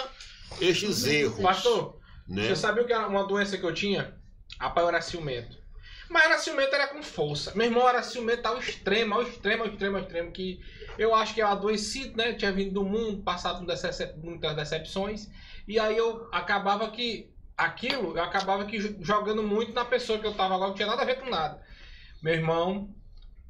estes 0.60 1.04
erros. 1.06 1.40
Pastor, 1.40 1.98
Né? 2.28 2.48
você 2.48 2.56
sabia 2.56 2.82
o 2.82 2.86
que 2.86 2.92
era 2.92 3.06
uma 3.08 3.26
doença 3.26 3.56
que 3.56 3.64
eu 3.64 3.74
tinha? 3.74 4.14
Rapaz, 4.58 4.84
eu 4.84 4.88
era 4.88 5.00
ciumento. 5.00 5.58
Mas 6.08 6.24
era 6.24 6.38
ciumento, 6.38 6.74
era 6.74 6.88
com 6.88 7.02
força. 7.04 7.52
Meu 7.54 7.66
irmão 7.66 7.88
era 7.88 8.02
ciumento 8.02 8.44
ao 8.46 8.58
extremo, 8.58 9.14
ao 9.14 9.22
extremo, 9.22 9.62
ao 9.62 9.68
extremo, 9.70 9.96
ao 9.96 10.02
extremo, 10.02 10.32
que 10.32 10.60
eu 10.98 11.14
acho 11.14 11.34
que 11.34 11.40
eu 11.40 11.46
adoecido, 11.46 12.16
né? 12.16 12.32
Tinha 12.32 12.52
vindo 12.52 12.72
do 12.74 12.84
mundo, 12.84 13.22
passado 13.22 13.64
por 13.64 14.24
muitas 14.24 14.56
decepções. 14.56 15.28
E 15.68 15.78
aí 15.78 15.96
eu 15.96 16.28
acabava 16.32 16.90
que. 16.90 17.29
Aquilo, 17.60 18.16
eu 18.16 18.22
acabava 18.22 18.64
que 18.64 18.78
jo- 18.78 18.96
jogando 19.02 19.42
muito 19.42 19.74
na 19.74 19.84
pessoa 19.84 20.18
que 20.18 20.26
eu 20.26 20.32
tava 20.34 20.56
lá, 20.56 20.68
não 20.68 20.74
tinha 20.74 20.88
nada 20.88 21.02
a 21.02 21.04
ver 21.04 21.20
com 21.20 21.28
nada. 21.28 21.60
Meu 22.22 22.32
irmão, 22.32 22.88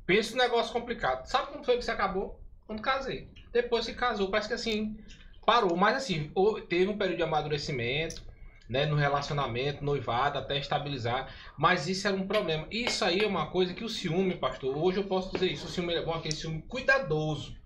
pensa 0.04 0.34
um 0.34 0.38
negócio 0.38 0.72
complicado. 0.72 1.26
Sabe 1.26 1.52
como 1.52 1.62
foi 1.64 1.76
que 1.76 1.84
você 1.84 1.92
acabou? 1.92 2.40
Quando 2.66 2.82
casei. 2.82 3.28
Depois 3.52 3.86
que 3.86 3.92
casou, 3.94 4.28
parece 4.28 4.48
que 4.48 4.54
assim, 4.54 4.98
parou. 5.46 5.76
Mas 5.76 5.96
assim, 5.96 6.32
teve 6.68 6.90
um 6.90 6.98
período 6.98 7.18
de 7.18 7.22
amadurecimento, 7.22 8.20
né? 8.68 8.84
No 8.84 8.96
relacionamento, 8.96 9.84
noivado, 9.84 10.38
até 10.38 10.58
estabilizar. 10.58 11.32
Mas 11.56 11.88
isso 11.88 12.08
era 12.08 12.16
um 12.16 12.26
problema. 12.26 12.66
Isso 12.68 13.04
aí 13.04 13.20
é 13.20 13.26
uma 13.28 13.46
coisa 13.46 13.74
que 13.74 13.84
o 13.84 13.88
ciúme, 13.88 14.36
pastor, 14.36 14.76
hoje 14.76 14.98
eu 14.98 15.04
posso 15.04 15.32
dizer 15.32 15.52
isso. 15.52 15.66
O 15.66 15.70
ciúme 15.70 15.94
é 15.94 16.02
bom, 16.02 16.14
aquele 16.14 16.34
ciúme 16.34 16.62
cuidadoso. 16.62 17.56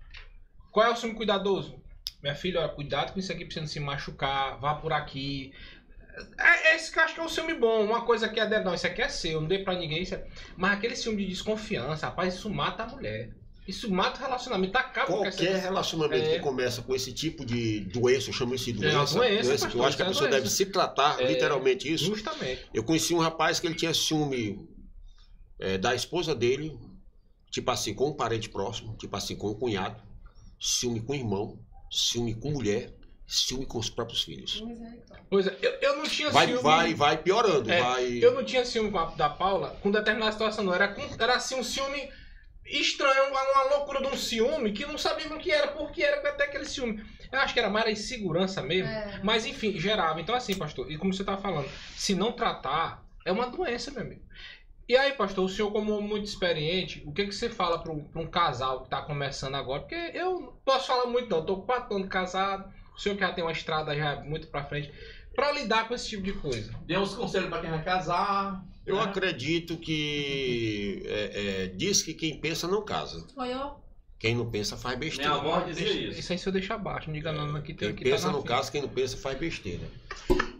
Qual 0.71 0.85
é 0.85 0.91
o 0.91 0.95
ciúme 0.95 1.15
cuidadoso? 1.15 1.83
Minha 2.21 2.33
filha, 2.33 2.59
olha, 2.59 2.69
cuidado 2.69 3.13
com 3.13 3.19
isso 3.19 3.31
aqui 3.31 3.45
pra 3.45 3.53
você 3.53 3.59
não 3.59 3.67
se 3.67 3.79
machucar, 3.79 4.57
vá 4.59 4.73
por 4.73 4.91
aqui. 4.91 5.53
É, 6.37 6.71
é 6.71 6.75
esse 6.75 6.91
que 6.91 6.99
eu 6.99 7.03
acho 7.03 7.13
que 7.13 7.19
é 7.19 7.23
um 7.23 7.29
ciúme 7.29 7.53
bom. 7.55 7.83
Uma 7.83 8.05
coisa 8.05 8.29
que 8.29 8.39
é 8.39 8.45
dela, 8.47 8.63
não, 8.63 8.73
isso 8.73 8.87
aqui 8.87 9.01
é 9.01 9.09
seu, 9.09 9.41
não 9.41 9.47
dê 9.47 9.59
pra 9.59 9.73
ninguém. 9.75 10.01
Isso 10.03 10.15
é... 10.15 10.25
Mas 10.55 10.73
aquele 10.73 10.95
ciúme 10.95 11.23
de 11.23 11.29
desconfiança, 11.29 12.07
rapaz, 12.07 12.35
isso 12.35 12.49
mata 12.49 12.83
a 12.83 12.87
mulher. 12.87 13.31
Isso 13.67 13.89
mata 13.91 14.19
o 14.19 14.21
relacionamento, 14.23 14.77
acaba 14.77 15.07
com 15.07 15.25
essa- 15.25 15.37
Qualquer 15.39 15.59
relacionamento 15.59 16.25
É. 16.29 16.33
que 16.35 16.39
começa 16.39 16.83
com 16.83 16.93
esse 16.93 17.11
tipo 17.11 17.43
de 17.43 17.79
doença, 17.79 18.29
eu 18.29 18.33
chamo 18.33 18.53
isso 18.53 18.71
de 18.71 18.85
É 18.85 18.89
uma 18.91 18.97
doença, 19.05 19.15
doença, 19.15 19.43
doença, 19.49 19.67
que 19.67 19.73
eu 19.75 19.81
pastor, 19.81 19.87
acho 19.87 19.97
que 19.97 20.03
a 20.03 20.05
é 20.05 20.09
pessoa 20.09 20.29
doença. 20.29 20.43
deve 20.43 20.53
se 20.55 20.65
tratar, 20.67 21.19
É. 21.19 21.27
literalmente 21.27 21.91
isso. 21.91 22.05
Justamente. 22.05 22.65
Eu 22.73 22.83
conheci 22.83 23.13
um 23.15 23.17
rapaz 23.19 23.59
que 23.59 23.65
ele 23.65 23.75
tinha 23.75 23.93
ciúme 23.93 24.69
é, 25.59 25.77
da 25.79 25.95
esposa 25.95 26.35
dele, 26.35 26.77
tipo 27.49 27.71
assim, 27.71 27.93
com 27.93 28.09
um 28.09 28.13
parente 28.13 28.49
próximo, 28.49 28.95
tipo 28.97 29.15
assim, 29.15 29.35
com 29.35 29.49
um 29.49 29.55
cunhado, 29.55 29.99
ciúme 30.59 30.99
com 31.01 31.13
o 31.13 31.15
irmão, 31.15 31.57
ciúme 31.89 32.35
com 32.35 32.51
mulher, 32.51 32.93
ciúme 33.27 33.65
com 33.65 33.79
os 33.79 33.89
próprios 33.89 34.23
filhos. 34.23 34.63
Pois 35.29 35.47
é, 35.47 35.57
eu, 35.61 35.71
eu 35.81 35.97
não 35.97 36.03
tinha 36.03 36.29
Vai, 36.29 36.47
ciúme. 36.47 36.61
vai, 36.61 36.93
vai 36.93 37.17
piorando, 37.17 37.71
É, 37.71 37.81
vai. 37.81 38.19
Eu 38.23 38.33
não 38.33 38.43
tinha 38.43 38.63
ciúme 38.63 38.91
com 38.91 38.99
a, 38.99 39.05
da 39.05 39.29
Paula 39.29 39.77
com 39.81 39.91
determinada 39.91 40.31
situação, 40.31 40.63
não. 40.63 40.73
Era, 40.73 40.89
com, 40.89 41.01
era 41.19 41.35
assim 41.35 41.55
um 41.55 41.63
ciúme 41.63 42.09
estranho, 42.65 43.29
uma, 43.29 43.41
uma 43.41 43.75
loucura 43.77 44.01
de 44.01 44.07
um 44.07 44.17
ciúme 44.17 44.71
que 44.73 44.85
não 44.85 44.97
sabiam 44.97 45.35
o 45.35 45.39
que 45.39 45.51
era, 45.51 45.67
por 45.69 45.91
que 45.91 46.03
era 46.03 46.27
até 46.29 46.45
aquele 46.45 46.65
ciúme. 46.65 47.03
Eu 47.31 47.39
acho 47.39 47.53
que 47.53 47.59
era 47.59 47.69
mais 47.69 47.85
a 47.87 47.91
insegurança 47.91 48.61
mesmo. 48.61 48.89
É. 48.89 49.19
Mas 49.23 49.45
enfim, 49.45 49.77
gerava. 49.79 50.21
Então, 50.21 50.35
assim, 50.35 50.55
pastor, 50.55 50.91
e 50.91 50.97
como 50.97 51.13
você 51.13 51.23
tá 51.23 51.37
falando, 51.37 51.69
se 51.95 52.13
não 52.15 52.31
tratar, 52.31 53.03
é 53.25 53.31
uma 53.31 53.47
doença, 53.49 53.91
meu 53.91 54.01
amigo. 54.01 54.21
E 54.87 54.95
aí, 54.95 55.13
pastor, 55.13 55.43
o 55.45 55.49
senhor, 55.49 55.71
como 55.71 55.99
muito 55.99 56.25
experiente, 56.25 57.01
o 57.07 57.11
que, 57.11 57.25
que 57.25 57.33
você 57.33 57.49
fala 57.49 57.79
para 57.79 57.91
um 57.91 58.27
casal 58.27 58.83
que 58.83 58.89
tá 58.89 59.01
começando 59.01 59.55
agora? 59.55 59.79
Porque 59.81 59.95
eu 60.13 60.39
não 60.39 60.53
posso 60.63 60.85
falar 60.85 61.07
muito, 61.07 61.27
não. 61.27 61.43
Com 61.43 61.61
quatro 61.61 61.95
anos 61.95 62.07
casado, 62.07 62.71
o 62.95 62.99
senhor 62.99 63.15
que 63.15 63.21
já 63.21 63.31
tem 63.33 63.43
uma 63.43 63.51
estrada 63.51 63.95
já 63.95 64.21
muito 64.21 64.47
pra 64.47 64.63
frente, 64.63 64.91
para 65.35 65.51
lidar 65.51 65.87
com 65.87 65.93
esse 65.93 66.07
tipo 66.09 66.23
de 66.23 66.33
coisa. 66.33 66.73
Dê 66.85 66.97
uns 66.97 67.13
conselhos 67.13 67.49
pra 67.49 67.59
quem 67.59 67.69
vai 67.69 67.83
casar. 67.83 68.63
Eu 68.85 68.95
né? 68.95 69.03
acredito 69.03 69.77
que 69.77 71.03
é, 71.05 71.63
é, 71.63 71.67
diz 71.67 72.01
que 72.01 72.13
quem 72.13 72.39
pensa 72.39 72.67
não 72.67 72.85
casa. 72.85 73.25
Foi 73.33 73.51
eu? 73.53 73.83
Quem 74.17 74.33
não 74.33 74.49
pensa 74.49 74.77
faz 74.77 74.97
besteira. 74.97 75.29
Minha 75.39 75.41
avó 75.41 75.59
dizia 75.65 75.85
Deixa- 75.85 75.99
isso. 75.99 76.19
Isso 76.19 76.31
aí 76.31 76.39
se 76.39 76.47
eu 76.47 76.53
deixar 76.53 76.75
abaixo, 76.75 77.07
não 77.07 77.13
diga 77.13 77.31
não, 77.33 77.55
aqui 77.55 77.73
tem 77.73 77.89
Quem 77.89 77.89
aqui 77.89 78.03
pensa 78.05 78.27
tá 78.27 78.31
no 78.31 78.43
caso, 78.43 78.71
quem 78.71 78.81
não 78.81 78.89
pensa 78.89 79.17
faz 79.17 79.37
besteira. 79.37 79.83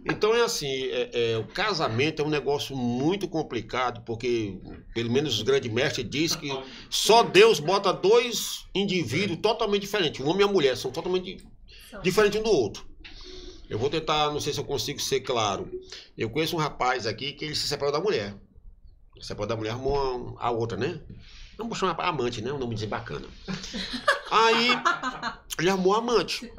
Então 0.07 0.35
é 0.35 0.41
assim, 0.43 0.67
é- 0.87 1.09
é, 1.13 1.37
o 1.37 1.45
casamento 1.45 2.21
é 2.21 2.25
um 2.25 2.29
negócio 2.29 2.75
muito 2.75 3.27
complicado, 3.27 4.01
porque 4.05 4.57
pelo 4.93 5.09
menos 5.09 5.35
os 5.37 5.41
grandes 5.41 5.71
mestres 5.71 6.07
dizem 6.07 6.39
que 6.39 6.59
só 6.89 7.23
Deus 7.23 7.59
bota 7.59 7.91
dois 7.93 8.65
indivíduos 8.75 9.39
totalmente 9.39 9.81
diferentes, 9.81 10.19
o 10.19 10.27
homem 10.29 10.41
e 10.45 10.49
a 10.49 10.51
mulher, 10.51 10.75
são 10.77 10.91
totalmente 10.91 11.37
diferente 12.01 12.37
um 12.37 12.43
do 12.43 12.49
outro. 12.51 12.85
Eu 13.69 13.79
vou 13.79 13.89
tentar, 13.89 14.31
não 14.31 14.39
sei 14.39 14.53
se 14.53 14.59
eu 14.59 14.65
consigo 14.65 14.99
ser 14.99 15.21
claro. 15.21 15.69
Eu 16.17 16.29
conheço 16.29 16.55
um 16.55 16.59
rapaz 16.59 17.07
aqui 17.07 17.33
que 17.33 17.45
ele 17.45 17.55
se 17.55 17.67
separou 17.67 17.91
da 17.91 17.99
mulher. 17.99 18.35
Se 19.19 19.27
separou 19.27 19.47
da 19.47 19.55
mulher, 19.55 19.71
arrumou 19.71 20.35
a 20.39 20.51
outra, 20.51 20.77
né? 20.77 21.01
Vamos 21.57 21.77
chamar 21.77 21.99
amante, 22.01 22.41
né? 22.41 22.51
Um 22.51 22.59
nome 22.59 22.75
bacana. 22.85 23.27
Aí, 24.29 24.69
ele 25.57 25.69
arrumou 25.69 25.95
a 25.95 25.99
amante. 25.99 26.51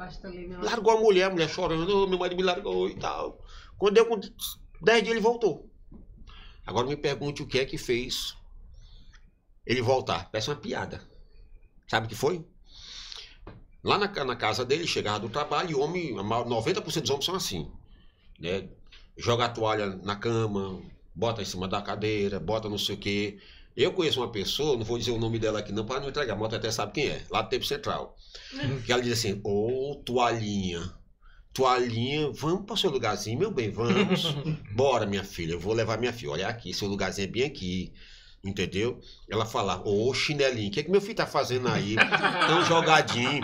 Largou 0.61 0.97
a 0.97 0.99
mulher, 0.99 1.25
a 1.25 1.29
mulher 1.29 1.49
chorando, 1.49 2.03
"Ô, 2.03 2.07
meu 2.07 2.17
marido 2.17 2.37
me 2.37 2.43
largou 2.43 2.89
e 2.89 2.95
tal. 2.95 3.39
Quando 3.77 3.93
deu 3.93 4.05
com 4.05 4.19
10 4.81 5.03
dias, 5.03 5.15
ele 5.15 5.19
voltou. 5.19 5.69
Agora 6.65 6.87
me 6.87 6.97
pergunte 6.97 7.41
o 7.41 7.47
que 7.47 7.59
é 7.59 7.65
que 7.65 7.77
fez 7.77 8.35
ele 9.65 9.81
voltar. 9.81 10.29
Parece 10.31 10.49
uma 10.49 10.55
piada. 10.55 11.01
Sabe 11.87 12.07
o 12.07 12.09
que 12.09 12.15
foi? 12.15 12.45
Lá 13.87 13.97
na, 13.97 14.25
na 14.25 14.35
casa 14.35 14.65
dele, 14.65 14.85
chegava 14.85 15.17
do 15.17 15.29
trabalho, 15.29 15.71
e 15.71 15.73
o 15.73 15.79
homem, 15.79 16.19
a 16.19 16.21
maior- 16.21 16.45
90% 16.45 17.03
dos 17.03 17.09
homens 17.09 17.25
são 17.25 17.35
assim. 17.35 17.71
Né? 18.37 18.67
Joga 19.17 19.45
a 19.45 19.49
toalha 19.49 19.87
na 20.03 20.13
cama, 20.17 20.81
bota 21.15 21.41
em 21.41 21.45
cima 21.45 21.69
da 21.69 21.81
cadeira, 21.81 22.37
bota 22.37 22.67
não 22.67 22.77
sei 22.77 22.95
o 22.95 22.97
quê. 22.97 23.37
Eu 23.77 23.93
conheço 23.93 24.19
uma 24.19 24.29
pessoa, 24.29 24.75
não 24.75 24.83
vou 24.83 24.97
dizer 24.97 25.11
o 25.11 25.17
nome 25.17 25.39
dela 25.39 25.59
aqui 25.59 25.71
não, 25.71 25.85
para 25.85 26.01
não 26.01 26.09
entregar, 26.09 26.33
a 26.33 26.35
moto 26.35 26.53
até 26.53 26.69
sabe 26.69 26.91
quem 26.91 27.07
é, 27.07 27.23
lá 27.31 27.41
do 27.41 27.49
Tempo 27.49 27.63
Central. 27.63 28.17
Que 28.85 28.91
ela 28.91 29.01
diz 29.01 29.13
assim, 29.13 29.39
ô 29.41 29.95
toalhinha, 30.05 30.93
toalhinha, 31.53 32.29
vamos 32.33 32.65
para 32.65 32.73
o 32.73 32.77
seu 32.77 32.89
lugarzinho, 32.91 33.39
meu 33.39 33.51
bem, 33.51 33.71
vamos. 33.71 34.35
Bora, 34.75 35.05
minha 35.05 35.23
filha, 35.23 35.53
eu 35.53 35.59
vou 35.61 35.73
levar 35.73 35.97
minha 35.97 36.11
filha, 36.11 36.31
olha 36.31 36.47
aqui, 36.49 36.73
seu 36.73 36.89
lugarzinho 36.89 37.29
é 37.29 37.31
bem 37.31 37.43
aqui. 37.43 37.93
Entendeu? 38.47 39.01
Ela 39.29 39.45
fala, 39.45 39.81
ô 39.85 40.13
chinelinho, 40.13 40.69
o 40.69 40.71
que, 40.71 40.81
que 40.81 40.89
meu 40.89 41.01
filho 41.01 41.15
tá 41.15 41.27
fazendo 41.27 41.67
aí? 41.67 41.97
Tão 42.47 42.63
jogadinho. 42.63 43.41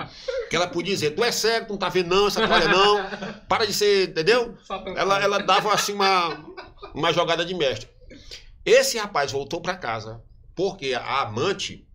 Que 0.50 0.56
ela 0.56 0.66
podia 0.66 0.94
dizer, 0.94 1.12
tu 1.12 1.22
é 1.22 1.30
cego, 1.30 1.68
tu 1.68 1.70
não 1.72 1.78
tá 1.78 1.90
vendo 1.90 2.08
não, 2.08 2.28
essa 2.28 2.48
toalha 2.48 2.70
não. 2.70 3.06
Para 3.50 3.66
de 3.66 3.74
ser, 3.74 4.10
entendeu? 4.10 4.58
Ela, 4.96 5.22
ela 5.22 5.40
dava 5.40 5.74
assim 5.74 5.92
uma, 5.92 6.46
uma 6.94 7.12
jogada 7.12 7.44
de 7.44 7.54
mestre. 7.54 7.90
Esse 8.66 8.98
rapaz 8.98 9.34
voltou 9.34 9.60
para 9.60 9.76
casa 9.76 10.24
porque 10.56 10.94
a 10.94 11.24
amante 11.24 11.86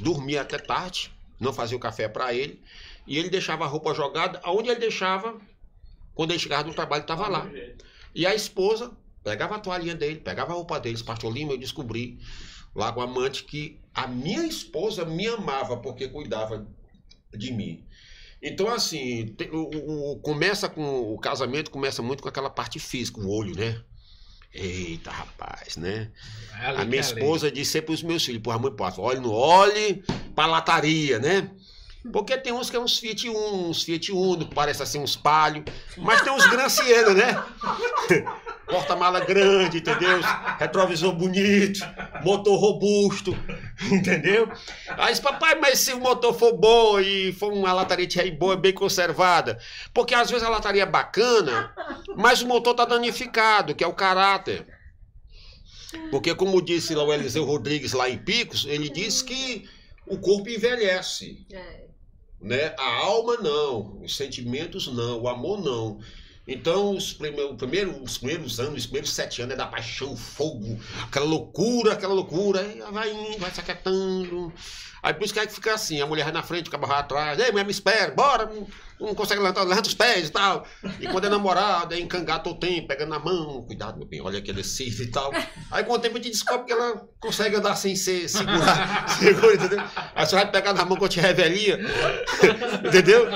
dormia 0.00 0.42
até 0.42 0.58
tarde, 0.58 1.12
não 1.38 1.52
fazia 1.52 1.76
o 1.76 1.80
café 1.80 2.08
para 2.08 2.34
ele, 2.34 2.60
e 3.06 3.18
ele 3.18 3.30
deixava 3.30 3.64
a 3.64 3.68
roupa 3.68 3.94
jogada. 3.94 4.40
Aonde 4.42 4.68
ele 4.68 4.80
deixava, 4.80 5.40
quando 6.12 6.32
ele 6.32 6.40
chegava 6.40 6.64
do 6.64 6.74
trabalho, 6.74 7.02
estava 7.02 7.28
lá. 7.28 7.48
E 8.12 8.26
a 8.26 8.34
esposa 8.34 8.90
pegava 9.24 9.56
a 9.56 9.58
toalhinha 9.60 9.94
dele, 9.94 10.20
pegava 10.20 10.52
a 10.52 10.54
roupa 10.56 10.78
deles. 10.80 11.02
Pastor 11.02 11.32
Lima, 11.32 11.52
eu 11.52 11.58
descobri 11.58 12.18
lá 12.74 12.92
com 12.92 13.00
amante 13.00 13.44
que 13.44 13.78
a 13.94 14.06
minha 14.06 14.44
esposa 14.46 15.04
me 15.04 15.26
amava 15.26 15.76
porque 15.76 16.08
cuidava 16.08 16.66
de 17.34 17.52
mim. 17.52 17.84
Então, 18.40 18.68
assim, 18.68 19.34
o, 19.52 20.12
o- 20.12 20.18
começa 20.20 20.68
com 20.68 21.12
o 21.14 21.18
casamento, 21.18 21.70
começa 21.70 22.02
muito 22.02 22.22
com 22.22 22.28
aquela 22.28 22.50
parte 22.50 22.78
física, 22.78 23.20
o 23.20 23.28
olho, 23.28 23.56
né? 23.56 23.82
Eita, 24.54 25.10
rapaz, 25.10 25.76
né? 25.76 26.10
A 26.74 26.84
minha 26.84 27.00
esposa 27.00 27.50
diz 27.50 27.68
sempre 27.68 27.92
os 27.92 28.02
meus 28.02 28.24
filhos, 28.24 28.42
porra, 28.42 28.58
mãe, 28.58 28.72
porra, 28.74 28.94
olhe 29.00 29.20
no 29.20 29.32
olhe 29.32 30.02
pra 30.34 30.46
lataria, 30.46 31.18
né? 31.18 31.50
Porque 32.12 32.38
tem 32.38 32.52
uns 32.52 32.70
que 32.70 32.76
é 32.76 32.80
uns 32.80 32.98
Fiat 32.98 33.28
Uno, 33.28 33.70
uns 33.70 33.82
Fiat 33.82 34.12
Uno, 34.12 34.46
parece 34.46 34.82
assim 34.82 35.00
uns 35.00 35.16
palio, 35.16 35.64
mas 35.96 36.22
tem 36.22 36.32
uns 36.32 36.46
Grancielo, 36.46 37.12
né? 37.12 37.42
Porta-mala 38.66 39.20
grande, 39.20 39.78
entendeu? 39.78 40.20
Retrovisor 40.58 41.14
bonito, 41.14 41.80
motor 42.22 42.58
robusto, 42.58 43.36
entendeu? 43.90 44.50
Aí 44.90 45.10
diz, 45.10 45.20
papai, 45.20 45.54
mas 45.54 45.78
se 45.78 45.92
o 45.94 46.00
motor 46.00 46.34
for 46.34 46.52
bom 46.52 47.00
e 47.00 47.32
for 47.32 47.52
uma 47.52 47.72
lataria 47.72 48.06
de 48.06 48.18
rei 48.18 48.30
boa, 48.30 48.56
bem 48.56 48.72
conservada, 48.72 49.58
porque 49.92 50.14
às 50.14 50.30
vezes 50.30 50.46
a 50.46 50.50
lataria 50.50 50.82
é 50.82 50.86
bacana, 50.86 51.74
mas 52.16 52.42
o 52.42 52.46
motor 52.46 52.74
tá 52.74 52.84
danificado, 52.84 53.74
que 53.74 53.82
é 53.82 53.86
o 53.86 53.94
caráter. 53.94 54.66
Porque, 56.10 56.34
como 56.34 56.60
disse 56.60 56.94
lá 56.94 57.02
o 57.02 57.12
Eliseu 57.12 57.44
Rodrigues 57.44 57.94
lá 57.94 58.10
em 58.10 58.18
Picos, 58.18 58.66
ele 58.68 58.90
disse 58.90 59.24
que 59.24 59.66
o 60.06 60.18
corpo 60.18 60.48
envelhece, 60.50 61.46
É. 61.50 61.87
né? 62.40 62.74
A 62.78 62.94
alma 63.04 63.36
não, 63.36 64.00
os 64.02 64.16
sentimentos 64.16 64.86
não, 64.88 65.20
o 65.20 65.28
amor 65.28 65.60
não. 65.60 66.00
Então, 66.46 66.96
os 66.96 67.12
primeiros, 67.12 67.56
primeiro, 67.56 68.02
os 68.02 68.16
primeiros 68.16 68.58
anos, 68.58 68.78
os 68.78 68.86
primeiros 68.86 69.12
sete 69.12 69.42
anos 69.42 69.52
é 69.52 69.56
da 69.56 69.66
paixão, 69.66 70.16
fogo, 70.16 70.80
aquela 71.02 71.26
loucura, 71.26 71.92
aquela 71.92 72.14
loucura, 72.14 72.60
aí 72.60 72.80
vai 72.90 73.12
indo, 73.12 73.38
vai 73.38 73.50
se 73.50 73.60
aquietando. 73.60 74.50
Aí 75.02 75.12
por 75.12 75.24
isso 75.24 75.34
que 75.34 75.40
aí 75.40 75.48
fica 75.48 75.74
assim, 75.74 76.00
a 76.00 76.06
mulher 76.06 76.24
vai 76.24 76.32
na 76.32 76.42
frente, 76.42 76.74
o 76.74 76.78
vai 76.78 76.98
atrás, 76.98 77.38
ei, 77.38 77.50
mulher, 77.52 77.64
me 77.64 77.70
espera, 77.70 78.12
bora, 78.12 78.50
não, 79.00 79.14
consegue 79.14 79.40
levantar, 79.40 79.62
levanta 79.62 79.88
os 79.88 79.94
pés 79.94 80.28
e 80.28 80.32
tal. 80.32 80.66
E 81.00 81.06
quando 81.06 81.26
é 81.26 81.28
namorada, 81.28 81.94
é 81.94 82.00
encangar 82.00 82.42
todo 82.42 82.56
o 82.56 82.60
tempo, 82.60 82.88
pegando 82.88 83.10
na 83.10 83.18
mão, 83.18 83.62
cuidado, 83.62 83.98
meu 83.98 84.06
bem, 84.06 84.20
olha 84.20 84.40
que 84.40 84.50
adesivo 84.50 85.02
e 85.02 85.10
tal. 85.10 85.30
Aí 85.70 85.84
com 85.84 85.92
o 85.92 85.98
tempo 85.98 86.16
a 86.16 86.20
gente 86.20 86.32
descobre 86.32 86.66
que 86.66 86.72
ela 86.72 87.06
consegue 87.20 87.56
andar 87.56 87.76
sem 87.76 87.94
ser 87.94 88.28
segurar, 88.28 89.08
segura, 89.18 89.54
entendeu? 89.54 89.80
Aí 90.14 90.26
você 90.26 90.34
vai 90.34 90.50
pegar 90.50 90.72
na 90.72 90.84
mão 90.84 90.96
quando 90.96 91.10
te 91.12 91.20
revelia, 91.20 91.78
entendeu? 92.84 93.26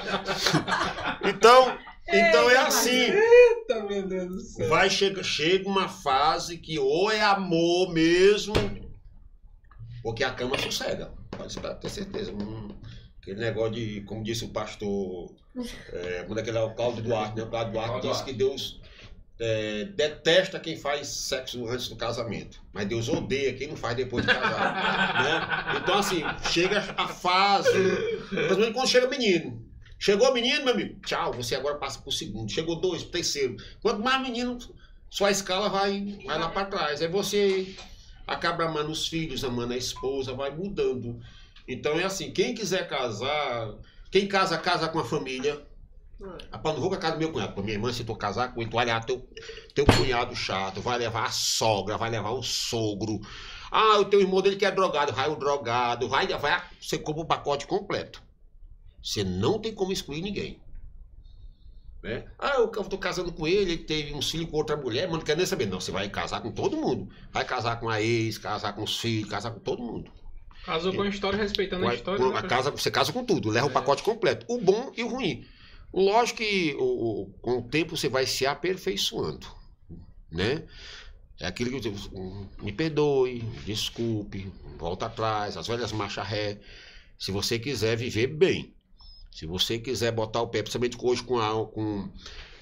Então, 1.24 1.78
então 2.08 2.50
é 2.50 2.56
assim. 2.56 3.12
Tá, 3.68 3.80
meu 3.84 4.06
Deus 4.06 4.28
do 4.28 4.40
céu. 4.40 4.68
Vai 4.68 4.90
chega, 4.90 5.22
chega 5.22 5.68
uma 5.68 5.88
fase 5.88 6.58
que 6.58 6.78
ou 6.78 7.10
é 7.10 7.22
amor 7.22 7.92
mesmo, 7.92 8.54
ou 10.04 10.12
que 10.12 10.24
a 10.24 10.32
cama 10.32 10.58
sossega. 10.58 11.12
Pode 11.30 11.58
ter 11.80 11.88
certeza. 11.88 12.32
Hum, 12.32 12.68
aquele 13.22 13.40
negócio 13.40 13.74
de, 13.74 14.00
como 14.02 14.24
disse 14.24 14.44
o 14.44 14.48
pastor, 14.48 15.32
é, 15.92 16.24
quando 16.26 16.38
aquele 16.38 16.58
é 16.58 16.60
o 16.60 16.74
Cláudio 16.74 17.04
Duarte, 17.04 17.36
né? 17.36 17.44
O 17.44 17.46
Cláudio 17.48 17.72
Duarte 17.72 18.08
disse 18.08 18.24
que 18.24 18.32
Deus 18.32 18.80
é, 19.38 19.84
detesta 19.84 20.58
quem 20.58 20.76
faz 20.76 21.06
sexo 21.06 21.66
antes 21.68 21.88
do 21.88 21.94
casamento, 21.94 22.60
mas 22.72 22.88
Deus 22.88 23.08
odeia 23.08 23.54
quem 23.54 23.68
não 23.68 23.76
faz 23.76 23.96
depois 23.96 24.26
de 24.26 24.34
casar. 24.34 25.22
né? 25.22 25.80
Então, 25.80 25.98
assim, 25.98 26.22
chega 26.50 26.80
a 26.96 27.06
fase, 27.06 27.70
principalmente 28.28 28.72
quando 28.72 28.88
chega 28.88 29.08
menino. 29.08 29.62
Chegou 30.00 30.28
o 30.28 30.34
menino, 30.34 30.64
meu 30.64 30.74
amigo, 30.74 30.98
tchau, 31.06 31.32
você 31.32 31.54
agora 31.54 31.76
passa 31.76 32.00
pro 32.00 32.10
segundo. 32.10 32.50
Chegou 32.50 32.80
dois, 32.80 33.02
pro 33.02 33.12
terceiro. 33.12 33.56
Quanto 33.80 34.02
mais 34.02 34.20
menino, 34.20 34.58
sua 35.08 35.30
escala 35.30 35.68
vai, 35.68 36.18
vai 36.26 36.40
lá 36.40 36.48
para 36.48 36.66
trás. 36.66 37.00
Aí 37.00 37.06
você 37.06 37.76
acaba 38.26 38.64
amando 38.64 38.90
os 38.90 39.06
filhos, 39.06 39.44
amando 39.44 39.74
a 39.74 39.76
esposa, 39.76 40.34
vai 40.34 40.50
mudando. 40.50 41.20
Então 41.66 41.98
é 41.98 42.04
assim, 42.04 42.30
quem 42.30 42.54
quiser 42.54 42.88
casar, 42.88 43.74
quem 44.10 44.26
casa, 44.26 44.58
casa 44.58 44.88
com 44.88 44.98
a 44.98 45.04
família. 45.04 45.64
Rapaz, 46.52 46.74
não 46.74 46.80
vou 46.80 46.90
com 46.90 46.96
a 46.96 46.98
casa 46.98 47.14
do 47.14 47.18
meu 47.18 47.32
cunhado. 47.32 47.60
Minha 47.62 47.74
irmã, 47.74 47.92
se 47.92 48.04
tu 48.04 48.14
casar 48.14 48.54
com 48.54 48.60
ele, 48.60 48.70
tu 48.70 48.74
vai 48.74 48.84
levar 48.84 49.04
teu, 49.04 49.26
teu 49.74 49.84
cunhado 49.84 50.36
chato, 50.36 50.80
vai 50.80 50.98
levar 50.98 51.24
a 51.24 51.30
sogra, 51.30 51.98
vai 51.98 52.10
levar 52.10 52.30
o 52.30 52.42
sogro. 52.42 53.20
Ah, 53.70 53.98
o 53.98 54.04
teu 54.04 54.20
irmão 54.20 54.40
dele 54.40 54.56
que 54.56 54.64
é 54.64 54.70
drogado, 54.70 55.12
vai 55.12 55.28
o 55.28 55.36
drogado, 55.36 56.08
vai, 56.08 56.26
vai, 56.28 56.62
você 56.80 56.98
compra 56.98 57.22
o 57.22 57.26
pacote 57.26 57.66
completo. 57.66 58.22
Você 59.02 59.24
não 59.24 59.58
tem 59.58 59.74
como 59.74 59.92
excluir 59.92 60.22
ninguém. 60.22 60.60
Né? 62.02 62.24
Ah, 62.38 62.56
eu 62.56 62.68
tô 62.68 62.98
casando 62.98 63.32
com 63.32 63.46
ele, 63.46 63.72
ele 63.72 63.78
teve 63.78 64.12
uns 64.12 64.30
filhos 64.30 64.50
com 64.50 64.56
outra 64.56 64.76
mulher, 64.76 65.06
mas 65.08 65.18
não 65.18 65.24
quer 65.24 65.36
nem 65.36 65.46
saber. 65.46 65.66
Não, 65.66 65.80
você 65.80 65.90
vai 65.92 66.08
casar 66.08 66.40
com 66.40 66.50
todo 66.50 66.76
mundo. 66.76 67.08
Vai 67.32 67.44
casar 67.44 67.78
com 67.80 67.88
a 67.88 68.00
ex, 68.00 68.38
casar 68.38 68.74
com 68.74 68.82
os 68.82 68.98
filhos, 68.98 69.30
casar 69.30 69.52
com 69.52 69.60
todo 69.60 69.82
mundo. 69.82 70.10
Casou 70.64 70.94
com 70.94 71.02
a 71.02 71.08
história, 71.08 71.38
respeitando 71.38 71.86
a 71.88 71.94
história. 71.94 72.24
né, 72.24 72.38
a 72.38 72.42
casa, 72.42 72.70
você 72.70 72.90
casa 72.90 73.12
com 73.12 73.24
tudo, 73.24 73.50
leva 73.50 73.66
o 73.66 73.70
É. 73.70 73.72
pacote 73.72 74.02
completo. 74.02 74.46
O 74.48 74.58
bom 74.58 74.92
e 74.96 75.02
o 75.02 75.08
ruim. 75.08 75.44
Lógico 75.92 76.38
que 76.38 76.74
o, 76.78 77.30
com 77.42 77.58
o 77.58 77.62
tempo 77.62 77.96
você 77.96 78.08
vai 78.08 78.26
se 78.26 78.46
aperfeiçoando. 78.46 79.46
Né? 80.30 80.64
É 81.40 81.46
aquilo 81.46 81.70
que 81.70 81.76
eu 81.76 81.80
digo, 81.80 82.48
me 82.62 82.72
perdoe, 82.72 83.40
desculpe, 83.66 84.50
volta 84.78 85.06
atrás, 85.06 85.56
as 85.56 85.66
velhas 85.66 85.92
marcha 85.92 86.22
ré. 86.22 86.60
Se 87.18 87.30
você 87.32 87.58
quiser 87.58 87.96
viver 87.96 88.28
bem, 88.28 88.72
se 89.30 89.44
você 89.46 89.78
quiser 89.78 90.12
botar 90.12 90.40
o 90.42 90.48
pé, 90.48 90.62
principalmente 90.62 90.96
hoje 91.00 91.22
com 91.22 91.38
a. 91.38 91.66
Com, 91.66 92.08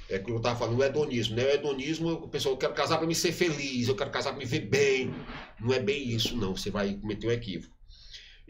é 0.08 0.18
que 0.18 0.30
eu 0.30 0.38
estava 0.38 0.58
falando, 0.58 0.78
o 0.78 0.82
hedonismo, 0.82 1.36
né? 1.36 1.44
O 1.44 1.48
hedonismo, 1.50 2.10
o 2.12 2.28
pessoal, 2.28 2.54
eu 2.54 2.58
quero 2.58 2.74
casar 2.74 2.98
para 2.98 3.06
me 3.06 3.14
ser 3.14 3.32
feliz, 3.32 3.86
eu 3.86 3.94
quero 3.94 4.10
casar 4.10 4.30
para 4.30 4.38
me 4.38 4.44
ver 4.46 4.60
bem. 4.60 5.14
Não 5.60 5.72
é 5.72 5.78
bem 5.78 6.08
isso, 6.08 6.36
não. 6.36 6.56
Você 6.56 6.70
vai 6.70 6.94
cometer 6.94 7.28
um 7.28 7.30
equívoco. 7.30 7.72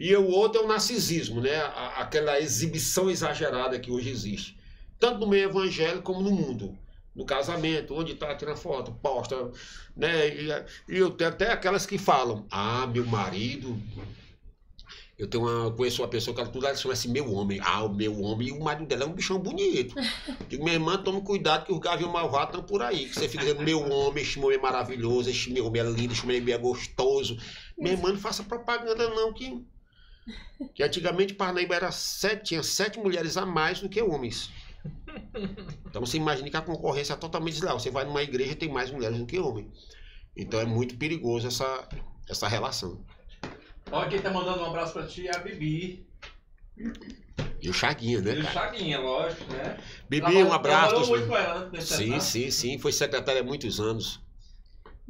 E 0.01 0.17
o 0.17 0.29
outro 0.29 0.63
é 0.63 0.65
o 0.65 0.67
narcisismo, 0.67 1.43
né? 1.43 1.61
Aquela 1.95 2.41
exibição 2.41 3.11
exagerada 3.11 3.79
que 3.79 3.91
hoje 3.91 4.09
existe. 4.09 4.59
Tanto 4.99 5.21
no 5.21 5.27
meio 5.27 5.51
evangélico 5.51 6.05
como 6.05 6.23
no 6.23 6.31
mundo. 6.31 6.75
No 7.15 7.27
casamento, 7.27 7.95
onde 7.95 8.13
está 8.13 8.35
tirando 8.35 8.57
foto, 8.57 8.93
posta, 9.03 9.51
né? 9.95 10.29
E, 10.29 10.49
e 10.89 10.97
eu 10.97 11.11
tenho 11.11 11.29
até 11.29 11.53
aquelas 11.53 11.85
que 11.85 11.99
falam, 11.99 12.47
ah, 12.51 12.87
meu 12.87 13.05
marido. 13.05 13.79
Eu 15.19 15.29
tenho 15.29 15.45
uma, 15.45 15.71
conheço 15.71 16.01
uma 16.01 16.09
pessoa 16.09 16.35
que 16.35 16.41
ela 16.41 16.49
tudo 16.49 16.67
ela 16.67 16.75
chama 16.75 16.95
assim, 16.95 17.11
meu 17.11 17.31
homem. 17.35 17.61
Ah, 17.63 17.85
o 17.85 17.93
meu 17.93 18.19
homem, 18.23 18.49
e 18.49 18.53
o 18.53 18.61
marido 18.65 18.89
dela 18.89 19.03
é 19.03 19.07
um 19.07 19.13
bichão 19.13 19.39
bonito. 19.39 19.95
Digo, 20.49 20.65
minha 20.65 20.77
irmã, 20.77 20.97
tome 20.97 21.21
cuidado 21.21 21.67
que 21.67 21.75
os 21.75 21.79
gaviões 21.79 22.11
malvados 22.11 22.55
estão 22.55 22.63
por 22.63 22.81
aí. 22.81 23.07
Que 23.07 23.17
você 23.17 23.29
fica 23.29 23.45
dizendo, 23.45 23.63
meu 23.63 23.87
homem, 23.87 24.23
este 24.23 24.39
homem 24.39 24.57
é 24.57 24.63
maravilhoso, 24.63 25.29
este 25.29 25.53
meu 25.53 25.67
homem 25.67 25.83
é 25.83 25.85
lindo, 25.85 26.15
este 26.15 26.25
homem 26.25 26.43
é 26.51 26.57
gostoso. 26.57 27.37
Minha 27.77 27.93
irmã, 27.93 28.13
não 28.13 28.19
faça 28.19 28.43
propaganda, 28.43 29.07
não, 29.11 29.31
que 29.35 29.63
que 30.75 30.83
antigamente 30.83 31.35
Parnaíba 31.35 31.75
era 31.75 31.91
sete, 31.91 32.45
tinha 32.45 32.63
sete 32.63 32.99
mulheres 32.99 33.37
a 33.37 33.47
mais 33.47 33.81
do 33.81 33.89
que 33.89 34.03
homens. 34.03 34.51
Então 35.87 36.05
você 36.05 36.17
imagina 36.17 36.49
que 36.49 36.57
a 36.57 36.63
concorrência 36.63 37.13
é 37.13 37.17
totalmente 37.17 37.55
desleal. 37.55 37.79
Você 37.79 37.91
vai 37.91 38.05
numa 38.05 38.23
igreja 38.23 38.55
tem 38.55 38.69
mais 38.69 38.91
mulheres 38.91 39.19
do 39.19 39.27
que 39.27 39.39
homens. 39.39 39.67
Então 40.37 40.61
é 40.61 40.65
muito 40.65 40.97
perigoso 40.97 41.47
essa, 41.49 41.89
essa 42.29 42.49
relação. 42.49 43.05
Olha 43.91 44.09
quem 44.09 44.21
tá 44.21 44.31
mandando 44.31 44.63
um 44.63 44.67
abraço 44.67 44.93
pra 44.93 45.07
ti 45.07 45.29
é 45.29 45.37
a 45.37 45.39
Bibi. 45.41 46.07
E 47.61 47.69
o 47.69 47.75
Chaguinha, 47.75 48.21
né? 48.21 48.37
E 48.37 48.41
o? 48.41 48.45
Chaguinha, 48.45 48.99
lógico, 49.01 49.53
né? 49.53 49.77
Bibi, 50.09 50.43
um 50.43 50.53
abraço. 50.53 51.07
Muito 51.09 51.27
com 51.27 51.37
ela, 51.37 51.69
né? 51.69 51.81
Sim, 51.81 52.21
sim, 52.21 52.51
sim. 52.51 52.79
Foi 52.79 52.93
secretária 52.93 53.41
há 53.41 53.45
muitos 53.45 53.81
anos. 53.81 54.21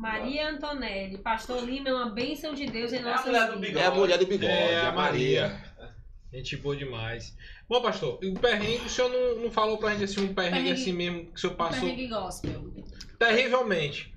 Maria 0.00 0.48
Antonelli, 0.50 1.18
Pastor 1.18 1.62
Lima 1.62 1.90
é 1.90 1.92
uma 1.94 2.10
bênção 2.10 2.54
de 2.54 2.66
Deus 2.66 2.92
em 2.92 2.96
É 2.96 2.98
a 3.00 3.02
nossas 3.02 3.26
mulher 3.26 3.46
do 3.46 3.52
vidas. 3.52 3.68
bigode. 3.68 3.84
É 3.84 3.86
a 3.86 3.90
mulher 3.90 4.18
do 4.18 4.26
bigode, 4.26 4.52
É, 4.52 4.80
a 4.80 4.88
a 4.88 4.92
Maria. 4.92 5.64
Gente 6.32 6.56
boa 6.56 6.76
demais. 6.76 7.36
Bom, 7.68 7.82
pastor, 7.82 8.18
e 8.22 8.28
o 8.28 8.34
perrengue, 8.34 8.86
o 8.86 8.88
senhor 8.88 9.10
não, 9.10 9.42
não 9.44 9.50
falou 9.50 9.76
pra 9.78 9.90
gente 9.92 10.04
assim, 10.04 10.20
um 10.24 10.32
perrengue, 10.34 10.56
Perrengue- 10.62 10.80
assim 10.80 10.92
mesmo 10.92 11.26
que 11.26 11.34
o 11.34 11.38
senhor 11.38 11.54
passou 11.54 11.80
Perrengue 11.82 12.06
gospel. 12.08 12.72
terrivelmente. 13.18 14.14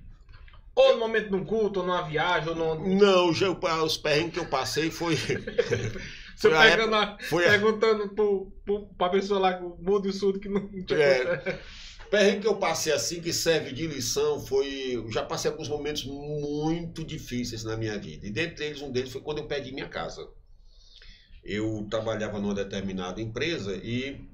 Ou 0.76 0.94
no 0.94 1.00
momento 1.00 1.28
de 1.28 1.36
um 1.36 1.44
culto, 1.44 1.80
ou 1.80 1.86
numa 1.86 2.02
viagem, 2.02 2.48
ou 2.48 2.54
no. 2.56 2.88
Não, 2.96 3.32
já, 3.32 3.48
os 3.50 3.96
perrengues 3.96 4.32
que 4.34 4.40
eu 4.40 4.46
passei 4.46 4.90
foi. 4.90 5.16
Você 6.36 6.50
Foi 6.50 6.58
pegando 6.70 6.94
a- 6.96 7.16
foi 7.28 7.46
a- 7.46 7.50
perguntando 7.50 8.08
pro, 8.08 8.52
pro, 8.64 8.86
pra 8.98 9.08
pessoa 9.08 9.38
lá, 9.38 9.56
o 9.60 9.78
mudo 9.80 10.06
e 10.08 10.10
o 10.10 10.12
surdo 10.12 10.40
que 10.40 10.48
não 10.48 10.62
não 10.62 10.84
tinha 10.84 10.98
É. 10.98 11.58
Perrengue 12.10 12.42
que 12.42 12.46
eu 12.46 12.56
passei 12.56 12.92
assim, 12.92 13.20
que 13.20 13.32
serve 13.32 13.72
de 13.72 13.86
lição, 13.86 14.40
foi. 14.40 14.94
Eu 14.94 15.10
já 15.10 15.24
passei 15.24 15.50
alguns 15.50 15.68
momentos 15.68 16.04
muito 16.04 17.04
difíceis 17.04 17.64
na 17.64 17.76
minha 17.76 17.98
vida. 17.98 18.26
E 18.26 18.30
dentre 18.30 18.66
eles, 18.66 18.82
um 18.82 18.90
deles 18.90 19.10
foi 19.10 19.20
quando 19.20 19.38
eu 19.38 19.46
perdi 19.46 19.72
minha 19.72 19.88
casa. 19.88 20.28
Eu 21.42 21.86
trabalhava 21.90 22.38
numa 22.40 22.54
determinada 22.54 23.20
empresa 23.20 23.76
e. 23.76 24.28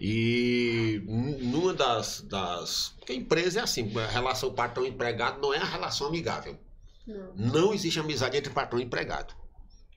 E 0.00 1.00
numa 1.06 1.72
das, 1.74 2.22
das. 2.22 2.94
Porque 2.98 3.12
a 3.12 3.16
empresa 3.16 3.60
é 3.60 3.62
assim, 3.62 3.92
a 3.98 4.06
relação 4.06 4.52
patrão-empregado 4.52 5.40
não 5.40 5.54
é 5.54 5.58
a 5.58 5.64
relação 5.64 6.08
amigável. 6.08 6.58
Não. 7.06 7.34
Não 7.36 7.74
existe 7.74 8.00
amizade 8.00 8.36
entre 8.36 8.52
patrão 8.52 8.80
e 8.80 8.84
empregado. 8.84 9.34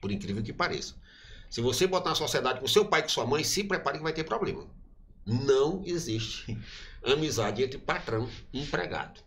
Por 0.00 0.12
incrível 0.12 0.42
que 0.42 0.52
pareça. 0.52 0.94
Se 1.48 1.60
você 1.60 1.86
botar 1.86 2.10
na 2.10 2.16
sociedade 2.16 2.60
com 2.60 2.68
seu 2.68 2.84
pai 2.84 3.00
e 3.00 3.02
com 3.04 3.08
sua 3.08 3.26
mãe, 3.26 3.42
se 3.42 3.64
prepare 3.64 3.98
que 3.98 4.04
vai 4.04 4.12
ter 4.12 4.24
problema. 4.24 4.68
Não 5.26 5.82
existe 5.84 6.56
amizade 7.04 7.62
entre 7.62 7.78
patrão 7.78 8.28
e 8.52 8.62
empregado. 8.62 9.20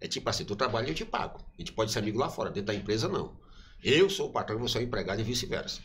É 0.00 0.08
tipo 0.08 0.28
assim, 0.28 0.44
tu 0.44 0.56
trabalha 0.56 0.86
e 0.86 0.90
eu 0.90 0.94
te 0.94 1.04
pago. 1.04 1.38
A 1.56 1.60
gente 1.60 1.72
pode 1.72 1.92
ser 1.92 1.98
amigo 1.98 2.18
lá 2.18 2.30
fora, 2.30 2.50
dentro 2.50 2.68
da 2.68 2.74
empresa 2.74 3.08
não. 3.08 3.36
Eu 3.84 4.08
sou 4.08 4.28
o 4.28 4.32
patrão, 4.32 4.58
você 4.58 4.78
é 4.78 4.80
o 4.80 4.84
empregado 4.84 5.20
e 5.20 5.24
vice-versa. 5.24 5.80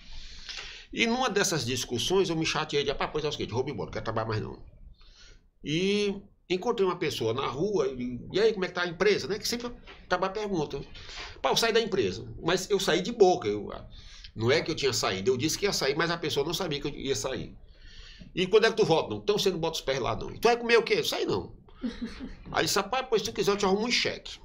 E 0.92 1.06
numa 1.06 1.30
dessas 1.30 1.66
discussões 1.66 2.30
eu 2.30 2.36
me 2.36 2.46
chateei 2.46 2.84
de, 2.84 2.94
pá, 2.94 3.08
pois 3.08 3.26
é 3.26 3.28
o 3.28 3.32
seguinte, 3.32 3.54
rouba 3.54 3.70
embora, 3.70 3.88
não 3.88 3.94
quero 3.94 4.06
trabalhar 4.06 4.28
mais 4.28 4.42
não. 4.42 4.58
E 5.64 6.16
encontrei 6.50 6.88
uma 6.88 6.98
pessoa 6.98 7.34
na 7.34 7.46
rua, 7.46 7.88
e, 7.88 8.22
e 8.32 8.40
aí 8.40 8.54
como 8.54 8.64
é 8.64 8.70
que 8.70 8.74
tá 8.74 8.84
a 8.84 8.88
empresa, 8.88 9.28
né? 9.28 9.38
Que 9.38 9.48
sempre 9.48 9.72
trabalha 10.08 10.34
pergunta. 10.34 10.82
Pá, 11.42 11.50
eu 11.50 11.58
saí 11.58 11.74
da 11.74 11.82
empresa, 11.82 12.26
mas 12.42 12.70
eu 12.70 12.80
saí 12.80 13.02
de 13.02 13.12
boca. 13.12 13.48
Eu, 13.48 13.70
não 14.36 14.50
é 14.50 14.62
que 14.62 14.72
eu 14.72 14.76
tinha 14.76 14.94
saído, 14.94 15.32
eu 15.32 15.38
disse 15.38 15.58
que 15.58 15.66
ia 15.66 15.74
sair, 15.74 15.96
mas 15.96 16.10
a 16.10 16.18
pessoa 16.18 16.46
não 16.46 16.54
sabia 16.54 16.80
que 16.80 16.88
eu 16.88 16.94
ia 16.94 17.16
sair. 17.16 17.56
E 18.38 18.46
quando 18.46 18.66
é 18.66 18.70
que 18.70 18.78
tu 18.78 18.86
volta? 18.86 19.10
Não, 19.10 19.18
então 19.18 19.36
você 19.36 19.50
não 19.50 19.58
bota 19.58 19.78
os 19.78 19.82
pés 19.82 20.00
lá 20.00 20.16
não. 20.16 20.30
E 20.30 20.38
tu 20.38 20.48
vai 20.48 20.56
comer 20.56 20.78
o 20.78 20.84
quê? 20.84 21.04
Sai 21.04 21.26
não. 21.26 21.56
Aí 22.52 22.66
disse, 22.66 22.78
rapaz, 22.78 23.08
pois 23.10 23.24
se 23.24 23.32
tu 23.32 23.34
quiser 23.34 23.50
eu 23.50 23.58
te 23.58 23.66
arrumo 23.66 23.88
um 23.88 23.92
cheque. 23.92 24.38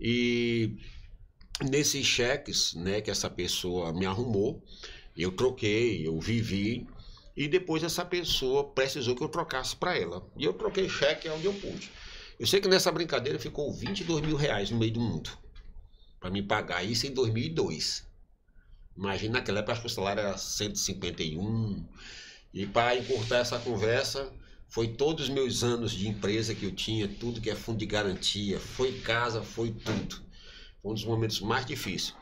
E 0.00 0.78
nesses 1.62 2.06
cheques, 2.06 2.72
né, 2.72 3.02
que 3.02 3.10
essa 3.10 3.28
pessoa 3.28 3.92
me 3.92 4.06
arrumou, 4.06 4.64
eu 5.14 5.30
troquei, 5.30 6.06
eu 6.06 6.18
vivi, 6.18 6.86
e 7.36 7.46
depois 7.46 7.82
essa 7.82 8.02
pessoa 8.02 8.64
precisou 8.64 9.14
que 9.14 9.22
eu 9.22 9.28
trocasse 9.28 9.76
para 9.76 9.94
ela. 9.94 10.26
E 10.34 10.44
eu 10.44 10.54
troquei 10.54 10.88
cheque 10.88 11.28
onde 11.28 11.44
eu 11.44 11.52
pude. 11.52 11.90
Eu 12.38 12.46
sei 12.46 12.62
que 12.62 12.68
nessa 12.68 12.90
brincadeira 12.90 13.38
ficou 13.38 13.70
22 13.74 14.22
mil 14.22 14.36
reais 14.36 14.70
no 14.70 14.78
meio 14.78 14.92
do 14.92 15.00
mundo. 15.00 15.30
Para 16.18 16.30
me 16.30 16.42
pagar 16.42 16.82
isso 16.82 17.06
em 17.06 17.12
2002. 17.12 18.08
Imagina 18.96 19.34
naquela 19.34 19.58
época 19.58 19.72
acho 19.72 19.82
que 19.82 19.86
o 19.86 19.90
salário 19.90 20.20
era 20.20 20.38
151. 20.38 21.86
E 22.52 22.66
para 22.66 22.96
encurtar 22.96 23.38
essa 23.38 23.58
conversa, 23.58 24.30
foi 24.68 24.88
todos 24.88 25.24
os 25.24 25.30
meus 25.30 25.62
anos 25.64 25.92
de 25.92 26.08
empresa 26.08 26.54
que 26.54 26.64
eu 26.64 26.72
tinha, 26.72 27.08
tudo 27.08 27.40
que 27.40 27.50
é 27.50 27.54
fundo 27.54 27.78
de 27.78 27.86
garantia, 27.86 28.58
foi 28.58 28.92
casa, 29.00 29.42
foi 29.42 29.70
tudo. 29.70 30.16
Foi 30.82 30.92
um 30.92 30.94
dos 30.94 31.04
momentos 31.04 31.40
mais 31.40 31.66
difíceis. 31.66 32.14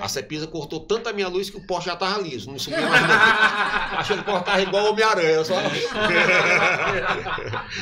A 0.00 0.08
Cepisa 0.08 0.46
cortou 0.46 0.80
tanto 0.80 1.08
a 1.08 1.12
minha 1.12 1.28
luz 1.28 1.50
que 1.50 1.58
o 1.58 1.66
poste 1.66 1.86
já 1.86 1.96
tava 1.96 2.22
liso, 2.22 2.50
não 2.50 2.58
subia 2.58 2.80
mais 2.88 3.02
não. 3.02 3.08
Achei 3.98 4.16
que 4.16 4.22
o 4.22 4.24
poste 4.24 4.46
tava 4.46 4.62
igual 4.62 4.92
Homem-Aranha, 4.92 5.44
só. 5.44 5.54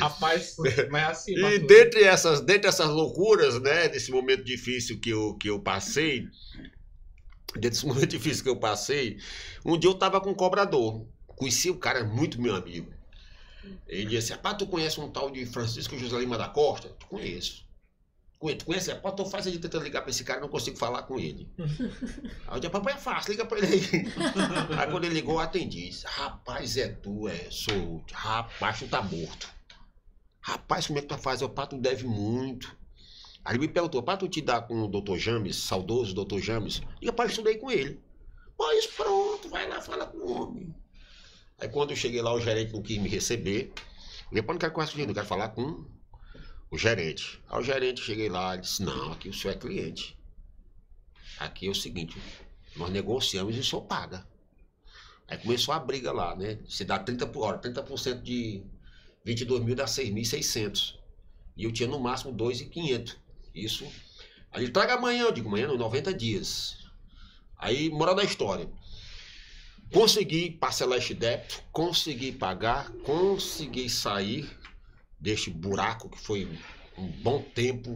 Rapaz, 0.00 0.56
mas 0.90 1.10
assim, 1.10 1.36
E 1.36 1.58
dentre 1.60 2.02
essas, 2.02 2.40
dentre 2.40 2.68
essas 2.68 2.88
loucuras, 2.88 3.60
né, 3.60 3.88
desse 3.88 4.10
momento 4.10 4.42
difícil 4.42 4.98
que 4.98 5.10
eu, 5.10 5.34
que 5.34 5.48
eu 5.48 5.60
passei, 5.60 6.26
desse 7.54 7.86
momento 7.86 8.08
difícil 8.08 8.42
que 8.42 8.50
eu 8.50 8.56
passei, 8.56 9.18
um 9.64 9.78
dia 9.78 9.90
eu 9.90 9.94
tava 9.94 10.20
com 10.20 10.30
um 10.30 10.34
cobrador. 10.34 11.06
Conheci 11.36 11.70
o 11.70 11.76
cara, 11.78 12.02
muito 12.04 12.40
meu 12.40 12.54
amigo. 12.54 12.92
Ele 13.86 14.06
disse, 14.06 14.32
rapaz, 14.32 14.56
tu 14.58 14.66
conhece 14.66 15.00
um 15.00 15.10
tal 15.10 15.30
de 15.30 15.44
Francisco 15.46 15.98
José 15.98 16.18
Lima 16.18 16.38
da 16.38 16.48
Costa? 16.48 16.88
Tu 16.88 17.06
conheço. 17.06 17.64
Conhe- 18.38 18.56
Tu 18.56 18.64
conhece? 18.64 18.92
Rapaz, 18.92 19.14
tô 19.16 19.24
faz 19.26 19.44
de 19.44 19.58
tentando 19.58 19.82
ligar 19.84 20.02
pra 20.02 20.10
esse 20.10 20.22
cara, 20.24 20.40
não 20.40 20.48
consigo 20.48 20.76
falar 20.76 21.02
com 21.02 21.18
ele. 21.18 21.48
aí 22.46 22.56
eu 22.56 22.60
disse, 22.60 22.70
papai, 22.70 22.94
é 22.94 22.96
fácil, 22.96 23.32
liga 23.32 23.44
pra 23.44 23.58
ele 23.58 23.66
aí. 23.66 23.82
aí 24.78 24.90
quando 24.90 25.04
ele 25.04 25.14
ligou, 25.14 25.34
eu 25.34 25.40
atendi. 25.40 25.88
Disse, 25.88 26.06
rapaz, 26.06 26.76
é 26.76 26.88
tu, 26.88 27.28
é, 27.28 27.48
sou. 27.50 28.04
Rapaz, 28.12 28.78
tu 28.78 28.88
tá 28.88 29.02
morto. 29.02 29.48
Rapaz, 30.40 30.86
como 30.86 30.98
é 30.98 31.02
que 31.02 31.08
tu 31.08 31.18
faz? 31.18 31.42
Pá, 31.48 31.66
tu 31.66 31.76
deve 31.76 32.04
muito. 32.06 32.76
Aí 33.44 33.52
ele 33.56 33.66
me 33.66 33.68
perguntou, 33.68 34.02
pá, 34.02 34.16
tu 34.16 34.28
te 34.28 34.40
dá 34.40 34.60
com 34.60 34.80
o 34.82 34.88
doutor 34.88 35.18
James, 35.18 35.56
saudoso 35.56 36.14
doutor 36.14 36.40
James? 36.40 36.82
E 37.00 37.06
rapaz, 37.06 37.30
estudei 37.30 37.56
com 37.58 37.70
ele. 37.70 38.00
Pois 38.56 38.86
pronto, 38.86 39.48
vai 39.48 39.68
lá, 39.68 39.80
fala 39.82 40.06
com 40.06 40.18
o 40.18 40.32
homem. 40.42 40.74
Aí 41.58 41.68
quando 41.68 41.90
eu 41.90 41.96
cheguei 41.96 42.20
lá, 42.20 42.32
o 42.32 42.40
gerente 42.40 42.72
não 42.72 42.82
quis 42.82 42.98
me 42.98 43.08
receber. 43.08 43.72
Pô, 44.44 44.52
não 44.52 44.58
quero 44.58 44.72
conversar 44.72 44.92
com 44.94 44.98
ele, 44.98 45.06
não 45.06 45.14
quero 45.14 45.26
falar 45.26 45.48
com 45.50 45.84
o 46.70 46.76
gerente. 46.76 47.42
Aí 47.48 47.60
o 47.60 47.62
gerente, 47.62 48.00
cheguei 48.02 48.28
lá, 48.28 48.54
ele 48.54 48.62
disse, 48.62 48.82
não, 48.82 49.12
aqui 49.12 49.28
o 49.28 49.34
senhor 49.34 49.54
é 49.54 49.58
cliente. 49.58 50.18
Aqui 51.38 51.66
é 51.66 51.70
o 51.70 51.74
seguinte, 51.74 52.16
nós 52.76 52.90
negociamos 52.90 53.54
e 53.56 53.60
o 53.60 53.64
senhor 53.64 53.82
paga. 53.82 54.26
Aí 55.28 55.38
começou 55.38 55.74
a 55.74 55.78
briga 55.78 56.12
lá, 56.12 56.36
né? 56.36 56.58
Você 56.68 56.84
dá 56.84 56.98
30 56.98 57.26
por 57.26 57.42
hora, 57.42 57.58
30% 57.58 58.22
de 58.22 58.62
22 59.24 59.64
mil 59.64 59.74
dá 59.74 59.86
6.600. 59.86 60.94
E 61.56 61.64
eu 61.64 61.72
tinha 61.72 61.88
no 61.88 61.98
máximo 61.98 62.32
2.500. 62.32 63.16
Isso. 63.54 63.84
Aí 64.52 64.64
ele 64.64 64.72
traga 64.72 64.94
amanhã, 64.94 65.24
eu 65.24 65.32
digo, 65.32 65.48
amanhã 65.48 65.68
não, 65.68 65.76
90 65.76 66.14
dias. 66.14 66.86
Aí, 67.58 67.90
moral 67.90 68.14
da 68.14 68.22
história. 68.22 68.68
Consegui 69.92 70.50
parcelar 70.50 70.98
este 70.98 71.14
débito, 71.14 71.62
consegui 71.72 72.32
pagar, 72.32 72.90
consegui 73.04 73.88
sair 73.88 74.50
deste 75.18 75.48
buraco 75.48 76.08
que 76.10 76.18
foi 76.18 76.48
um 76.98 77.06
bom 77.06 77.40
tempo. 77.54 77.94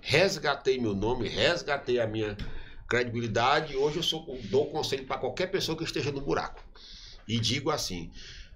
Resgatei 0.00 0.78
meu 0.78 0.94
nome, 0.94 1.28
resgatei 1.28 2.00
a 2.00 2.06
minha 2.06 2.36
credibilidade. 2.88 3.76
Hoje 3.76 3.96
eu 3.96 4.02
sou, 4.02 4.38
dou 4.44 4.70
conselho 4.70 5.06
para 5.06 5.18
qualquer 5.18 5.48
pessoa 5.48 5.76
que 5.76 5.84
esteja 5.84 6.12
no 6.12 6.20
buraco. 6.20 6.62
E 7.26 7.38
digo 7.40 7.70
assim: 7.70 8.10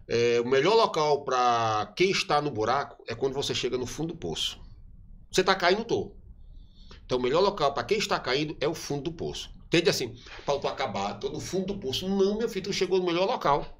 é, 0.06 0.40
o 0.40 0.48
melhor 0.48 0.74
local 0.74 1.24
para 1.24 1.92
quem 1.96 2.10
está 2.10 2.40
no 2.40 2.50
buraco 2.50 3.02
é 3.06 3.14
quando 3.14 3.34
você 3.34 3.54
chega 3.54 3.76
no 3.76 3.86
fundo 3.86 4.14
do 4.14 4.18
poço. 4.18 4.60
Você 5.30 5.42
está 5.42 5.54
caindo, 5.54 5.84
tô. 5.84 6.14
Então, 7.04 7.18
o 7.18 7.22
melhor 7.22 7.40
local 7.40 7.74
para 7.74 7.84
quem 7.84 7.98
está 7.98 8.18
caindo 8.18 8.56
é 8.60 8.68
o 8.68 8.74
fundo 8.74 9.04
do 9.04 9.12
poço. 9.12 9.50
Entende 9.68 9.90
assim? 9.90 10.16
Faltou 10.46 10.70
acabar, 10.70 11.14
tô 11.20 11.28
no 11.28 11.38
fundo 11.38 11.74
do 11.74 11.78
poço. 11.78 12.08
Não, 12.08 12.38
meu 12.38 12.48
filho, 12.48 12.64
tu 12.64 12.72
chegou 12.72 12.98
no 12.98 13.04
melhor 13.04 13.26
local. 13.26 13.78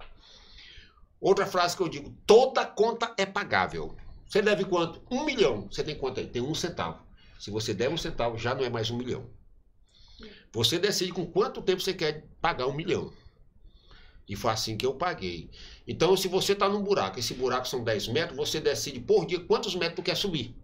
Outra 1.18 1.47
frase 1.47 1.74
que 1.74 1.82
eu 1.82 1.89
digo: 1.89 2.14
toda 2.26 2.64
conta 2.66 3.14
é 3.16 3.24
pagável. 3.24 3.97
Você 4.26 4.43
deve 4.43 4.66
quanto? 4.66 5.03
Um 5.11 5.24
milhão. 5.24 5.66
Você 5.70 5.82
tem 5.82 5.97
quanto 5.97 6.20
aí? 6.20 6.26
Tem 6.26 6.43
um 6.43 6.55
centavo. 6.55 7.03
Se 7.41 7.51
você 7.51 7.72
der 7.72 7.89
um 7.89 7.97
centavo, 7.97 8.36
já 8.36 8.55
não 8.55 8.62
é 8.62 8.68
mais 8.68 8.91
um 8.91 8.99
milhão. 8.99 9.26
Você 10.53 10.78
decide 10.78 11.11
com 11.12 11.24
quanto 11.24 11.62
tempo 11.62 11.80
você 11.80 11.95
quer 11.95 12.26
pagar 12.41 12.66
um 12.66 12.74
milhão. 12.74 13.11
E 14.28 14.36
foi 14.36 14.51
assim 14.51 14.76
que 14.76 14.84
eu 14.84 14.95
paguei. 14.95 15.49
Então, 15.86 16.14
se 16.14 16.28
você 16.28 16.53
está 16.53 16.68
num 16.68 16.82
buraco, 16.82 17.18
esse 17.18 17.32
buraco 17.32 17.66
são 17.66 17.82
10 17.82 18.09
metros, 18.09 18.36
você 18.36 18.61
decide 18.61 19.01
por 19.01 19.24
dia 19.24 19.41
quantos 19.41 19.74
metros 19.74 19.97
tu 19.97 20.03
quer 20.03 20.16
subir. 20.16 20.55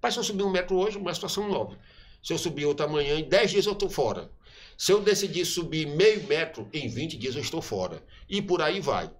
Mas 0.00 0.14
se 0.14 0.20
eu 0.20 0.24
subir 0.24 0.44
um 0.44 0.50
metro 0.50 0.76
hoje, 0.76 0.96
uma 0.96 1.12
situação 1.12 1.46
nova. 1.48 1.76
Se 2.22 2.32
eu 2.32 2.38
subir 2.38 2.64
outro 2.64 2.86
amanhã, 2.86 3.18
em 3.18 3.28
10 3.28 3.50
dias 3.50 3.66
eu 3.66 3.74
estou 3.74 3.90
fora. 3.90 4.30
Se 4.76 4.92
eu 4.92 5.00
decidir 5.00 5.44
subir 5.44 5.86
meio 5.86 6.26
metro, 6.26 6.68
em 6.72 6.88
20 6.88 7.16
dias 7.16 7.34
eu 7.34 7.40
estou 7.40 7.62
fora. 7.62 8.02
E 8.28 8.42
por 8.42 8.60
aí 8.60 8.80
vai. 8.80 9.10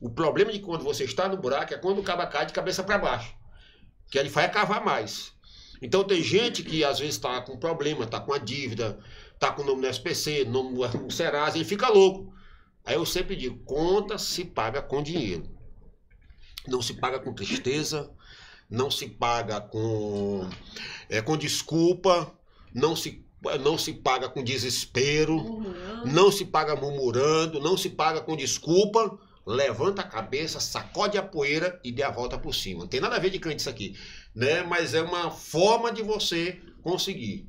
O 0.00 0.10
problema 0.10 0.52
de 0.52 0.60
quando 0.60 0.82
você 0.82 1.04
está 1.04 1.28
no 1.28 1.36
buraco 1.36 1.72
é 1.72 1.78
quando 1.78 2.00
o 2.00 2.02
cabo 2.02 2.26
cai 2.26 2.46
de 2.46 2.52
cabeça 2.52 2.82
para 2.82 2.98
baixo. 2.98 3.34
Que 4.10 4.18
ele 4.18 4.28
vai 4.28 4.50
cavar 4.50 4.84
mais. 4.84 5.32
Então 5.80 6.04
tem 6.04 6.22
gente 6.22 6.62
que 6.62 6.84
às 6.84 6.98
vezes 6.98 7.14
está 7.14 7.40
com 7.40 7.58
problema, 7.58 8.04
está 8.04 8.20
com 8.20 8.32
a 8.32 8.38
dívida, 8.38 8.98
está 9.34 9.52
com 9.52 9.62
o 9.62 9.64
nome 9.66 9.82
no 9.82 9.88
SPC, 9.88 10.44
nome 10.44 10.70
no 10.72 11.10
Serasa, 11.10 11.56
ele 11.56 11.64
fica 11.64 11.88
louco. 11.88 12.32
Aí 12.84 12.94
eu 12.94 13.04
sempre 13.04 13.36
digo, 13.36 13.58
conta 13.64 14.16
se 14.16 14.44
paga 14.44 14.80
com 14.80 15.02
dinheiro. 15.02 15.48
não 16.68 16.80
se 16.80 16.94
paga 16.94 17.18
com 17.18 17.34
tristeza, 17.34 18.10
não 18.68 18.90
se 18.90 19.08
paga 19.08 19.60
com, 19.60 20.48
é, 21.08 21.20
com 21.20 21.36
desculpa, 21.36 22.32
não 22.74 22.96
se, 22.96 23.25
não 23.60 23.76
se 23.78 23.92
paga 23.92 24.28
com 24.28 24.42
desespero, 24.42 25.36
Murmurando. 25.36 26.06
não 26.12 26.32
se 26.32 26.44
paga 26.44 26.74
murmurando, 26.76 27.60
não 27.60 27.76
se 27.76 27.90
paga 27.90 28.20
com 28.20 28.36
desculpa. 28.36 29.18
Levanta 29.46 30.02
a 30.02 30.08
cabeça, 30.08 30.58
sacode 30.58 31.16
a 31.16 31.22
poeira 31.22 31.80
e 31.84 31.92
dê 31.92 32.02
a 32.02 32.10
volta 32.10 32.36
por 32.36 32.52
cima. 32.52 32.80
Não 32.80 32.88
tem 32.88 33.00
nada 33.00 33.14
a 33.14 33.18
ver 33.20 33.30
de 33.30 33.38
crente 33.38 33.60
isso 33.60 33.70
aqui, 33.70 33.96
né? 34.34 34.64
Mas 34.64 34.92
é 34.92 35.00
uma 35.00 35.30
forma 35.30 35.92
de 35.92 36.02
você 36.02 36.60
conseguir. 36.82 37.48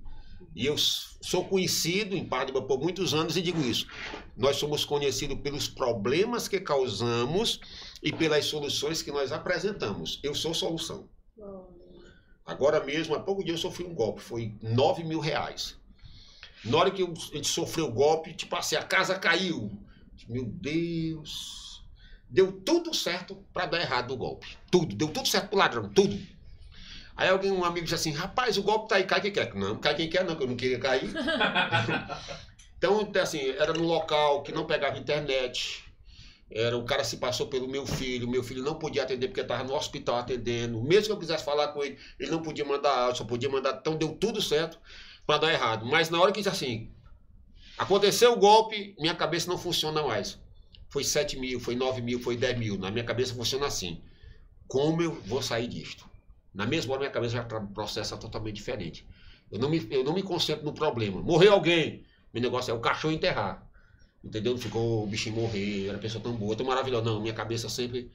E 0.56 0.66
eu 0.66 0.76
sou 0.78 1.46
conhecido 1.46 2.16
em 2.16 2.24
Pardiba 2.24 2.62
por 2.62 2.80
muitos 2.80 3.14
anos 3.16 3.36
e 3.36 3.42
digo 3.42 3.62
isso. 3.62 3.88
Nós 4.36 4.58
somos 4.58 4.86
conhecidos 4.86 5.40
pelos 5.40 5.68
problemas 5.68 6.48
que 6.48 6.60
causamos 6.60 7.60
e 8.04 8.12
pelas 8.14 8.46
soluções 8.46 9.02
que 9.02 9.12
nós 9.12 9.32
apresentamos. 9.32 10.20
Eu 10.24 10.36
sou 10.36 10.54
solução. 10.54 11.10
Agora 12.48 12.82
mesmo, 12.82 13.14
há 13.14 13.20
pouco 13.20 13.44
dia 13.44 13.54
eu 13.54 13.58
sofri 13.58 13.84
um 13.84 13.94
golpe, 13.94 14.22
foi 14.22 14.54
9 14.62 15.04
mil 15.04 15.20
reais. 15.20 15.76
Na 16.64 16.78
hora 16.78 16.90
que 16.90 17.02
eu- 17.02 17.14
a 17.14 17.36
gente 17.36 17.50
sofreu 17.50 17.88
o 17.88 17.92
golpe, 17.92 18.34
tipo 18.34 18.56
assim, 18.56 18.78
a 18.78 18.84
casa 18.84 19.20
caiu. 19.20 19.70
Meu 20.30 20.46
Deus. 20.46 21.84
Deu 22.30 22.52
tudo 22.52 22.94
certo 22.94 23.36
para 23.54 23.66
dar 23.66 23.82
errado 23.82 24.12
o 24.12 24.18
golpe. 24.18 24.58
Tudo, 24.72 24.96
deu 24.96 25.10
tudo 25.10 25.28
certo 25.28 25.50
pro 25.50 25.60
ladrão, 25.60 25.90
tudo. 25.90 26.18
Aí 27.16 27.30
alguém, 27.30 27.52
um 27.52 27.66
amigo 27.66 27.84
disse 27.86 27.96
assim, 27.96 28.12
rapaz, 28.12 28.58
o 28.58 28.64
golpe 28.64 28.90
tá 28.90 28.96
aí, 28.96 29.04
cai 29.04 29.20
quem 29.20 29.32
quer. 29.32 29.54
Não, 29.54 29.78
cai 29.78 29.96
quem 29.96 30.10
quer 30.10 30.24
não, 30.24 30.36
que 30.36 30.44
eu 30.44 30.48
não 30.48 30.56
queria 30.56 30.80
cair. 30.80 31.10
então, 32.78 33.12
assim, 33.22 33.50
era 33.52 33.74
num 33.74 33.86
local 33.86 34.42
que 34.44 34.52
não 34.52 34.66
pegava 34.66 34.98
internet. 34.98 35.84
Era, 36.50 36.78
o 36.78 36.86
cara 36.86 37.04
se 37.04 37.18
passou 37.18 37.48
pelo 37.48 37.68
meu 37.68 37.86
filho, 37.86 38.28
meu 38.28 38.42
filho 38.42 38.64
não 38.64 38.76
podia 38.76 39.04
atender 39.04 39.28
porque 39.28 39.42
estava 39.42 39.64
no 39.64 39.76
hospital 39.76 40.16
atendendo. 40.18 40.82
Mesmo 40.82 41.08
que 41.08 41.12
eu 41.12 41.20
quisesse 41.20 41.44
falar 41.44 41.70
com 41.70 41.84
ele, 41.84 41.98
ele 42.18 42.32
não 42.32 42.42
podia 42.42 42.64
mandar 42.64 42.98
áudio, 42.98 43.18
só 43.18 43.26
podia 43.26 43.50
mandar. 43.50 43.78
Então 43.80 43.98
deu 43.98 44.10
tudo 44.16 44.42
certo 44.42 44.80
para 45.26 45.40
dar 45.42 45.54
errado. 45.54 45.86
Mas 45.86 46.10
na 46.10 46.20
hora 46.22 46.32
que 46.32 46.40
disse 46.40 46.50
assim, 46.50 46.90
aconteceu 47.78 48.32
o 48.32 48.38
golpe, 48.38 48.96
minha 48.98 49.14
cabeça 49.14 49.50
não 49.50 49.58
funciona 49.58 50.02
mais. 50.02 50.40
Foi 50.90 51.04
7 51.04 51.38
mil, 51.38 51.60
foi 51.60 51.76
9 51.76 52.02
mil, 52.02 52.20
foi 52.20 52.38
10 52.38 52.58
mil. 52.58 52.78
Na 52.78 52.90
minha 52.90 53.04
cabeça 53.04 53.36
funciona 53.36 53.66
assim. 53.68 54.02
Como 54.68 55.02
eu 55.02 55.12
vou 55.26 55.42
sair 55.42 55.68
disto? 55.68 56.10
Na 56.54 56.66
mesma 56.66 56.94
hora 56.94 57.02
minha 57.02 57.12
cabeça 57.12 57.36
já 57.36 57.44
processa 57.44 58.16
totalmente 58.16 58.56
diferente. 58.56 59.06
Eu 59.52 59.60
não, 59.60 59.70
me, 59.70 59.86
eu 59.92 60.04
não 60.04 60.14
me 60.14 60.24
concentro 60.24 60.66
no 60.66 60.74
problema. 60.74 61.22
Morreu 61.22 61.54
alguém. 61.54 62.06
Meu 62.34 62.42
negócio 62.42 62.72
é 62.72 62.74
o 62.74 62.80
cachorro 62.80 63.14
enterrar. 63.14 63.67
Entendeu? 64.24 64.54
Não 64.54 64.60
ficou 64.60 65.04
o 65.04 65.08
bichinho 65.08 65.36
morrer, 65.36 65.88
era 65.88 65.98
pessoa 65.98 66.24
tão 66.24 66.34
boa, 66.36 66.56
tão 66.56 66.66
maravilhosa. 66.66 67.06
Não, 67.06 67.22
minha 67.22 67.34
cabeça 67.34 67.70
sempre. 67.70 68.12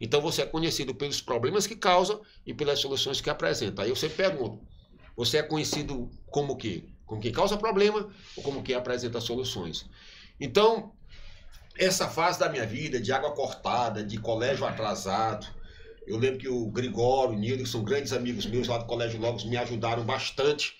Então 0.00 0.20
você 0.20 0.42
é 0.42 0.46
conhecido 0.46 0.94
pelos 0.94 1.20
problemas 1.20 1.66
que 1.66 1.76
causa 1.76 2.20
e 2.46 2.52
pelas 2.52 2.80
soluções 2.80 3.20
que 3.20 3.30
apresenta. 3.30 3.82
Aí 3.82 3.90
eu 3.90 3.96
sempre 3.96 4.16
pergunto: 4.16 4.60
você 5.16 5.38
é 5.38 5.42
conhecido 5.42 6.10
como 6.26 6.56
quê? 6.56 6.84
Como 7.06 7.20
quem 7.20 7.32
causa 7.32 7.56
problema 7.56 8.08
ou 8.36 8.42
como 8.42 8.62
quem 8.62 8.74
apresenta 8.74 9.20
soluções? 9.20 9.86
Então, 10.40 10.92
essa 11.76 12.08
fase 12.08 12.38
da 12.38 12.48
minha 12.48 12.66
vida, 12.66 13.00
de 13.00 13.12
água 13.12 13.32
cortada, 13.32 14.02
de 14.02 14.18
colégio 14.18 14.64
atrasado, 14.66 15.46
eu 16.06 16.18
lembro 16.18 16.38
que 16.38 16.48
o 16.48 16.66
Gregório, 16.70 17.34
o 17.34 17.38
Nildo, 17.38 17.62
que 17.62 17.68
são 17.68 17.84
grandes 17.84 18.12
amigos 18.12 18.46
meus 18.46 18.66
lá 18.66 18.78
do 18.78 18.86
Colégio 18.86 19.20
Logos, 19.20 19.44
me 19.44 19.56
ajudaram 19.56 20.04
bastante, 20.04 20.76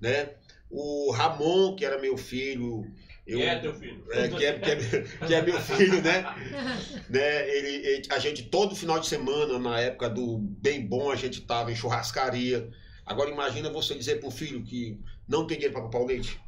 né? 0.00 0.34
O 0.70 1.12
Ramon, 1.12 1.74
que 1.76 1.84
era 1.84 2.00
meu 2.00 2.16
filho, 2.16 2.84
eu, 3.26 3.38
Quem 3.38 3.48
é 3.48 3.58
teu 3.58 3.74
filho? 3.74 4.06
é, 4.12 4.28
que, 4.28 4.44
é, 4.44 4.58
que, 4.58 4.70
é, 4.70 5.02
que 5.26 5.34
é 5.34 5.42
meu 5.42 5.60
filho, 5.60 6.00
né? 6.00 6.22
né? 7.10 7.48
Ele, 7.50 7.68
ele- 7.88 8.08
a 8.08 8.20
gente, 8.20 8.44
todo 8.44 8.76
final 8.76 9.00
de 9.00 9.08
semana, 9.08 9.58
na 9.58 9.80
época 9.80 10.08
do 10.08 10.38
bem 10.38 10.86
bom, 10.86 11.10
a 11.10 11.16
gente 11.16 11.40
tava 11.40 11.72
em 11.72 11.74
churrascaria. 11.74 12.70
Agora 13.04 13.28
imagina 13.28 13.68
você 13.68 13.96
dizer 13.96 14.20
para 14.20 14.28
um 14.28 14.30
filho 14.32 14.62
que 14.62 15.00
não 15.26 15.44
tem 15.44 15.56
dinheiro 15.56 15.72
para 15.72 15.82
comprar 15.82 16.00
o 16.00 16.06
leite, 16.06 16.40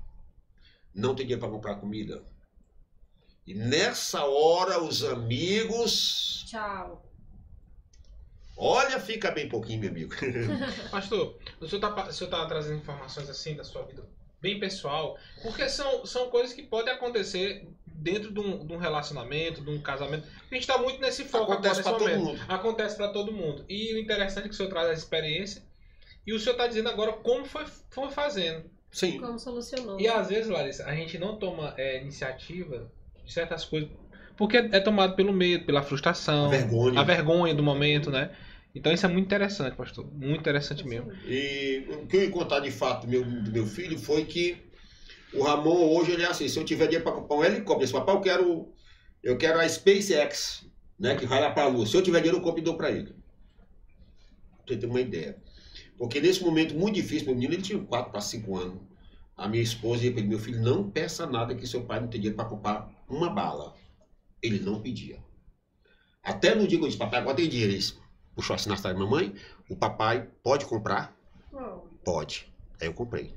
não 0.95 1.17
tem 1.17 1.27
dinheiro 1.27 1.41
para 1.41 1.51
comprar 1.51 1.75
comida. 1.77 2.23
E 3.45 3.55
nessa 3.55 4.25
hora, 4.25 4.81
os 4.81 5.03
amigos. 5.03 6.45
Tchau. 6.47 7.05
Olha, 8.57 9.01
fica 9.01 9.33
bem 9.33 9.49
pouquinho, 9.49 9.81
meu 9.81 9.91
amigo. 9.91 10.15
Pastor, 10.93 11.39
o 11.61 11.67
senhor 11.67 11.85
está 11.85 12.29
tá 12.39 12.47
trazendo 12.47 12.77
informações 12.77 13.29
assim 13.29 13.57
da 13.57 13.65
sua 13.65 13.83
vida 13.83 14.05
bem 14.41 14.59
pessoal, 14.59 15.19
porque 15.43 15.69
são, 15.69 16.07
são 16.07 16.29
coisas 16.31 16.53
que 16.53 16.63
podem 16.63 16.93
acontecer 16.93 17.67
dentro 17.87 18.33
de 18.33 18.39
um, 18.39 18.65
de 18.65 18.73
um 18.73 18.77
relacionamento, 18.77 19.61
de 19.61 19.71
um 19.71 19.81
casamento. 19.81 20.27
A 20.51 20.55
gente 20.55 20.63
está 20.63 20.79
muito 20.79 21.01
nesse 21.01 21.25
foco 21.25 21.53
Acontece 21.53 21.81
agora 21.81 21.97
para 21.97 22.07
nesse 22.07 22.15
todo 22.15 22.25
momento. 22.25 22.41
mundo. 22.41 22.53
Acontece 22.53 22.97
para 22.97 23.09
todo 23.09 23.33
mundo. 23.33 23.65
E 23.69 23.95
o 23.95 23.99
interessante 23.99 24.45
é 24.45 24.49
que 24.49 24.55
o 24.55 24.57
senhor 24.57 24.69
traz 24.69 24.89
a 24.89 24.93
experiência 24.93 25.63
e 26.27 26.33
o 26.33 26.39
senhor 26.39 26.53
está 26.53 26.67
dizendo 26.67 26.89
agora 26.89 27.13
como 27.13 27.45
foi, 27.45 27.65
foi 27.91 28.11
fazendo. 28.11 28.71
Sim. 28.93 29.19
Como 29.19 29.39
solucionou? 29.39 30.01
E 30.01 30.07
às 30.09 30.29
vezes, 30.29 30.49
Larissa, 30.49 30.87
a 30.87 30.95
gente 30.95 31.19
não 31.19 31.37
toma 31.37 31.75
é, 31.77 32.01
iniciativa 32.01 32.91
de 33.25 33.33
certas 33.33 33.65
coisas 33.65 33.91
porque 34.39 34.57
é 34.57 34.79
tomado 34.79 35.17
pelo 35.17 35.33
medo, 35.33 35.65
pela 35.67 35.83
frustração, 35.83 36.47
A 36.47 36.49
vergonha. 36.49 37.01
a 37.01 37.03
vergonha 37.03 37.55
do 37.55 37.63
momento, 37.63 38.09
né? 38.09 38.31
Então 38.75 38.93
isso 38.93 39.07
é 39.07 39.09
muito 39.09 39.27
interessante, 39.27 39.77
pastor. 39.77 40.07
Muito 40.13 40.41
interessante 40.41 40.87
mesmo. 40.87 41.13
E 41.27 41.87
o 41.91 42.07
que 42.07 42.17
eu 42.17 42.23
ia 42.23 42.31
contar 42.31 42.61
de 42.61 42.71
fato 42.71 43.09
meu, 43.09 43.25
do 43.25 43.51
meu 43.51 43.67
filho 43.67 43.99
foi 43.99 44.25
que 44.25 44.57
o 45.33 45.43
Ramon 45.43 45.95
hoje 45.95 46.13
ele 46.13 46.23
é 46.23 46.27
assim, 46.27 46.49
se 46.49 46.59
eu 46.59 46.65
tiver 46.65 46.87
dinheiro 46.87 47.05
para 47.05 47.13
comprar 47.13 47.37
um 47.37 47.45
helicóptero, 47.45 47.85
esse 47.85 47.93
papai 47.93 48.15
eu 48.15 48.21
quero 48.21 48.73
eu 49.23 49.37
quero 49.37 49.59
a 49.59 49.69
SpaceX, 49.69 50.67
né, 50.99 51.17
que 51.17 51.27
vai 51.27 51.41
lá 51.41 51.51
para 51.51 51.65
a 51.65 51.69
Lua. 51.69 51.87
Se 51.87 51.97
eu 51.97 52.03
tiver 52.03 52.19
dinheiro 52.21 52.39
eu 52.39 52.43
compro 52.43 52.61
e 52.61 52.65
dou 52.65 52.77
para 52.77 52.91
ele. 52.91 53.13
Pra 53.13 54.67
você 54.67 54.77
ter 54.77 54.87
uma 54.87 55.01
ideia. 55.01 55.37
Porque 55.97 56.21
nesse 56.21 56.43
momento 56.43 56.75
muito 56.75 56.95
difícil, 56.95 57.27
meu 57.27 57.35
menino 57.35 57.55
ele 57.55 57.63
tinha 57.63 57.79
4 57.79 58.13
para 58.13 58.21
5 58.21 58.57
anos. 58.57 58.81
A 59.37 59.49
minha 59.49 59.63
esposa 59.63 60.05
ia 60.05 60.11
ele, 60.11 60.23
meu 60.23 60.39
filho, 60.39 60.61
não 60.61 60.91
peça 60.91 61.27
nada 61.27 61.55
que 61.55 61.67
seu 61.67 61.85
pai 61.85 62.01
não 62.01 62.09
tem 62.09 62.21
dinheiro 62.21 62.37
para 62.37 62.49
comprar 62.49 62.89
uma 63.09 63.31
bala. 63.31 63.75
Ele 64.43 64.61
não 64.61 64.81
pedia. 64.81 65.19
Até 66.23 66.55
no 66.55 66.67
dia 66.67 66.79
que 66.79 66.85
eu 66.85 66.89
disse, 66.89 66.99
papai, 66.99 67.21
agora 67.21 67.37
tem 67.37 67.49
dinheiro. 67.49 67.73
Ele 67.73 67.79
disse, 67.79 67.97
puxou 68.39 68.55
a 68.55 68.59
sinastra 68.59 68.95
da 68.95 68.99
mamãe, 68.99 69.35
o 69.69 69.75
papai 69.75 70.29
pode 70.45 70.65
comprar? 70.65 71.13
Oh, 71.53 71.81
Pode. 72.05 72.47
Aí 72.81 72.87
eu 72.87 72.95
comprei. 72.95 73.35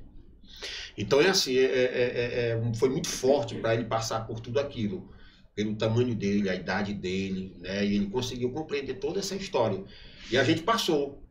Então 0.95 1.19
é 1.19 1.27
assim, 1.29 1.57
é- 1.57 1.63
é- 1.63 1.91
é- 1.95 2.49
é- 2.51 2.73
foi 2.75 2.89
muito 2.89 3.09
forte 3.09 3.55
para 3.55 3.73
ele 3.73 3.85
passar 3.85 4.27
por 4.27 4.39
tudo 4.39 4.59
aquilo. 4.59 5.09
Pelo 5.55 5.75
tamanho 5.75 6.13
dele, 6.13 6.47
a 6.49 6.53
idade 6.55 6.93
dele, 6.93 7.57
né? 7.59 7.83
E 7.83 7.95
ele 7.95 8.09
conseguiu 8.11 8.51
compreender 8.51 8.93
toda 8.95 9.19
essa 9.19 9.35
história. 9.35 9.83
E 10.29 10.37
a 10.37 10.43
gente 10.43 10.61
passou. 10.61 11.23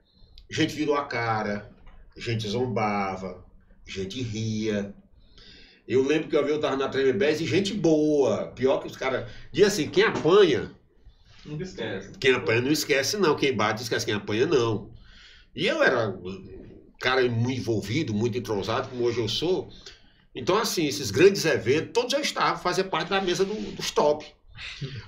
A 0.50 0.54
gente 0.54 0.74
virou 0.74 0.96
a 0.96 1.04
cara, 1.04 1.70
a 2.16 2.20
gente 2.20 2.48
zombava, 2.48 3.44
a 3.86 3.90
gente 3.90 4.20
ria. 4.20 4.92
Eu 5.86 6.02
lembro 6.02 6.28
que 6.28 6.36
uma 6.36 6.42
vez 6.42 6.56
eu 6.56 6.60
tava 6.60 6.76
na 6.76 6.88
Tremebés 6.88 7.40
e 7.40 7.46
gente 7.46 7.72
boa. 7.72 8.48
Pior 8.48 8.78
que 8.80 8.88
os 8.88 8.96
caras. 8.96 9.30
Diz 9.52 9.64
assim, 9.68 9.88
quem 9.88 10.02
apanha, 10.02 10.72
Nunca 11.44 11.64
esquece. 11.64 12.12
quem 12.18 12.34
apanha 12.34 12.60
não 12.60 12.70
esquece, 12.70 13.16
não. 13.16 13.34
Quem 13.36 13.54
bate 13.54 13.82
esquece, 13.82 14.04
quem 14.04 14.14
apanha 14.14 14.46
não. 14.46 14.90
E 15.54 15.66
eu 15.66 15.82
era 15.82 16.08
um 16.08 16.92
cara 17.00 17.26
muito 17.28 17.60
envolvido, 17.60 18.14
muito 18.14 18.38
entrosado, 18.38 18.88
como 18.88 19.04
hoje 19.04 19.18
eu 19.18 19.28
sou. 19.28 19.70
Então, 20.34 20.56
assim, 20.56 20.86
esses 20.86 21.10
grandes 21.10 21.44
eventos, 21.44 21.90
todos 21.92 22.12
eu 22.12 22.20
estava, 22.20 22.58
fazia 22.58 22.84
parte 22.84 23.08
da 23.08 23.20
mesa 23.20 23.44
do, 23.44 23.54
dos 23.72 23.90
top. 23.90 24.24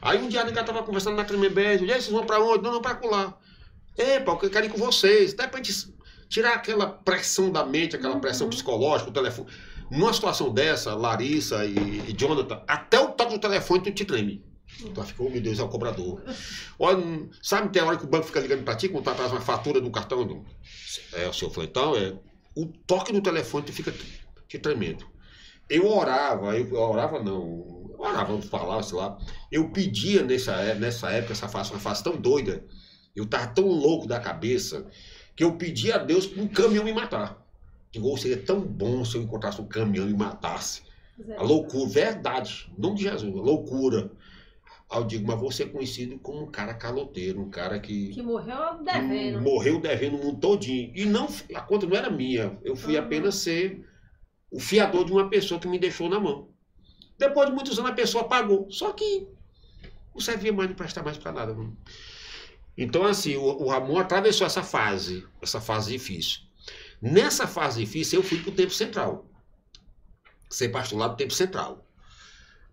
Aí 0.00 0.18
um 0.18 0.28
dia 0.28 0.40
a 0.40 0.44
Nica 0.44 0.64
tava 0.64 0.82
conversando 0.82 1.16
na 1.16 1.24
Tremembés, 1.24 1.80
e 1.80 1.84
aí 1.84 2.00
vocês 2.00 2.08
vão 2.08 2.26
pra 2.26 2.40
onde? 2.40 2.62
Não, 2.62 2.72
não, 2.72 2.82
pra 2.82 2.94
colar. 2.94 3.38
Epa, 3.96 4.38
eu 4.42 4.50
quero 4.50 4.66
ir 4.66 4.70
com 4.70 4.78
vocês. 4.78 5.34
Até 5.34 5.46
pra 5.46 5.62
gente 5.62 5.94
tirar 6.28 6.54
aquela 6.54 6.86
pressão 6.86 7.52
da 7.52 7.64
mente, 7.64 7.94
aquela 7.94 8.18
pressão 8.18 8.48
psicológica, 8.48 9.10
o 9.10 9.12
telefone. 9.12 9.48
Numa 9.90 10.12
situação 10.12 10.52
dessa, 10.52 10.94
Larissa 10.94 11.64
e, 11.66 11.76
e 12.08 12.12
Jonathan, 12.16 12.62
até 12.66 12.98
o 12.98 13.08
toque 13.08 13.34
do 13.34 13.38
telefone 13.38 13.82
tu 13.82 13.92
te 13.92 14.04
treme. 14.06 14.42
Tu 14.78 15.02
ficou, 15.04 15.30
meu 15.30 15.40
Deus, 15.40 15.58
é 15.58 15.62
o 15.62 15.68
cobrador. 15.68 16.22
Olha, 16.78 17.28
sabe, 17.42 17.70
tem 17.72 17.82
hora 17.82 17.96
que 17.96 18.04
o 18.04 18.08
banco 18.08 18.26
fica 18.26 18.40
ligando 18.40 18.64
pra 18.64 18.74
ti 18.74 18.88
quando 18.88 19.04
tu 19.04 19.10
atrás 19.10 19.30
uma 19.30 19.40
fatura 19.40 19.80
do 19.80 19.90
cartão 19.90 20.26
do. 20.26 20.44
É, 21.12 21.28
o 21.28 21.32
seu 21.32 21.50
Flantão, 21.50 21.96
é. 21.96 22.18
O 22.56 22.66
toque 22.66 23.12
do 23.12 23.22
telefone 23.22 23.66
tu 23.66 23.72
fica 23.72 23.92
te 24.48 24.58
tremendo. 24.58 25.06
Eu 25.68 25.86
orava, 25.88 26.56
eu, 26.58 26.74
orava 26.74 27.22
não, 27.22 27.86
eu 27.90 27.96
orava, 27.98 28.32
eu 28.32 28.42
falava, 28.42 28.82
sei 28.82 28.98
lá. 28.98 29.16
Eu 29.50 29.70
pedia 29.70 30.22
nessa, 30.22 30.52
é- 30.54 30.74
nessa 30.74 31.10
época, 31.10 31.32
essa 31.32 31.48
fase, 31.48 31.70
uma 31.70 31.78
fase 31.80 32.02
tão 32.02 32.16
doida, 32.16 32.64
eu 33.14 33.24
tava 33.26 33.46
tão 33.48 33.66
louco 33.66 34.06
da 34.06 34.18
cabeça, 34.20 34.86
que 35.36 35.44
eu 35.44 35.56
pedia 35.56 35.94
a 35.96 35.98
Deus 35.98 36.26
para 36.26 36.42
um 36.42 36.48
caminhão 36.48 36.84
me 36.84 36.92
matar. 36.92 37.40
Digo, 37.90 38.12
"Oh, 38.12 38.16
seria 38.16 38.36
tão 38.38 38.60
bom 38.60 39.04
se 39.04 39.16
eu 39.16 39.22
encontrasse 39.22 39.60
um 39.60 39.66
caminhão 39.66 40.06
e 40.08 40.12
me 40.12 40.18
matasse. 40.18 40.82
A 41.38 41.42
loucura, 41.42 41.88
verdade, 41.88 42.70
em 42.76 42.80
nome 42.80 42.96
de 42.96 43.02
Jesus, 43.04 43.32
loucura. 43.34 44.10
Digo, 45.00 45.26
mas 45.26 45.40
você 45.40 45.62
é 45.64 45.66
conhecido 45.68 46.18
como 46.18 46.42
um 46.44 46.50
cara 46.50 46.74
caloteiro, 46.74 47.40
um 47.40 47.48
cara 47.50 47.80
que, 47.80 48.08
Que 48.10 48.22
morreu 48.22 48.82
devendo. 48.84 49.40
morreu 49.40 49.80
devendo 49.80 50.16
o 50.16 50.24
mundo 50.24 50.38
todinho. 50.40 50.92
E 50.94 51.04
não, 51.06 51.28
a 51.54 51.60
conta 51.62 51.86
não 51.86 51.96
era 51.96 52.10
minha, 52.10 52.58
eu 52.64 52.76
fui 52.76 52.96
Uhum. 52.96 53.02
apenas 53.04 53.36
ser 53.36 53.84
o 54.50 54.60
fiador 54.60 55.04
de 55.04 55.12
uma 55.12 55.28
pessoa 55.30 55.58
que 55.60 55.66
me 55.68 55.78
deixou 55.78 56.08
na 56.08 56.20
mão. 56.20 56.48
Depois 57.18 57.48
de 57.48 57.54
muitos 57.54 57.78
anos 57.78 57.90
a 57.90 57.94
pessoa 57.94 58.24
pagou, 58.28 58.70
só 58.70 58.92
que 58.92 59.26
não 60.14 60.20
servia 60.20 60.52
mais, 60.52 60.68
não 60.68 60.76
presta 60.76 61.02
mais 61.02 61.16
para 61.16 61.32
nada. 61.32 61.54
Não. 61.54 61.74
Então, 62.76 63.04
assim, 63.04 63.36
o, 63.36 63.42
o 63.44 63.68
Ramon 63.68 63.98
atravessou 63.98 64.46
essa 64.46 64.62
fase, 64.62 65.26
essa 65.40 65.60
fase 65.60 65.92
difícil. 65.92 66.40
Nessa 67.00 67.46
fase 67.46 67.80
difícil, 67.84 68.20
eu 68.20 68.22
fui 68.24 68.38
pro 68.42 68.52
tempo 68.52 68.70
central. 68.72 69.26
Ser 70.50 70.68
pastor 70.68 70.98
lá 70.98 71.08
do 71.08 71.16
tempo 71.16 71.32
central. 71.32 71.81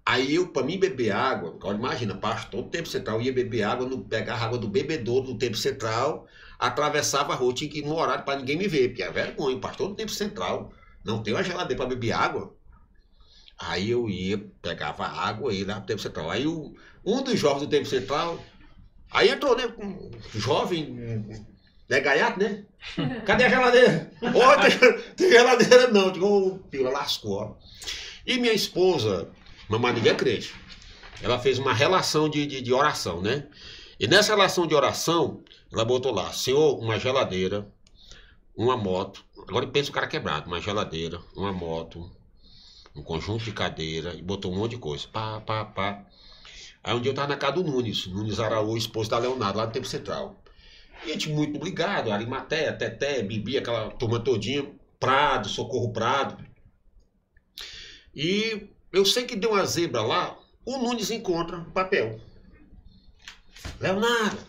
Aí 0.05 0.35
eu, 0.35 0.47
para 0.47 0.65
mim 0.65 0.79
beber 0.79 1.11
água, 1.11 1.49
agora 1.51 1.77
imagina, 1.77 2.15
pastor 2.15 2.63
do 2.63 2.69
tempo 2.69 2.87
central, 2.87 3.21
ia 3.21 3.31
beber 3.31 3.63
água, 3.63 3.87
no, 3.87 4.03
pegar 4.03 4.35
água 4.35 4.57
do 4.57 4.67
bebedouro 4.67 5.27
do 5.27 5.37
tempo 5.37 5.55
central, 5.55 6.25
atravessava 6.57 7.33
a 7.33 7.35
rua, 7.35 7.53
tinha 7.53 7.69
que 7.69 7.79
ir 7.79 7.85
no 7.85 7.95
horário 7.95 8.25
para 8.25 8.39
ninguém 8.39 8.57
me 8.57 8.67
ver, 8.67 8.89
porque 8.89 9.03
é 9.03 9.11
vergonha, 9.11 9.59
pastor 9.59 9.89
do 9.89 9.95
tempo 9.95 10.11
central, 10.11 10.73
não 11.03 11.21
tem 11.21 11.33
uma 11.33 11.43
geladeira 11.43 11.75
para 11.75 11.89
beber 11.89 12.11
água. 12.11 12.55
Aí 13.57 13.91
eu 13.91 14.09
ia, 14.09 14.37
pegava 14.61 15.05
água 15.05 15.53
e 15.53 15.59
ia 15.59 15.67
lá 15.67 15.75
pro 15.75 15.85
tempo 15.85 16.01
central. 16.01 16.31
Aí 16.31 16.47
o, 16.47 16.73
um 17.05 17.21
dos 17.21 17.37
jovens 17.37 17.61
do 17.61 17.67
tempo 17.67 17.85
central, 17.85 18.39
aí 19.11 19.29
entrou, 19.29 19.55
né, 19.55 19.71
um 19.77 20.09
jovem, 20.33 20.89
né, 21.89 21.99
gaiato, 21.99 22.39
né? 22.41 22.63
Cadê 23.25 23.43
a 23.43 23.49
geladeira? 23.49 24.11
Ó, 24.21 24.57
tem, 24.57 25.15
tem 25.15 25.29
geladeira 25.29 25.87
não, 25.89 26.11
digo, 26.11 26.59
pila, 26.71 26.89
lascou, 26.89 27.33
ó. 27.33 27.55
E 28.25 28.37
minha 28.37 28.53
esposa, 28.53 29.29
Mamãe 29.69 29.93
ninguém 29.93 30.13
é 30.13 30.15
crente. 30.15 30.55
Ela 31.21 31.37
fez 31.37 31.59
uma 31.59 31.73
relação 31.73 32.27
de, 32.27 32.47
de, 32.47 32.59
de, 32.59 32.73
oração, 32.73 33.21
né? 33.21 33.47
E 33.99 34.07
nessa 34.07 34.33
relação 34.33 34.65
de 34.65 34.73
oração, 34.73 35.43
ela 35.71 35.85
botou 35.85 36.11
lá, 36.11 36.33
Senhor, 36.33 36.79
uma 36.79 36.97
geladeira, 36.97 37.71
uma 38.55 38.75
moto. 38.75 39.23
Agora 39.47 39.67
pensa 39.67 39.91
o 39.91 39.93
cara 39.93 40.07
quebrado, 40.07 40.47
uma 40.47 40.59
geladeira, 40.59 41.21
uma 41.35 41.53
moto, 41.53 42.09
um 42.95 43.03
conjunto 43.03 43.43
de 43.43 43.51
cadeira, 43.51 44.15
e 44.15 44.23
botou 44.23 44.51
um 44.51 44.55
monte 44.55 44.71
de 44.71 44.77
coisa. 44.77 45.07
Pá, 45.07 45.39
pá, 45.39 45.65
pá. 45.65 46.03
Aí 46.83 46.95
um 46.95 47.01
dia 47.01 47.11
eu 47.11 47.15
tava 47.15 47.27
na 47.27 47.37
casa 47.37 47.53
do 47.53 47.63
Nunes, 47.63 48.07
Nunes 48.07 48.39
Araújo, 48.39 48.77
esposo 48.77 49.09
da 49.09 49.19
Leonardo, 49.19 49.59
lá 49.59 49.67
no 49.67 49.71
Tempo 49.71 49.85
Central. 49.85 50.35
Gente 51.05 51.29
muito 51.29 51.57
obrigado, 51.57 52.11
Arimaté, 52.11 52.71
Teté, 52.71 53.21
Bibi, 53.21 53.57
aquela 53.57 53.91
turma 53.91 54.19
todinha, 54.19 54.67
Prado, 54.99 55.47
Socorro 55.47 55.93
Prado. 55.93 56.43
E 58.15 58.69
eu 58.91 59.05
sei 59.05 59.25
que 59.25 59.35
deu 59.35 59.51
uma 59.51 59.65
zebra 59.65 60.01
lá, 60.01 60.37
o 60.65 60.77
Nunes 60.77 61.11
encontra 61.11 61.57
o 61.57 61.71
papel. 61.71 62.19
Leonardo, 63.79 64.39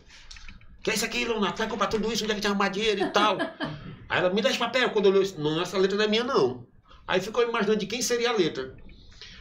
que 0.82 0.90
é 0.90 0.94
isso 0.94 1.04
aqui, 1.04 1.24
Leonardo? 1.24 1.58
Vai 1.58 1.68
comprar 1.68 1.86
tudo 1.88 2.12
isso, 2.12 2.24
onde 2.24 2.32
é 2.32 2.40
que 2.40 2.46
arrumar 2.46 2.68
dinheiro 2.68 3.02
e 3.02 3.10
tal? 3.10 3.38
Aí 4.08 4.18
ela 4.18 4.30
me 4.30 4.42
dá 4.42 4.50
esse 4.50 4.58
papel. 4.58 4.90
Quando 4.90 5.06
eu 5.06 5.22
li, 5.22 5.34
não, 5.38 5.60
essa 5.60 5.78
letra 5.78 5.96
não 5.96 6.04
é 6.04 6.08
minha, 6.08 6.24
não. 6.24 6.66
Aí 7.06 7.20
ficou 7.20 7.42
imaginando 7.42 7.78
de 7.78 7.86
quem 7.86 8.02
seria 8.02 8.30
a 8.30 8.32
letra. 8.32 8.74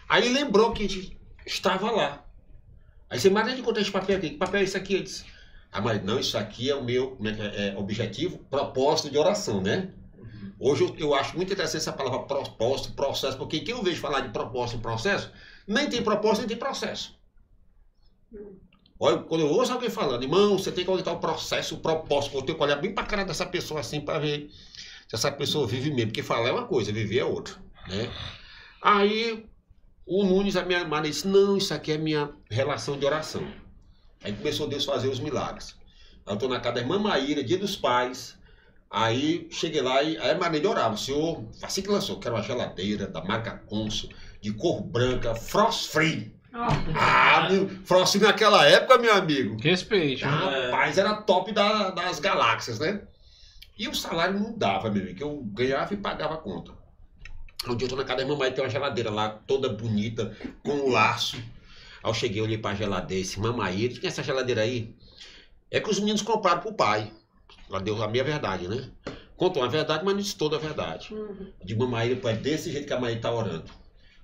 Aí 0.08 0.28
lembrou 0.30 0.74
que 0.74 1.18
estava 1.46 1.92
lá. 1.92 2.26
Aí 3.10 3.20
você, 3.20 3.30
mas 3.30 3.48
onde 3.48 3.62
encontrou 3.62 3.82
esse 3.82 3.92
papel 3.92 4.18
aqui? 4.18 4.32
Que 4.32 4.38
papel 4.38 4.62
é 4.62 4.64
esse 4.64 4.78
aqui? 4.78 4.96
Eu 4.96 5.04
disse, 5.04 5.26
ah, 5.72 5.82
mas 5.82 6.04
não, 6.04 6.20
isso 6.20 6.38
aqui 6.38 6.70
é 6.70 6.76
o 6.76 6.84
meu 6.84 7.18
é, 7.24 7.70
é, 7.70 7.78
objetivo, 7.78 8.40
propósito 8.50 9.10
de 9.10 9.18
oração, 9.18 9.62
né? 9.62 9.92
Hoje 10.60 10.84
eu, 10.84 10.96
eu, 10.98 11.14
acho 11.14 11.36
muito 11.36 11.54
interessante 11.54 11.82
essa 11.82 11.94
palavra 11.94 12.20
propósito, 12.20 12.94
processo, 12.94 13.38
porque 13.38 13.62
quem 13.62 13.74
eu 13.74 13.84
vejo 13.84 14.02
falar 14.02 14.22
de 14.22 14.30
propósito 14.30 14.80
e 14.80 14.82
processo, 14.82 15.32
nem 15.68 15.90
tem 15.90 16.04
propósito, 16.04 16.40
nem 16.40 16.50
tem 16.50 16.58
processo. 16.58 17.18
Olha, 19.00 19.20
quando 19.20 19.42
eu 19.42 19.48
ouço 19.48 19.72
alguém 19.72 19.90
falando, 19.90 20.24
irmão, 20.24 20.58
você 20.58 20.72
tem 20.72 20.84
que 20.84 20.90
aumentar 20.90 21.14
o 21.14 21.20
processo, 21.20 21.76
o 21.76 21.80
propósito, 21.80 22.36
eu 22.36 22.42
tenho 22.42 22.58
que 22.58 22.64
olhar 22.64 22.76
bem 22.76 22.94
pra 22.94 23.06
cara 23.06 23.24
dessa 23.24 23.46
pessoa 23.46 23.80
assim 23.80 24.02
para 24.02 24.20
ver 24.20 24.50
se 25.08 25.16
essa 25.16 25.32
pessoa 25.32 25.66
vive 25.66 25.90
mesmo, 25.90 26.08
porque 26.08 26.22
falar 26.22 26.50
é 26.50 26.52
uma 26.52 26.66
coisa, 26.66 26.92
viver 26.92 27.20
é 27.20 27.26
outra, 27.26 27.56
né? 27.88 28.12
Aí 28.82 29.46
o 30.06 30.24
Nunes, 30.24 30.56
a 30.56 30.66
minha 30.66 30.80
irmã, 30.80 31.02
disse, 31.02 31.28
não, 31.28 31.56
isso 31.56 31.72
aqui 31.72 31.92
é 31.92 31.98
minha 31.98 32.32
relação 32.50 32.98
de 32.98 33.06
oração. 33.06 33.48
Aí 34.24 34.34
começou 34.34 34.68
Deus 34.68 34.84
fazer 34.84 35.08
os 35.08 35.20
milagres. 35.20 35.78
Eu 36.26 36.34
estou 36.34 36.50
na 36.50 36.60
casa 36.60 36.76
da 36.76 36.82
irmã 36.82 36.98
Maíra, 36.98 37.44
dia 37.44 37.60
dos 37.60 37.76
pais, 37.76 38.39
Aí 38.92 39.48
cheguei 39.52 39.82
lá 39.82 40.02
e 40.02 40.18
aí 40.18 40.32
a 40.32 40.50
melhorava. 40.50 40.96
O 40.96 40.98
senhor, 40.98 41.44
assim 41.62 41.82
que 41.82 41.90
lançou, 41.90 42.20
quero 42.20 42.36
uma 42.36 42.42
geladeira 42.42 43.08
da 43.08 43.24
marca 43.24 43.62
Consul, 43.68 44.10
de 44.42 44.52
cor 44.54 44.82
branca, 44.82 45.36
frost 45.36 45.90
free. 45.90 46.40
Oh. 46.54 46.98
Ah, 46.98 47.48
meu, 47.50 47.70
Frost 47.86 48.16
naquela 48.16 48.66
época, 48.66 48.98
meu 48.98 49.14
amigo. 49.14 49.58
Respeite. 49.62 50.24
Rapaz, 50.24 50.98
era 50.98 51.22
top 51.22 51.52
da, 51.52 51.92
das 51.92 52.20
galáxias, 52.20 52.80
né? 52.80 53.02
E 53.78 53.88
o 53.88 53.96
salário 53.96 54.40
não 54.40 54.58
dava, 54.58 54.90
meu 54.90 55.04
amigo, 55.04 55.16
que 55.16 55.24
eu 55.24 55.42
ganhava 55.54 55.94
e 55.94 55.98
pagava 55.98 56.34
a 56.34 56.38
conta. 56.38 56.74
Um 57.68 57.76
dia 57.76 57.86
eu 57.86 57.90
tô 57.90 57.96
na 57.96 58.04
casa 58.04 58.24
da 58.24 58.28
mamãe, 58.28 58.52
tem 58.52 58.64
uma 58.64 58.70
geladeira 58.70 59.12
lá, 59.12 59.30
toda 59.30 59.70
bonita, 59.70 60.36
com 60.64 60.72
um 60.72 60.90
laço. 60.90 61.38
Aí 61.38 62.10
eu 62.10 62.14
cheguei, 62.14 62.42
olhei 62.42 62.58
pra 62.58 62.74
geladeira, 62.74 63.22
esse 63.22 63.40
mamãe, 63.40 63.90
tem 63.90 64.08
essa 64.08 64.24
geladeira 64.24 64.62
aí? 64.62 64.96
É 65.70 65.80
que 65.80 65.90
os 65.90 66.00
meninos 66.00 66.22
compraram 66.22 66.62
pro 66.62 66.74
pai. 66.74 67.12
Ela 67.70 67.80
deu 67.80 68.02
a 68.02 68.08
minha 68.08 68.24
verdade, 68.24 68.68
né? 68.68 68.90
Contou 69.38 69.64
a 69.64 69.68
verdade, 69.68 70.04
mas 70.04 70.14
não 70.14 70.22
disse 70.22 70.36
toda 70.36 70.58
a 70.58 70.60
verdade. 70.60 71.14
Uhum. 71.14 71.52
De 71.64 71.74
uma 71.74 71.88
maneira, 71.88 72.30
é 72.30 72.34
desse 72.34 72.72
jeito 72.72 72.88
que 72.88 72.94
a 72.94 73.00
mãe 73.00 73.16
está 73.16 73.32
orando. 73.32 73.72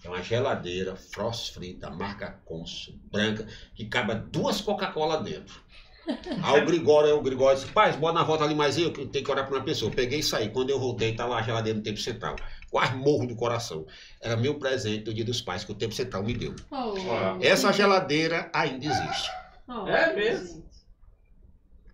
É 0.03 0.09
uma 0.09 0.21
geladeira 0.21 0.95
frost 0.95 1.53
free 1.53 1.73
da 1.73 1.89
marca 1.89 2.39
Consul, 2.45 2.95
branca, 3.11 3.47
que 3.73 3.85
cabe 3.85 4.13
duas 4.29 4.61
Coca-Cola 4.61 5.23
dentro. 5.23 5.59
Aí 6.43 6.61
o 6.61 6.65
Gregório, 6.65 7.17
o 7.17 7.21
Gregório 7.21 7.57
disse, 7.57 7.71
pai, 7.71 7.91
bota 7.93 8.13
na 8.13 8.23
volta 8.23 8.43
ali 8.43 8.53
mais 8.53 8.77
eu, 8.77 8.91
que 8.91 9.05
tem 9.07 9.23
que 9.23 9.31
orar 9.31 9.47
para 9.47 9.55
uma 9.55 9.63
pessoa. 9.63 9.89
Eu 9.89 9.95
peguei 9.95 10.19
e 10.19 10.23
saí. 10.23 10.49
Quando 10.49 10.69
eu 10.69 10.79
voltei, 10.79 11.15
tá 11.15 11.25
lá 11.25 11.39
a 11.39 11.41
geladeira 11.41 11.77
no 11.77 11.83
tempo 11.83 11.99
central. 11.99 12.35
Quase 12.69 12.95
morro 12.95 13.25
do 13.25 13.35
coração. 13.35 13.87
Era 14.21 14.35
meu 14.35 14.59
presente 14.59 15.05
do 15.05 15.13
dia 15.13 15.25
dos 15.25 15.41
pais 15.41 15.63
que 15.63 15.71
o 15.71 15.75
tempo 15.75 15.93
central 15.95 16.23
me 16.23 16.33
deu. 16.33 16.53
Oh. 16.69 16.93
Essa 17.41 17.71
geladeira 17.71 18.49
ainda 18.53 18.85
existe. 18.85 19.31
Oh. 19.67 19.87
É 19.87 20.13
mesmo? 20.15 20.63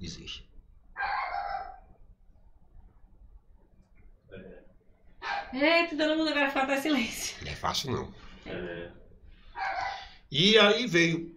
Existe. 0.02 0.51
Eita, 5.54 5.95
todo 5.97 6.18
mundo 6.18 6.34
vai 6.34 6.47
ficar 6.47 6.64
até 6.64 6.78
silêncio. 6.78 7.36
Não 7.43 7.52
é 7.52 7.56
fácil 7.56 7.91
não. 7.91 8.14
É. 8.45 8.89
E 10.32 10.58
aí 10.58 10.88
veio. 10.88 11.36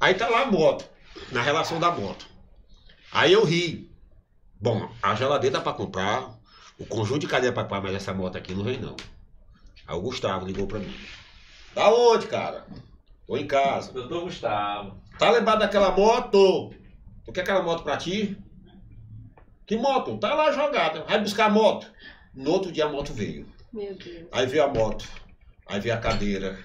Aí 0.00 0.14
tá 0.14 0.28
lá 0.28 0.42
a 0.42 0.46
moto, 0.50 0.84
na 1.30 1.40
relação 1.40 1.80
da 1.80 1.90
moto. 1.90 2.26
Aí 3.10 3.32
eu 3.32 3.44
ri. 3.44 3.90
Bom, 4.60 4.90
a 5.02 5.14
geladeira 5.14 5.58
dá 5.58 5.62
pra 5.62 5.72
comprar, 5.72 6.38
o 6.78 6.86
conjunto 6.86 7.20
de 7.20 7.26
cadeira 7.26 7.54
pra 7.54 7.64
comprar, 7.64 7.80
mas 7.80 7.94
essa 7.94 8.12
moto 8.12 8.36
aqui 8.36 8.54
não 8.54 8.64
vem 8.64 8.78
não. 8.78 8.96
Aí 9.86 9.96
o 9.96 10.00
Gustavo 10.00 10.46
ligou 10.46 10.66
pra 10.66 10.78
mim. 10.78 10.94
Da 11.74 11.88
onde, 11.88 12.26
cara? 12.26 12.66
Tô 13.26 13.36
em 13.36 13.46
casa. 13.46 13.92
Doutor 13.92 14.24
Gustavo. 14.24 15.00
Tá 15.18 15.30
lembrado 15.30 15.60
daquela 15.60 15.90
moto? 15.90 16.72
Tu 17.24 17.32
quer 17.32 17.40
aquela 17.42 17.62
moto 17.62 17.82
pra 17.82 17.96
ti? 17.96 18.36
Que 19.66 19.76
moto? 19.76 20.18
Tá 20.18 20.34
lá 20.34 20.52
jogada. 20.52 21.04
Vai 21.04 21.20
buscar 21.20 21.46
a 21.46 21.50
moto. 21.50 21.90
No 22.34 22.50
outro 22.50 22.72
dia 22.72 22.86
a 22.86 22.88
moto 22.88 23.12
veio. 23.12 23.46
Meu 23.72 23.94
Deus. 23.94 24.26
Aí 24.32 24.46
veio 24.46 24.64
a 24.64 24.68
moto. 24.68 25.06
Aí 25.66 25.80
veio 25.80 25.94
a 25.94 25.98
cadeira. 25.98 26.58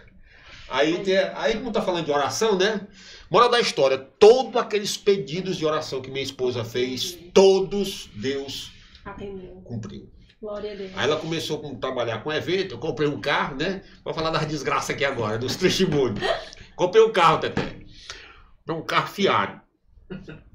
Aí, 0.70 1.02
tem, 1.04 1.18
aí 1.18 1.54
como 1.54 1.72
tá 1.72 1.82
falando 1.82 2.06
de 2.06 2.12
oração, 2.12 2.58
né? 2.58 2.88
Moral 3.30 3.50
da 3.50 3.60
história, 3.60 3.98
todos 3.98 4.56
aqueles 4.58 4.98
pedidos 4.98 5.56
de 5.56 5.66
oração 5.66 6.02
que 6.02 6.10
minha 6.12 6.24
esposa 6.24 6.64
fez, 6.66 7.18
todos 7.34 8.10
Deus 8.14 8.72
Atendeu. 9.06 9.62
cumpriu. 9.64 10.10
Glória 10.42 10.74
a 10.74 10.76
Deus. 10.76 10.92
Aí 10.96 11.04
ela 11.06 11.20
começou 11.20 11.66
a 11.66 11.76
trabalhar 11.76 12.22
com 12.22 12.32
evento, 12.34 12.76
eu 12.76 12.80
comprei 12.80 13.08
um 13.08 13.20
carro, 13.20 13.56
né? 13.56 13.82
Vou 14.04 14.14
falar 14.14 14.30
das 14.30 14.46
desgraças 14.46 14.90
aqui 14.90 15.06
agora, 15.06 15.38
dos 15.38 15.56
testemunhos. 15.58 16.20
comprei 16.76 17.02
um 17.02 17.12
carro, 17.12 17.40
Tete. 17.40 17.88
Um 18.70 18.82
carro 18.82 19.08
fiado. 19.08 19.62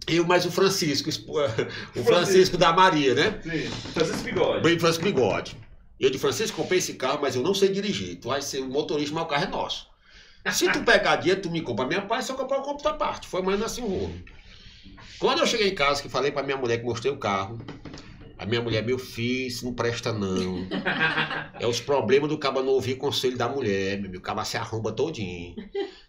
Eu 0.07 0.27
mais 0.27 0.45
o 0.45 0.51
Francisco, 0.51 1.11
o 1.11 2.03
Francisco 2.05 2.57
da 2.57 2.73
Maria, 2.73 3.15
né? 3.15 3.41
Sim, 3.43 3.71
Francisco 3.93 4.23
Bigode. 4.23 4.63
Bem, 4.63 4.79
Francisco 4.79 5.05
Bigode. 5.05 5.57
Eu 5.99 6.11
de 6.11 6.19
Francisco 6.19 6.57
comprei 6.57 6.79
esse 6.79 6.95
carro, 6.95 7.21
mas 7.23 7.37
eu 7.37 7.43
não 7.43 7.55
sei 7.55 7.69
dirigir. 7.69 8.17
Tu 8.17 8.29
vai 8.29 8.43
ser 8.43 8.61
o 8.61 8.69
motorista, 8.69 9.15
mas 9.15 9.25
o 9.25 9.27
carro 9.27 9.45
é 9.45 9.49
nosso. 9.49 9.87
Se 10.51 10.71
tu 10.73 10.81
pegar 10.83 11.17
dinheiro, 11.17 11.41
tu 11.41 11.51
me 11.51 11.61
compra. 11.61 11.87
Minha 11.87 12.03
pai 12.03 12.21
só 12.23 12.35
comprou 12.35 12.61
o 12.61 12.65
compro 12.65 12.83
da 12.83 12.95
parte. 12.95 13.29
Foi 13.29 13.41
mais 13.43 13.63
assim 13.63 13.83
o 13.83 13.87
rolo. 13.87 14.15
Quando 15.21 15.39
eu 15.39 15.47
cheguei 15.47 15.69
em 15.69 15.75
casa, 15.75 16.03
que 16.03 16.09
falei 16.09 16.33
pra 16.33 16.43
minha 16.43 16.57
mulher 16.57 16.79
que 16.79 16.85
mostrei 16.85 17.13
o 17.13 17.17
carro, 17.17 17.57
a 18.43 18.47
minha 18.47 18.61
mulher, 18.61 18.85
meu 18.85 18.99
filho, 18.99 19.47
isso 19.47 19.65
não 19.65 19.73
presta 19.73 20.13
não. 20.13 20.67
É 21.61 21.67
os 21.67 21.81
problemas 21.81 22.29
do 22.29 22.37
cabo 22.37 22.61
não 22.61 22.73
ouvir 22.73 22.97
conselho 22.97 23.37
da 23.37 23.49
mulher, 23.49 24.01
meu. 24.01 24.19
O 24.19 24.21
cabo 24.21 24.45
se 24.45 24.57
arromba 24.57 24.91
todinho. 24.91 25.55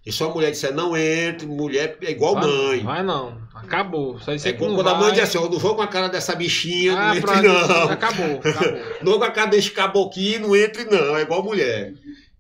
E 0.04 0.12
só 0.12 0.32
a 0.32 0.34
mulher 0.34 0.50
disser, 0.50 0.74
não 0.74 0.98
entre, 0.98 1.46
mulher 1.46 1.96
é 2.02 2.10
igual 2.10 2.34
vai, 2.34 2.44
mãe. 2.44 2.84
Vai 2.84 3.04
não, 3.04 3.40
acabou. 3.54 4.20
Só 4.20 4.34
isso 4.34 4.48
é 4.48 4.54
quando 4.54 4.82
vai. 4.82 4.94
a 4.94 4.98
mãe 4.98 5.12
diz 5.14 5.24
assim, 5.24 5.38
eu 5.38 5.48
não 5.48 5.60
vou 5.60 5.76
com 5.76 5.84
a 5.84 5.88
cara 5.88 6.08
dessa 6.08 6.34
bichinha, 6.34 6.94
ah, 6.94 7.10
não 7.10 7.16
entre 7.16 7.42
não. 7.42 7.90
Acabou, 7.90 8.40
acabou. 8.40 8.80
Não 9.04 9.20
com 9.20 9.26
a 9.26 9.32
cara 9.32 9.50
desse 9.52 9.70
caboquinho, 9.70 10.48
não 10.48 10.56
entre 10.56 10.86
não, 10.86 11.16
é 11.16 11.22
igual 11.22 11.44
mulher. 11.44 11.94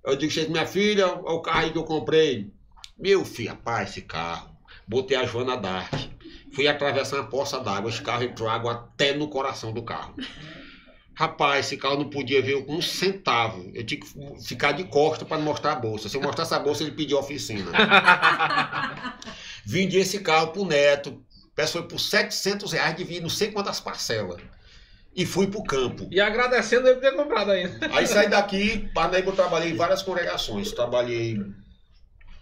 Eu 0.04 0.16
digo, 0.16 0.34
minha 0.50 0.66
filha, 0.66 1.08
o 1.08 1.40
carro 1.42 1.60
aí 1.60 1.72
que 1.72 1.78
eu 1.78 1.84
comprei. 1.84 2.50
Meu 2.98 3.24
filho, 3.24 3.50
rapaz, 3.50 3.92
esse 3.92 4.02
carro. 4.02 4.50
Botei 4.88 5.16
a 5.16 5.26
Joana 5.26 5.56
Dark. 5.56 5.94
Fui 6.54 6.68
atravessar 6.68 7.18
uma 7.18 7.28
poça 7.28 7.60
d'água, 7.60 7.90
esse 7.90 8.02
carro 8.02 8.24
entrou 8.24 8.48
água 8.48 8.74
até 8.74 9.14
no 9.14 9.28
coração 9.28 9.74
do 9.74 9.84
carro. 9.84 10.16
Rapaz, 11.16 11.68
esse 11.68 11.78
carro 11.78 11.98
não 11.98 12.10
podia 12.10 12.42
ver 12.42 12.66
um 12.68 12.82
centavo. 12.82 13.70
Eu 13.74 13.86
tinha 13.86 14.00
que 14.00 14.08
ficar 14.44 14.72
de 14.72 14.84
costa 14.86 15.24
para 15.24 15.42
mostrar 15.42 15.74
a 15.74 15.76
bolsa. 15.76 16.10
Se 16.10 16.18
eu 16.18 16.22
mostrasse 16.22 16.54
a 16.54 16.60
bolsa, 16.60 16.84
ele 16.84 16.92
pediu 16.92 17.20
oficina. 17.20 17.72
Vendi 19.66 19.98
esse 20.00 20.20
carro 20.20 20.48
pro 20.48 20.66
neto. 20.66 21.24
peça 21.56 21.74
foi 21.74 21.88
por 21.88 22.00
700 22.00 22.72
reais, 22.72 22.96
dividi 22.96 23.22
não 23.22 23.30
sei 23.30 23.52
quantas 23.52 23.80
parcelas. 23.80 24.42
E 25.16 25.26
fui 25.26 25.46
pro 25.46 25.64
campo. 25.64 26.08
E 26.12 26.20
agradecendo 26.20 26.88
ele 26.88 27.00
ter 27.00 27.16
comprado 27.16 27.52
ainda. 27.52 27.88
Aí 27.92 28.08
saí 28.08 28.28
daqui, 28.28 28.90
Parnaíba 28.96 29.30
eu 29.30 29.36
trabalhei 29.36 29.72
em 29.72 29.76
várias 29.76 30.02
congregações. 30.02 30.72
Trabalhei. 30.72 31.40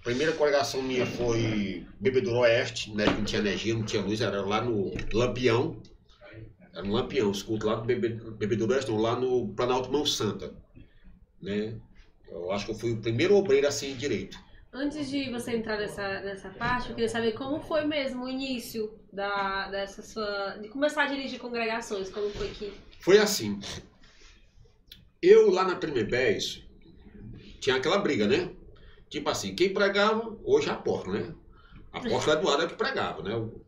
A 0.01 0.03
primeira 0.03 0.31
congregação 0.33 0.81
minha 0.81 1.05
foi 1.05 1.85
Bebedouro 1.99 2.39
Oeste, 2.39 2.91
né? 2.95 3.05
Que 3.05 3.11
não 3.11 3.23
tinha 3.23 3.39
energia, 3.41 3.73
não 3.75 3.83
tinha 3.83 4.01
luz, 4.01 4.19
era 4.19 4.41
lá 4.41 4.59
no 4.59 4.91
Lampião. 5.13 5.79
Era 6.73 6.81
no 6.83 6.93
Lampião, 6.93 7.29
os 7.29 7.43
cultos 7.43 7.67
lá 7.67 7.75
do 7.75 7.85
Bebe- 7.85 8.19
Bebedouro 8.31 8.73
Oeste, 8.73 8.89
não, 8.89 8.97
lá 8.97 9.15
no 9.19 9.49
Planalto 9.53 9.91
Mão 9.91 10.03
Santa. 10.05 10.55
Né? 11.39 11.79
Eu 12.27 12.51
acho 12.51 12.65
que 12.65 12.71
eu 12.71 12.75
fui 12.75 12.91
o 12.93 12.97
primeiro 13.01 13.35
obreiro 13.35 13.67
assim 13.67 13.95
direito. 13.95 14.37
Antes 14.73 15.07
de 15.09 15.29
você 15.29 15.51
entrar 15.55 15.77
nessa, 15.77 16.21
nessa 16.21 16.49
parte, 16.49 16.89
eu 16.89 16.95
queria 16.95 17.09
saber 17.09 17.33
como 17.33 17.59
foi 17.59 17.85
mesmo 17.85 18.23
o 18.23 18.29
início 18.29 18.91
da, 19.13 19.69
dessa 19.69 20.01
sua. 20.01 20.57
de 20.61 20.69
começar 20.69 21.03
a 21.03 21.07
dirigir 21.07 21.39
congregações, 21.39 22.09
como 22.09 22.29
foi 22.31 22.47
que. 22.49 22.73
Foi 23.01 23.19
assim. 23.19 23.59
Eu 25.21 25.51
lá 25.51 25.63
na 25.65 25.75
Tremebés 25.75 26.63
tinha 27.59 27.75
aquela 27.75 27.99
briga, 27.99 28.25
né? 28.27 28.49
Tipo 29.11 29.29
assim, 29.29 29.53
quem 29.53 29.73
pregava, 29.73 30.35
hoje 30.43 30.69
é 30.69 30.71
apóstolo, 30.71 31.13
né? 31.19 31.31
Apóstolo 31.91 32.37
Eduardo 32.37 32.63
é 32.63 32.67
que 32.67 32.75
pregava, 32.75 33.21
né? 33.21 33.35
O, 33.35 33.61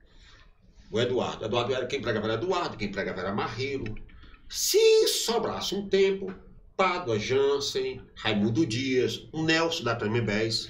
o 0.90 1.00
Eduardo. 1.00 1.44
Eduardo 1.46 1.76
era 1.76 1.86
quem 1.86 2.02
pregava 2.02 2.26
era 2.28 2.36
Eduardo, 2.36 2.78
quem 2.78 2.90
pregava 2.92 3.20
era 3.20 3.34
Marreiro. 3.34 3.84
Se 4.50 5.06
sobrasse 5.08 5.76
um 5.76 5.90
tempo, 5.90 6.34
Pádua, 6.78 7.20
Jansen, 7.20 8.02
Raimundo 8.16 8.66
Dias, 8.66 9.28
o 9.34 9.44
Nelson 9.44 9.84
da 9.84 9.96
Tremebés, 9.96 10.70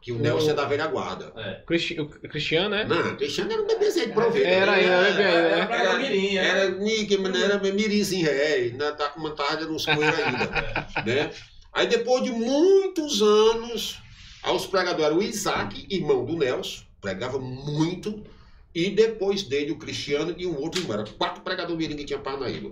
que 0.00 0.12
o 0.12 0.16
O- 0.16 0.18
Nelson 0.18 0.50
é 0.50 0.54
da 0.54 0.64
velha 0.64 0.86
guarda. 0.86 1.32
Cristi- 1.66 2.00
o 2.00 2.08
Cristiano, 2.08 2.70
né? 2.70 2.84
Não, 2.84 3.16
Cristiano 3.16 3.52
era 3.52 3.62
um 3.62 3.66
bebezinho 3.66 4.06
de 4.06 4.12
proveito. 4.12 4.46
Era, 4.46 4.72
né? 4.72 4.84
era, 4.84 5.20
era, 5.20 5.56
né? 5.56 5.66
pra 5.66 5.76
era, 5.76 5.98
mirim, 5.98 6.36
é. 6.38 6.44
Era 6.46 6.70
Nick, 6.70 7.18
mas 7.18 7.32
não 7.32 7.40
era 7.44 7.58
Mirizinho, 7.58 8.28
é, 8.28 8.54
ainda 8.54 8.92
tá 8.92 9.10
com 9.10 9.20
uma 9.20 9.34
tarde 9.34 9.66
nos 9.66 9.84
coelhos 9.84 10.18
ainda, 10.18 10.46
né? 11.04 11.30
Aí 11.72 11.86
depois 11.86 12.22
de 12.24 12.30
muitos 12.30 13.20
anos, 13.20 13.98
aos 14.46 14.64
pregadores, 14.64 15.16
o 15.16 15.22
Isaac, 15.22 15.86
irmão 15.90 16.24
do 16.24 16.36
Nelson, 16.36 16.84
pregava 17.00 17.38
muito, 17.38 18.24
e 18.72 18.90
depois 18.90 19.42
dele 19.42 19.72
o 19.72 19.78
Cristiano 19.78 20.34
e 20.38 20.46
um 20.46 20.56
outro 20.56 20.80
irmão, 20.80 21.00
era 21.00 21.10
quatro 21.10 21.42
pregadores 21.42 21.76
mirim 21.76 21.96
que 21.96 22.04
tinha 22.04 22.18
Parnaíba. 22.18 22.70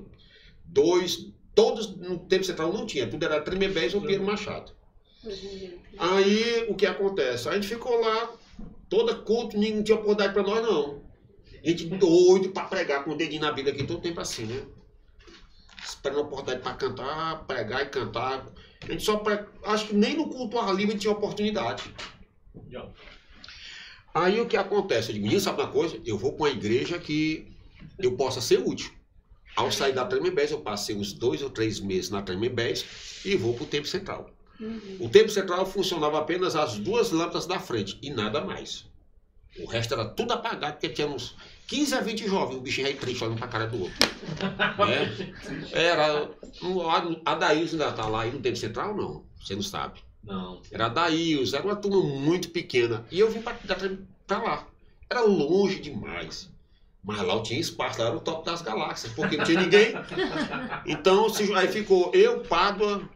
Dois, 0.64 1.32
todos 1.52 1.96
no 1.96 2.18
tempo 2.20 2.44
central 2.44 2.72
não 2.72 2.86
tinha, 2.86 3.08
tudo 3.08 3.24
era 3.24 3.40
Tremebés 3.40 3.92
ou 3.92 4.00
Pedro 4.00 4.24
Machado. 4.24 4.72
Aí 5.98 6.66
o 6.68 6.76
que 6.76 6.86
acontece? 6.86 7.48
A 7.48 7.54
gente 7.54 7.66
ficou 7.66 8.00
lá, 8.00 8.32
toda 8.88 9.16
culto, 9.16 9.58
ninguém 9.58 9.82
tinha 9.82 9.96
oportunidade 9.96 10.32
pra 10.32 10.42
nós, 10.44 10.62
não. 10.62 11.02
A 11.64 11.68
gente 11.68 11.86
doido 11.86 12.50
pra 12.50 12.64
pregar 12.64 13.02
com 13.02 13.10
o 13.10 13.16
dedinho 13.16 13.42
na 13.42 13.50
Bíblia 13.50 13.74
aqui 13.74 13.84
todo 13.84 14.00
tempo 14.00 14.20
assim, 14.20 14.44
né? 14.44 14.62
Esperando 15.84 16.20
a 16.20 16.22
oportunidade 16.22 16.62
pra 16.62 16.74
cantar, 16.74 17.44
pregar 17.46 17.82
e 17.82 17.86
cantar. 17.86 18.46
A 18.88 18.92
gente 18.92 19.02
só 19.02 19.16
pre... 19.16 19.40
Acho 19.64 19.88
que 19.88 19.94
nem 19.94 20.16
no 20.16 20.28
culto 20.28 20.58
ar 20.58 20.74
livre 20.74 20.98
tinha 20.98 21.12
oportunidade. 21.12 21.82
Aí 24.14 24.40
o 24.40 24.46
que 24.46 24.56
acontece? 24.56 25.08
Eu 25.08 25.14
digo, 25.14 25.24
menino, 25.24 25.40
sabe 25.40 25.60
uma 25.60 25.70
coisa? 25.70 26.00
Eu 26.04 26.16
vou 26.16 26.32
pra 26.32 26.46
uma 26.46 26.50
igreja 26.50 26.98
que 26.98 27.52
eu 27.98 28.12
possa 28.16 28.40
ser 28.40 28.60
útil. 28.60 28.92
Ao 29.56 29.70
sair 29.70 29.92
da 29.92 30.04
Tremembés, 30.04 30.50
eu 30.50 30.60
passei 30.60 30.96
uns 30.96 31.12
dois 31.12 31.42
ou 31.42 31.50
três 31.50 31.80
meses 31.80 32.10
na 32.10 32.22
Tremembés 32.22 33.22
e 33.24 33.36
vou 33.36 33.54
pro 33.54 33.66
tempo 33.66 33.86
central. 33.86 34.30
Uhum. 34.60 34.98
O 35.00 35.08
tempo 35.08 35.30
central 35.30 35.66
funcionava 35.66 36.18
apenas 36.18 36.54
as 36.54 36.78
duas 36.78 37.10
lâmpadas 37.10 37.46
da 37.46 37.58
frente 37.58 37.98
e 38.02 38.10
nada 38.10 38.40
mais. 38.40 38.84
O 39.58 39.66
resto 39.66 39.94
era 39.94 40.04
tudo 40.04 40.32
apagado, 40.32 40.74
porque 40.74 40.88
tinha 40.88 41.06
uns 41.06 41.36
15 41.66 41.94
a 41.94 42.00
20 42.00 42.26
jovens, 42.28 42.56
o 42.56 42.60
bichinho 42.60 42.86
aí 42.86 42.94
triste 42.94 43.24
olhando 43.24 43.38
pra 43.38 43.48
cara 43.48 43.66
do 43.66 43.82
outro. 43.82 43.96
né? 44.86 45.32
Era. 45.72 46.30
o 46.62 46.88
Ad- 46.88 47.20
Adaílson 47.24 47.76
ainda 47.76 47.92
tá 47.92 48.06
lá 48.06 48.22
aí 48.22 48.30
no 48.30 48.40
tempo 48.40 48.56
central, 48.56 48.94
não. 48.96 49.24
Você 49.40 49.54
não 49.54 49.62
sabe. 49.62 50.00
Não. 50.22 50.60
Era 50.70 50.86
Adaílson, 50.86 51.56
era 51.56 51.64
uma 51.66 51.76
turma 51.76 52.02
muito 52.02 52.50
pequena. 52.50 53.04
E 53.10 53.18
eu 53.20 53.30
vim 53.30 53.40
pra, 53.42 53.54
pra 54.26 54.42
lá. 54.42 54.66
Era 55.08 55.20
longe 55.22 55.80
demais. 55.80 56.50
Mas 57.02 57.20
lá 57.20 57.34
eu 57.34 57.42
tinha 57.42 57.60
espaço, 57.60 58.00
lá 58.00 58.06
era 58.08 58.16
o 58.16 58.20
top 58.20 58.46
das 58.46 58.62
galáxias, 58.62 59.12
porque 59.12 59.36
não 59.36 59.44
tinha 59.44 59.60
ninguém. 59.60 59.92
Então, 60.86 61.28
se- 61.28 61.52
aí 61.54 61.68
ficou 61.68 62.10
eu, 62.14 62.40
Pádua, 62.40 63.06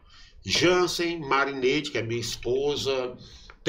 Jansen, 0.44 1.18
Marinete, 1.20 1.90
que 1.90 1.98
é 1.98 2.02
minha 2.02 2.20
esposa, 2.20 3.16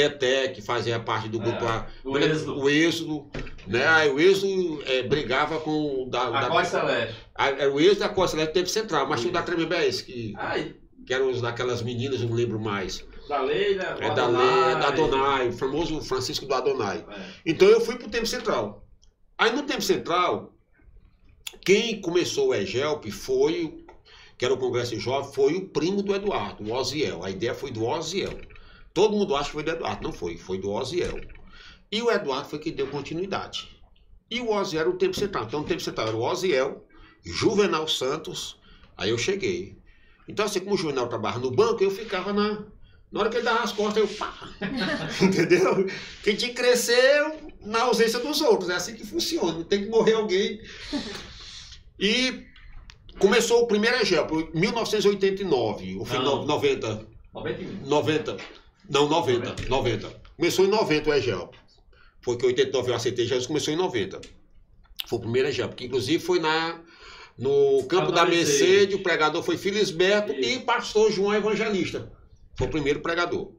Teté, 0.10 0.48
que 0.50 0.62
fazia 0.62 1.00
parte 1.00 1.28
do 1.28 1.40
grupo 1.40 1.58
É, 1.58 1.68
lá. 1.68 1.88
o 2.06 2.18
Êxodo. 2.18 2.60
O 2.60 2.70
Êxodo, 2.70 3.30
né? 3.68 3.86
Aí 3.88 4.10
o 4.10 4.20
Êxodo 4.20 4.82
é, 4.86 5.04
brigava 5.04 5.60
com 5.60 6.04
o 6.04 6.10
da, 6.10 6.22
A 6.28 6.42
da- 6.42 6.48
Costa 6.48 6.80
Celeste. 6.80 7.16
a- 7.36 7.50
era 7.50 7.72
o 7.74 7.80
Êxodo 7.80 8.00
da 8.00 8.10
Costa 8.10 8.38
Leste 8.38 8.54
tempo 8.54 8.70
central, 8.70 9.08
mas 9.10 9.20
tinha 9.20 9.30
o 9.30 9.34
da 9.34 9.42
Tremembés, 9.44 10.02
que, 10.02 10.34
Ai, 10.38 10.74
que 11.06 11.14
eram 11.14 11.30
os 11.30 11.42
daquelas 11.42 11.82
meninas, 11.82 12.22
eu 12.22 12.30
não 12.30 12.36
lembro 12.36 12.60
mais. 12.60 13.06
da 13.28 13.42
Leila. 13.42 13.98
É 14.00 14.10
da 14.16 14.28
Lei, 14.28 14.72
é 14.72 14.76
da 14.80 14.88
Adonai, 14.88 15.50
o 15.50 15.54
famoso 15.54 16.02
Francisco 16.02 16.46
do 16.48 16.54
Adonai. 16.56 17.06
É. 17.10 17.16
Então 17.46 17.68
eu 17.68 17.80
fui 17.82 17.96
pro 17.98 18.10
tempo 18.10 18.26
central. 18.26 18.88
Aí 19.38 19.52
no 19.56 19.62
tempo 19.64 19.82
central, 19.84 20.52
quem 21.66 22.02
começou 22.02 22.48
o 22.50 22.56
EGELP 22.56 23.12
foi, 23.12 23.86
que 24.38 24.44
era 24.46 24.54
o 24.54 24.58
Congresso 24.58 24.96
de 24.96 25.00
Jovem, 25.00 25.32
foi 25.34 25.56
o 25.56 25.68
primo 25.70 26.02
do 26.02 26.16
Eduardo, 26.16 26.64
o 26.64 26.74
Oziel. 26.74 27.24
A 27.24 27.30
ideia 27.30 27.54
foi 27.54 27.70
do 27.72 27.86
Oziel. 27.86 28.34
Todo 29.00 29.16
mundo 29.16 29.34
acha 29.34 29.46
que 29.46 29.54
foi 29.54 29.64
do 29.64 29.72
Eduardo, 29.72 30.04
não 30.04 30.12
foi, 30.12 30.36
foi 30.38 30.58
do 30.58 30.70
Oziel. 30.72 31.22
E 31.90 32.02
o 32.02 32.12
Eduardo 32.12 32.50
foi 32.50 32.60
que 32.60 32.70
deu 32.70 32.86
continuidade. 32.88 33.70
E 34.30 34.42
o 34.42 34.52
Oziel 34.52 34.82
era 34.82 34.90
o 34.90 34.98
tempo 34.98 35.16
central. 35.18 35.46
Então 35.46 35.62
o 35.62 35.64
tempo 35.64 35.80
central 35.80 36.10
era 36.10 36.18
o 36.18 36.22
Oziel, 36.22 36.86
Juvenal 37.24 37.88
Santos, 37.88 38.58
aí 38.98 39.12
eu 39.12 39.18
cheguei. 39.18 39.78
Então 40.28 40.44
assim, 40.46 40.60
como 40.60 40.76
o 40.76 40.78
Juvenal 40.78 41.08
trabalhava 41.08 41.40
no 41.40 41.50
banco, 41.50 41.82
eu 41.82 41.90
ficava 41.90 42.34
na... 42.34 42.66
Na 43.10 43.22
hora 43.22 43.30
que 43.30 43.38
ele 43.38 43.46
dava 43.46 43.64
as 43.64 43.72
costas, 43.72 44.04
eu 44.04 44.18
pá! 44.18 44.34
Entendeu? 45.24 45.88
Quem 46.22 46.36
tinha 46.36 46.50
que 46.50 46.58
crescer 46.58 47.24
na 47.62 47.84
ausência 47.84 48.20
dos 48.20 48.42
outros. 48.42 48.70
É 48.70 48.76
assim 48.76 48.96
que 48.96 49.08
funciona. 49.08 49.54
Não 49.54 49.64
tem 49.64 49.86
que 49.86 49.90
morrer 49.90 50.16
alguém. 50.16 50.60
E 51.98 52.44
começou 53.18 53.64
o 53.64 53.68
primeiro 53.68 53.96
EGEL, 54.02 54.28
em 54.54 54.60
1989, 54.60 55.96
ou 55.96 56.06
foi 56.06 56.18
Não. 56.18 56.42
no- 56.42 56.46
90, 56.46 57.08
91. 57.34 57.88
90, 57.88 58.38
não, 58.90 59.08
90, 59.08 59.68
90. 59.70 60.22
Começou 60.36 60.66
em 60.66 60.70
90 60.70 61.10
o 61.10 61.14
EGEL. 61.14 61.52
Foi 62.22 62.38
que 62.38 62.46
em 62.46 62.50
89 62.50 62.90
eu 62.90 62.96
aceitei 62.96 63.26
Jesus, 63.26 63.46
começou 63.46 63.74
em 63.74 63.78
90. 63.78 64.20
Foi 65.08 65.18
o 65.20 65.22
primeiro 65.22 65.48
EGEL, 65.48 65.70
porque 65.70 65.86
inclusive 65.86 66.24
foi 66.24 66.40
na, 66.40 66.82
no 67.38 67.84
Campo 67.84 68.12
da 68.12 68.26
Mercedes. 68.26 68.96
O 68.96 69.04
pregador 69.04 69.44
foi 69.44 69.58
Filisberto 69.58 70.34
e 70.34 70.60
pastor 70.60 71.12
João 71.12 71.34
Evangelista. 71.34 72.12
Foi 72.58 72.68
o 72.68 72.72
primeiro 72.72 73.00
pregador. 73.00 73.52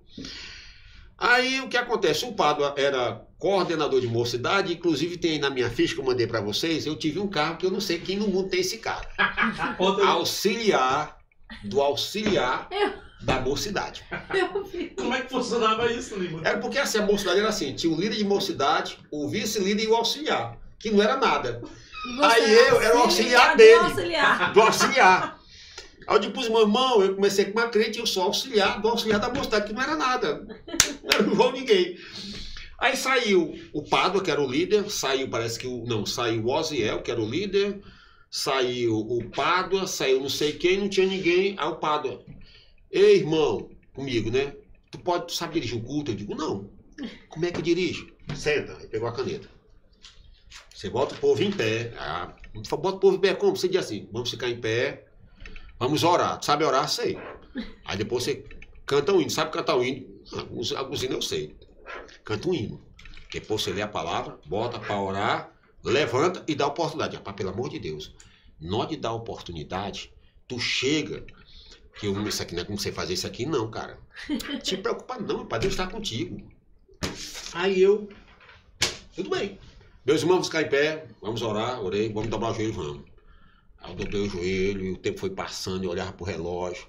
Aí 1.16 1.60
o 1.60 1.68
que 1.68 1.76
acontece? 1.76 2.24
O 2.24 2.32
Pádua 2.32 2.74
era 2.76 3.26
coordenador 3.38 4.00
de 4.00 4.06
mocidade, 4.06 4.72
inclusive 4.72 5.16
tem 5.16 5.32
aí 5.32 5.38
na 5.38 5.50
minha 5.50 5.70
ficha 5.70 5.94
que 5.94 6.00
eu 6.00 6.04
mandei 6.04 6.26
para 6.26 6.40
vocês, 6.40 6.86
eu 6.86 6.96
tive 6.96 7.18
um 7.18 7.28
carro 7.28 7.56
que 7.56 7.66
eu 7.66 7.70
não 7.70 7.80
sei 7.80 7.98
quem 7.98 8.16
no 8.16 8.26
mundo 8.26 8.48
tem 8.48 8.60
esse 8.60 8.78
carro. 8.78 9.06
Auxiliar 10.06 11.18
do 11.64 11.80
auxiliar 11.80 12.68
da 13.22 13.40
mocidade. 13.40 14.04
Como 14.96 15.14
é 15.14 15.22
que 15.22 15.30
funcionava 15.30 15.90
isso, 15.92 16.16
Lima? 16.16 16.40
Era 16.44 16.58
porque 16.58 16.78
assim, 16.78 16.98
a 16.98 17.06
mocidade 17.06 17.40
era 17.40 17.48
assim, 17.48 17.74
tinha 17.74 17.92
o 17.92 18.00
líder 18.00 18.16
de 18.16 18.24
mocidade, 18.24 18.98
o 19.10 19.28
vice-líder 19.28 19.84
e 19.84 19.88
o 19.88 19.94
auxiliar, 19.94 20.56
que 20.78 20.90
não 20.90 21.02
era 21.02 21.16
nada. 21.16 21.62
Aí 22.22 22.54
eu 22.54 22.80
era 22.80 22.96
o 22.96 23.02
auxiliar 23.02 23.56
dele. 23.56 23.74
auxiliar. 23.74 24.52
Do 24.54 24.62
auxiliar. 24.62 25.40
Aí 26.06 26.16
eu 26.16 26.20
depois, 26.20 26.48
meu 26.48 26.62
irmão, 26.62 27.02
eu 27.02 27.14
comecei 27.14 27.44
com 27.44 27.58
uma 27.58 27.68
crente, 27.68 27.98
eu 27.98 28.06
sou 28.06 28.24
auxiliar 28.24 28.80
do 28.80 28.88
auxiliar 28.88 29.20
da 29.20 29.28
mocidade, 29.28 29.66
que 29.66 29.72
não 29.72 29.82
era 29.82 29.96
nada. 29.96 30.46
Não 31.02 31.10
era 31.12 31.22
igual 31.22 31.52
ninguém. 31.52 31.96
Aí 32.78 32.96
saiu 32.96 33.54
o 33.74 33.82
Pádua, 33.82 34.22
que 34.22 34.30
era 34.30 34.40
o 34.40 34.50
líder, 34.50 34.90
saiu, 34.90 35.28
parece 35.28 35.58
que 35.58 35.66
o. 35.66 35.84
Não, 35.86 36.06
saiu 36.06 36.42
o 36.42 36.50
Oziel, 36.50 37.02
que 37.02 37.10
era 37.10 37.20
o 37.20 37.28
líder, 37.28 37.80
saiu 38.30 38.98
o 38.98 39.22
Pádua, 39.30 39.86
saiu 39.86 40.20
não 40.20 40.30
sei 40.30 40.52
quem, 40.52 40.78
não 40.78 40.88
tinha 40.88 41.06
ninguém. 41.06 41.54
Aí 41.58 41.68
o 41.68 41.76
Pádua, 41.76 42.24
ei, 42.90 43.18
irmão, 43.18 43.70
comigo, 43.92 44.30
né? 44.30 44.54
Tu 44.90 44.98
pode, 44.98 45.26
tu 45.26 45.34
sabe 45.34 45.54
dirigir 45.54 45.78
um 45.78 45.82
culto? 45.82 46.10
Eu 46.10 46.16
digo, 46.16 46.34
não. 46.34 46.70
Como 47.28 47.44
é 47.46 47.50
que 47.50 47.58
eu 47.58 47.62
dirijo? 47.62 48.12
Senta, 48.34 48.76
aí 48.76 48.86
pegou 48.86 49.08
a 49.08 49.12
caneta. 49.12 49.48
Você 50.74 50.88
bota 50.88 51.14
o 51.14 51.18
povo 51.18 51.42
em 51.42 51.52
pé. 51.52 51.92
Ah, 51.98 52.34
bota 52.54 52.96
o 52.96 53.00
povo 53.00 53.16
em 53.16 53.20
pé 53.20 53.34
como? 53.34 53.56
Você 53.56 53.68
diz 53.68 53.84
assim, 53.84 54.08
vamos 54.10 54.30
ficar 54.30 54.48
em 54.48 54.60
pé, 54.60 55.06
vamos 55.78 56.04
orar. 56.04 56.38
Tu 56.38 56.46
sabe 56.46 56.64
orar? 56.64 56.88
Sei. 56.88 57.18
Aí 57.84 57.96
depois 57.98 58.24
você 58.24 58.44
canta 58.86 59.12
um 59.12 59.20
hino. 59.20 59.30
Sabe 59.30 59.52
cantar 59.52 59.76
um 59.76 59.84
hino? 59.84 60.06
Alguns, 60.32 60.72
alguns 60.72 61.02
hinos 61.02 61.16
eu 61.16 61.22
sei. 61.22 61.56
Canta 62.24 62.48
um 62.48 62.54
hino. 62.54 62.80
Depois 63.32 63.62
você 63.62 63.72
lê 63.72 63.82
a 63.82 63.88
palavra, 63.88 64.38
bota 64.46 64.78
para 64.78 65.00
orar, 65.00 65.52
levanta 65.84 66.42
e 66.48 66.54
dá 66.54 66.66
oportunidade. 66.66 67.16
Rapaz, 67.16 67.36
pelo 67.36 67.50
amor 67.50 67.68
de 67.68 67.78
Deus, 67.78 68.14
não 68.60 68.84
de 68.86 68.96
dar 68.96 69.12
oportunidade, 69.12 70.12
tu 70.48 70.58
chega, 70.58 71.24
que 72.00 72.06
eu, 72.06 72.26
isso 72.26 72.42
aqui 72.42 72.54
não 72.54 72.62
é 72.62 72.64
como 72.64 72.78
você 72.78 72.90
fazer 72.90 73.12
isso 73.12 73.26
aqui, 73.26 73.44
não, 73.44 73.70
cara. 73.70 73.98
Te 74.64 74.76
preocupa 74.78 75.18
não, 75.18 75.44
para 75.44 75.58
Deus 75.58 75.74
estar 75.74 75.88
contigo. 75.88 76.40
Aí 77.52 77.80
eu, 77.80 78.08
tudo 79.14 79.30
bem. 79.30 79.58
Meus 80.04 80.22
irmãos, 80.22 80.36
vamos 80.36 80.46
ficar 80.46 80.62
em 80.62 80.68
pé, 80.68 81.06
vamos 81.20 81.42
orar, 81.42 81.82
orei, 81.82 82.10
vamos 82.10 82.30
dobrar 82.30 82.52
o 82.52 82.54
joelho, 82.54 82.72
vamos. 82.72 83.04
Aí 83.82 83.92
eu 83.92 83.96
dobrei 83.96 84.22
o 84.22 84.30
joelho 84.30 84.84
e 84.86 84.92
o 84.92 84.96
tempo 84.96 85.20
foi 85.20 85.30
passando, 85.30 85.84
eu 85.84 85.90
olhava 85.90 86.12
pro 86.12 86.24
relógio. 86.24 86.86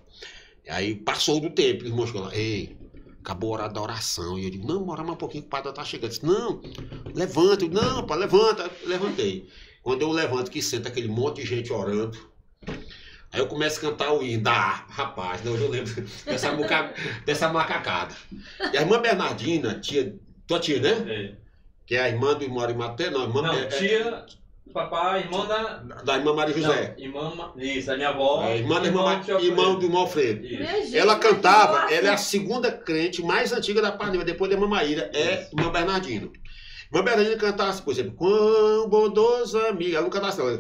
Aí 0.69 0.95
passou 0.95 1.39
do 1.41 1.49
tempo, 1.49 1.83
os 1.83 1.89
irmãos 1.89 2.09
falaram, 2.09 2.33
ei, 2.33 2.77
acabou 3.21 3.53
a 3.53 3.59
hora 3.59 3.69
da 3.69 3.81
oração. 3.81 4.39
E 4.39 4.45
eu 4.45 4.49
digo, 4.49 4.67
não, 4.67 4.83
bora 4.83 5.03
mais 5.03 5.15
um 5.15 5.17
pouquinho, 5.17 5.43
que 5.43 5.47
o 5.47 5.49
padre 5.49 5.73
tá 5.73 5.83
chegando. 5.83 6.05
Eu 6.05 6.09
disse, 6.09 6.25
não, 6.25 6.61
levanta. 7.13 7.65
Eu, 7.65 7.69
não, 7.69 8.05
pai, 8.05 8.17
levanta. 8.17 8.71
Eu 8.81 8.89
levantei. 8.89 9.47
Quando 9.81 10.01
eu 10.01 10.11
levanto, 10.11 10.51
que 10.51 10.61
senta 10.61 10.89
aquele 10.89 11.07
monte 11.07 11.41
de 11.41 11.47
gente 11.47 11.73
orando. 11.73 12.17
Aí 13.33 13.39
eu 13.39 13.47
começo 13.47 13.77
a 13.79 13.89
cantar 13.89 14.11
o 14.13 14.21
hino 14.21 14.43
da. 14.43 14.85
Rapaz, 14.89 15.41
né, 15.41 15.51
hoje 15.51 15.63
eu 15.63 15.69
lembro 15.69 15.93
dessa, 16.25 16.51
muca, 16.51 16.93
dessa 17.25 17.47
macacada. 17.49 18.13
E 18.73 18.77
a 18.77 18.81
irmã 18.81 18.99
Bernardina, 19.01 19.79
tia, 19.79 20.15
tua 20.45 20.59
tia, 20.59 20.79
né? 20.79 21.05
É. 21.07 21.41
Que 21.85 21.95
é 21.95 22.01
a 22.01 22.09
irmã 22.09 22.33
do 22.33 22.43
Imório 22.43 22.75
Materno, 22.75 23.17
não, 23.19 23.25
a 23.25 23.27
irmã 23.27 23.41
Não, 23.41 23.53
é- 23.53 23.61
é- 23.63 23.67
tia, 23.67 24.25
papai, 24.73 25.21
irmã 25.21 25.45
da. 25.45 25.73
da 26.03 26.17
irmã 26.17 26.33
Maria 26.33 26.55
José. 26.55 26.95
Não, 26.97 27.03
irmã. 27.03 27.51
Isso, 27.57 27.91
a 27.91 27.95
minha 27.95 28.09
avó. 28.09 28.43
É, 28.43 28.57
irmã 28.57 28.79
da 28.81 28.87
irmã, 28.87 29.19
do 29.19 29.31
irmão 29.45 29.65
Alfredo. 29.65 29.79
do 29.79 29.85
irmão 29.85 30.01
Alfredo. 30.01 30.45
Isso. 30.45 30.95
Ela 30.97 31.15
cantava, 31.17 31.91
ela 31.93 32.07
é 32.09 32.11
a 32.11 32.17
segunda 32.17 32.71
crente 32.71 33.21
mais 33.21 33.51
antiga 33.53 33.81
da 33.81 33.91
Parnima, 33.91 34.23
depois 34.25 34.49
da 34.49 34.55
irmã 34.57 34.67
Maíra, 34.67 35.09
é 35.13 35.47
irmã 35.57 35.71
Bernardino. 35.71 36.31
Irmã 36.93 37.05
Bernardino 37.05 37.37
cantasse, 37.37 37.81
por 37.81 37.91
exemplo, 37.91 38.13
Quão 38.13 38.89
bondoso 38.89 39.57
amigo. 39.59 39.93
Ela 39.93 40.01
não 40.03 40.09
cantasse, 40.09 40.37
não. 40.39 40.59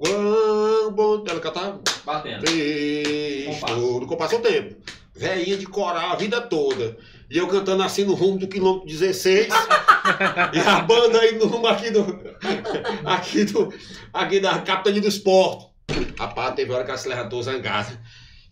Quão 0.00 0.90
bom. 0.92 1.24
Ela 1.28 1.40
cantava. 1.40 1.78
Batendo. 2.06 2.44
Compasso. 3.46 4.00
No 4.00 4.06
compasso 4.06 4.34
ao 4.36 4.40
tempo. 4.40 4.76
Veinha 5.14 5.58
de 5.58 5.66
coral 5.66 6.12
a 6.12 6.16
vida 6.16 6.40
toda. 6.40 6.96
E 7.30 7.36
eu 7.36 7.46
cantando 7.46 7.82
assim 7.82 8.04
no 8.04 8.14
rumo 8.14 8.38
do 8.38 8.48
quilômetro 8.48 8.88
16. 8.88 9.48
e 10.54 10.58
a 10.58 10.80
banda 10.80 11.20
aí 11.20 11.38
no 11.38 11.46
rumo 11.46 11.66
aqui 11.66 11.90
do. 11.90 12.00
Aqui 13.04 13.44
do. 13.44 13.72
Aqui 14.14 14.40
da 14.40 14.58
capitania 14.60 15.02
dos 15.02 15.18
portos. 15.18 15.68
Rapaz, 16.18 16.54
teve 16.54 16.72
hora 16.72 16.84
que 16.84 16.90
ela 16.90 16.98
se 16.98 17.08
levantou 17.08 17.42
zangada. 17.42 18.00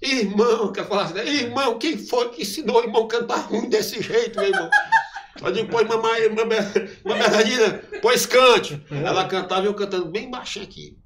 Irmão, 0.02 0.70
quer 0.70 0.86
falar 0.86 1.04
assim, 1.04 1.18
irmão, 1.18 1.78
quem 1.78 1.96
foi 1.96 2.28
que 2.28 2.42
ensinou 2.42 2.76
o 2.76 2.84
irmão 2.84 3.04
a 3.04 3.08
cantar 3.08 3.38
ruim 3.48 3.68
desse 3.68 4.02
jeito, 4.02 4.38
meu 4.38 4.48
irmão? 4.50 4.70
Eu 5.42 5.52
digo, 5.52 5.68
pô, 5.68 5.82
mamãe, 5.82 6.22
irmã 6.22 6.42
Bernardina, 6.46 7.82
pois 8.02 8.26
cante. 8.26 8.80
Ela 8.90 9.26
cantava 9.26 9.62
e 9.62 9.66
eu 9.66 9.74
cantando 9.74 10.06
bem 10.06 10.30
baixinho 10.30 10.64
aqui. 10.64 10.96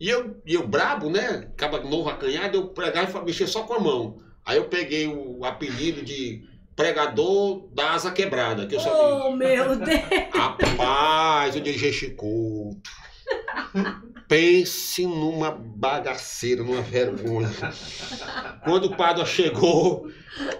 E 0.00 0.08
eu, 0.08 0.40
e 0.46 0.54
eu 0.54 0.66
brabo, 0.66 1.10
né? 1.10 1.48
Acaba 1.52 1.78
novo 1.80 2.08
acanhado, 2.08 2.56
eu 2.56 2.68
pregava 2.68 3.20
e 3.20 3.24
mexia 3.26 3.46
só 3.46 3.64
com 3.64 3.74
a 3.74 3.78
mão. 3.80 4.18
Aí 4.46 4.56
eu 4.56 4.64
peguei 4.64 5.06
o 5.06 5.44
apelido 5.44 6.02
de 6.02 6.42
pregador 6.74 7.68
da 7.74 7.92
asa 7.92 8.10
quebrada, 8.10 8.66
que 8.66 8.74
eu 8.74 8.80
só 8.80 9.28
Oh, 9.28 9.36
meu 9.36 9.76
Deus. 9.76 10.00
Rapaz, 10.32 11.54
eu 11.54 11.60
dirigi 11.60 12.10
culto. 12.12 12.90
Pense 14.26 15.04
numa 15.04 15.50
bagaceira, 15.50 16.62
numa 16.62 16.80
vergonha. 16.80 17.50
Quando 18.64 18.86
o 18.86 18.96
padre 18.96 19.26
chegou, 19.26 20.08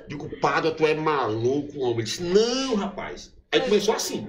digo, 0.09 0.29
padre, 0.41 0.73
tu 0.73 0.87
é 0.87 0.95
maluco, 0.95 1.79
homem. 1.79 1.99
Ele 1.99 2.03
disse, 2.03 2.23
não, 2.23 2.75
rapaz. 2.75 3.33
Aí 3.53 3.61
começou 3.61 3.95
assim. 3.95 4.29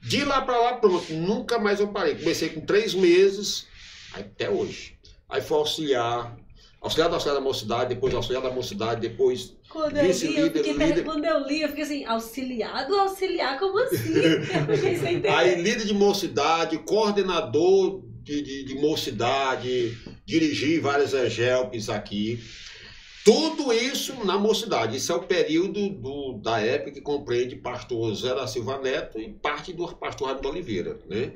De 0.00 0.24
lá 0.24 0.42
pra 0.42 0.58
lá, 0.58 0.74
pronto, 0.74 1.12
nunca 1.14 1.58
mais 1.58 1.78
eu 1.78 1.88
parei. 1.88 2.16
Comecei 2.16 2.48
com 2.48 2.60
três 2.60 2.92
meses, 2.92 3.68
até 4.14 4.50
hoje. 4.50 4.98
Aí 5.28 5.40
foi 5.40 5.58
auxiliar, 5.58 6.36
auxiliar 6.80 7.08
da 7.08 7.16
auxiliar 7.16 7.36
da 7.36 7.40
mocidade, 7.40 7.94
depois 7.94 8.14
auxiliar 8.14 8.42
da 8.42 8.50
mocidade, 8.50 9.00
depois 9.00 9.56
Quando 9.68 9.96
eu 9.96 10.02
li, 10.02 10.08
eu 10.08 10.14
Vice-líder, 10.14 10.64
fiquei 10.64 10.72
líder. 10.72 11.04
quando 11.04 11.24
eu 11.24 11.46
li, 11.46 11.62
eu 11.62 11.68
fiquei 11.68 11.84
assim, 11.84 12.04
auxiliado, 12.04 12.94
auxiliar, 12.94 13.58
como 13.58 13.78
assim? 13.78 14.12
Aí, 15.34 15.62
líder 15.62 15.86
de 15.86 15.94
mocidade, 15.94 16.78
coordenador 16.78 18.02
de, 18.22 18.42
de, 18.42 18.64
de 18.64 18.74
mocidade, 18.76 19.96
dirigi 20.26 20.78
vários 20.78 21.14
EGELPs 21.14 21.88
aqui. 21.88 22.38
Tudo 23.24 23.72
isso 23.72 24.24
na 24.24 24.36
mocidade. 24.36 24.96
Isso 24.96 25.12
é 25.12 25.14
o 25.14 25.22
período 25.22 25.88
do, 25.90 26.40
da 26.42 26.60
época 26.60 26.92
que 26.92 27.00
compreende 27.00 27.54
pastor 27.54 28.12
Zé 28.14 28.34
da 28.34 28.48
Silva 28.48 28.78
Neto 28.78 29.18
e 29.18 29.32
parte 29.32 29.72
do 29.72 29.86
pastor 29.94 30.26
Raimundo 30.26 30.48
Oliveira. 30.48 30.98
Né? 31.08 31.32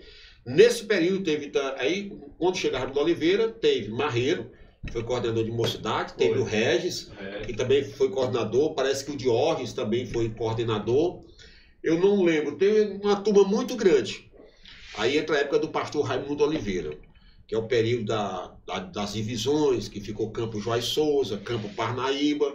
Nesse 0.47 0.85
período 0.85 1.25
teve. 1.25 1.49
ta- 1.49 1.75
Aí, 1.79 2.13
quando 2.39 2.57
chega 2.57 2.79
Raimundo 2.79 3.01
Oliveira, 3.01 3.49
teve 3.49 3.89
Marreiro, 3.91 4.51
que 4.87 4.93
foi 4.93 5.03
coordenador 5.03 5.45
de 5.45 5.51
mocidade, 5.51 6.15
teve 6.15 6.35
Foi. 6.35 6.43
o 6.43 6.45
Regis, 6.45 7.11
É. 7.19 7.41
que 7.41 7.53
também 7.53 7.83
foi 7.85 8.09
coordenador, 8.11 8.73
parece 8.75 9.05
que 9.05 9.11
o 9.11 9.17
Diógenes 9.17 9.73
também 9.73 10.07
foi 10.07 10.29
coordenador. 10.31 11.21
Eu 11.83 11.99
não 11.99 12.23
lembro, 12.23 12.57
tem 12.57 12.93
uma 13.03 13.17
turma 13.17 13.43
muito 13.45 13.75
grande. 13.75 14.31
Aí 14.97 15.19
entra 15.19 15.37
a 15.37 15.41
época 15.41 15.59
do 15.59 15.69
pastor 15.69 16.05
Raimundo 16.05 16.45
Oliveira, 16.45 16.97
que 17.49 17.55
é 17.55 17.59
o 17.59 17.67
período 17.67 18.05
da- 18.07 18.55
da- 18.67 18.79
das 18.81 19.13
divisões, 19.15 19.89
que 19.89 20.01
ficou 20.01 20.31
Campo 20.31 20.61
Joás 20.61 20.85
Souza, 20.85 21.37
Campo 21.39 21.69
Parnaíba. 21.75 22.55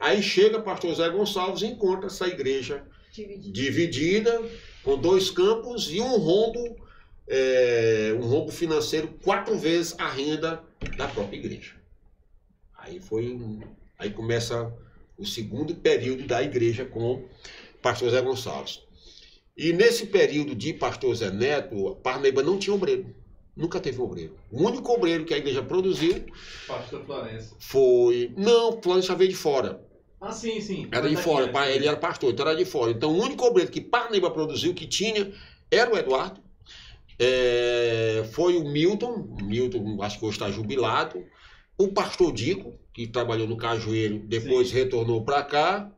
Aí 0.00 0.22
chega 0.22 0.58
o 0.58 0.62
pastor 0.62 0.94
Zé 0.94 1.08
Gonçalves 1.10 1.62
e 1.62 1.66
encontra 1.66 2.06
essa 2.06 2.26
igreja 2.26 2.84
Dividido. 3.12 3.52
dividida, 3.52 4.42
com 4.82 4.98
dois 4.98 5.30
campos 5.30 5.90
e 5.92 6.00
um 6.00 6.16
rombo, 6.18 6.76
é, 7.28 8.14
um 8.18 8.26
rombo 8.26 8.50
financeiro 8.52 9.08
quatro 9.22 9.56
vezes 9.58 9.94
a 9.98 10.08
renda 10.08 10.62
da 10.96 11.08
própria 11.08 11.36
igreja. 11.36 11.72
Aí 12.78 13.00
foi, 13.00 13.28
um- 13.32 13.60
aí 13.98 14.10
começa 14.10 14.72
o 15.18 15.24
segundo 15.26 15.74
período 15.74 16.26
da 16.26 16.42
igreja 16.42 16.84
com 16.84 17.24
pastor 17.82 18.10
Zé 18.10 18.20
Gonçalves. 18.22 18.80
E 19.56 19.72
nesse 19.72 20.06
período 20.06 20.54
de 20.54 20.72
pastor 20.74 21.14
Zé 21.14 21.30
Neto, 21.30 21.96
Parnaíba 22.02 22.42
não 22.42 22.58
tinha 22.58 22.74
obreiro. 22.74 23.14
Nunca 23.56 23.80
teve 23.80 23.98
obreiro. 24.02 24.36
O 24.52 24.62
único 24.64 24.92
obreiro 24.92 25.24
que 25.24 25.32
a 25.32 25.38
igreja 25.38 25.62
produziu 25.62 26.26
Pastor 26.68 27.02
Florença. 27.06 27.54
foi. 27.58 28.30
Não, 28.36 28.80
Florência 28.82 29.14
veio 29.14 29.30
de 29.30 29.36
fora. 29.36 29.80
Ah, 30.20 30.30
sim, 30.30 30.60
sim. 30.60 30.88
Era 30.92 31.08
de 31.08 31.16
fora, 31.16 31.50
ele 31.70 31.86
era 31.88 31.96
pastor, 31.96 32.30
então 32.32 32.46
era 32.46 32.54
de 32.56 32.66
fora. 32.66 32.90
Então 32.90 33.10
o 33.12 33.18
único 33.18 33.44
obreiro 33.46 33.70
que 33.72 33.80
Parnaíba 33.80 34.30
produziu, 34.30 34.74
que 34.74 34.86
tinha, 34.86 35.32
era 35.70 35.90
o 35.92 35.96
Eduardo. 35.96 36.42
É, 37.18 38.24
foi 38.32 38.56
o 38.56 38.64
Milton, 38.64 39.36
o 39.40 39.44
Milton 39.44 40.02
acho 40.02 40.18
que 40.18 40.24
hoje 40.24 40.36
está 40.36 40.50
jubilado. 40.50 41.24
O 41.78 41.88
pastor 41.88 42.32
Dico, 42.32 42.74
que 42.92 43.06
trabalhou 43.06 43.46
no 43.46 43.56
Cajueiro, 43.56 44.18
depois 44.20 44.70
retornou 44.70 45.24
para 45.24 45.42
cá. 45.42 45.92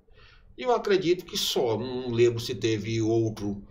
E 0.56 0.62
eu 0.62 0.72
acredito 0.72 1.24
que 1.24 1.36
só, 1.36 1.78
não 1.78 2.10
lembro 2.10 2.40
se 2.40 2.54
teve 2.54 3.00
outro, 3.00 3.62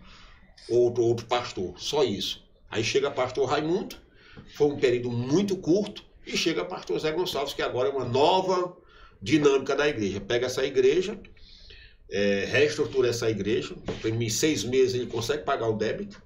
outro, 0.68 1.02
outro 1.02 1.26
pastor, 1.26 1.74
só 1.78 2.02
isso. 2.02 2.42
Aí 2.70 2.82
chega 2.82 3.10
pastor 3.10 3.46
Raimundo, 3.48 3.96
foi 4.54 4.68
um 4.68 4.78
período 4.78 5.10
muito 5.10 5.56
curto, 5.56 6.02
e 6.26 6.36
chega 6.36 6.64
pastor 6.64 6.98
Zé 6.98 7.10
Gonçalves, 7.12 7.54
que 7.54 7.62
agora 7.62 7.88
é 7.88 7.92
uma 7.92 8.04
nova 8.04 8.76
dinâmica 9.20 9.74
da 9.74 9.88
igreja. 9.88 10.20
Pega 10.20 10.46
essa 10.46 10.64
igreja, 10.64 11.18
é, 12.10 12.46
reestrutura 12.46 13.08
essa 13.08 13.30
igreja, 13.30 13.74
em 14.04 14.28
seis 14.28 14.64
meses 14.64 14.94
ele 14.94 15.06
consegue 15.06 15.44
pagar 15.44 15.68
o 15.68 15.76
débito, 15.76 16.22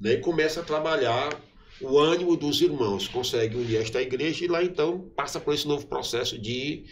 né, 0.00 0.14
e 0.14 0.18
começa 0.18 0.60
a 0.60 0.64
trabalhar 0.64 1.38
o 1.80 1.98
ânimo 1.98 2.36
dos 2.36 2.60
irmãos, 2.60 3.08
consegue 3.08 3.56
unir 3.56 3.76
esta 3.76 4.02
igreja 4.02 4.44
e 4.44 4.48
lá 4.48 4.62
então 4.62 5.10
passa 5.16 5.40
por 5.40 5.54
esse 5.54 5.66
novo 5.66 5.86
processo 5.86 6.38
de, 6.38 6.84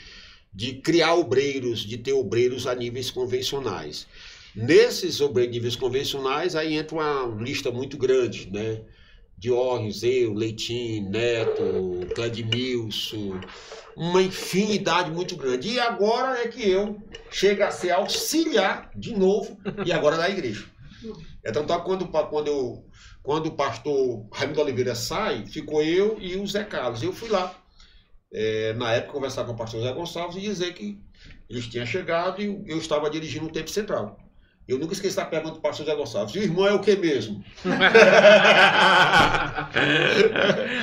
de 0.52 0.74
criar 0.74 1.14
obreiros, 1.14 1.80
de 1.80 1.98
ter 1.98 2.12
obreiros 2.12 2.66
a 2.66 2.74
níveis 2.74 3.10
convencionais. 3.10 4.06
Nesses 4.54 5.20
obreiros 5.20 5.54
níveis 5.54 5.76
convencionais, 5.76 6.56
aí 6.56 6.74
entra 6.74 6.96
uma 6.96 7.42
lista 7.42 7.70
muito 7.70 7.96
grande, 7.96 8.50
né? 8.50 8.80
Diógenes, 9.36 10.02
eu, 10.02 10.32
Leitinho, 10.32 11.08
Neto, 11.10 12.08
Cladimilson, 12.12 13.40
uma 13.94 14.20
infinidade 14.20 15.12
muito 15.12 15.36
grande. 15.36 15.68
E 15.68 15.78
agora 15.78 16.40
é 16.40 16.48
que 16.48 16.68
eu 16.68 17.00
chego 17.30 17.62
a 17.62 17.70
ser 17.70 17.90
auxiliar 17.90 18.90
de 18.96 19.14
novo, 19.14 19.56
e 19.86 19.92
agora 19.92 20.16
da 20.16 20.28
igreja. 20.28 20.64
Então, 21.46 21.64
tá, 21.64 21.78
quando, 21.78 22.08
quando, 22.08 22.48
eu, 22.48 22.84
quando 23.28 23.48
o 23.48 23.52
pastor 23.52 24.26
Raimundo 24.32 24.62
Oliveira 24.62 24.94
sai, 24.94 25.44
ficou 25.44 25.82
eu 25.82 26.16
e 26.18 26.36
o 26.36 26.46
Zé 26.46 26.64
Carlos. 26.64 27.02
Eu 27.02 27.12
fui 27.12 27.28
lá, 27.28 27.54
é, 28.32 28.72
na 28.72 28.94
época, 28.94 29.12
conversar 29.12 29.44
com 29.44 29.52
o 29.52 29.54
pastor 29.54 29.82
Zé 29.82 29.92
Gonçalves 29.92 30.38
e 30.38 30.40
dizer 30.40 30.72
que 30.72 30.98
eles 31.46 31.66
tinham 31.66 31.84
chegado 31.84 32.40
e 32.40 32.46
eu 32.66 32.78
estava 32.78 33.10
dirigindo 33.10 33.44
o 33.44 33.52
tempo 33.52 33.68
central. 33.68 34.18
Eu 34.68 34.78
nunca 34.78 34.92
esqueci 34.92 35.16
da 35.16 35.24
pergunta 35.24 35.54
do 35.54 35.60
pastor 35.62 35.86
Zé 35.86 35.94
Gonçalves. 35.94 36.34
E 36.34 36.40
o 36.40 36.42
irmão 36.42 36.66
é 36.66 36.74
o 36.74 36.78
que 36.78 36.94
mesmo? 36.94 37.42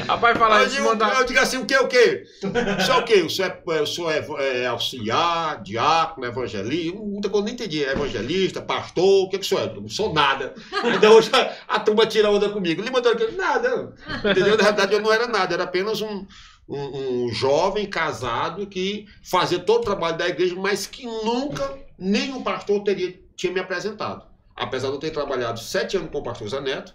Rapaz, 0.07 0.37
falar 0.39 0.57
Aí 0.57 0.65
isso, 0.65 0.79
eu, 0.79 0.85
mandar. 0.85 1.19
eu 1.19 1.25
digo 1.25 1.39
assim, 1.39 1.57
o 1.57 1.67
que, 1.67 1.77
o 1.77 1.87
que? 1.87 2.23
O 2.41 2.81
senhor 2.81 2.97
é 2.97 3.01
o 3.01 3.05
quê? 3.05 3.21
O 3.21 3.29
senhor 3.29 3.61
é, 3.69 3.81
o 3.81 3.85
senhor 3.85 4.11
é, 4.11 4.63
é 4.63 4.65
auxiliar, 4.65 5.61
diácono, 5.61 6.25
evangelista? 6.25 6.97
Muita 6.97 7.29
coisa 7.29 7.45
eu 7.45 7.47
não 7.47 7.53
entendi. 7.53 7.85
É 7.85 7.91
evangelista, 7.91 8.59
pastor, 8.59 9.25
o 9.25 9.29
que, 9.29 9.37
que 9.37 9.45
o 9.45 9.47
senhor 9.47 9.61
é? 9.61 9.77
Eu 9.77 9.81
não 9.81 9.89
sou 9.89 10.11
nada. 10.11 10.55
Então 10.95 11.13
hoje 11.13 11.29
a, 11.31 11.75
a 11.75 11.79
turma 11.79 12.07
tira 12.07 12.31
onda 12.31 12.49
comigo. 12.49 12.81
Ele 12.81 12.89
mandou 12.89 13.11
aqui, 13.11 13.31
nada. 13.33 13.93
Entendeu? 14.17 14.57
Na 14.57 14.63
verdade 14.63 14.93
eu 14.95 15.01
não 15.01 15.13
era 15.13 15.27
nada, 15.27 15.53
era 15.53 15.63
apenas 15.63 16.01
um, 16.01 16.25
um, 16.67 17.25
um 17.25 17.29
jovem 17.29 17.85
casado 17.85 18.65
que 18.65 19.05
fazia 19.23 19.59
todo 19.59 19.81
o 19.81 19.85
trabalho 19.85 20.17
da 20.17 20.27
igreja, 20.27 20.55
mas 20.55 20.87
que 20.87 21.05
nunca 21.05 21.77
nenhum 21.97 22.41
pastor 22.41 22.83
teria, 22.83 23.13
tinha 23.35 23.51
me 23.51 23.59
apresentado. 23.59 24.25
Apesar 24.55 24.87
de 24.87 24.93
eu 24.93 24.99
ter 24.99 25.11
trabalhado 25.11 25.59
sete 25.59 25.97
anos 25.97 26.09
com 26.11 26.19
o 26.19 26.23
pastor 26.23 26.47
Zé 26.47 26.61
Neto, 26.61 26.93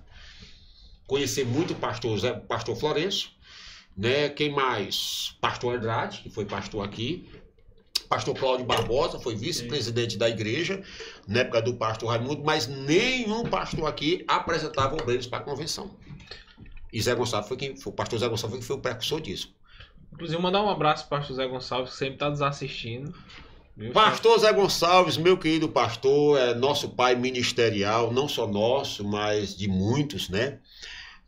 conhecer 1.07 1.45
muito 1.45 1.73
o 1.73 1.77
pastor, 1.77 2.19
Zé, 2.19 2.33
pastor 2.33 2.77
Florencio, 2.77 3.31
né? 3.97 4.29
Quem 4.29 4.51
mais? 4.51 5.37
Pastor 5.41 5.75
Andrade, 5.75 6.21
que 6.23 6.31
foi 6.31 6.45
pastor 6.45 6.85
aqui. 6.85 7.29
Pastor 8.09 8.35
Cláudio 8.37 8.67
Barbosa 8.67 9.21
foi 9.21 9.37
vice-presidente 9.37 10.17
da 10.17 10.29
igreja 10.29 10.83
na 11.29 11.41
época 11.41 11.63
do 11.63 11.75
pastor 11.75 12.09
Raimundo, 12.09 12.43
mas 12.43 12.67
nenhum 12.67 13.45
pastor 13.45 13.87
aqui 13.87 14.25
apresentava 14.27 14.97
obreiros 14.97 15.29
para 15.29 15.39
a 15.39 15.43
convenção. 15.43 15.97
E 16.93 17.01
Zé 17.01 17.15
Gonçalves 17.15 17.47
foi 17.47 17.57
quem, 17.57 17.75
o 17.85 17.93
pastor 17.93 18.19
Zé 18.19 18.29
Gonçalves 18.29 18.59
foi, 18.59 18.67
foi 18.67 18.77
o 18.77 18.81
precursor 18.81 19.21
disso. 19.21 19.55
Inclusive, 20.13 20.43
mandar 20.43 20.63
um 20.63 20.69
abraço 20.69 21.07
para 21.07 21.19
o 21.19 21.21
pastor 21.21 21.37
Zé 21.37 21.47
Gonçalves, 21.47 21.93
que 21.93 21.99
sempre 21.99 22.15
está 22.15 22.31
nos 22.31 22.43
assistindo. 22.43 23.15
Pastor 23.93 24.39
Zé 24.39 24.53
Gonçalves, 24.53 25.17
meu 25.17 25.39
querido 25.39 25.69
pastor, 25.69 26.39
é 26.39 26.55
nosso 26.55 26.91
pai 26.91 27.15
ministerial, 27.15 28.13
não 28.13 28.29
só 28.29 28.47
nosso, 28.47 29.03
mas 29.05 29.57
de 29.57 29.69
muitos, 29.69 30.29
né? 30.29 30.59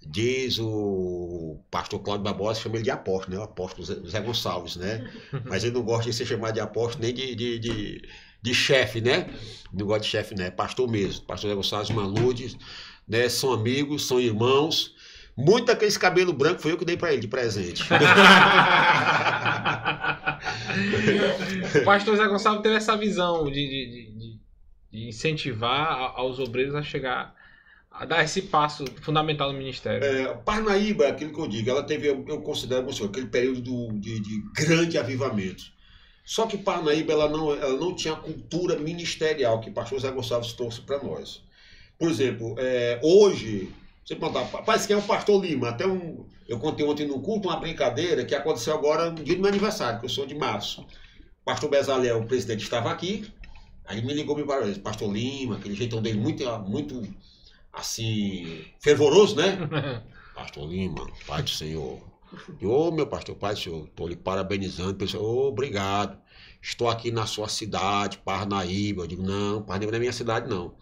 Diz 0.05 0.59
o 0.59 1.59
pastor 1.71 2.01
Cláudio 2.01 2.25
Barbosa, 2.25 2.61
chama 2.61 2.77
ele 2.77 2.85
de 2.85 2.91
apóstolo, 2.91 3.37
né? 3.37 3.41
O 3.41 3.45
apóstolo 3.45 3.85
Zé- 3.87 4.21
Gonçalves, 4.21 4.77
né? 4.77 5.09
Mas 5.47 5.63
ele 5.65 5.75
não 5.75 5.83
gosta 5.83 6.11
de 6.11 6.17
ser 6.17 6.27
chamado 6.27 6.55
de 6.55 6.61
apóstolo 6.61 7.05
nem 7.05 7.15
de, 7.15 7.35
de, 7.37 7.59
de, 7.61 8.09
de 8.43 8.55
chefe, 8.55 9.01
né? 9.01 9.29
Não 9.73 9.87
gosta 9.87 10.03
de 10.03 10.09
chefe, 10.09 10.35
né? 10.35 10.49
É 10.49 10.51
pastor 10.51 10.91
mesmo. 10.91 11.25
Pastor 11.25 11.51
Zé 11.51 11.55
Gonçalves, 11.55 11.91
Maludes, 11.91 12.57
né? 13.07 13.29
São 13.29 13.53
amigos, 13.53 14.05
são 14.07 14.21
irmãos. 14.21 14.92
Muito 15.37 15.67
daqueles 15.67 15.97
cabelo 15.97 16.33
branco 16.33 16.61
foi 16.61 16.73
eu 16.73 16.77
que 16.79 16.85
dei 16.85 16.97
pra 16.97 17.13
ele 17.13 17.23
de 17.23 17.29
presente. 17.29 17.83
o 21.81 21.85
pastor 21.85 22.17
Zé 22.17 22.27
Gonçalves 22.29 22.63
teve 22.63 22.75
essa 22.77 22.97
visão 22.97 23.45
de, 23.47 23.53
de, 23.53 23.87
de- 23.91 24.39
de- 24.93 25.09
incentivar 25.09 26.13
aos 26.15 26.39
obreiros 26.39 26.75
a 26.75 26.83
chegar, 26.83 27.35
a 27.91 28.05
dar 28.05 28.23
esse 28.23 28.43
passo 28.43 28.85
fundamental 29.01 29.51
no 29.53 29.59
ministério. 29.59 30.05
É, 30.05 30.35
Parnaíba, 30.35 31.05
é 31.05 31.11
aquilo 31.11 31.33
que 31.33 31.41
eu 31.41 31.49
digo, 31.49 31.71
ela 31.71 31.83
teve, 31.83 32.09
eu 32.09 32.23
eu 32.29 32.43
considero 32.43 32.89
assim, 32.91 33.05
aquele 33.05 33.27
período 33.27 33.61
do- 33.63 33.93
de, 33.99 34.21
de 34.21 34.43
grande 34.55 34.99
avivamento. 34.99 35.65
Só 36.25 36.47
que 36.47 36.57
Parnaíba 36.59 37.13
ela 37.13 37.29
não, 37.29 37.53
ela 37.55 37.77
não 37.79 37.95
tinha 37.95 38.15
a 38.15 38.19
cultura 38.19 38.77
ministerial 38.77 39.61
que 39.61 39.71
o 39.71 39.73
pastor 39.73 39.99
Zé 40.01 40.11
Gonçalves 40.11 40.53
trouxe 40.53 40.81
para 40.83 41.03
nós. 41.03 41.43
Por 41.99 42.11
exemplo, 42.11 42.55
é, 42.59 43.01
hoje, 43.03 43.71
você 44.05 44.17
perguntar, 44.17 44.45
rapaz, 44.45 44.87
quem 44.87 44.97
é 44.97 44.99
o 44.99 45.03
pastor 45.03 45.45
Lima? 45.45 45.69
Até 45.69 45.87
um, 45.87 46.27
eu 46.49 46.59
contei 46.59 46.85
ontem 46.85 47.07
no 47.07 47.21
culto 47.21 47.49
uma 47.49 47.59
brincadeira 47.59 48.25
que 48.25 48.35
aconteceu 48.35 48.75
agora 48.75 49.11
no 49.11 49.23
dia 49.23 49.37
do 49.37 49.41
meu 49.41 49.49
aniversário, 49.51 50.01
que 50.01 50.07
eu 50.07 50.11
sou 50.11 50.27
de 50.27 50.35
março. 50.35 50.83
O 50.83 51.45
pastor 51.45 51.71
Bezalel, 51.71 52.21
o 52.21 52.27
presidente, 52.27 52.63
estava 52.63 52.91
aqui, 52.91 53.33
aí 53.85 53.99
ele 53.99 54.07
me 54.07 54.15
ligou 54.15 54.37
me 54.37 54.43
várias 54.43 54.67
vezes, 54.67 54.83
pastor 54.83 55.13
Lima, 55.13 55.57
aquele 55.57 55.75
jeitão 55.75 56.03
dele 56.03 56.19
muito, 56.19 56.45
muito 56.61 57.03
assim, 57.73 58.65
fervoroso, 58.81 59.37
né? 59.37 60.03
Pastor 60.35 60.67
Lima, 60.67 61.07
Pai 61.27 61.43
do 61.43 61.51
Senhor. 61.51 62.01
E, 62.59 62.67
Ô, 62.67 62.91
meu 62.91 63.07
pastor, 63.07 63.37
Pai 63.37 63.53
do 63.53 63.61
Senhor, 63.61 63.85
estou 63.85 64.09
lhe 64.09 64.17
parabenizando. 64.17 64.95
Pessoal, 64.95 65.23
ô, 65.23 65.49
obrigado. 65.49 66.19
Estou 66.61 66.89
aqui 66.89 67.11
na 67.11 67.27
sua 67.27 67.49
cidade, 67.49 68.19
Parnaíba. 68.19 69.03
Eu 69.03 69.07
digo, 69.07 69.23
não, 69.23 69.63
Parnaíba 69.63 69.93
não 69.93 69.97
é 69.97 70.01
minha 70.01 70.13
cidade, 70.13 70.49
não. 70.49 70.75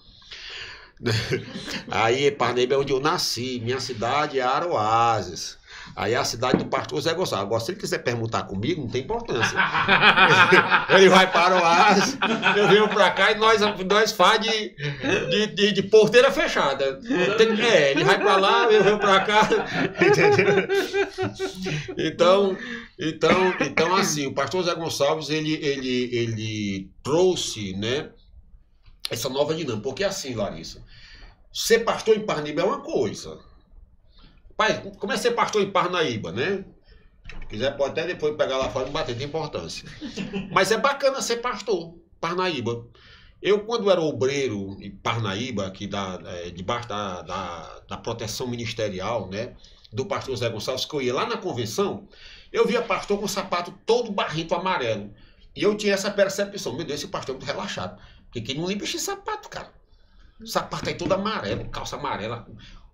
Aí, 1.90 2.30
Parnaíba 2.30 2.74
é 2.74 2.78
onde 2.78 2.92
eu 2.92 3.00
nasci. 3.00 3.60
Minha 3.62 3.80
cidade 3.80 4.38
é 4.38 4.42
Aroazes. 4.42 5.58
Aí 5.96 6.14
é 6.14 6.16
a 6.16 6.24
cidade 6.24 6.58
do 6.58 6.66
pastor 6.66 7.00
Zé 7.00 7.12
Gonçalves. 7.12 7.46
Agora, 7.46 7.60
se 7.60 7.72
ele 7.72 7.80
quiser 7.80 7.98
perguntar 7.98 8.44
comigo, 8.44 8.80
não 8.80 8.88
tem 8.88 9.02
importância. 9.02 9.58
ele 10.90 11.08
vai 11.08 11.30
para 11.30 11.60
Oasis, 11.60 12.16
eu 12.56 12.68
venho 12.68 12.88
para 12.88 13.10
cá 13.10 13.32
e 13.32 13.34
nós, 13.36 13.60
nós 13.60 14.12
faz 14.12 14.40
de, 14.40 14.74
de, 15.30 15.46
de, 15.48 15.72
de 15.72 15.82
porteira 15.82 16.30
fechada. 16.30 17.00
Tem- 17.36 17.60
é, 17.60 17.90
ele 17.90 18.04
vai 18.04 18.18
para 18.18 18.36
lá, 18.36 18.64
eu 18.72 18.84
venho 18.84 18.98
para 18.98 19.20
cá. 19.20 19.48
Entendeu? 20.00 20.68
Então, 21.98 22.56
então, 22.98 23.54
então, 23.60 23.96
assim, 23.96 24.26
o 24.26 24.32
pastor 24.32 24.64
Zé 24.64 24.74
Gonçalves, 24.74 25.28
ele, 25.28 25.54
ele, 25.54 26.16
ele 26.16 26.90
trouxe, 27.02 27.74
né, 27.76 28.10
essa 29.10 29.28
nova 29.28 29.54
dinâmica. 29.54 29.82
Porque 29.82 30.04
assim, 30.04 30.34
Larissa, 30.34 30.82
ser 31.52 31.80
pastor 31.80 32.16
em 32.16 32.24
Parnaíba 32.24 32.62
é 32.62 32.64
uma 32.64 32.80
coisa. 32.80 33.38
Pai, 34.56 34.82
como 34.98 35.12
é 35.12 35.16
ser 35.16 35.32
pastor 35.32 35.62
em 35.62 35.70
Parnaíba, 35.70 36.32
né? 36.32 36.64
Se 37.28 37.46
quiser, 37.46 37.76
pode 37.76 37.92
até 37.92 38.06
depois 38.06 38.36
pegar 38.36 38.56
lá 38.56 38.68
fora 38.70 38.88
e 38.88 38.92
bater, 38.92 39.16
tem 39.16 39.26
importância. 39.26 39.88
Mas 40.52 40.70
é 40.70 40.78
bacana 40.78 41.22
ser 41.22 41.36
pastor, 41.36 41.94
Parnaíba. 42.20 42.86
Eu, 43.40 43.64
quando 43.64 43.90
era 43.90 44.00
obreiro 44.00 44.76
em 44.80 44.90
Parnaíba, 44.90 45.66
aqui 45.66 45.86
da, 45.86 46.20
é, 46.26 46.50
debaixo 46.50 46.88
da, 46.88 47.22
da, 47.22 47.80
da 47.88 47.96
proteção 47.96 48.46
ministerial, 48.46 49.28
né? 49.28 49.54
Do 49.92 50.04
pastor 50.04 50.36
Zé 50.36 50.48
Gonçalves, 50.50 50.84
que 50.84 50.94
eu 50.94 51.02
ia 51.02 51.14
lá 51.14 51.26
na 51.26 51.36
convenção, 51.36 52.06
eu 52.52 52.66
via 52.66 52.82
pastor 52.82 53.18
com 53.18 53.26
sapato 53.26 53.72
todo 53.86 54.12
barrento 54.12 54.54
amarelo. 54.54 55.12
E 55.56 55.62
eu 55.62 55.76
tinha 55.76 55.94
essa 55.94 56.10
percepção, 56.10 56.74
meu 56.76 56.84
Deus, 56.84 57.00
esse 57.00 57.10
pastor 57.10 57.34
é 57.34 57.38
muito 57.38 57.46
relaxado. 57.46 58.00
Porque 58.24 58.40
quem 58.40 58.56
não 58.56 58.68
limpa 58.68 58.84
esse 58.84 58.98
sapato, 58.98 59.48
cara? 59.48 59.72
Sapato 60.44 60.88
aí 60.88 60.94
todo 60.94 61.12
amarelo, 61.12 61.68
calça 61.68 61.96
amarela, 61.96 62.46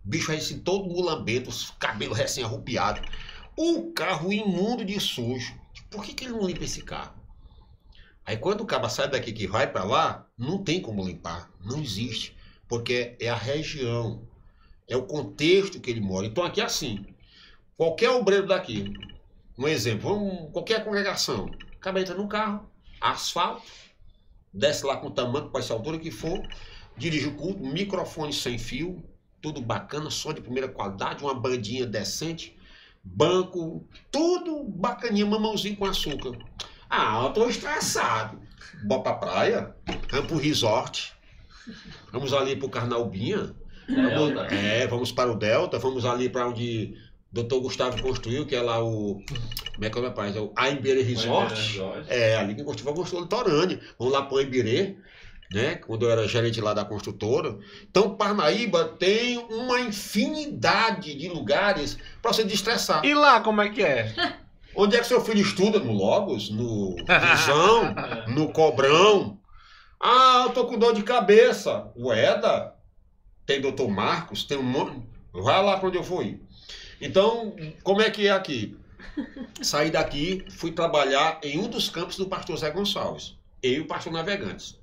bicho 0.03 0.33
aí 0.33 0.39
assim, 0.39 0.59
todo 0.59 0.89
mulambento, 0.89 1.51
os 1.51 1.71
cabelos 1.73 2.19
recém-arrupiados. 2.19 3.03
O 3.57 3.93
carro 3.93 4.33
imundo 4.33 4.85
de 4.85 5.01
sujo. 5.01 5.55
Por 5.91 6.05
que, 6.05 6.13
que 6.13 6.25
ele 6.25 6.35
não 6.35 6.47
limpa 6.47 6.65
esse 6.65 6.83
carro? 6.83 7.15
Aí 8.25 8.37
quando 8.37 8.63
o 8.63 8.67
cara 8.67 8.89
sai 8.89 9.09
daqui 9.09 9.33
que 9.33 9.47
vai 9.47 9.71
para 9.71 9.85
lá, 9.85 10.27
não 10.37 10.63
tem 10.63 10.81
como 10.81 11.07
limpar. 11.07 11.51
Não 11.65 11.81
existe. 11.81 12.37
Porque 12.69 13.17
é 13.21 13.29
a 13.29 13.37
região. 13.37 14.27
É 14.89 14.97
o 14.97 15.07
contexto 15.07 15.81
que 15.81 15.91
ele 15.91 16.01
mora. 16.01 16.27
Então 16.27 16.45
aqui 16.45 16.61
é 16.61 16.65
assim. 16.65 17.07
Qualquer 17.77 18.09
obreiro 18.11 18.47
daqui, 18.47 18.91
um 19.59 19.69
exemplo, 19.69 20.09
vamos, 20.09 20.51
qualquer 20.51 20.83
congregação, 20.83 21.51
acaba 21.75 22.01
entra 22.01 22.15
no 22.15 22.27
carro, 22.27 22.71
asfalto, 22.99 23.63
desce 24.51 24.87
lá 24.87 24.97
com 24.97 25.09
o 25.09 25.11
tamanho, 25.11 25.51
pode 25.51 25.67
ser 25.67 25.75
a 25.75 25.77
altura 25.77 25.99
que 25.99 26.11
for, 26.11 26.41
dirige 26.97 27.29
o 27.29 27.35
culto, 27.35 27.63
microfone 27.63 28.33
sem 28.33 28.59
fio, 28.59 29.03
tudo 29.41 29.61
bacana, 29.61 30.11
som 30.11 30.33
de 30.33 30.41
primeira 30.41 30.69
qualidade, 30.69 31.23
uma 31.23 31.35
bandinha 31.35 31.87
decente, 31.87 32.57
banco, 33.03 33.87
tudo 34.11 34.65
bacaninha, 34.65 35.27
mamãozinho 35.27 35.77
com 35.77 35.85
açúcar. 35.85 36.37
Ah, 36.89 37.23
eu 37.25 37.33
tô 37.33 37.49
estressado. 37.49 38.41
Bota 38.85 39.03
pra 39.03 39.15
praia, 39.15 39.77
vamos 40.11 40.27
pro 40.27 40.37
resort, 40.37 41.15
vamos 42.13 42.33
ali 42.33 42.57
pro 42.57 42.69
Carnalbinha, 42.69 43.55
vamos, 43.89 44.35
Delta. 44.35 44.55
é, 44.55 44.87
vamos 44.87 45.13
para 45.13 45.33
o 45.33 45.37
Delta, 45.37 45.79
vamos 45.79 46.05
ali 46.05 46.29
para 46.29 46.49
onde 46.49 46.97
o 47.33 47.43
Dr. 47.43 47.57
Gustavo 47.61 48.03
construiu, 48.03 48.47
que 48.47 48.55
é 48.55 48.61
lá 48.61 48.83
o. 48.83 49.23
Como 49.75 49.85
é 49.85 49.91
que 49.91 49.97
é 49.97 50.01
o 50.01 50.05
meu 50.05 50.13
pai? 50.13 50.37
É 50.37 50.41
o 50.41 50.53
Aimbere 50.57 51.03
Resort. 51.03 51.79
É, 52.09 52.37
ali 52.37 52.55
que 52.55 52.65
construiu, 52.65 52.95
construiu 52.95 53.25
litorânea. 53.25 53.81
Vamos 53.99 54.13
lá 54.13 54.23
para 54.23 54.37
o 54.37 54.41
Ibirê, 54.41 54.97
né? 55.53 55.77
Quando 55.77 56.05
eu 56.05 56.11
era 56.11 56.27
gerente 56.27 56.61
lá 56.61 56.75
da 56.75 56.85
construtora. 56.85 57.57
Então, 57.89 58.17
Parnaíba 58.17 58.85
tem 58.85 59.39
uma 59.39 59.81
infinidade 59.81 61.15
de 61.15 61.29
lugares 61.29 61.99
para 62.21 62.33
você 62.33 62.45
destressar. 62.45 63.05
E 63.05 63.15
lá, 63.15 63.41
como 63.41 63.61
é 63.61 63.69
que 63.71 63.83
é? 63.83 64.13
Onde 64.75 64.97
é 64.97 65.01
que 65.01 65.07
seu 65.07 65.23
filho 65.23 65.41
estuda? 65.41 65.79
No 65.79 65.93
Logos? 65.93 66.51
No 66.51 66.97
Visão? 67.07 67.95
no 68.29 68.53
Cobrão? 68.53 69.39
Ah, 69.99 70.45
eu 70.47 70.53
tô 70.53 70.67
com 70.67 70.79
dor 70.79 70.93
de 70.93 71.03
cabeça. 71.03 71.91
O 71.97 72.13
Eda? 72.13 72.75
Tem 73.47 73.61
doutor 73.61 73.89
Marcos? 73.89 74.45
Tem 74.45 74.59
um 74.59 74.63
monte. 74.63 75.03
Vai 75.33 75.63
lá 75.65 75.79
para 75.79 75.89
onde 75.89 75.97
eu 75.97 76.05
fui. 76.05 76.41
Então, 77.01 77.55
como 77.83 78.03
é 78.03 78.11
que 78.11 78.27
é 78.27 78.31
aqui? 78.31 78.77
Saí 79.63 79.91
daqui, 79.91 80.45
fui 80.51 80.73
trabalhar 80.73 81.41
em 81.43 81.59
um 81.59 81.69
dos 81.69 81.89
campos 81.89 82.17
do 82.17 82.27
pastor 82.27 82.57
Zé 82.59 82.71
Gonçalves. 82.71 83.37
Eu 83.63 83.73
e 83.73 83.81
o 83.81 83.87
pastor 83.87 84.13
Navegantes. 84.13 84.79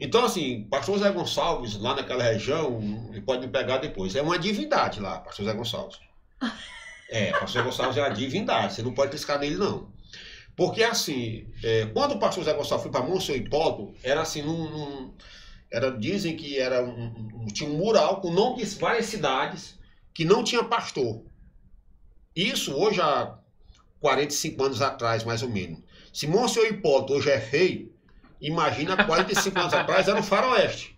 Então, 0.00 0.24
assim, 0.24 0.64
pastor 0.70 0.98
Zé 0.98 1.10
Gonçalves, 1.10 1.76
lá 1.78 1.94
naquela 1.94 2.24
região, 2.24 2.80
ele 3.10 3.20
pode 3.20 3.46
me 3.46 3.52
pegar 3.52 3.78
depois. 3.78 4.14
É 4.16 4.22
uma 4.22 4.38
divindade 4.38 5.00
lá, 5.00 5.20
pastor 5.20 5.44
Zé 5.46 5.52
Gonçalves. 5.54 5.98
É, 7.10 7.30
pastor 7.32 7.50
Zé 7.50 7.62
Gonçalves 7.62 7.96
é 7.98 8.00
uma 8.00 8.10
divindade. 8.14 8.72
Você 8.74 8.82
não 8.82 8.94
pode 8.94 9.10
piscar 9.12 9.38
nele, 9.38 9.56
não. 9.56 9.92
Porque, 10.56 10.82
assim, 10.82 11.46
é, 11.62 11.86
quando 11.86 12.12
o 12.12 12.18
pastor 12.18 12.42
Zé 12.44 12.54
Gonçalves 12.54 12.82
foi 12.82 12.90
para 12.90 13.06
Monsenhor 13.06 13.40
Hipólito, 13.40 13.94
era 14.02 14.22
assim, 14.22 14.42
num, 14.42 14.68
num- 14.70 15.14
era, 15.70 15.90
dizem 15.90 16.34
que 16.34 16.58
era 16.58 16.82
um, 16.82 17.42
um- 17.42 17.46
tinha 17.48 17.68
um 17.68 17.76
mural 17.76 18.20
com 18.20 18.28
o 18.28 18.32
nome 18.32 18.64
de 18.64 18.64
várias 18.76 19.06
cidades 19.06 19.78
que 20.14 20.24
não 20.24 20.42
tinha 20.42 20.64
pastor. 20.64 21.22
Isso 22.34 22.74
hoje 22.74 23.00
há 23.00 23.38
45 24.00 24.62
anos 24.64 24.82
atrás, 24.82 25.22
mais 25.24 25.42
ou 25.42 25.48
menos. 25.48 25.80
Se 26.12 26.26
Monsenhor 26.26 26.68
Hipólito 26.68 27.12
hoje 27.12 27.30
é 27.30 27.40
feio, 27.40 27.93
imagina 28.46 29.04
45 29.04 29.58
anos 29.58 29.74
atrás 29.74 30.08
era 30.08 30.18
o 30.18 30.22
faroeste. 30.22 30.96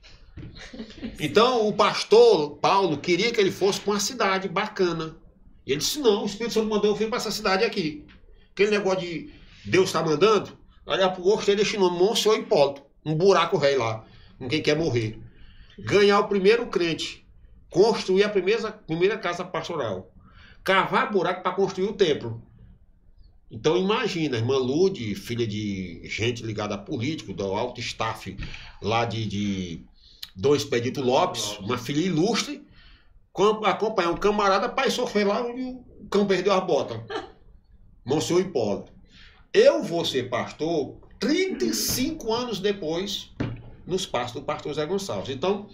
Então 1.18 1.66
o 1.66 1.72
pastor 1.72 2.56
Paulo 2.58 2.98
queria 2.98 3.32
que 3.32 3.40
ele 3.40 3.50
fosse 3.50 3.80
para 3.80 3.92
uma 3.92 4.00
cidade 4.00 4.48
bacana. 4.48 5.16
E 5.66 5.72
ele 5.72 5.80
disse, 5.80 5.98
não, 5.98 6.22
o 6.22 6.26
Espírito 6.26 6.54
Santo 6.54 6.68
mandou 6.68 6.90
eu 6.90 6.96
vir 6.96 7.08
para 7.08 7.18
essa 7.18 7.30
cidade 7.30 7.64
aqui. 7.64 8.04
Aquele 8.52 8.70
negócio 8.70 9.00
de 9.00 9.32
Deus 9.64 9.86
está 9.86 10.02
mandando, 10.02 10.56
olha 10.86 11.08
gostei 11.08 11.56
desse 11.56 11.76
nome, 11.76 11.98
Monsenhor 11.98 12.38
Hipólito. 12.38 12.82
Um 13.04 13.14
buraco 13.14 13.56
rei 13.56 13.76
lá, 13.76 14.04
com 14.38 14.48
quem 14.48 14.62
quer 14.62 14.76
morrer. 14.76 15.18
Ganhar 15.78 16.20
o 16.20 16.28
primeiro 16.28 16.66
crente 16.66 17.26
construir 17.70 18.24
a 18.24 18.28
primeira, 18.28 18.72
primeira 18.72 19.18
casa 19.18 19.44
pastoral. 19.44 20.10
Cavar 20.64 21.12
buraco 21.12 21.42
para 21.42 21.52
construir 21.52 21.88
o 21.88 21.92
templo. 21.92 22.42
Então 23.50 23.76
imagina, 23.76 24.36
a 24.36 24.40
irmã 24.40 24.56
Lude, 24.58 25.14
filha 25.14 25.46
de 25.46 26.00
gente 26.08 26.42
ligada 26.42 26.74
a 26.74 26.78
político, 26.78 27.32
do 27.32 27.44
alto 27.44 27.80
staff 27.80 28.36
lá 28.82 29.04
de, 29.04 29.24
de 29.26 29.84
Dom 30.34 30.54
Expedito 30.54 31.00
Lopes, 31.00 31.56
uma 31.58 31.78
filha 31.78 32.00
ilustre, 32.04 32.66
com- 33.32 33.64
acompanhar 33.64 34.10
um 34.10 34.16
camarada 34.16 34.68
para 34.68 34.90
sofrer 34.90 35.26
lá 35.26 35.42
onde 35.44 35.62
o 35.62 36.06
cão 36.10 36.26
perdeu 36.26 36.52
as 36.52 36.66
botas. 36.66 37.00
Monsenhor 38.04 38.42
Hipólito. 38.42 38.92
Eu 39.52 39.82
vou 39.82 40.04
ser 40.04 40.28
pastor 40.28 40.96
35 41.20 42.32
anos 42.32 42.58
depois 42.60 43.30
nos 43.86 44.04
pastos 44.06 44.40
do 44.40 44.44
pastor 44.46 44.74
Zé 44.74 44.84
Gonçalves. 44.86 45.30
Então, 45.34 45.68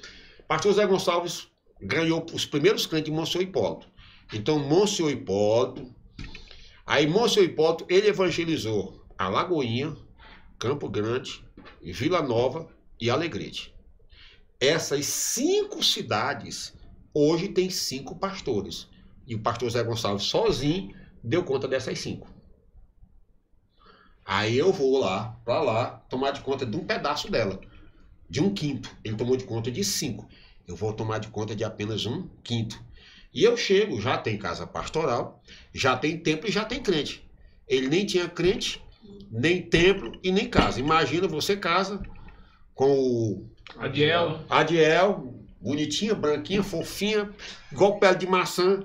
pastor 0.47 0.73
Zé 0.75 0.87
Gonçalves 0.87 1.49
ganhou 1.81 2.25
os 2.33 2.45
primeiros 2.47 2.87
crentes 2.87 3.11
de 3.11 3.17
Monsenhor 3.17 3.49
Hipólito. 3.49 3.87
Então, 4.33 4.59
Monsenhor 4.59 5.11
Hipólito, 5.11 5.93
aí 6.93 7.07
Monsenhor 7.07 7.49
Hipólito, 7.49 7.87
ele 7.89 8.09
evangelizou 8.09 9.03
a 9.17 9.27
Lagoinha, 9.27 9.97
Campo 10.59 10.91
Grande, 10.91 11.43
Vila 11.83 12.21
Nova 12.21 12.69
e 13.01 13.09
Alegrete. 13.09 13.75
Essas 14.61 15.07
cinco 15.07 15.83
cidades, 15.83 16.77
hoje 17.15 17.49
tem 17.49 17.71
cinco 17.71 18.17
pastores. 18.17 18.91
E 19.27 19.35
o 19.35 19.41
pastor 19.41 19.71
Zé 19.71 19.83
Gonçalves 19.83 20.25
sozinho 20.25 20.95
deu 21.25 21.43
conta 21.43 21.67
dessas 21.67 21.99
cinco. 21.99 22.29
Aí 24.23 24.59
eu 24.59 24.71
vou 24.71 24.99
lá, 24.99 25.41
pra 25.47 25.63
lá, 25.63 26.05
tomar 26.11 26.33
de 26.33 26.43
conta 26.43 26.67
de 26.67 26.77
um 26.77 26.85
pedaço 26.85 27.31
dela. 27.31 27.59
De 28.29 28.43
um 28.43 28.53
quinto. 28.53 28.95
Ele 29.03 29.17
tomou 29.17 29.39
de 29.39 29.45
conta 29.45 29.71
de 29.71 29.83
cinco. 29.83 30.29
Eu 30.69 30.77
vou 30.77 30.93
tomar 30.93 31.21
de 31.21 31.29
conta 31.29 31.57
de 31.57 31.65
apenas 31.65 32.05
um 32.05 32.29
quinto. 32.45 32.79
E 33.35 33.43
eu 33.45 33.57
chego, 33.57 33.99
já 33.99 34.19
tem 34.19 34.37
casa 34.37 34.67
pastoral, 34.67 35.43
já 35.73 35.97
tem 35.97 36.19
templo 36.19 36.49
e 36.49 36.53
já 36.53 36.65
tem 36.65 36.83
crente. 36.83 37.29
Ele 37.69 37.89
nem 37.89 38.05
tinha 38.05 38.29
crente, 38.29 38.83
nem 39.31 39.63
templo 39.63 40.13
e 40.23 40.31
nem 40.31 40.49
casa. 40.49 40.81
Imagina 40.81 41.27
você 41.27 41.57
casa 41.57 42.03
com 42.75 42.91
o 42.91 43.53
Adiel. 43.79 44.41
Adiel, 44.51 45.35
bonitinha, 45.61 46.15
branquinha, 46.15 46.63
fofinha, 46.63 47.31
igual 47.71 47.99
pele 47.99 48.17
de 48.17 48.27
maçã. 48.27 48.83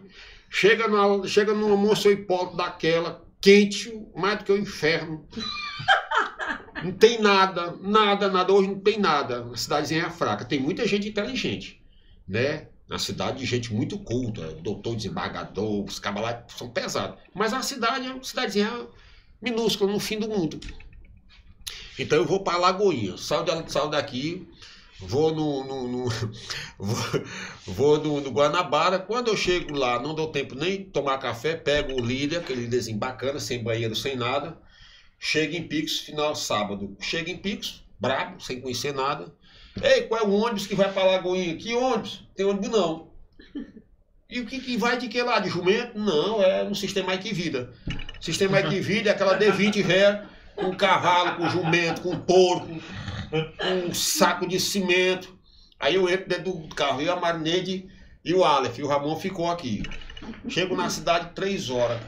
Chega, 0.50 0.88
na, 0.88 1.28
chega 1.28 1.54
numa 1.54 1.76
moça 1.76 2.10
hipócrita 2.10 2.58
daquela, 2.58 3.26
quente, 3.42 3.94
mais 4.16 4.40
do 4.40 4.46
que 4.46 4.52
o 4.52 4.58
inferno. 4.58 5.28
Não 6.84 6.92
tem 6.92 7.20
nada, 7.20 7.76
nada, 7.82 8.30
nada. 8.30 8.54
Hoje 8.54 8.70
não 8.70 8.80
tem 8.80 9.00
nada. 9.00 9.50
A 9.52 9.58
cidadezinha 9.58 10.06
é 10.06 10.10
fraca. 10.12 10.46
Tem 10.46 10.60
muita 10.60 10.86
gente 10.86 11.10
inteligente, 11.10 11.82
né? 12.28 12.68
Na 12.90 12.98
cidade, 12.98 13.46
gente 13.46 13.74
muito 13.74 14.00
culta, 14.00 14.54
doutor 14.62 14.96
desembargador, 14.96 15.84
os 15.84 16.00
cabas 16.00 16.24
lá 16.24 16.44
são 16.48 16.70
pesados. 16.70 17.20
Mas 17.34 17.54
a 17.54 17.62
cidade 17.62 18.08
é 18.08 18.14
uma 18.14 18.24
cidadezinha 18.24 18.88
minúscula, 19.42 19.92
no 19.92 20.00
fim 20.00 20.18
do 20.20 20.28
mundo. 20.30 20.60
Então 22.00 22.18
eu 22.18 22.26
vou 22.26 22.44
para 22.44 22.58
Lagoinha, 22.58 23.18
saio, 23.18 23.44
da- 23.44 23.68
saio 23.68 23.90
daqui, 23.90 24.48
vou 25.00 25.34
no, 25.36 25.64
no- 25.66 25.88
no- 25.88 26.10
vou, 26.78 26.98
vou 27.66 27.98
no, 28.00 28.22
no 28.22 28.30
Guanabara. 28.32 29.00
Quando 29.00 29.30
eu 29.30 29.38
chego 29.38 29.74
lá, 29.76 30.00
não 30.02 30.14
dou 30.16 30.32
tempo 30.32 30.56
nem 30.56 30.78
de 30.78 30.84
tomar 30.86 31.18
café, 31.18 31.56
pego 31.56 31.94
o 31.94 32.06
líder, 32.06 32.38
aquele 32.38 32.62
líderzinho 32.62 32.98
bacana, 32.98 33.40
sem 33.40 33.64
banheiro, 33.64 33.96
sem 33.96 34.16
nada. 34.16 34.58
Chego 35.20 35.56
em 35.56 35.68
Pix, 35.68 36.00
final 36.00 36.36
sábado. 36.36 36.96
Chego 37.02 37.30
em 37.30 37.38
Pix, 37.38 37.82
brabo, 38.00 38.40
sem 38.40 38.62
conhecer 38.62 38.94
nada. 38.94 39.34
Ei, 39.84 40.04
qual 40.04 40.22
é 40.22 40.24
o 40.26 40.32
ônibus 40.32 40.68
que 40.68 40.76
vai 40.76 40.92
para 40.92 41.04
Lagoinha? 41.04 41.56
Que 41.56 41.74
ônibus? 41.74 42.28
Tem 42.36 42.46
ônibus 42.46 42.70
não. 42.70 43.08
E 44.30 44.42
o 44.42 44.46
que, 44.46 44.60
que 44.60 44.76
vai 44.76 44.98
de 44.98 45.08
que 45.08 45.22
lá? 45.22 45.40
De 45.40 45.48
jumento? 45.50 45.98
Não, 45.98 46.44
é 46.44 46.62
no 46.62 46.76
sistema 46.76 47.14
Ike 47.14 47.34
Vida. 47.34 47.72
Sistema 48.20 48.60
Ike 48.60 48.82
Vida 48.82 49.10
é 49.10 49.14
aquela 49.14 49.40
D20 49.40 49.82
ré, 49.82 50.26
com 50.54 50.76
cavalo, 50.76 51.38
com 51.38 51.50
jumento, 51.50 52.02
com 52.02 52.20
porco, 52.20 52.68
com 53.30 53.88
um 53.88 53.94
saco 53.94 54.46
de 54.46 54.60
cimento. 54.60 55.34
Aí 55.80 55.96
eu 55.96 56.10
entro 56.10 56.28
dentro 56.28 56.52
do 56.52 56.76
carro, 56.76 57.00
eu, 57.00 57.14
a 57.14 57.16
Marineide 57.16 57.88
e 58.26 58.34
o 58.34 58.44
Aleph. 58.44 58.78
E 58.80 58.84
o 58.84 58.88
Ramon 58.88 59.16
ficou 59.16 59.50
aqui. 59.50 59.84
Chego 60.50 60.76
na 60.76 60.90
cidade 60.90 61.30
três 61.34 61.70
horas. 61.70 62.02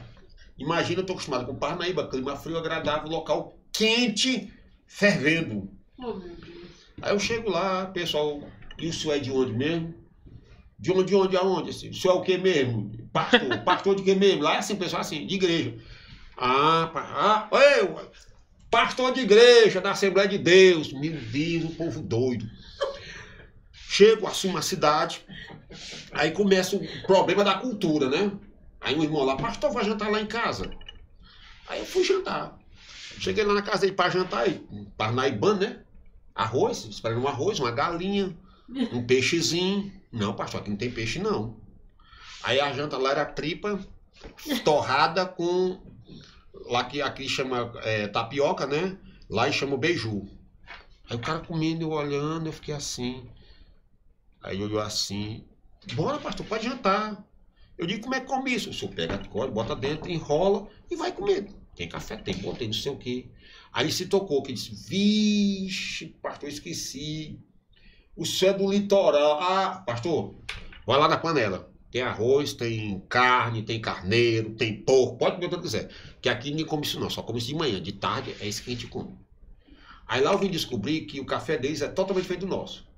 Imagina, 0.58 1.00
eu 1.00 1.06
tô 1.06 1.14
acostumado 1.14 1.46
com 1.46 1.54
Parnaíba, 1.54 2.06
clima 2.06 2.36
frio, 2.36 2.58
agradável, 2.58 3.08
local 3.08 3.56
quente, 3.72 4.52
fervendo. 4.86 5.70
Oh. 5.98 6.20
Aí 7.02 7.12
eu 7.12 7.18
chego 7.18 7.50
lá, 7.50 7.86
pessoal, 7.86 8.42
e 8.78 8.88
o 8.88 8.92
senhor 8.92 9.14
é 9.14 9.18
de 9.18 9.30
onde 9.30 9.52
mesmo? 9.52 9.94
De 10.78 10.92
onde, 10.92 11.04
de 11.04 11.14
onde, 11.14 11.36
aonde? 11.36 11.70
Assim, 11.70 11.90
o 11.90 11.94
senhor 11.94 12.14
é 12.14 12.18
o 12.18 12.22
que 12.22 12.38
mesmo? 12.38 12.90
Pastor, 13.12 13.58
pastor 13.64 13.94
de 13.96 14.02
que 14.02 14.14
mesmo? 14.14 14.42
Lá 14.42 14.54
é 14.54 14.58
assim, 14.58 14.76
pessoal 14.76 15.00
assim, 15.00 15.26
de 15.26 15.34
igreja. 15.34 15.74
Ah, 16.36 16.90
ah 16.94 17.48
eu, 17.76 18.00
pastor 18.70 19.12
de 19.12 19.20
igreja, 19.20 19.80
da 19.80 19.92
Assembleia 19.92 20.28
de 20.28 20.38
Deus. 20.38 20.92
Meu 20.92 21.12
Deus, 21.12 21.64
o 21.64 21.74
povo 21.74 22.00
doido. 22.00 22.48
Chego, 23.72 24.26
assumo 24.26 24.56
a 24.56 24.62
cidade, 24.62 25.20
aí 26.12 26.30
começa 26.30 26.76
o 26.76 27.02
problema 27.06 27.42
da 27.42 27.54
cultura, 27.54 28.08
né? 28.08 28.30
Aí 28.80 28.94
um 28.96 29.02
irmão 29.02 29.24
lá, 29.24 29.36
pastor, 29.36 29.72
vai 29.72 29.84
jantar 29.84 30.10
lá 30.10 30.20
em 30.20 30.26
casa. 30.26 30.70
Aí 31.68 31.80
eu 31.80 31.84
fui 31.86 32.04
jantar. 32.04 32.56
Cheguei 33.18 33.44
lá 33.44 33.52
na 33.52 33.62
casa 33.62 33.82
dele 33.82 33.92
para 33.92 34.08
jantar, 34.08 34.44
aí, 34.44 34.64
parnaibano, 34.96 35.60
né? 35.60 35.80
Arroz, 36.34 36.84
esperando 36.84 37.22
um 37.22 37.28
arroz, 37.28 37.58
uma 37.58 37.70
galinha, 37.70 38.36
um 38.92 39.04
peixezinho. 39.04 39.92
Não, 40.12 40.34
pastor, 40.34 40.60
aqui 40.60 40.70
não 40.70 40.76
tem 40.76 40.90
peixe, 40.90 41.18
não. 41.18 41.56
Aí 42.42 42.60
a 42.60 42.72
janta 42.72 42.96
lá 42.96 43.10
era 43.10 43.24
tripa 43.24 43.78
torrada 44.64 45.26
com. 45.26 45.80
Lá 46.66 46.84
que 46.84 47.00
aqui 47.00 47.28
chama 47.28 47.72
é, 47.82 48.06
tapioca, 48.08 48.66
né? 48.66 48.96
Lá 49.28 49.48
e 49.48 49.52
chama 49.52 49.76
beiju. 49.76 50.28
Aí 51.08 51.16
o 51.16 51.20
cara 51.20 51.40
comendo, 51.40 51.82
eu 51.82 51.90
olhando, 51.90 52.46
eu 52.46 52.52
fiquei 52.52 52.74
assim. 52.74 53.28
Aí 54.42 54.62
olhou 54.62 54.80
assim. 54.80 55.44
Bora, 55.94 56.18
pastor, 56.18 56.46
pode 56.46 56.64
jantar. 56.64 57.24
Eu 57.76 57.86
digo, 57.86 58.02
como 58.02 58.14
é 58.14 58.20
que 58.20 58.26
come 58.26 58.54
isso? 58.54 58.70
O 58.70 58.74
senhor 58.74 58.94
pega, 58.94 59.18
colhe, 59.28 59.50
bota 59.50 59.74
dentro, 59.74 60.10
enrola 60.10 60.68
e 60.90 60.96
vai 60.96 61.12
comendo. 61.12 61.54
Tem 61.74 61.88
café, 61.88 62.16
tem 62.16 62.36
pão, 62.36 62.54
tem 62.54 62.68
não 62.68 62.74
sei 62.74 62.92
o 62.92 62.96
quê. 62.96 63.26
Aí 63.72 63.90
se 63.92 64.06
tocou, 64.06 64.42
que 64.42 64.52
disse, 64.52 64.74
vixe, 64.74 66.06
pastor, 66.22 66.48
esqueci. 66.48 67.38
O 68.16 68.26
senhor 68.26 68.54
é 68.54 68.58
do 68.58 68.70
litoral. 68.70 69.40
Ah, 69.40 69.82
pastor, 69.86 70.34
vai 70.86 70.98
lá 70.98 71.08
na 71.08 71.16
panela. 71.16 71.70
Tem 71.90 72.02
arroz, 72.02 72.52
tem 72.52 73.00
carne, 73.08 73.62
tem 73.62 73.80
carneiro, 73.80 74.50
tem 74.50 74.80
porco, 74.82 75.18
pode 75.18 75.36
comer 75.36 75.46
o 75.46 75.50
que 75.50 75.62
quiser. 75.62 75.90
Que 76.20 76.28
aqui 76.28 76.50
ninguém 76.50 76.66
come 76.66 76.84
isso 76.84 77.00
não, 77.00 77.10
só 77.10 77.22
come 77.22 77.38
isso 77.38 77.48
de 77.48 77.54
manhã. 77.54 77.80
De 77.80 77.92
tarde 77.92 78.34
é 78.40 78.46
isso 78.46 78.62
que 78.62 78.70
a 78.70 78.74
gente 78.74 78.86
come. 78.86 79.16
Aí 80.06 80.20
lá 80.20 80.32
eu 80.32 80.38
vim 80.38 80.50
descobrir 80.50 81.02
que 81.02 81.20
o 81.20 81.24
café 81.24 81.56
deles 81.56 81.82
é 81.82 81.88
totalmente 81.88 82.22
diferente 82.22 82.42
do 82.42 82.48
nosso. 82.48 82.88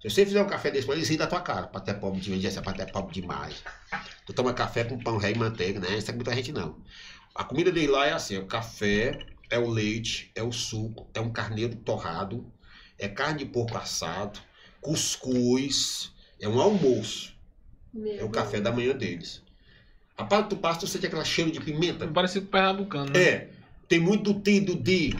Se 0.00 0.08
você 0.08 0.24
fizer 0.24 0.40
um 0.42 0.46
café 0.46 0.70
desse, 0.70 0.88
eles 0.90 1.08
riem 1.08 1.18
da 1.18 1.26
tua 1.26 1.40
cara. 1.40 1.66
Pra 1.66 1.80
ter 1.80 1.94
pobre 1.94 2.20
demais, 2.20 2.44
essa 2.44 2.62
pra 2.62 2.72
ter 2.72 2.90
pobre 2.92 3.12
demais. 3.12 3.62
Tu 4.24 4.32
toma 4.32 4.54
café 4.54 4.84
com 4.84 4.98
pão 4.98 5.16
ré 5.16 5.32
e 5.32 5.38
manteiga, 5.38 5.80
né? 5.80 5.98
Isso 5.98 6.10
é 6.10 6.14
muita 6.14 6.34
gente 6.34 6.52
não. 6.52 6.76
A 7.34 7.42
comida 7.42 7.72
dele 7.72 7.88
lá 7.88 8.06
é 8.06 8.12
assim, 8.12 8.36
é 8.36 8.38
o 8.38 8.46
café, 8.46 9.18
é 9.50 9.58
o 9.58 9.68
leite, 9.68 10.30
é 10.34 10.42
o 10.42 10.52
suco, 10.52 11.08
é 11.14 11.20
um 11.20 11.30
carneiro 11.30 11.76
torrado, 11.76 12.44
é 12.98 13.08
carne 13.08 13.38
de 13.40 13.46
porco 13.46 13.76
assado, 13.76 14.38
cuscuz, 14.80 16.12
é 16.40 16.48
um 16.48 16.60
almoço. 16.60 17.32
Meu 17.92 18.12
É 18.12 18.16
o 18.16 18.18
Deus. 18.28 18.30
café 18.32 18.60
da 18.60 18.70
manhã 18.70 18.94
deles. 18.96 19.42
A 20.16 20.24
parte 20.24 20.50
do 20.50 20.56
pasto, 20.56 20.86
você 20.86 20.98
tem 20.98 21.08
aquele 21.08 21.24
cheiro 21.24 21.50
de 21.50 21.60
pimenta. 21.60 22.06
Parecido 22.08 22.42
com 22.46 22.48
o 22.48 22.52
Pernambucano, 22.52 23.10
né? 23.12 23.22
É, 23.22 23.50
tem 23.88 23.98
muito 24.00 24.32
do 24.32 24.40
ti, 24.40 24.60
do 24.60 24.74
di. 24.74 25.14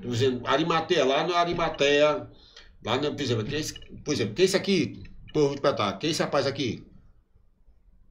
Por 0.00 0.12
exemplo, 0.12 0.46
Arimateia, 0.46 1.04
lá 1.04 1.26
no 1.26 1.34
Arimateia, 1.34 2.28
lá 2.84 2.96
no, 2.96 3.14
por 3.14 3.20
exemplo, 3.20 3.44
quem 3.44 3.56
é 3.56 3.60
esse, 3.60 3.74
por 4.04 4.14
exemplo, 4.14 4.34
quem 4.34 4.42
é 4.44 4.46
esse 4.46 4.56
aqui? 4.56 5.02
Pô, 5.32 5.40
eu 5.40 5.46
vou 5.48 5.56
te 5.56 5.60
perguntar, 5.60 5.92
quem 5.98 6.08
é 6.08 6.10
esse 6.12 6.22
rapaz 6.22 6.46
aqui? 6.46 6.86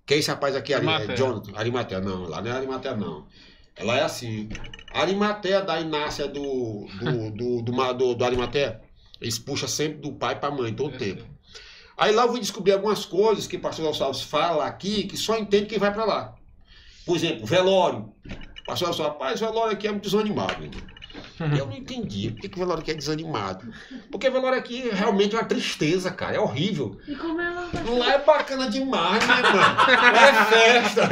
Quem 0.06 0.18
é 0.18 0.20
esse 0.20 0.30
rapaz 0.30 0.56
aqui? 0.56 0.74
Ari, 0.74 0.86
Arimateia. 0.86 1.14
é 1.14 1.18
Jonathan, 1.18 1.52
Arimateia, 1.56 2.02
não, 2.02 2.24
lá 2.24 2.42
não 2.42 2.52
é 2.52 2.54
Arimateia, 2.54 2.96
não. 2.96 3.28
Ela 3.76 3.98
é 3.98 4.04
assim, 4.04 4.50
Arimateia 4.94 5.62
da 5.62 5.80
Inácia 5.80 6.28
do, 6.28 6.88
do, 7.00 7.32
do, 7.32 7.62
do, 7.62 7.94
do, 7.94 8.16
do 8.16 8.26
Arimateia, 8.26 8.82
eles 9.20 9.38
puxam 9.38 9.68
sempre 9.68 10.00
do 10.00 10.14
pai 10.14 10.40
para 10.40 10.52
mãe, 10.52 10.74
todo 10.74 10.98
tempo. 10.98 11.24
Aí 11.98 12.14
lá 12.14 12.24
eu 12.24 12.30
vou 12.30 12.40
descobrir 12.40 12.74
algumas 12.74 13.06
coisas 13.06 13.48
que 13.48 13.56
o 13.58 13.62
pastor 13.62 13.86
Gonçalves 13.86 14.22
fala 14.22 14.66
aqui, 14.66 15.04
que 15.04 15.16
só 15.16 15.38
entende 15.38 15.68
quem 15.68 15.80
vai 15.80 15.94
para 15.94 16.06
lá. 16.06 16.36
Por 17.06 17.16
exemplo, 17.16 17.46
velório. 17.46 18.14
O 18.62 18.66
pastor 18.66 18.90
Gonçalves, 18.90 19.14
rapaz, 19.14 19.40
velório 19.40 19.74
aqui 19.74 19.88
é 19.88 19.92
muito 19.92 20.04
desanimado. 20.04 20.64
irmão. 20.64 20.95
Eu 21.40 21.66
não 21.68 21.74
entendi 21.74 22.32
por 22.32 22.42
que, 22.42 22.48
o 22.56 22.60
velório 22.60 22.82
aqui 22.82 22.92
é 22.92 22.94
desanimado. 22.94 23.68
Porque 24.12 24.30
velório 24.30 24.58
aqui 24.58 24.90
realmente 24.90 25.36
é 25.36 25.40
uma 25.40 25.46
tristeza, 25.46 26.12
cara. 26.12 26.36
É 26.36 26.40
horrível. 26.40 26.98
E 27.08 27.16
como 27.16 27.42
ela 27.42 27.68
vai... 27.68 27.98
Lá 27.98 28.14
é 28.14 28.20
bacana 28.20 28.70
demais, 28.70 29.26
né, 29.28 29.42
mano? 29.42 29.58
Lá 29.58 30.28
é 30.28 30.46
festa. 30.46 31.10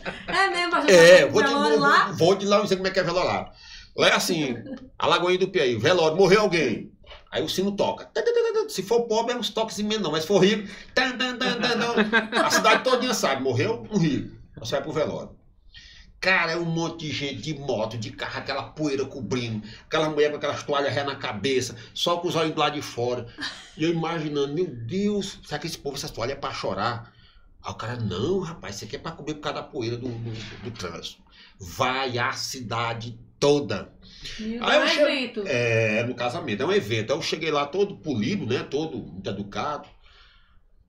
É 0.30 0.48
mesmo, 0.48 0.70
pastor? 0.70 0.90
É, 0.90 1.26
Tá 1.26 1.32
vou 1.32 1.42
de, 1.42 1.48
velório 1.48 1.78
vou, 1.78 1.88
lá? 1.88 2.12
vou 2.12 2.34
de 2.36 2.46
lá 2.46 2.66
sei 2.66 2.76
como 2.76 2.86
é 2.88 2.90
que 2.90 3.00
é 3.00 3.02
velório 3.02 3.28
lá. 3.28 3.52
Lá 3.96 4.08
é 4.08 4.14
assim, 4.14 4.54
a 4.98 5.06
Lagoinha 5.06 5.38
do 5.38 5.48
Piauí, 5.48 5.76
velório, 5.76 6.16
morreu 6.16 6.42
alguém. 6.42 6.92
Aí 7.32 7.42
o 7.42 7.48
sino 7.48 7.72
toca. 7.72 8.08
Se 8.68 8.82
for 8.82 9.02
pobre, 9.02 9.34
é 9.34 9.36
uns 9.36 9.50
toques 9.50 9.78
menos, 9.78 10.02
não. 10.02 10.12
Mas 10.12 10.22
se 10.22 10.28
for 10.28 10.38
rico, 10.38 10.68
a 12.32 12.50
cidade 12.50 12.84
todinha 12.84 13.14
sabe. 13.14 13.42
Morreu 13.42 13.86
um 13.90 13.98
rico. 13.98 14.36
Você 14.58 14.72
vai 14.72 14.82
pro 14.82 14.92
velório. 14.92 15.30
Cara, 16.20 16.52
é 16.52 16.56
um 16.56 16.66
monte 16.66 17.06
de 17.06 17.12
gente 17.12 17.40
de 17.40 17.54
moto, 17.54 17.96
de 17.96 18.10
carro, 18.10 18.40
aquela 18.40 18.62
poeira 18.64 19.06
cobrindo, 19.06 19.66
aquela 19.86 20.10
mulher 20.10 20.30
com 20.30 20.36
aquelas 20.36 20.62
toalhas 20.62 20.92
ré 20.92 21.02
na 21.02 21.16
cabeça, 21.16 21.74
só 21.94 22.18
com 22.18 22.28
os 22.28 22.36
olhos 22.36 22.52
do 22.52 22.60
lado 22.60 22.74
de 22.74 22.82
fora. 22.82 23.26
E 23.74 23.84
eu 23.84 23.90
imaginando, 23.90 24.52
meu 24.52 24.66
Deus, 24.66 25.38
será 25.42 25.58
que 25.58 25.66
esse 25.66 25.78
povo, 25.78 25.96
essas 25.96 26.10
toalhas 26.10 26.36
é 26.36 26.40
pra 26.40 26.52
chorar? 26.52 27.14
Aí 27.62 27.72
o 27.72 27.74
cara, 27.74 27.96
não, 27.96 28.40
rapaz, 28.40 28.76
isso 28.76 28.84
aqui 28.84 28.96
é 28.96 28.98
pra 28.98 29.12
cobrir 29.12 29.34
por 29.34 29.40
causa 29.40 29.62
da 29.62 29.66
poeira 29.66 29.96
do, 29.96 30.08
do, 30.08 30.62
do 30.64 30.70
trânsito. 30.72 31.22
Vai 31.58 32.18
a 32.18 32.32
cidade 32.32 33.18
toda. 33.38 33.90
Meu 34.38 34.62
Aí 34.62 34.98
eu 34.98 35.08
evento. 35.08 35.44
É, 35.46 36.02
no 36.04 36.14
casamento, 36.14 36.62
é 36.62 36.66
um 36.66 36.72
evento. 36.72 37.12
Aí 37.14 37.18
eu 37.18 37.22
cheguei 37.22 37.50
lá 37.50 37.64
todo 37.64 37.96
polido, 37.96 38.44
né? 38.44 38.62
Todo 38.62 38.98
muito 38.98 39.30
educado. 39.30 39.88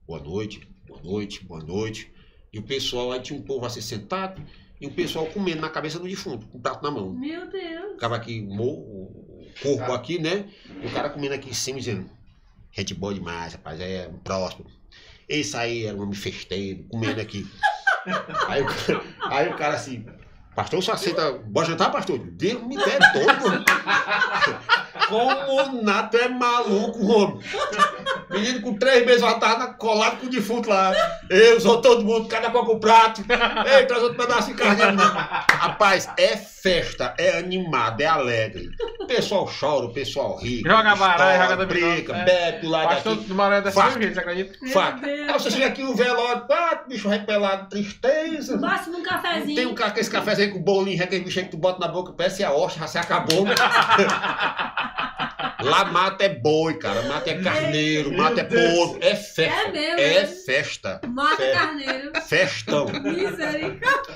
Boa 0.06 0.20
noite, 0.20 0.68
boa 0.86 1.00
noite, 1.00 1.42
boa 1.42 1.62
noite. 1.62 2.12
E 2.52 2.58
o 2.58 2.62
pessoal, 2.62 3.12
aí 3.12 3.20
tinha 3.20 3.38
um 3.38 3.42
povo 3.42 3.64
assim 3.64 3.80
sentado 3.80 4.42
e 4.82 4.86
o 4.86 4.90
pessoal 4.90 5.26
comendo 5.26 5.60
na 5.60 5.70
cabeça 5.70 5.98
do 5.98 6.06
defunto, 6.08 6.44
com 6.48 6.58
o 6.58 6.60
prato 6.60 6.82
na 6.82 6.90
mão. 6.90 7.12
Meu 7.12 7.48
Deus. 7.48 7.92
Ficava 7.92 8.16
aqui, 8.16 8.42
mo- 8.42 8.72
o 8.72 9.46
corpo 9.62 9.92
aqui, 9.92 10.18
né? 10.18 10.46
E 10.82 10.86
o 10.86 10.90
cara 10.90 11.08
comendo 11.08 11.34
aqui 11.34 11.48
em 11.50 11.54
cima, 11.54 11.78
dizendo, 11.78 12.10
gente 12.72 12.92
boa 12.92 13.14
demais, 13.14 13.52
rapaz, 13.52 13.80
é 13.80 14.10
próximo. 14.24 14.66
Esse 15.28 15.56
aí 15.56 15.86
era 15.86 15.96
um 15.96 16.02
homem 16.02 16.14
festeiro, 16.14 16.84
comendo 16.90 17.20
aqui. 17.20 17.46
aí, 18.48 18.60
o, 18.62 18.66
cara- 18.66 19.02
aí 19.30 19.48
o 19.50 19.56
cara 19.56 19.74
assim, 19.76 20.04
pastor, 20.56 20.82
senhor 20.82 20.94
aceita, 20.96 21.32
bora 21.32 21.66
jantar, 21.68 21.92
pastor? 21.92 22.18
Deus 22.18 22.60
me 22.66 22.76
der 22.76 22.98
doido. 23.12 23.64
Como 25.08 25.52
o 25.78 25.82
Nato 25.82 26.16
é 26.16 26.28
maluco, 26.28 27.04
homem. 27.06 27.40
Menino 28.30 28.60
com 28.62 28.74
três 28.78 29.04
meses 29.04 29.20
já 29.20 29.34
tava 29.34 29.68
colado 29.74 30.18
com 30.18 30.26
o 30.26 30.30
defunto 30.30 30.68
lá. 30.68 30.92
Eu, 31.28 31.60
sou 31.60 31.80
todo 31.80 32.04
mundo, 32.04 32.28
cada 32.28 32.50
qual 32.50 32.64
com 32.64 32.72
o 32.74 32.80
prato. 32.80 33.22
Ei, 33.66 33.86
traz 33.86 34.02
outro 34.02 34.18
pedaço 34.18 34.48
de 34.48 34.54
carne. 34.54 34.82
Rapaz, 35.50 36.08
é 36.16 36.36
festa, 36.36 37.14
é 37.18 37.38
animado, 37.38 38.00
é 38.00 38.06
alegre. 38.06 38.70
O 39.00 39.06
pessoal 39.06 39.50
chora, 39.60 39.86
o 39.86 39.92
pessoal 39.92 40.36
ri. 40.38 40.62
Joga 40.64 40.94
baralho, 40.96 41.42
joga 41.42 41.66
dominó. 41.66 41.90
brinca, 41.94 42.16
É. 42.16 42.24
bebe 42.24 42.58
do 42.60 42.68
lado 42.70 42.88
Pastor 42.88 43.16
daqui. 43.16 43.28
do 43.28 43.34
Maré 43.34 43.60
mesmo 43.60 44.00
jeito, 44.00 44.14
você 44.14 44.20
acredita? 44.20 44.58
Faca. 44.72 45.06
Aí 45.06 45.32
você 45.32 45.50
chega 45.50 45.66
aqui 45.66 45.82
no 45.82 45.94
velório, 45.94 46.42
quatro 46.46 46.88
bicho 46.88 47.08
repelado, 47.08 47.68
tristeza. 47.68 48.56
Basta 48.58 48.90
num 48.90 49.02
cafezinho. 49.02 49.56
Tem 49.56 49.66
um 49.66 49.74
cara 49.74 49.90
com 49.90 50.00
esse 50.00 50.10
cafezinho 50.10 50.52
com 50.52 50.60
bolinho, 50.62 51.02
aquele 51.02 51.24
bicho 51.24 51.40
que 51.40 51.48
tu 51.50 51.56
bota 51.56 51.80
na 51.80 51.88
boca, 51.88 52.12
parece 52.12 52.44
a 52.44 52.52
hóstia, 52.52 52.80
já 52.82 52.86
se 52.88 52.98
acabou. 52.98 53.44
Lá 55.62 55.84
mata 55.84 56.24
é 56.24 56.28
boi, 56.28 56.74
cara. 56.78 57.02
Mata 57.02 57.30
é 57.30 57.40
carneiro, 57.40 58.12
mata 58.16 58.40
é 58.40 58.44
porco. 58.44 58.98
É 59.00 59.14
festa. 59.14 59.42
É 59.42 59.72
mesmo, 59.72 60.00
É 60.00 60.20
né? 60.22 60.26
festa. 60.26 61.00
Mata 61.08 61.36
Festa. 61.36 61.58
carneiro. 61.58 62.12
Festão. 62.22 62.86
Misericórdia. 62.86 64.14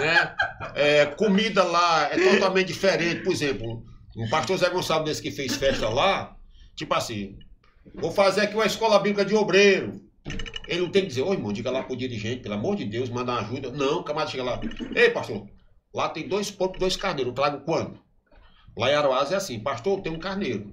né? 0.00 0.34
É, 0.74 1.06
comida 1.06 1.64
lá 1.64 2.08
é 2.12 2.18
totalmente 2.32 2.68
diferente. 2.68 3.22
Por 3.22 3.32
exemplo, 3.32 3.82
um 4.16 4.28
pastor 4.28 4.58
Zé 4.58 4.68
Gonçalves 4.70 5.08
desse 5.08 5.22
que 5.22 5.30
fez 5.30 5.54
festa 5.56 5.88
lá, 5.88 6.36
tipo 6.76 6.92
assim, 6.94 7.38
vou 7.94 8.10
fazer 8.12 8.42
aqui 8.42 8.54
uma 8.54 8.66
escola 8.66 8.98
bíblica 8.98 9.24
de 9.24 9.34
obreiro. 9.34 10.00
Ele 10.68 10.82
não 10.82 10.90
tem 10.90 11.02
que 11.02 11.08
dizer, 11.08 11.22
ô 11.22 11.32
irmão, 11.32 11.52
diga 11.52 11.70
lá 11.70 11.82
pro 11.82 11.96
dirigente, 11.96 12.42
pelo 12.42 12.54
amor 12.54 12.76
de 12.76 12.84
Deus, 12.84 13.08
manda 13.08 13.32
uma 13.32 13.40
ajuda. 13.40 13.70
Não, 13.72 14.00
o 14.00 14.04
camarada 14.04 14.30
chega 14.30 14.44
lá. 14.44 14.60
Ei, 14.94 15.10
pastor, 15.10 15.46
lá 15.92 16.08
tem 16.10 16.28
dois 16.28 16.50
porcos, 16.50 16.78
dois 16.78 16.96
carneiros, 16.96 17.30
eu 17.30 17.34
trago 17.34 17.64
quando? 17.64 17.98
Lá 18.76 18.90
em 18.90 18.94
Aroás 18.94 19.32
é 19.32 19.36
assim, 19.36 19.58
pastor, 19.60 20.00
tem 20.00 20.12
um 20.12 20.18
carneiro. 20.18 20.72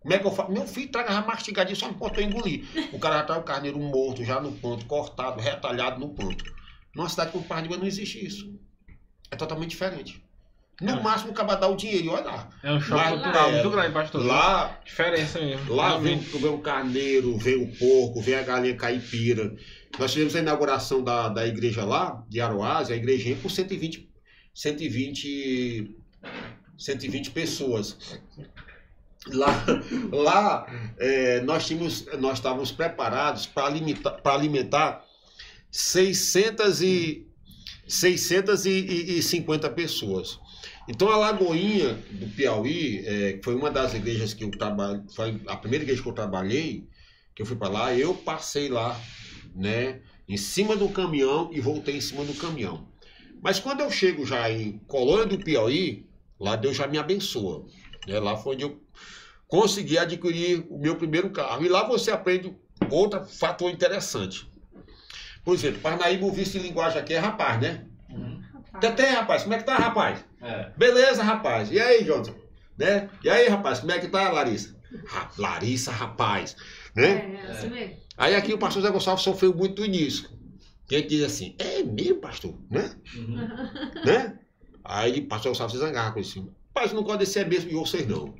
Como 0.00 0.14
é 0.14 0.18
que 0.18 0.26
eu 0.26 0.32
faço? 0.32 0.50
Meu 0.50 0.66
filho, 0.66 0.90
traga 0.90 1.12
já 1.12 1.20
mastigadinho, 1.22 1.76
só 1.76 1.88
não 1.88 1.96
eu 2.16 2.22
engolir. 2.22 2.64
O 2.92 2.98
cara 2.98 3.18
já 3.18 3.22
traz 3.24 3.40
o 3.40 3.44
carneiro 3.44 3.78
morto, 3.78 4.24
já 4.24 4.40
no 4.40 4.52
ponto, 4.52 4.84
cortado, 4.86 5.40
retalhado 5.40 6.00
no 6.00 6.08
ponto. 6.10 6.44
Numa 6.94 7.08
cidade 7.08 7.30
como 7.32 7.44
Parnaíba 7.44 7.76
não 7.76 7.86
existe 7.86 8.24
isso. 8.24 8.52
É 9.30 9.36
totalmente 9.36 9.70
diferente. 9.70 10.22
No 10.80 10.90
É. 10.90 11.00
máximo, 11.02 11.30
o 11.30 11.34
cara 11.34 11.54
dá 11.54 11.68
o 11.68 11.76
dinheiro 11.76 12.06
e 12.06 12.08
olha 12.08 12.24
lá. 12.24 12.50
É 12.62 12.72
um 12.72 12.80
choque 12.80 13.08
cultural 13.10 13.48
é, 13.50 13.52
muito 13.52 13.70
grande, 13.70 13.92
pastor. 13.92 14.24
Lá, 14.26 14.80
Diferença 14.84 15.38
mesmo. 15.40 15.72
lá 15.72 15.96
vem, 15.98 16.18
vem 16.18 16.50
o 16.50 16.58
carneiro, 16.58 17.36
vem 17.38 17.62
o 17.62 17.68
porco, 17.76 18.20
vem 18.20 18.34
a 18.34 18.42
galinha 18.42 18.74
caipira. 18.76 19.54
Nós 19.98 20.12
tivemos 20.12 20.34
a 20.34 20.40
inauguração 20.40 21.02
da, 21.04 21.28
da 21.28 21.46
igreja 21.46 21.84
lá, 21.84 22.24
de 22.28 22.40
Aroás, 22.40 22.90
a 22.90 22.96
igrejinha 22.96 23.36
com 23.36 23.48
120, 23.48 24.10
120, 24.52 25.96
120 26.78 27.30
pessoas. 27.30 27.96
Lá, 29.28 29.64
lá 30.10 30.92
é, 30.98 31.40
nós, 31.42 31.66
tínhamos, 31.66 32.06
nós 32.18 32.38
estávamos 32.38 32.72
preparados 32.72 33.46
para 33.46 33.66
alimentar, 33.66 34.10
pra 34.10 34.34
alimentar 34.34 35.04
600 35.70 36.82
e, 36.82 37.26
650 37.86 39.70
pessoas. 39.70 40.38
Então 40.88 41.08
a 41.08 41.16
Lagoinha 41.16 41.94
do 42.10 42.26
Piauí, 42.28 43.02
é, 43.06 43.40
foi 43.42 43.54
uma 43.54 43.70
das 43.70 43.94
igrejas 43.94 44.34
que 44.34 44.44
eu 44.44 44.50
trabalho, 44.50 45.04
foi 45.14 45.40
a 45.46 45.56
primeira 45.56 45.84
igreja 45.84 46.02
que 46.02 46.08
eu 46.08 46.12
trabalhei, 46.12 46.88
que 47.34 47.42
eu 47.42 47.46
fui 47.46 47.56
para 47.56 47.68
lá, 47.68 47.94
eu 47.94 48.14
passei 48.14 48.68
lá, 48.68 48.98
né, 49.54 50.00
em 50.28 50.36
cima 50.36 50.76
do 50.76 50.88
caminhão 50.88 51.50
e 51.52 51.60
voltei 51.60 51.96
em 51.96 52.00
cima 52.00 52.24
do 52.24 52.34
caminhão. 52.34 52.88
Mas 53.42 53.60
quando 53.60 53.80
eu 53.80 53.90
chego 53.90 54.24
já 54.24 54.50
em 54.50 54.78
Colônia 54.86 55.26
do 55.26 55.38
Piauí, 55.38 56.06
lá 56.42 56.56
Deus 56.56 56.76
já 56.76 56.86
me 56.86 56.98
abençoa. 56.98 57.64
Né? 58.06 58.18
Lá 58.18 58.36
foi 58.36 58.54
onde 58.54 58.64
eu 58.64 58.82
consegui 59.46 59.96
adquirir 59.98 60.66
o 60.68 60.78
meu 60.78 60.96
primeiro 60.96 61.30
carro. 61.30 61.64
E 61.64 61.68
lá 61.68 61.86
você 61.86 62.10
aprende 62.10 62.54
outro 62.90 63.24
fator 63.24 63.70
interessante. 63.70 64.50
Por 65.44 65.54
exemplo, 65.54 65.80
Parnaíba, 65.80 66.26
o 66.26 66.32
vice 66.32 66.58
de 66.58 66.66
linguagem 66.66 66.98
aqui 67.00 67.14
é 67.14 67.18
rapaz, 67.18 67.60
né? 67.60 67.84
Tete, 68.80 69.02
rapaz, 69.02 69.42
como 69.42 69.54
é 69.54 69.58
que 69.58 69.64
tá, 69.64 69.76
rapaz? 69.76 70.24
É. 70.40 70.70
Beleza, 70.76 71.22
rapaz. 71.22 71.70
E 71.70 71.78
aí, 71.80 72.04
Jonathan? 72.04 72.34
Né? 72.78 73.08
E 73.22 73.28
aí, 73.28 73.48
rapaz, 73.48 73.80
como 73.80 73.92
é 73.92 73.98
que 73.98 74.08
tá, 74.08 74.30
Larissa? 74.30 74.74
Ra- 75.06 75.30
Larissa, 75.38 75.90
rapaz. 75.92 76.56
Né? 76.96 77.38
É, 77.46 77.50
assim 77.50 77.68
mesmo. 77.70 77.96
Aí 78.16 78.34
aqui 78.34 78.52
o 78.52 78.58
pastor 78.58 78.82
Zé 78.82 78.90
Gonçalves 78.90 79.22
sofreu 79.24 79.54
muito 79.54 79.84
nisso. 79.84 80.30
Que 80.86 80.94
ele 80.96 81.06
diz 81.06 81.22
assim, 81.22 81.54
é 81.58 81.82
mesmo, 81.82 82.20
pastor? 82.20 82.54
Né? 82.70 82.90
Uhum. 83.14 83.36
né? 84.04 84.38
Aí 84.84 85.20
o 85.20 85.26
pastor 85.28 85.52
Gonçalves 85.52 85.74
se 85.76 85.80
zangava 85.84 86.12
com 86.12 86.20
isso. 86.20 86.52
Pai, 86.74 86.88
não 86.92 87.02
gosto 87.02 87.18
de 87.20 87.26
ser 87.26 87.46
mesmo 87.46 87.68
de 87.68 87.74
vocês, 87.74 88.06
não. 88.06 88.34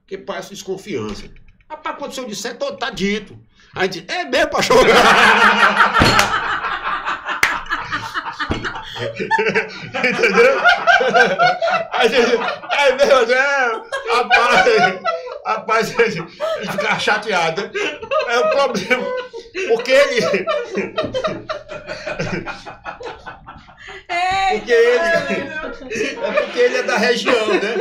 Porque 0.00 0.18
parece 0.18 0.50
desconfiança. 0.50 1.30
Rapaz, 1.68 1.96
quando 1.98 2.10
o 2.12 2.14
senhor 2.14 2.26
disser, 2.28 2.56
tô- 2.58 2.76
tá 2.76 2.90
dito. 2.90 3.38
Aí 3.74 3.88
diz, 3.88 4.04
é 4.08 4.24
mesmo, 4.24 4.50
pastor? 4.50 4.84
Entendeu? 9.96 10.60
Aí 11.92 12.08
diz, 12.08 12.18
é 12.72 12.92
mesmo, 12.96 13.32
é, 13.32 13.82
rapaz, 14.14 15.00
rapaz, 15.46 15.98
ele 15.98 16.26
fica 16.70 16.98
chateado. 16.98 17.62
né? 17.62 17.70
É 18.28 18.38
o 18.38 18.50
problema. 18.50 19.06
Porque 19.68 19.90
ele, 19.90 20.20
porque 24.50 24.72
ele, 24.72 24.98
é 26.18 26.32
porque 26.42 26.58
ele 26.58 26.76
é 26.76 26.82
da 26.82 26.96
região, 26.96 27.48
né? 27.48 27.76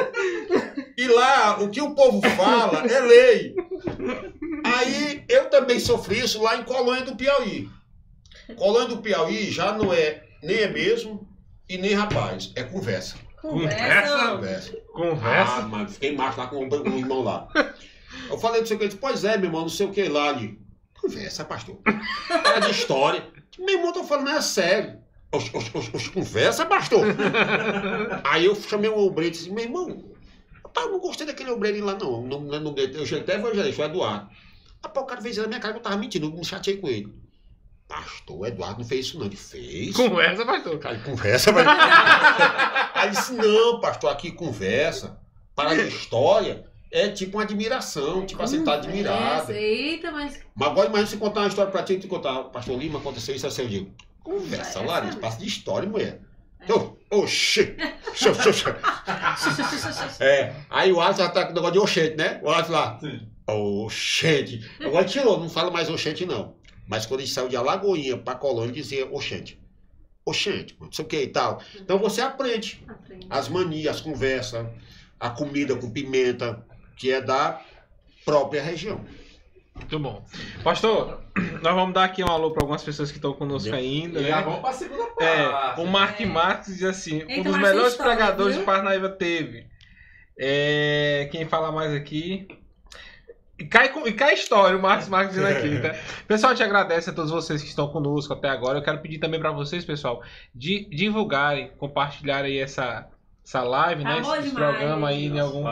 E 0.98 1.08
lá, 1.08 1.60
o 1.62 1.70
que 1.70 1.82
o 1.82 1.96
povo 1.96 2.22
fala 2.32 2.86
é 2.86 3.00
lei. 3.00 3.56
Aí, 4.64 5.24
eu 5.30 5.50
também 5.50 5.80
sofri 5.80 6.20
isso 6.20 6.41
lá 6.41 6.58
em 6.58 6.64
Colônia 6.64 7.04
do 7.04 7.16
Piauí. 7.16 7.70
Colônia 8.56 8.88
do 8.90 8.98
Piauí 8.98 9.52
já 9.52 9.72
não 9.72 9.94
é 9.94 10.24
nem 10.44 10.58
é 10.58 10.68
mesmo 10.68 11.28
e 11.68 11.78
nem 11.78 11.94
rapaz, 11.94 12.52
é 12.56 12.64
conversa. 12.64 13.16
Conversa. 13.41 14.28
Conversa. 14.28 14.74
Ah, 14.74 14.88
Conversa. 14.91 15.62
mas 15.70 15.94
fiquei 15.94 16.16
macho 16.16 16.40
lá 16.40 16.48
com 16.48 16.66
o 16.66 16.70
com 16.70 16.90
o 16.90 16.98
irmão 16.98 17.22
lá. 17.24 17.48
Eu 18.30 18.38
falei, 18.38 18.60
não 18.60 18.68
sei 18.68 18.76
o 18.76 18.80
que, 18.80 18.86
ele 18.86 18.90
disse, 18.90 19.00
pois 19.02 19.24
é, 19.24 19.38
meu 19.38 19.48
irmão, 19.48 19.62
não 19.62 19.70
sei 19.70 19.86
o 19.86 19.91
que 19.91 20.04
lá 20.10 20.30
ali. 20.30 20.60
Conversa, 21.01 21.45
pastor. 21.45 21.77
Era 22.30 22.59
de 22.59 22.71
história. 22.71 23.26
Meu 23.57 23.77
irmão, 23.77 23.93
tô 23.93 24.03
falando, 24.03 24.30
é 24.30 24.41
sério. 24.41 24.99
Oxe, 25.31 25.51
oxe, 25.55 25.71
oxe, 25.73 25.91
oxe, 25.93 26.09
conversa, 26.09 26.65
pastor. 26.65 27.05
Aí 28.23 28.45
eu 28.45 28.55
chamei 28.55 28.89
um 28.89 28.97
obreiro 28.97 29.34
e 29.34 29.38
disse, 29.38 29.51
meu 29.51 29.63
irmão, 29.63 30.03
rapaz, 30.63 30.88
eu 30.88 30.91
não 30.93 30.99
gostei 30.99 31.26
daquele 31.26 31.51
obreirinho 31.51 31.85
lá, 31.85 31.95
não. 31.95 32.21
não, 32.21 32.41
não, 32.41 32.59
não 32.59 32.76
eu 32.77 33.05
já 33.05 33.17
até 33.17 33.35
evangelista, 33.35 33.81
o 33.81 33.85
Eduardo. 33.85 34.30
Rapaz, 34.84 35.03
o 35.03 35.07
cara 35.07 35.21
fez 35.21 35.38
na 35.38 35.47
minha 35.47 35.59
cara 35.59 35.73
que 35.73 35.80
eu 35.80 35.84
tava 35.84 35.97
mentindo, 35.97 36.27
eu 36.27 36.31
me 36.31 36.43
chateei 36.43 36.77
com 36.77 36.88
ele. 36.88 37.13
Pastor, 37.88 38.39
o 38.39 38.45
Eduardo 38.45 38.81
não 38.81 38.88
fez 38.88 39.07
isso, 39.07 39.17
não. 39.17 39.26
Ele 39.26 39.35
fez. 39.35 39.95
Conversa, 39.95 40.45
pastor. 40.45 40.77
Cara, 40.77 40.99
conversa, 40.99 41.51
mas. 41.51 41.65
Aí 42.93 43.09
disse: 43.09 43.34
não, 43.34 43.80
pastor, 43.80 44.11
aqui 44.11 44.31
conversa. 44.31 45.19
Para 45.55 45.71
a 45.71 45.76
história 45.76 46.69
é 46.91 47.10
tipo 47.10 47.38
uma 47.38 47.44
admiração, 47.44 48.26
tipo 48.26 48.41
assim, 48.41 48.64
tá 48.64 48.74
admirado. 48.74 49.41
Conversa. 49.41 49.53
Eita, 49.53 50.11
mas. 50.11 50.40
Mas 50.56 50.70
agora 50.70 50.88
imagina 50.88 51.10
se 51.10 51.18
contar 51.18 51.41
uma 51.41 51.48
história 51.48 51.72
pra 51.72 51.84
ti 51.84 51.94
e 51.94 51.99
te 51.99 52.07
contar, 52.07 52.44
pastor 52.45 52.78
Lima, 52.78 52.99
aconteceu 52.99 53.36
isso 53.36 53.48
assim, 53.48 53.64
eu 53.64 53.68
digo. 53.68 53.91
Conversa. 54.24 54.82
Larissa, 54.82 55.18
passa 55.18 55.40
de 55.40 55.48
história, 55.48 55.88
mulher. 55.88 56.22
Ô, 56.70 57.20
Oxê! 57.22 57.76
É, 60.20 60.53
aí 60.70 60.91
o 60.91 60.99
Alisson 60.99 61.24
já 61.24 61.30
tá 61.30 61.45
com 61.45 61.52
o 61.52 61.56
negócio 61.56 61.74
de 61.74 61.80
oxente, 61.80 62.16
né? 62.18 62.40
O 62.44 62.49
Alisson 62.49 62.72
lá. 62.74 62.99
Oxente. 63.48 64.70
Agora 64.84 65.06
tirou, 65.06 65.40
não 65.40 65.49
fala 65.49 65.72
mais 65.72 65.90
oxente, 65.90 66.26
não. 66.26 66.56
Mas 66.88 67.06
quando 67.06 67.22
a 67.22 67.24
gente 67.24 67.34
saiu 67.34 67.48
de 67.48 67.56
Alagoinha 67.56 68.18
pra 68.18 68.36
Colônia, 68.36 68.74
dizia 68.74 69.07
oxente. 69.11 69.60
Oxente, 70.26 70.76
não 70.80 70.91
sei 70.91 71.06
o 71.06 71.07
que 71.07 71.22
e 71.22 71.28
tal. 71.28 71.61
Então 71.80 71.98
você 71.98 72.22
aprende 72.22 72.84
Aprende. 72.88 73.28
as 73.30 73.48
manias, 73.48 73.95
as 73.95 74.02
conversas, 74.02 74.68
a 75.20 75.30
comida 75.30 75.76
com 75.76 75.90
pimenta, 75.90 76.64
que 76.99 77.11
é 77.11 77.21
da 77.21 77.61
própria 78.26 78.61
região. 78.61 78.99
Muito 79.73 79.97
bom. 79.97 80.26
Pastor, 80.61 81.21
nós 81.61 81.73
vamos 81.73 81.93
dar 81.93 82.03
aqui 82.03 82.21
um 82.23 82.27
alô 82.27 82.51
para 82.51 82.61
algumas 82.63 82.84
pessoas 82.84 83.09
que 83.11 83.17
estão 83.17 83.31
conosco 83.34 83.73
ainda, 83.73 84.19
E 84.19 84.27
já 84.27 84.38
né? 84.38 84.41
vamos 84.43 84.59
pra 84.59 84.73
segunda 84.73 85.05
parte. 85.07 85.23
É, 85.23 85.81
o 85.81 85.85
Mark 85.88 86.19
É. 86.19 86.26
Marques 86.26 86.73
diz 86.76 86.84
assim, 86.84 87.23
um 87.30 87.41
dos 87.43 87.57
melhores 87.57 87.93
história, 87.93 88.15
pregadores 88.17 88.53
viu? 88.55 88.61
de 88.61 88.65
Parnaíba 88.65 89.07
teve. 89.09 89.65
É, 90.38 91.30
quem 91.31 91.45
fala 91.45 91.71
mais 91.71 91.93
aqui? 91.93 92.47
E 93.57 93.65
cai, 93.65 93.89
com- 93.89 94.07
e 94.07 94.13
cai 94.13 94.34
história, 94.34 94.77
o 94.77 94.81
Marcos 94.81 95.09
Marques 95.09 95.35
dizendo 95.35 95.51
aqui, 95.57 95.80
tá? 95.81 95.93
Pessoal, 96.27 96.51
a 96.51 96.55
gente 96.55 96.63
agradece 96.65 97.09
a 97.09 97.13
todos 97.13 97.30
vocês 97.31 97.61
que 97.61 97.67
estão 97.67 97.89
conosco 97.89 98.34
até 98.34 98.47
agora. 98.49 98.77
Eu 98.80 98.84
quero 98.84 98.99
pedir 98.99 99.19
também 99.19 99.39
para 99.39 99.51
vocês, 99.51 99.84
pessoal, 99.84 100.21
de 100.55 100.85
divulgarem, 100.89 101.71
compartilharem 101.77 102.51
aí 102.53 102.59
essa, 102.59 103.07
essa 103.45 103.61
live, 103.61 104.03
Tá 104.03 104.09
né? 104.09 104.15
Esse 104.19 104.23
demais, 104.31 104.53
programa 104.53 105.09
aí 105.09 105.26
em 105.27 105.39
algum, 105.39 105.63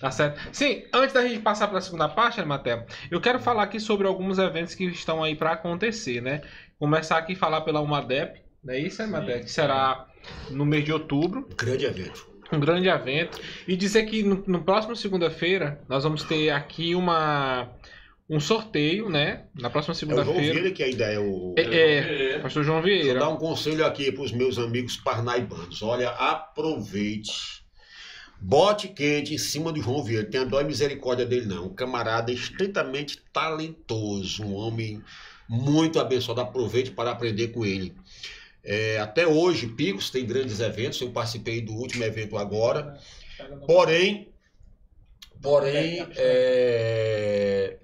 Tá 0.00 0.10
certo? 0.10 0.40
Sim, 0.52 0.84
antes 0.94 1.12
da 1.12 1.26
gente 1.26 1.40
passar 1.40 1.66
para 1.66 1.78
a 1.78 1.80
segunda 1.80 2.08
parte, 2.08 2.38
Arimatea, 2.38 2.86
eu 3.10 3.20
quero 3.20 3.40
falar 3.40 3.64
aqui 3.64 3.80
sobre 3.80 4.06
alguns 4.06 4.38
eventos 4.38 4.74
que 4.74 4.84
estão 4.84 5.24
aí 5.24 5.34
para 5.34 5.52
acontecer, 5.52 6.20
né? 6.20 6.42
Começar 6.78 7.18
aqui 7.18 7.32
a 7.32 7.36
falar 7.36 7.62
pela 7.62 7.80
UMADEP, 7.80 8.40
não 8.62 8.74
é 8.74 8.78
isso, 8.78 9.02
Arimatea? 9.02 9.40
Que 9.40 9.50
será 9.50 10.06
no 10.50 10.64
mês 10.64 10.84
de 10.84 10.92
outubro, 10.92 11.48
Grande 11.56 11.84
evento. 11.84 12.28
um 12.52 12.60
grande 12.60 12.88
evento. 12.88 13.40
E 13.66 13.76
dizer 13.76 14.04
que 14.04 14.22
no, 14.22 14.44
no 14.46 14.62
próximo 14.62 14.94
segunda-feira 14.94 15.80
nós 15.88 16.04
vamos 16.04 16.22
ter 16.22 16.50
aqui 16.50 16.94
uma 16.94 17.68
um 18.30 18.38
sorteio, 18.38 19.08
né? 19.08 19.44
Na 19.58 19.70
próxima 19.70 19.94
É 19.94 19.96
o 19.96 19.98
João 19.98 20.16
segunda-feira. 20.24 20.52
Vieira 20.54 20.70
que 20.70 20.82
ainda 20.82 21.04
é 21.06 21.18
o. 21.18 21.54
É, 21.56 21.62
é, 21.62 22.34
é, 22.34 22.38
Pastor 22.40 22.62
João 22.62 22.82
Vou 22.82 22.84
Vieira. 22.90 23.18
dar 23.20 23.30
um 23.30 23.36
conselho 23.36 23.84
aqui 23.86 24.12
para 24.12 24.22
os 24.22 24.32
meus 24.32 24.58
amigos 24.58 24.96
parnaibanos. 24.98 25.82
Olha, 25.82 26.10
aproveite. 26.10 27.57
Bote 28.40 28.88
quente 28.88 29.34
em 29.34 29.38
cima 29.38 29.72
do 29.72 29.82
João 29.82 30.02
Vieira. 30.02 30.26
Tenha 30.26 30.44
dó 30.44 30.60
e 30.60 30.64
misericórdia 30.64 31.26
dele, 31.26 31.46
não. 31.46 31.66
Um 31.66 31.74
camarada 31.74 32.32
estritamente 32.32 33.20
talentoso. 33.32 34.44
Um 34.44 34.54
homem 34.54 35.02
muito 35.48 35.98
abençoado. 35.98 36.40
Aproveite 36.40 36.90
para 36.90 37.10
aprender 37.10 37.48
com 37.48 37.66
ele. 37.66 37.94
É, 38.62 38.98
até 38.98 39.26
hoje, 39.26 39.66
Picos 39.68 40.10
tem 40.10 40.24
grandes 40.24 40.60
eventos. 40.60 41.00
Eu 41.00 41.10
participei 41.10 41.60
do 41.60 41.72
último 41.72 42.04
evento 42.04 42.36
agora. 42.38 42.98
Porém, 43.66 44.28
porém, 45.40 46.06
é, 46.16 47.78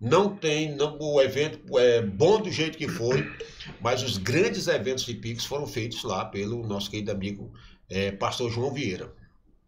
não 0.00 0.36
tem, 0.36 0.74
não, 0.76 0.96
o 1.00 1.20
evento 1.20 1.78
é 1.78 2.02
bom 2.02 2.40
do 2.40 2.52
jeito 2.52 2.78
que 2.78 2.86
foi, 2.86 3.26
mas 3.80 4.02
os 4.02 4.16
grandes 4.16 4.68
eventos 4.68 5.04
de 5.04 5.14
Pix 5.14 5.44
foram 5.44 5.66
feitos 5.66 6.04
lá 6.04 6.24
pelo 6.24 6.66
nosso 6.66 6.90
querido 6.90 7.10
amigo 7.10 7.52
é, 7.90 8.12
Pastor 8.12 8.50
João 8.50 8.72
Vieira. 8.72 9.12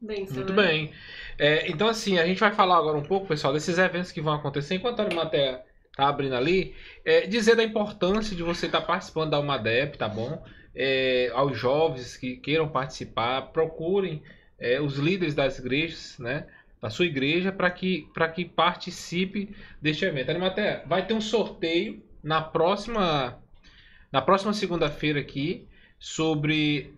Muito 0.00 0.52
né? 0.54 0.62
bem. 0.62 0.92
É, 1.38 1.70
então, 1.70 1.88
assim, 1.88 2.18
a 2.18 2.26
gente 2.26 2.40
vai 2.40 2.52
falar 2.52 2.78
agora 2.78 2.96
um 2.96 3.02
pouco, 3.02 3.26
pessoal, 3.26 3.52
desses 3.52 3.78
eventos 3.78 4.10
que 4.10 4.20
vão 4.20 4.32
acontecer. 4.32 4.76
Enquanto 4.76 5.00
a 5.00 5.04
Arimatea 5.04 5.62
tá 5.94 6.08
abrindo 6.08 6.34
ali, 6.34 6.74
é, 7.04 7.26
dizer 7.26 7.56
da 7.56 7.62
importância 7.62 8.34
de 8.34 8.42
você 8.42 8.66
estar 8.66 8.80
participando 8.80 9.30
da 9.30 9.40
UMADEP, 9.40 9.98
tá 9.98 10.08
bom? 10.08 10.42
É, 10.74 11.30
aos 11.34 11.58
jovens 11.58 12.16
que 12.16 12.36
queiram 12.36 12.68
participar, 12.68 13.52
procurem 13.52 14.22
é, 14.58 14.80
os 14.80 14.96
líderes 14.96 15.34
das 15.34 15.58
igrejas, 15.58 16.18
né? 16.18 16.46
Da 16.80 16.88
sua 16.88 17.04
igreja, 17.04 17.52
para 17.52 17.70
que, 17.70 18.08
pra 18.14 18.28
que 18.28 18.44
participe 18.44 19.54
deste 19.82 20.04
evento. 20.04 20.30
Arimatea, 20.30 20.82
vai 20.86 21.06
ter 21.06 21.12
um 21.12 21.20
sorteio 21.20 22.02
na 22.22 22.40
próxima, 22.40 23.38
na 24.10 24.22
próxima 24.22 24.54
segunda-feira 24.54 25.20
aqui 25.20 25.66
sobre 25.98 26.94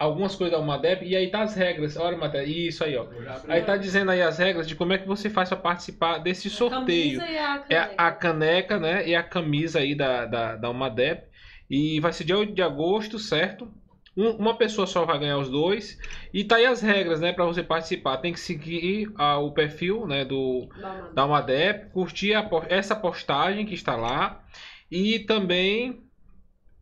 algumas 0.00 0.34
coisas 0.34 0.52
da 0.58 0.62
UMADEP 0.64 1.06
e 1.06 1.14
aí 1.16 1.30
tá 1.30 1.42
as 1.42 1.54
regras. 1.54 1.96
Olha, 1.96 2.16
Matheus, 2.16 2.48
isso 2.48 2.84
aí, 2.84 2.96
ó. 2.96 3.06
Aí 3.48 3.62
tá 3.62 3.76
dizendo 3.76 4.10
aí 4.10 4.22
as 4.22 4.38
regras 4.38 4.66
de 4.66 4.74
como 4.74 4.92
é 4.92 4.98
que 4.98 5.06
você 5.06 5.30
faz 5.30 5.48
para 5.48 5.58
participar 5.58 6.18
desse 6.18 6.50
sorteio. 6.50 7.20
Camisa 7.20 7.30
e 7.30 7.38
a 7.38 7.64
É 7.70 7.94
a 7.98 8.12
caneca, 8.12 8.78
né? 8.78 9.06
E 9.08 9.14
a 9.14 9.22
camisa 9.22 9.80
aí 9.80 9.94
da, 9.94 10.26
da, 10.26 10.56
da 10.56 10.70
UMADEP. 10.70 11.28
E 11.68 12.00
vai 12.00 12.12
ser 12.12 12.24
dia 12.24 12.36
8 12.38 12.54
de 12.54 12.62
agosto, 12.62 13.18
certo? 13.18 13.72
Um- 14.16 14.36
uma 14.36 14.56
pessoa 14.58 14.86
só 14.86 15.04
vai 15.04 15.18
ganhar 15.18 15.38
os 15.38 15.48
dois. 15.50 15.98
E 16.32 16.44
tá 16.44 16.56
aí 16.56 16.66
as 16.66 16.80
regras, 16.82 17.20
né? 17.20 17.32
Para 17.32 17.44
você 17.44 17.62
participar. 17.62 18.18
Tem 18.18 18.32
que 18.32 18.40
seguir 18.40 19.12
ah, 19.16 19.38
o 19.38 19.52
perfil, 19.52 20.06
né? 20.06 20.24
Do, 20.24 20.68
uma- 20.74 21.10
da 21.14 21.26
UMADEP, 21.26 21.90
curtir 21.92 22.34
a 22.34 22.48
essa 22.68 22.96
postagem 22.96 23.66
que 23.66 23.74
está 23.74 23.96
lá. 23.96 24.44
E 24.90 25.20
também. 25.20 26.02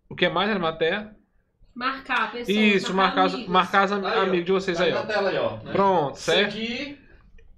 O 0.08 0.16
que 0.16 0.28
mais, 0.28 0.50
Arimatea? 0.50 1.14
Marcar 1.78 2.32
pessoas. 2.32 2.48
Isso, 2.56 2.92
marcar, 2.92 3.26
os- 3.26 3.34
amigos. 3.34 3.52
marcar 3.52 3.84
os 3.84 3.92
am- 3.92 4.04
Aí, 4.06 4.18
ó. 4.18 4.22
amigos 4.22 4.46
de 4.46 4.52
vocês 4.52 4.76
Tá 4.78 4.84
aí, 4.84 4.92
ó. 4.92 4.94
na 4.96 5.02
tela 5.06 5.30
aí, 5.30 5.38
ó. 5.38 5.50
né? 5.58 5.70
Pronto, 5.72 6.16
certo? 6.18 6.52
Seguir, 6.52 6.98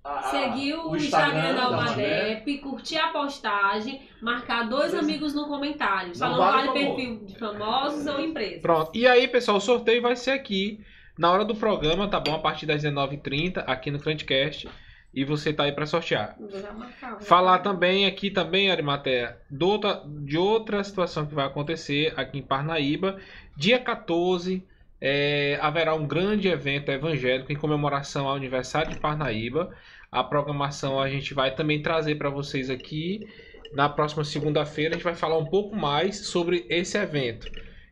a- 0.05 0.19
a- 0.19 0.23
Seguir 0.25 0.75
o, 0.75 0.91
o 0.91 0.97
Instagram, 0.97 1.55
da 1.55 1.69
Umadep. 1.71 1.99
UMADEP, 2.01 2.59
curtir 2.59 2.99
a 2.99 3.09
postagem, 3.09 4.03
marcar 4.21 4.69
dois 4.69 4.93
Dois- 4.93 5.03
amigos 5.03 5.33
no 5.35 5.47
comentário. 5.49 6.15
Só 6.15 6.27
Não 6.29 6.33
não, 6.33 6.39
vale 6.39 6.67
vale 6.69 6.79
perfil 6.81 7.25
de 7.25 7.39
famosos 7.39 8.07
ou 8.07 8.21
empresas. 8.21 8.61
Pronto. 8.61 8.91
E 8.95 9.07
aí, 9.07 9.27
pessoal, 9.27 9.57
o 9.57 9.61
sorteio 9.61 10.03
vai 10.03 10.15
ser 10.17 10.33
aqui 10.33 10.85
na 11.19 11.31
hora 11.33 11.45
do 11.45 11.55
programa, 11.55 12.07
tá 12.07 12.21
bom? 12.21 12.35
A 12.35 12.39
partir 12.39 12.67
das 12.67 12.83
19h30, 12.83 13.65
aqui 13.67 13.91
no 13.91 13.99
Crantcast. 13.99 14.69
E 15.13 15.25
você 15.25 15.53
tá 15.53 15.65
aí 15.65 15.73
para 15.73 15.87
sortear. 15.87 16.37
Marcar, 16.77 17.21
Falar 17.21 17.51
marcar. 17.53 17.65
também 17.65 18.07
aqui 18.07 18.31
também, 18.31 18.71
Arimatea, 18.71 19.37
de 19.51 19.65
outra, 19.65 20.03
de 20.07 20.39
outra 20.39 20.85
situação 20.85 21.27
que 21.27 21.35
vai 21.35 21.47
acontecer 21.47 22.13
aqui 22.17 22.39
em 22.39 22.43
Parnaíba. 22.43 23.19
Dia 23.57 23.79
14 23.79 24.63
é, 25.01 25.59
haverá 25.61 25.95
um 25.95 26.07
grande 26.07 26.47
evento 26.49 26.91
evangélico 26.91 27.51
em 27.53 27.57
comemoração 27.57 28.29
ao 28.29 28.37
aniversário 28.37 28.93
de 28.93 29.01
Parnaíba. 29.01 29.75
A 30.13 30.23
programação 30.23 31.01
a 31.01 31.09
gente 31.09 31.35
vai 31.35 31.55
também 31.55 31.83
trazer 31.83 32.17
para 32.17 32.31
vocês 32.31 32.71
aqui. 32.71 33.27
Na 33.73 33.89
próxima 33.89 34.25
segunda-feira 34.25 34.91
a 34.91 34.95
gente 34.95 35.05
vai 35.05 35.15
falar 35.15 35.39
um 35.39 35.47
pouco 35.47 35.75
mais 35.75 36.27
sobre 36.27 36.67
esse 36.69 36.99
evento. 36.99 37.51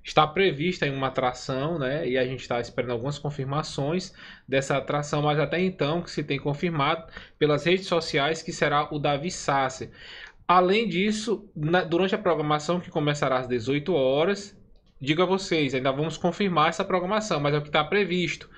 Está 0.09 0.27
prevista 0.27 0.87
em 0.87 0.91
uma 0.91 1.09
atração, 1.09 1.79
né? 1.79 2.09
E 2.09 2.17
a 2.17 2.25
gente 2.25 2.41
está 2.41 2.59
esperando 2.59 2.93
algumas 2.93 3.19
confirmações 3.19 4.15
dessa 4.49 4.79
atração, 4.79 5.21
mas 5.21 5.39
até 5.39 5.61
então 5.61 6.01
que 6.01 6.11
se 6.11 6.25
tem 6.25 6.39
confirmado 6.39 7.05
pelas 7.39 7.65
redes 7.67 7.87
sociais 7.87 8.43
que 8.43 8.51
será 8.51 8.89
o 8.91 8.99
Davi 8.99 9.31
Sassi. 9.31 9.91
Além 10.49 10.89
disso, 10.89 11.47
na- 11.55 11.85
durante 11.85 12.15
a 12.15 12.19
programação 12.19 12.81
que 12.81 12.91
começará 12.91 13.39
às 13.39 13.47
18 13.47 13.93
horas, 13.93 14.57
digo 14.99 15.23
a 15.23 15.27
vocês, 15.27 15.75
ainda 15.75 15.93
vamos 15.93 16.17
confirmar 16.17 16.71
essa 16.71 16.87
programação, 16.87 17.39
mas 17.39 17.55
é 17.55 17.59
o 17.59 17.63
que 17.63 17.69
está 17.69 17.85
previsto. 17.85 18.49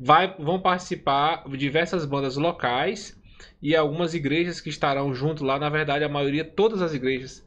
Vai, 0.00 0.34
vão 0.36 0.60
participar 0.60 1.48
diversas 1.50 2.04
bandas 2.04 2.36
locais 2.36 3.16
e 3.62 3.76
algumas 3.76 4.12
igrejas 4.12 4.60
que 4.60 4.70
estarão 4.70 5.14
junto 5.14 5.44
lá. 5.44 5.56
Na 5.56 5.68
verdade, 5.70 6.04
a 6.04 6.08
maioria, 6.08 6.44
todas 6.44 6.82
as 6.82 6.92
igrejas. 6.92 7.45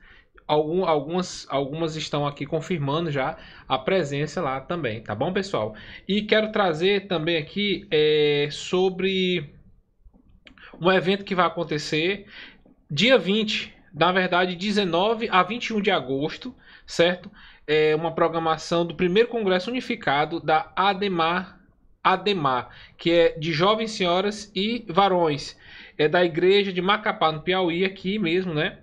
Algum, 0.49 0.83
algumas, 0.83 1.45
algumas 1.47 1.95
estão 1.95 2.25
aqui 2.25 2.43
confirmando 2.43 3.11
já 3.11 3.37
a 3.67 3.77
presença 3.77 4.41
lá 4.41 4.59
também, 4.59 4.99
tá 4.99 5.13
bom, 5.13 5.31
pessoal? 5.31 5.75
E 6.07 6.23
quero 6.23 6.51
trazer 6.51 7.05
também 7.05 7.37
aqui 7.37 7.87
é, 7.91 8.47
sobre 8.51 9.53
um 10.81 10.91
evento 10.91 11.23
que 11.23 11.35
vai 11.35 11.45
acontecer 11.45 12.25
dia 12.89 13.15
20, 13.15 13.71
na 13.93 14.11
verdade 14.11 14.55
19 14.55 15.29
a 15.29 15.43
21 15.43 15.81
de 15.81 15.91
agosto, 15.91 16.55
certo? 16.83 17.29
É 17.67 17.95
uma 17.95 18.15
programação 18.15 18.83
do 18.83 18.95
primeiro 18.95 19.29
Congresso 19.29 19.69
Unificado 19.69 20.39
da 20.39 20.73
ADEMAR, 20.75 21.59
ADEMAR, 22.03 22.69
que 22.97 23.11
é 23.11 23.37
de 23.37 23.53
jovens 23.53 23.91
senhoras 23.91 24.51
e 24.55 24.83
varões. 24.89 25.55
É 25.95 26.07
da 26.07 26.25
igreja 26.25 26.73
de 26.73 26.81
Macapá, 26.81 27.31
no 27.31 27.41
Piauí, 27.41 27.85
aqui 27.85 28.17
mesmo, 28.17 28.51
né? 28.51 28.79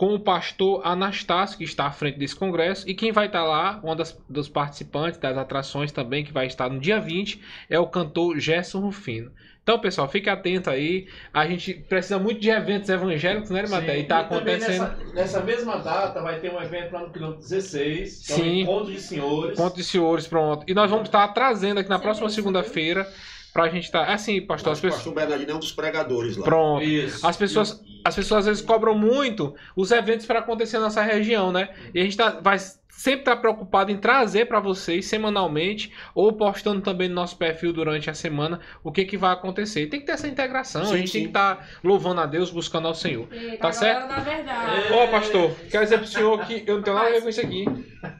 Com 0.00 0.14
o 0.14 0.18
pastor 0.18 0.80
Anastácio, 0.82 1.58
que 1.58 1.64
está 1.64 1.84
à 1.84 1.92
frente 1.92 2.18
desse 2.18 2.34
congresso. 2.34 2.88
E 2.88 2.94
quem 2.94 3.12
vai 3.12 3.26
estar 3.26 3.44
lá, 3.44 3.78
um 3.84 3.94
das, 3.94 4.18
dos 4.26 4.48
participantes 4.48 5.20
das 5.20 5.36
atrações 5.36 5.92
também, 5.92 6.24
que 6.24 6.32
vai 6.32 6.46
estar 6.46 6.70
no 6.70 6.80
dia 6.80 6.98
20, 6.98 7.38
é 7.68 7.78
o 7.78 7.86
cantor 7.86 8.38
Gerson 8.38 8.80
Rufino. 8.80 9.30
Então, 9.62 9.78
pessoal, 9.78 10.08
fique 10.08 10.30
atento 10.30 10.70
aí. 10.70 11.06
A 11.34 11.46
gente 11.46 11.74
precisa 11.74 12.18
muito 12.18 12.40
de 12.40 12.48
eventos 12.48 12.88
evangélicos, 12.88 13.50
né, 13.50 13.66
Maté? 13.68 13.98
E 13.98 14.04
tá 14.04 14.24
também 14.24 14.54
acontecendo. 14.54 14.88
Nessa, 14.88 15.14
nessa 15.14 15.40
mesma 15.42 15.76
data 15.76 16.22
vai 16.22 16.40
ter 16.40 16.50
um 16.50 16.62
evento 16.62 16.94
lá 16.94 17.00
no 17.00 17.10
quilômetro 17.10 17.42
16, 17.42 18.26
que 18.26 18.32
é 18.32 18.36
um 18.36 18.38
Sim. 18.38 18.60
encontro 18.62 18.92
de 18.92 19.00
senhores. 19.02 19.56
Ponto 19.58 19.76
de 19.76 19.84
senhores, 19.84 20.26
pronto. 20.26 20.64
E 20.66 20.72
nós 20.72 20.90
vamos 20.90 21.08
estar 21.08 21.28
trazendo 21.28 21.78
aqui 21.78 21.90
na 21.90 21.98
Sim, 21.98 22.02
próxima 22.02 22.30
sim. 22.30 22.36
segunda-feira 22.36 23.06
pra 23.52 23.68
gente 23.68 23.84
estar. 23.84 24.06
Tá... 24.06 24.14
Assim, 24.14 24.40
pastor, 24.40 24.72
as 24.72 24.78
O 24.78 24.82
pessoas. 24.82 25.02
pastor 25.02 25.14
Bernardino 25.14 25.50
é 25.50 25.54
um 25.54 25.58
dos 25.58 25.72
pregadores 25.72 26.36
lá. 26.36 26.44
Pronto. 26.44 26.84
Isso. 26.84 27.26
As 27.26 27.36
pessoas, 27.36 27.82
as 28.04 28.14
pessoas 28.14 28.40
às 28.40 28.46
vezes 28.46 28.62
cobram 28.62 28.96
muito 28.96 29.54
os 29.76 29.90
eventos 29.90 30.26
para 30.26 30.38
acontecer 30.40 30.78
na 30.78 30.84
nossa 30.84 31.02
região, 31.02 31.52
né? 31.52 31.70
E 31.94 32.00
a 32.00 32.02
gente 32.04 32.16
tá, 32.16 32.38
vai 32.40 32.58
sempre 33.00 33.20
estar 33.20 33.36
preocupado 33.36 33.90
em 33.90 33.96
trazer 33.96 34.44
para 34.44 34.60
vocês 34.60 35.06
semanalmente 35.06 35.90
ou 36.14 36.34
postando 36.34 36.82
também 36.82 37.08
no 37.08 37.14
nosso 37.14 37.34
perfil 37.38 37.72
durante 37.72 38.10
a 38.10 38.14
semana 38.14 38.60
o 38.84 38.92
que, 38.92 39.06
que 39.06 39.16
vai 39.16 39.32
acontecer. 39.32 39.86
Tem 39.86 40.00
que 40.00 40.04
ter 40.04 40.12
essa 40.12 40.28
integração, 40.28 40.82
a 40.82 40.84
Sim, 40.84 40.96
gente 40.98 41.12
tem 41.12 41.20
sim. 41.22 41.22
que 41.22 41.28
estar 41.28 41.66
louvando 41.82 42.20
a 42.20 42.26
Deus, 42.26 42.50
buscando 42.50 42.86
ao 42.88 42.94
Senhor. 42.94 43.26
Eita, 43.32 43.56
Tá 43.56 43.68
agora 43.68 43.72
certo? 43.72 44.08
Na 44.08 44.18
verdade. 44.18 44.92
Ô, 44.92 45.08
pastor, 45.08 45.50
quero 45.70 45.84
dizer 45.84 45.96
pro 45.96 46.06
senhor 46.06 46.46
que 46.46 46.62
eu 46.66 46.76
não 46.76 46.82
tenho 46.82 46.96
nada 46.96 47.08
a 47.08 47.12
ver 47.12 47.22
com 47.22 47.28
isso 47.30 47.40
aqui. 47.40 47.64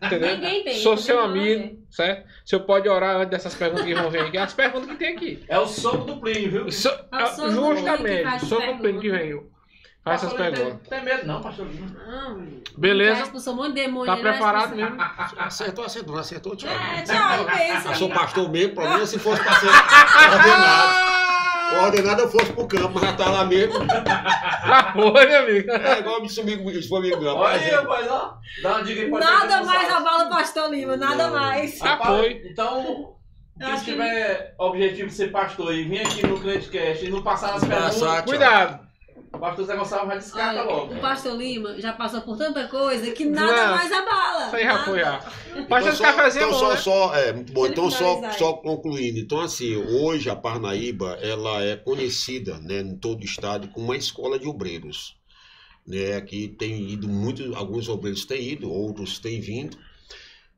Entendeu? 0.03 0.37
Ninguém 0.37 0.65
tem. 0.65 0.75
Sou 0.77 0.97
seu 0.97 1.17
tem 1.17 1.27
nada 1.29 1.39
a 1.39 1.43
amigo, 1.43 1.79
certo? 1.91 2.27
O 2.27 2.49
senhor 2.49 2.63
pode 2.63 2.89
orar 2.89 3.17
antes 3.17 3.31
dessas 3.31 3.55
perguntas 3.55 3.85
que 3.85 3.95
vão 3.95 4.11
vir 4.11 4.21
aqui. 4.21 4.39
As 4.39 4.55
perguntas 4.55 4.89
que 4.89 4.97
tem 4.97 5.15
aqui. 5.15 5.45
É 5.47 5.59
o 5.59 5.67
soco 5.67 6.07
do 6.07 6.17
Plínio, 6.17 6.51
viu? 6.51 6.73
So, 6.73 6.89
É 6.89 6.95
o 6.95 7.29
que 7.29 7.51
justamente, 7.51 8.55
o 8.55 8.79
Plínio 8.79 9.01
que 9.03 9.11
veio. 9.11 9.60
Faz 10.03 10.25
essas 10.25 10.33
perguntas. 10.33 10.89
Tem, 10.89 10.99
tem 10.99 11.05
medo 11.05 11.27
não, 11.27 11.43
pastor. 11.43 11.67
Não. 11.67 12.61
Beleza? 12.77 13.23
Expulsou 13.23 13.53
um 13.53 13.57
monte 13.57 13.75
de 13.75 13.83
demônio. 13.83 14.07
Tá 14.07 14.15
vai 14.15 14.33
preparado 14.33 14.75
mesmo? 14.75 14.97
Acertou, 15.39 15.85
acertou, 15.85 16.15
não 16.15 16.21
acertou, 16.21 16.57
tchau. 16.57 16.71
É, 16.71 17.03
tchau, 17.03 17.45
pensa. 17.45 17.89
Eu 17.91 17.95
sou 17.97 18.09
pastor 18.09 18.49
mesmo, 18.51 18.75
pra 18.75 18.97
mim, 18.97 19.05
se 19.05 19.19
fosse 19.19 19.43
pra 19.43 19.53
ser 19.61 19.67
ordenado. 19.67 21.11
Ordenado 21.85 22.23
eu 22.23 22.31
fosse 22.31 22.53
pro 22.53 22.67
campo, 22.67 22.93
mas 22.95 23.03
já 23.03 23.13
tá 23.13 23.31
lá 23.31 23.45
mesmo. 23.45 23.75
Já 23.87 24.93
foi, 24.93 25.27
meu 25.27 25.39
amigo. 25.41 25.71
É 25.71 25.99
igual 25.99 26.23
me 26.23 26.29
sumir 26.29 26.59
comigo, 26.59 26.83
se 26.83 26.89
for 26.89 27.03
me 27.03 27.09
enganar. 27.09 27.35
Olha 27.35 27.61
aí, 27.61 27.71
rapaz, 27.71 28.11
ó. 28.11 28.39
Dá 28.63 28.69
uma 28.71 28.83
dica 28.83 29.03
aí 29.03 29.11
pra 29.11 29.21
Nada 29.21 29.63
mais 29.63 29.89
não 29.89 29.97
abala 29.99 30.25
o 30.25 30.31
pastor 30.31 30.71
Lima, 30.71 30.97
nada 30.97 31.29
Não. 31.29 31.35
mais. 31.39 31.79
Já 31.79 31.97
foi. 31.99 32.43
Então, 32.51 33.15
quem 33.59 33.71
acho 33.71 33.85
que 33.85 33.93
tiver 33.93 34.55
objetivo 34.59 35.09
de 35.09 35.15
ser 35.15 35.31
pastor 35.31 35.75
e 35.75 35.85
vir 35.85 36.01
aqui 36.01 36.27
no 36.27 36.41
Crentecast 36.41 37.05
e 37.05 37.11
não 37.11 37.23
passar 37.23 37.55
as 37.55 37.65
perguntas. 37.65 38.23
Cuidado. 38.25 38.90
O 39.33 39.39
pastor 39.39 39.65
Zé 39.65 39.77
Gonçalves 39.77 40.09
já 40.09 40.17
descarta 40.17 40.61
Olha, 40.61 40.71
logo. 40.71 40.95
o 40.95 41.01
pastor 41.01 41.37
Lima 41.37 41.81
já 41.81 41.93
passou 41.93 42.21
por 42.23 42.37
tanta 42.37 42.67
coisa 42.67 43.11
que 43.13 43.25
nada 43.25 43.67
Não. 43.67 43.77
mais 43.77 43.93
abala. 43.93 44.51
Já 44.51 44.65
Nada. 44.65 44.85
foi, 44.85 44.99
já. 44.99 45.33
Então, 45.57 45.93
só, 45.93 46.05
é 46.05 46.29
então 46.29 46.51
bom, 46.51 46.59
só, 46.59 46.71
né? 46.71 46.77
só, 46.77 47.15
é, 47.15 47.33
muito 47.33 47.53
bom. 47.53 47.67
Então, 47.67 47.91
só, 47.91 48.33
só 48.33 48.53
concluindo. 48.55 49.19
Então, 49.21 49.41
assim, 49.41 49.77
hoje 49.77 50.29
a 50.29 50.35
Parnaíba, 50.35 51.17
ela 51.23 51.63
é 51.63 51.77
conhecida, 51.77 52.59
né, 52.59 52.81
em 52.81 52.97
todo 52.97 53.23
o 53.23 53.25
estado 53.25 53.69
como 53.69 53.87
uma 53.87 53.97
escola 53.97 54.39
de 54.39 54.49
obreiros. 54.49 55.17
Né, 55.87 56.17
aqui 56.17 56.49
tem 56.49 56.91
ido 56.91 57.09
muitos, 57.09 57.55
alguns 57.55 57.89
obreiros 57.89 58.25
têm 58.25 58.43
ido, 58.51 58.71
outros 58.71 59.21
têm 59.21 59.41
vindo. 59.41 59.79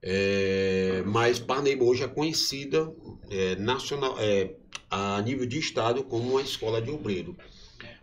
É, 0.02 1.02
mas 1.06 1.38
Parnaíba 1.38 1.84
hoje 1.84 2.02
é 2.02 2.08
conhecida 2.08 2.90
é, 3.30 3.54
nacional, 3.56 4.16
é, 4.18 4.54
a 4.90 5.20
nível 5.20 5.46
de 5.46 5.58
estado 5.58 6.02
como 6.02 6.30
uma 6.30 6.40
escola 6.42 6.80
de 6.80 6.90
obreiro. 6.90 7.36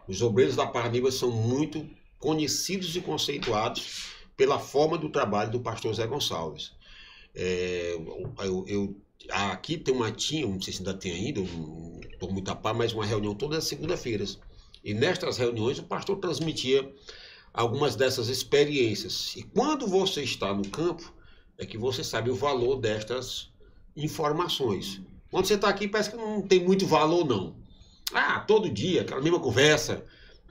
Os 0.10 0.24
obreiros 0.24 0.56
da 0.56 0.66
Parnaíba 0.66 1.12
são 1.12 1.30
muito 1.30 1.88
conhecidos 2.18 2.96
e 2.96 3.00
conceituados 3.00 4.08
pela 4.36 4.58
forma 4.58 4.98
do 4.98 5.10
trabalho 5.10 5.52
do 5.52 5.60
pastor 5.60 5.94
Zé 5.94 6.08
Gonçalves. 6.08 6.72
É, 7.36 7.96
eu, 8.44 8.66
eu- 8.68 8.96
aqui 9.30 9.78
tem 9.78 9.94
uma 9.94 10.12
tinha, 10.12 10.48
não 10.48 10.60
sei 10.60 10.74
se 10.74 10.80
ainda 10.80 10.96
tem 10.96 11.12
ainda, 11.12 11.42
estou 12.12 12.32
muito 12.32 12.50
a 12.50 12.56
par, 12.56 12.74
mas 12.74 12.92
uma 12.92 13.06
reunião 13.06 13.36
todas 13.36 13.60
as 13.60 13.66
segunda-feiras. 13.66 14.40
E 14.84 14.96
nestas 14.96 15.38
reuniões 15.38 15.78
o 15.78 15.84
pastor 15.84 16.18
transmitia 16.18 16.92
algumas 17.54 17.96
dessas 17.96 18.30
experiências. 18.30 19.36
E 19.36 19.44
quando 19.44 19.86
você 19.86 20.24
está 20.24 20.52
no 20.56 20.68
campo, 20.70 21.14
é 21.56 21.68
que 21.68 21.78
você 21.78 22.04
sabe 22.04 22.32
o 22.32 22.36
valor 22.36 22.78
destas 22.78 23.52
informações. 23.96 25.02
Quando 25.30 25.46
você 25.46 25.54
está 25.54 25.70
aqui, 25.70 25.88
parece 25.88 26.10
que 26.10 26.18
não 26.18 26.42
tem 26.42 26.64
muito 26.66 26.88
valor, 26.88 27.24
não. 27.24 27.56
Ah, 28.14 28.40
todo 28.40 28.70
dia, 28.70 29.02
aquela 29.02 29.22
mesma 29.22 29.40
conversa. 29.40 30.04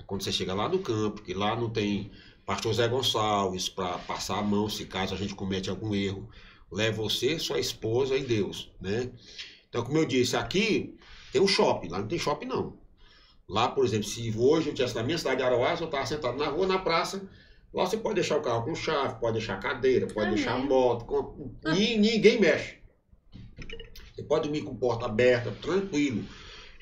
Quando 0.06 0.22
você 0.22 0.32
chega 0.32 0.54
lá 0.54 0.68
no 0.68 0.78
campo, 0.78 1.22
que 1.22 1.34
lá 1.34 1.54
não 1.56 1.68
tem 1.68 2.10
pastor 2.46 2.72
Zé 2.72 2.88
Gonçalves 2.88 3.68
para 3.68 3.98
passar 3.98 4.38
a 4.38 4.42
mão 4.42 4.68
se 4.70 4.86
caso 4.86 5.14
a 5.14 5.18
gente 5.18 5.34
comete 5.34 5.68
algum 5.68 5.94
erro. 5.94 6.28
Leva 6.70 7.02
você, 7.02 7.38
sua 7.38 7.58
esposa 7.58 8.16
e 8.16 8.22
Deus, 8.24 8.70
né? 8.80 9.10
Então, 9.68 9.82
como 9.84 9.98
eu 9.98 10.06
disse, 10.06 10.36
aqui 10.36 10.96
tem 11.32 11.40
um 11.42 11.46
shopping, 11.48 11.88
lá 11.88 11.98
não 11.98 12.08
tem 12.08 12.18
shopping 12.18 12.46
não. 12.46 12.78
Lá, 13.48 13.68
por 13.68 13.84
exemplo, 13.84 14.06
se 14.06 14.30
hoje 14.36 14.68
eu 14.68 14.72
estivesse 14.72 14.94
na 14.94 15.02
minha 15.02 15.18
cidade 15.18 15.38
de 15.38 15.42
Aroás, 15.42 15.80
eu 15.80 15.86
estava 15.86 16.06
sentado 16.06 16.36
na 16.38 16.46
rua, 16.46 16.66
na 16.66 16.78
praça, 16.78 17.22
lá 17.72 17.84
você 17.86 17.96
pode 17.96 18.16
deixar 18.16 18.36
o 18.38 18.42
carro 18.42 18.64
com 18.64 18.74
chave, 18.74 19.18
pode 19.20 19.38
deixar 19.38 19.58
cadeira, 19.58 20.06
pode 20.06 20.28
É 20.28 20.34
deixar 20.34 20.54
mesmo? 20.56 20.68
moto, 20.68 21.04
com... 21.06 21.50
Ni- 21.72 21.96
ninguém 21.96 22.38
mexe. 22.40 22.78
Você 24.14 24.22
pode 24.22 24.44
dormir 24.44 24.62
com 24.62 24.74
porta 24.76 25.06
aberta, 25.06 25.50
tranquilo. 25.62 26.24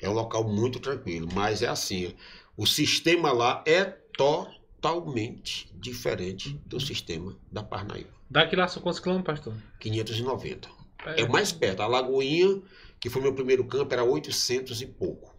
É 0.01 0.09
um 0.09 0.13
local 0.13 0.43
muito 0.43 0.79
tranquilo, 0.79 1.27
mas 1.33 1.61
é 1.61 1.67
assim, 1.67 2.13
o 2.55 2.65
sistema 2.65 3.31
lá 3.31 3.63
é 3.65 3.83
totalmente 3.85 5.69
diferente 5.75 6.59
do 6.65 6.79
sistema 6.79 7.35
da 7.51 7.63
Parnaíba. 7.63 8.09
Daqui 8.29 8.55
lá 8.55 8.67
são 8.67 8.81
quantos 8.81 8.99
quilômetros, 8.99 9.39
pastor? 9.39 9.53
590. 9.79 10.69
É 11.15 11.23
o 11.23 11.31
mais 11.31 11.51
perto. 11.51 11.81
A 11.81 11.87
Lagoinha, 11.87 12.61
que 12.99 13.09
foi 13.09 13.21
meu 13.21 13.33
primeiro 13.33 13.63
campo, 13.65 13.93
era 13.93 14.03
800 14.03 14.81
e 14.81 14.87
pouco. 14.87 15.35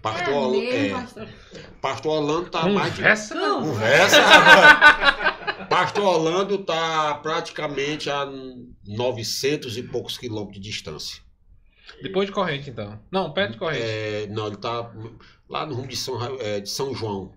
Pastor, 0.00 0.32
É 0.32 0.50
mesmo, 0.50 0.96
é, 0.96 1.00
pastor. 1.00 1.28
Pastor 1.80 2.12
Orlando 2.12 2.50
tá 2.50 2.68
mais 2.68 2.92
de. 2.92 2.98
Conversa? 2.98 3.34
Não. 3.34 3.62
Conversa! 3.62 4.16
Pastor 5.68 6.04
Orlando 6.04 6.58
tá 6.58 7.14
praticamente 7.22 8.08
a 8.08 8.26
900 8.86 9.76
e 9.76 9.82
poucos 9.82 10.16
quilômetros 10.16 10.60
de 10.60 10.70
distância. 10.70 11.22
Depois 12.02 12.26
de 12.26 12.32
corrente, 12.32 12.70
então. 12.70 13.00
Não, 13.10 13.32
perto 13.32 13.52
de 13.52 13.58
corrente. 13.58 13.82
É, 13.82 14.26
não, 14.28 14.46
ele 14.48 14.56
tá 14.56 14.90
lá 15.48 15.66
no 15.66 15.74
rumo 15.74 15.88
de 15.88 15.96
São, 15.96 16.18
é, 16.40 16.60
de 16.60 16.68
São 16.70 16.94
João. 16.94 17.32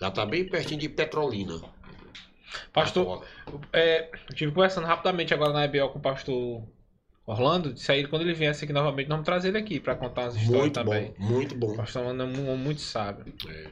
Já 0.00 0.10
tá 0.10 0.26
bem 0.26 0.44
pertinho 0.48 0.80
de 0.80 0.88
Petrolina. 0.88 1.60
Pastor, 2.72 3.24
é, 3.72 4.10
eu 4.28 4.34
tive 4.34 4.52
conversando 4.52 4.86
rapidamente 4.86 5.32
agora 5.34 5.52
na 5.52 5.64
EBO 5.64 5.88
com 5.90 5.98
o 5.98 6.02
pastor 6.02 6.62
Orlando. 7.26 7.72
Disse 7.72 7.90
a 7.90 7.96
ele 7.96 8.08
quando 8.08 8.22
ele 8.22 8.34
viesse 8.34 8.64
aqui 8.64 8.72
novamente, 8.72 9.08
nós 9.08 9.16
vamos 9.16 9.24
trazer 9.26 9.48
ele 9.48 9.58
aqui 9.58 9.80
pra 9.80 9.94
contar 9.94 10.26
as 10.26 10.34
histórias 10.36 10.60
Muito 10.62 10.74
também. 10.74 11.14
bom, 11.18 11.24
muito 11.24 11.54
O 11.54 11.58
bom. 11.58 11.76
pastor 11.76 12.02
Orlando 12.02 12.22
é 12.22 12.26
mu- 12.26 12.56
muito 12.56 12.80
sábio. 12.80 13.32
É. 13.48 13.70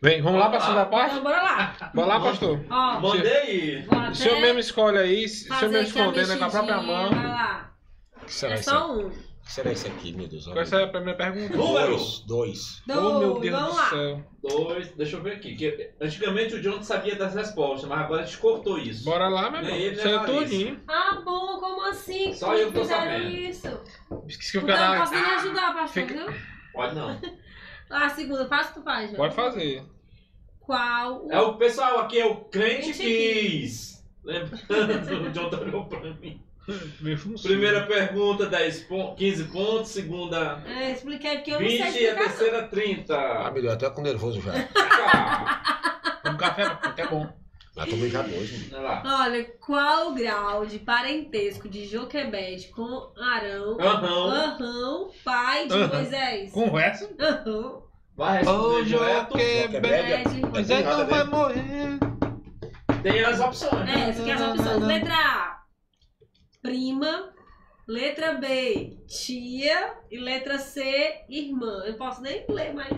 Vem, 0.00 0.22
vamos 0.22 0.38
lá 0.38 0.48
pra 0.50 0.58
Vamos 0.58 0.64
segunda 0.74 0.86
parte? 0.86 1.10
Então, 1.12 1.22
bora 1.24 1.42
lá. 1.42 1.90
Bora 1.94 2.06
lá, 2.06 2.20
pastor. 2.20 2.64
Ó, 2.70 3.00
Mandei. 3.00 3.86
O 4.10 4.14
senhor 4.14 4.40
mesmo 4.40 4.60
escolhe 4.60 4.98
aí, 4.98 5.28
se 5.28 5.50
o 5.50 5.54
senhor 5.56 5.72
mesmo 5.72 5.98
a 5.98 6.02
esconder 6.02 6.26
né, 6.28 6.36
com 6.36 6.44
a 6.44 6.50
própria 6.50 6.80
mão. 6.82 7.10
Vai 7.10 7.26
lá. 7.26 7.74
O 8.22 8.24
que 8.26 8.32
será, 8.34 8.54
É 8.54 8.56
só 8.58 8.92
um. 8.96 9.10
Que 9.46 9.52
será 9.52 9.70
esse 9.72 9.86
aqui, 9.86 10.12
meu 10.12 10.26
Deus? 10.28 10.44
Qual 10.44 10.58
essa 10.58 10.80
é 10.80 10.84
a 10.84 10.88
primeira 10.88 11.16
pergunta? 11.16 11.56
Número. 11.56 11.96
Dois. 11.96 12.18
Dois. 12.26 12.82
Oh, 12.88 12.92
meu 12.92 13.10
Dois, 13.34 13.40
Deus 13.42 13.54
vamos 13.60 13.70
do 13.74 13.76
lá. 13.80 13.90
céu. 13.90 14.24
Dois, 14.42 14.88
deixa 14.96 15.16
eu 15.16 15.22
ver 15.22 15.32
aqui. 15.36 15.54
Que 15.54 15.90
antigamente 16.00 16.54
o 16.56 16.60
John 16.60 16.82
sabia 16.82 17.14
das 17.16 17.34
respostas, 17.34 17.88
mas 17.88 18.00
agora 18.00 18.22
a 18.22 18.24
gente 18.26 18.38
cortou 18.38 18.76
isso. 18.78 19.04
Bora 19.04 19.28
lá, 19.28 19.50
meu 19.50 19.60
irmão. 19.62 19.74
ele, 19.76 19.94
Isso 19.96 20.06
é 20.08 20.14
a 20.14 20.24
tudinho. 20.24 20.80
Ah, 20.88 21.22
bom, 21.24 21.58
como 21.60 21.82
assim? 21.88 22.34
Só 22.34 22.54
eu 22.56 22.66
que 22.68 22.74
tô 22.74 22.80
fizeram 22.82 23.02
sabendo. 23.04 23.30
isso? 23.36 23.80
Esqueci 24.26 24.50
que 24.52 24.58
o 24.58 24.60
Então, 24.62 24.74
eu 24.74 24.80
canal. 24.80 24.98
posso 25.00 25.14
me 25.14 25.20
ajudar, 25.20 25.74
pastor, 25.74 26.02
fica- 26.06 26.14
viu? 26.30 26.40
Pode 26.72 26.94
não. 26.94 27.20
Ah, 27.88 28.08
segunda, 28.08 28.48
faz 28.48 28.66
o 28.66 28.68
que 28.70 28.74
tu 28.80 28.82
faz, 28.82 29.04
João. 29.10 29.16
Pode 29.16 29.34
fazer. 29.36 29.84
Qual 30.58 31.24
o... 31.26 31.32
É 31.32 31.40
o 31.40 31.56
pessoal 31.56 32.00
aqui, 32.00 32.18
é 32.18 32.26
o 32.26 32.34
Crente 32.46 32.92
Crente. 32.92 32.98
Quis. 32.98 34.04
Lembrando, 34.24 35.28
o 35.28 35.30
John 35.30 35.48
tá 35.50 35.58
olhou 35.60 35.84
pra 35.84 36.00
mim. 36.14 36.42
Primeira 37.42 37.86
pergunta, 37.86 38.46
10 38.46 38.80
pon 38.84 39.14
15 39.14 39.44
pontos. 39.44 39.90
Segunda, 39.92 40.62
É, 40.66 40.90
expliquei 40.92 41.36
porque 41.36 41.52
eu 41.52 41.60
não 41.60 41.68
sei 41.68 41.78
20 41.78 41.80
e 41.82 41.84
a 41.84 41.90
explicar. 41.90 42.16
terceira, 42.24 42.58
Ah, 42.58 42.68
30. 42.68 43.50
meu 43.52 43.62
Deus, 43.62 43.74
até 43.74 43.90
com 43.90 44.02
nervoso 44.02 44.40
já. 44.40 44.52
Ah, 45.08 46.32
Um 46.32 46.36
café, 46.36 46.68
porque 46.70 47.00
é 47.02 47.06
bom. 47.06 47.28
Já 47.76 47.86
tomei 47.86 48.10
já 48.10 48.22
dois. 48.22 48.50
mano. 48.50 48.64
Olha 48.72 48.80
lá. 48.82 49.02
Olha, 49.22 49.44
qual 49.60 50.08
o 50.10 50.14
grau 50.14 50.66
de 50.66 50.78
parentesco 50.80 51.68
de 51.68 51.86
Joquebede 51.86 52.68
com 52.68 53.12
Arão, 53.20 53.78
Aham. 53.78 54.32
Ahão, 54.32 55.10
pai 55.24 55.68
de 55.68 55.74
Aham. 55.74 55.88
Moisés? 55.94 56.50
Conversa. 56.52 57.10
Aham. 57.20 57.82
Vai 58.16 58.38
responder 58.38 58.84
direto. 58.86 59.38
Joquebede. 59.38 60.40
Mas 60.52 60.70
é 60.70 60.82
não 60.82 61.06
vai 61.06 61.24
morrer. 61.24 61.98
Tem 63.02 63.24
as 63.24 63.38
opções. 63.40 63.88
É, 63.88 64.08
essas 64.08 64.26
aqui 64.28 64.38
são 64.38 64.52
as 64.52 64.58
opções. 64.60 64.82
Letra 64.82 65.14
A, 65.14 65.55
prima. 66.66 67.32
Letra 67.86 68.34
B, 68.34 68.96
tia. 69.06 69.94
E 70.10 70.18
letra 70.18 70.58
C, 70.58 71.24
irmã. 71.28 71.84
Eu 71.86 71.94
posso 71.94 72.20
nem 72.20 72.44
ler, 72.48 72.74
mas... 72.74 72.92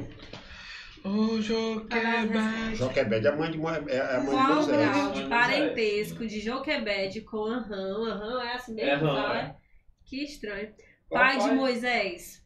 O 1.04 1.40
Joquebede. 1.40 2.74
Joquebede 2.74 3.26
é 3.26 3.30
a 3.30 3.36
mãe 3.36 3.50
de, 3.50 3.58
é 3.92 4.00
a 4.00 4.20
mãe 4.20 4.30
de 4.30 4.30
Qual 4.30 4.50
o 4.50 4.54
Moisés. 4.56 4.76
grau 4.76 4.92
de 5.12 5.20
Moisés. 5.20 5.28
parentesco 5.28 6.26
de 6.26 6.40
Joquebede 6.40 7.20
com 7.20 7.44
Ahão? 7.44 8.04
Ahão 8.06 8.42
é 8.42 8.54
assim 8.54 8.74
mesmo? 8.74 8.90
É 8.92 8.98
fala? 8.98 9.38
é. 9.38 9.56
Que 10.04 10.24
estranho. 10.24 10.74
Qual 11.08 11.22
Pai 11.22 11.38
de 11.38 11.44
pai? 11.44 11.54
Moisés. 11.54 12.44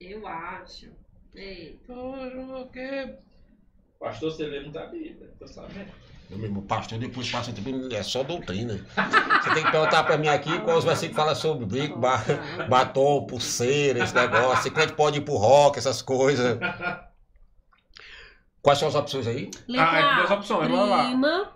Eu 0.00 0.26
acho. 0.26 0.90
Ei. 1.34 1.78
O 1.88 2.30
Joquebede. 2.30 3.18
Pastor, 3.98 4.30
você 4.30 4.46
lê 4.46 4.60
muita 4.60 4.86
Bíblia, 4.86 5.32
tô 5.38 5.46
sabendo. 5.46 5.90
Meu 6.28 6.44
irmão, 6.44 6.62
pastor, 6.62 6.98
depois 6.98 7.30
passa 7.30 7.52
tempo, 7.52 7.94
é 7.94 8.02
só 8.02 8.22
doutrina. 8.24 8.74
Você 9.42 9.54
tem 9.54 9.64
que 9.64 9.70
perguntar 9.70 10.02
pra 10.04 10.16
mim 10.18 10.26
aqui 10.28 10.58
quais 10.60 10.82
versículos 10.84 11.16
falam 11.16 11.34
sobre 11.36 11.66
brinco, 11.66 11.98
ba 12.00 12.20
batom, 12.68 13.24
pulseira, 13.26 14.02
esse 14.02 14.14
negócio. 14.14 14.64
Se 14.64 14.70
crente 14.70 14.92
pode 14.94 15.18
ir 15.18 15.22
pro 15.22 15.36
rock, 15.36 15.78
essas 15.78 16.02
coisas. 16.02 16.58
Quais 18.60 18.78
são 18.80 18.88
as 18.88 18.94
opções 18.96 19.26
aí? 19.28 19.50
Letra 19.68 19.90
Ah, 19.90 19.98
é 19.98 20.16
duas 20.16 20.30
opções, 20.32 20.68
vamos 20.68 20.88
lá. 20.90 21.04
prima. 21.04 21.52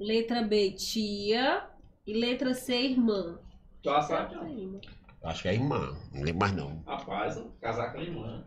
Letra 0.00 0.42
B, 0.42 0.72
tia. 0.72 1.64
E 2.06 2.12
letra 2.12 2.54
C, 2.54 2.74
irmã. 2.74 3.38
Tu 3.82 3.90
acerta? 3.90 4.38
Prima. 4.38 4.80
Acho 5.22 5.42
que 5.42 5.48
é 5.48 5.54
irmã, 5.54 5.96
não 6.12 6.22
lembro 6.22 6.40
mais 6.40 6.52
não. 6.52 6.82
Rapaz, 6.86 7.40
casar 7.60 7.92
com 7.92 7.98
a 7.98 8.02
irmã. 8.02 8.44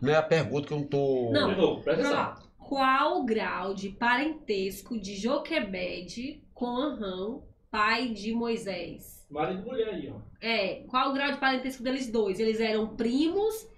Não 0.00 0.12
é 0.12 0.16
a 0.16 0.22
pergunta 0.22 0.66
que 0.68 0.72
eu 0.74 0.78
não 0.78 0.86
tô. 0.86 1.30
Não. 1.32 1.50
De 1.54 1.60
novo, 1.60 1.82
presta 1.82 2.02
atenção. 2.08 2.45
Qual 2.66 3.20
o 3.20 3.24
grau 3.24 3.74
de 3.74 3.90
parentesco 3.90 4.98
de 4.98 5.14
Joquebede 5.14 6.42
com 6.52 6.76
Arão, 6.76 7.46
pai 7.70 8.08
de 8.08 8.32
Moisés? 8.32 9.24
Marido 9.30 9.62
e 9.62 9.64
mulher 9.64 9.88
aí, 9.90 10.10
ó. 10.10 10.18
É, 10.40 10.82
qual 10.88 11.10
o 11.10 11.12
grau 11.14 11.30
de 11.30 11.38
parentesco 11.38 11.84
deles 11.84 12.10
dois? 12.10 12.40
Eles 12.40 12.58
eram 12.58 12.96
primos? 12.96 13.68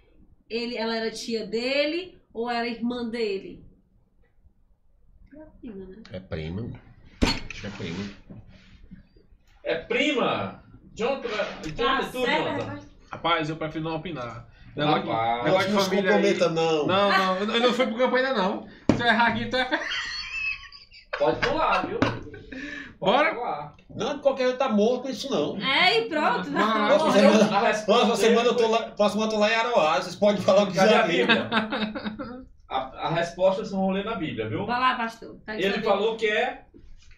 Ele, 0.49 0.75
ela 0.75 0.97
era 0.97 1.11
tia 1.11 1.47
dele 1.47 2.19
ou 2.33 2.51
era 2.51 2.67
irmã 2.67 3.07
dele? 3.07 3.63
Era 5.35 5.45
prima, 5.61 5.85
né? 5.85 6.03
É 6.11 6.21
prima. 6.21 6.71
Acho 7.23 7.61
que 7.61 7.67
é 7.67 7.71
prima. 7.71 8.11
É 9.65 9.75
prima. 9.75 10.65
John, 10.95 11.21
tu, 11.21 11.29
John, 11.73 11.85
Tá 11.85 12.09
tu, 12.11 12.25
certo, 12.25 12.61
Jonathan. 12.63 12.89
Rapaz, 13.11 13.51
eu 13.51 13.57
prefiro 13.57 13.85
não 13.85 13.97
opinar. 13.97 14.48
Não 14.87 15.81
família 15.85 16.49
não. 16.49 16.87
Não, 16.87 17.11
não, 17.11 17.37
eu 17.37 17.47
não- 17.47 17.55
eu 17.55 17.61
não 17.61 17.73
fui 17.73 17.87
pro 17.87 17.97
campo 17.97 18.17
ainda 18.17 18.33
não. 18.35 18.67
Se 18.97 19.03
eu 19.03 19.07
errar 19.07 19.27
aqui, 19.29 19.47
tu 19.47 19.57
é. 19.57 19.69
Pode 21.19 21.41
pular, 21.41 21.87
viu? 21.87 21.99
Pode 21.99 22.29
Bora? 23.01 23.35
pular. 23.35 23.75
Não, 23.91 24.19
qualquer 24.21 24.49
um 24.49 24.57
tá 24.57 24.69
morto 24.69 25.09
isso 25.11 25.31
não. 25.31 25.57
É, 25.61 25.99
e 26.01 26.09
pronto. 26.09 26.51
Não, 26.51 26.67
não, 26.79 26.87
Próxima 26.87 27.13
Morreu. 27.13 27.33
semana, 27.33 27.57
A 27.57 27.61
resposta 27.69 28.07
próxima 28.07 28.17
semana 28.17 28.49
eu 28.49 28.55
tô 28.57 28.69
lá, 28.69 28.83
próxima 28.91 29.25
eu 29.25 29.29
tô 29.29 29.39
lá 29.39 29.51
em 29.51 29.55
Aroá, 29.55 29.97
vocês 30.01 30.15
podem 30.15 30.41
falar 30.43 30.63
o 30.63 30.67
que 30.67 30.73
quiser. 30.73 31.07
Bíblia? 31.09 31.49
A, 32.69 32.77
a 33.07 33.11
resposta 33.11 33.63
vocês 33.63 33.71
vão 33.73 33.91
ler 33.91 34.05
na 34.05 34.15
Bíblia, 34.15 34.49
viu? 34.49 34.67
Vai 34.67 34.79
lá, 34.79 34.95
pastor. 34.97 35.37
Tá 35.47 35.55
Ele 35.55 35.71
saber. 35.71 35.83
falou 35.85 36.17
que 36.17 36.27
é 36.29 36.63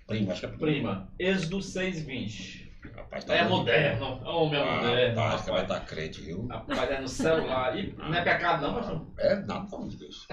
Prima, 0.06 0.32
acho 0.32 0.40
que 0.40 0.46
é 0.46 0.48
prima. 0.50 0.62
prima. 0.68 1.08
Êxodo 1.18 1.58
6,20. 1.58 2.59
Rapaz, 2.96 3.24
tá 3.24 3.34
É 3.34 3.44
moderno. 3.44 4.20
Homem 4.24 4.60
é 4.60 4.62
Ah, 4.62 4.74
moderno. 4.76 5.20
rapaz, 5.20 5.40
que 5.42 5.50
vai 5.50 5.60
Rapaz. 5.62 5.80
dar 5.80 5.86
crente, 5.86 6.20
viu? 6.22 6.46
Rapaz, 6.46 6.90
é 6.90 7.00
no 7.00 7.08
celular. 7.08 7.76
E 7.76 7.92
não 7.98 8.14
é 8.14 8.22
pecado, 8.22 8.62
não, 8.62 8.74
pastor? 8.74 9.06
É 9.18 9.34
nada, 9.36 9.66
pelo 9.66 9.76
amor 9.76 9.88
de 9.88 9.96
Deus. 9.96 10.26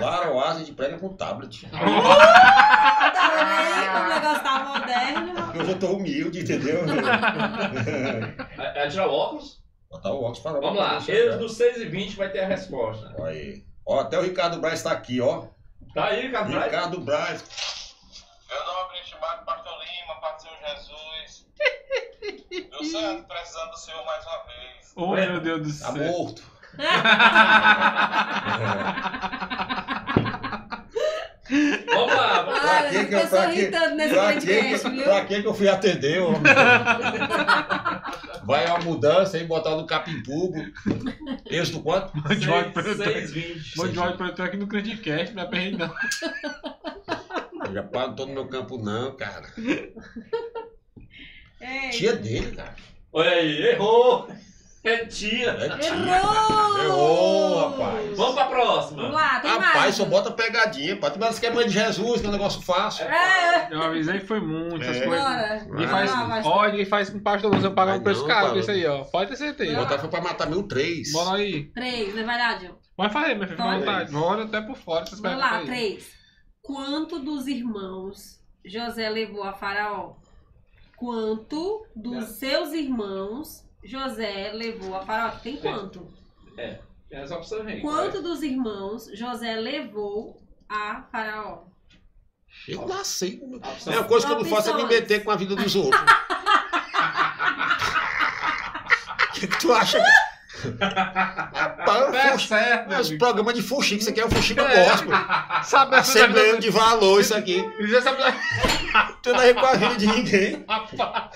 A 0.00 0.54
gente 0.58 0.72
prega 0.72 0.98
com 0.98 1.14
tablet. 1.16 1.68
Tá 3.14 3.30
vendo 3.30 3.50
aí 3.50 3.88
como 3.88 4.04
o 4.04 4.08
negócio 4.14 4.42
tá 4.42 4.64
moderno? 4.64 5.52
Eu 5.54 5.64
já 5.66 5.74
tô 5.78 5.86
humilde, 5.94 6.40
entendeu? 6.40 6.80
É, 8.58 8.84
é 8.84 8.88
tirar 8.88 9.08
o 9.08 9.12
óculos? 9.12 9.62
Botar 9.90 10.10
o 10.12 10.18
óculos 10.20 10.38
para 10.40 10.60
Vamos 10.60 10.78
lá. 10.78 10.96
Êxodo 10.98 11.46
6,20 11.46 12.16
vai 12.16 12.28
ter 12.30 12.40
a 12.40 12.46
resposta. 12.48 13.14
Olha 13.18 13.30
aí. 13.32 13.64
Ó, 13.86 14.00
até 14.00 14.18
o 14.18 14.22
Ricardo 14.22 14.60
Braz 14.60 14.82
tá 14.82 14.92
aqui, 14.92 15.20
ó. 15.20 15.46
Tá 15.94 16.06
aí, 16.06 16.30
Cabral? 16.30 16.62
Ricardo 16.64 17.00
Braz. 17.00 17.94
Meu 18.50 18.64
nome 18.66 18.96
é 18.98 19.02
estimado 19.02 19.44
Pastor 19.44 19.72
Lima, 19.78 20.32
do 20.32 20.42
Senhor 20.42 20.56
Jesus. 20.76 21.43
Meu 22.70 22.84
santo, 22.84 23.24
precisando 23.26 23.70
do 23.70 23.76
Senhor 23.78 24.04
mais 24.04 24.24
uma 24.24 24.44
vez. 24.44 24.92
Oh, 24.96 25.14
meu 25.14 25.40
Deus 25.40 25.60
do 25.62 25.84
Tá 25.84 25.92
céu. 25.92 26.04
morto. 26.12 26.42
Vamos 31.86 32.14
lá. 32.14 32.42
Vamos 32.42 32.62
lá. 32.64 32.88
Que 32.88 32.96
eu 32.96 33.06
que 33.08 33.14
eu- 33.14 33.20
tô 33.20 33.28
pra 33.28 33.50
que- 33.52 33.66
Pra 33.68 34.32
que, 34.40 35.02
pra 35.04 35.24
que 35.26 35.42
que 35.42 35.48
eu 35.48 35.54
fui 35.54 35.68
atender, 35.68 36.20
homem? 36.22 36.40
Vai 38.44 38.66
uma 38.66 38.78
mudança 38.80 39.36
aí, 39.38 39.44
botar 39.44 39.70
no 39.70 39.86
quanto? 41.82 42.12
De 42.36 42.50
ódio 42.50 42.72
pra 42.72 42.82
eu 42.82 42.96
6,20. 42.96 43.76
Mande 43.76 43.92
de 43.92 43.98
ódio 43.98 44.16
pra 44.18 44.26
eu 44.26 44.34
ter 44.34 44.42
aqui 44.42 44.56
no 44.58 44.66
Credicast, 44.66 45.34
me 45.34 45.40
aperrei 45.40 45.72
não. 45.72 45.92
Eu 47.66 47.72
já 47.72 47.82
paro, 47.82 48.08
não 48.08 48.14
tô 48.16 48.26
no 48.26 48.34
meu 48.34 48.46
campo 48.48 48.76
não, 48.78 49.16
cara. 49.16 49.46
Ei, 51.66 51.90
Tia 51.90 52.16
dele, 52.16 52.54
cara. 52.54 52.74
Olha 53.12 53.30
aí, 53.30 53.66
errou. 53.68 54.28
É 54.82 55.06
tia. 55.06 55.48
É 55.52 55.78
tia. 55.78 55.94
Errou! 55.94 56.78
Errou, 56.84 57.68
rapaz. 57.70 58.16
Vamos 58.18 58.34
pra 58.34 58.44
próxima. 58.46 59.02
Vamos 59.02 59.16
lá, 59.16 59.40
tem 59.40 59.50
Rapaz, 59.50 59.74
mais. 59.74 59.94
só 59.94 60.04
bota 60.04 60.30
pegadinha. 60.30 60.96
Pode 60.96 61.18
mas 61.18 61.38
que 61.38 61.46
é 61.46 61.50
mãe 61.50 61.66
de 61.66 61.72
Jesus, 61.72 62.20
que 62.20 62.26
é 62.26 62.28
um 62.28 62.32
negócio 62.32 62.60
fácil. 62.60 63.06
É, 63.06 63.68
Eu 63.70 63.82
avisei 63.82 64.20
que 64.20 64.26
foi 64.26 64.40
muito 64.40 64.82
essas 64.84 64.98
É. 64.98 65.06
coisas. 65.06 65.24
bora. 65.24 65.88
Faz, 65.88 66.10
Vai 66.10 66.28
lá, 66.28 66.42
ó, 66.44 66.66
ninguém 66.66 66.84
faz 66.84 67.08
com 67.08 67.18
pastor. 67.18 67.50
Você 67.54 67.70
pagar 67.70 67.92
Vai 67.92 68.00
um 68.00 68.04
preço 68.04 68.26
caro 68.26 68.52
desse 68.52 68.70
aí, 68.72 68.84
ó. 68.86 69.04
Pode 69.04 69.30
ter 69.30 69.36
certeza. 69.36 69.74
Botar 69.74 69.98
foi 69.98 70.10
pra 70.10 70.20
matar 70.20 70.50
mil 70.50 70.64
três. 70.68 71.12
Bora 71.12 71.38
aí. 71.38 71.64
Três, 71.72 72.14
não 72.14 72.22
é 72.22 72.26
verdade? 72.26 72.70
Vai 72.96 73.08
fazer, 73.08 73.34
meu 73.36 73.48
filho, 73.48 73.56
fica 73.56 73.64
à 73.64 73.78
vontade. 73.78 74.12
Bora 74.12 74.44
até 74.44 74.60
por 74.60 74.76
fora 74.76 75.04
essas 75.04 75.18
Vamos 75.18 75.38
lá, 75.38 75.56
aí. 75.58 75.64
três. 75.66 76.12
Quanto 76.60 77.20
dos 77.20 77.46
irmãos 77.46 78.38
José 78.66 79.08
levou 79.08 79.44
a 79.44 79.54
Faraó? 79.54 80.12
Quanto 81.04 81.86
dos 81.94 82.24
seus 82.38 82.72
irmãos 82.72 83.62
José 83.84 84.52
levou 84.54 84.94
a 84.96 85.04
Faraó? 85.04 85.32
Tem 85.32 85.58
quanto? 85.58 86.08
Tem 86.56 86.78
essa 87.10 87.36
opção 87.36 87.60
aí. 87.60 87.82
Quanto 87.82 88.22
dos 88.22 88.42
irmãos 88.42 89.10
José 89.12 89.54
levou 89.54 90.40
a 90.66 91.02
Faraó? 91.12 91.64
Eu 92.66 92.88
nasci. 92.88 93.38
A 93.62 93.92
É 93.92 93.98
uma 93.98 94.08
coisa 94.08 94.26
que 94.26 94.32
eu 94.32 94.38
não 94.38 94.44
faço 94.46 94.70
é 94.70 94.74
me 94.76 94.84
Opções. 94.84 95.00
meter 95.02 95.24
com 95.24 95.30
a 95.30 95.36
vida 95.36 95.54
dos 95.54 95.76
outros. 95.76 96.00
O 99.28 99.36
que, 99.36 99.48
que 99.48 99.58
tu 99.58 99.72
acha? 99.74 99.98
Rapaz, 100.80 102.12
Tá 102.12 102.32
fuxi- 102.32 102.48
certo, 102.48 102.88
meu 102.88 102.98
é 102.98 103.00
os 103.00 103.10
programas 103.12 103.54
de 103.54 103.62
fuxico, 103.62 104.00
isso 104.00 104.10
aqui 104.10 104.20
é 104.20 104.24
o 104.26 104.30
fuxico 104.30 104.60
É. 104.60 104.84
gospel. 104.90 105.10
Sabe 105.64 105.96
Assembleia 105.96 106.58
de 106.58 106.70
valor, 106.70 107.20
isso 107.20 107.34
aqui. 107.34 107.56
Isso 107.78 108.04
Não 108.04 109.16
tem 109.22 109.32
nada 109.32 109.42
a 109.44 109.46
ver 109.46 109.54
com 109.54 109.66
a 109.66 109.74
vida 109.74 109.96
de 109.96 110.06
ninguém. 110.06 110.64
Rapaz. 110.68 111.30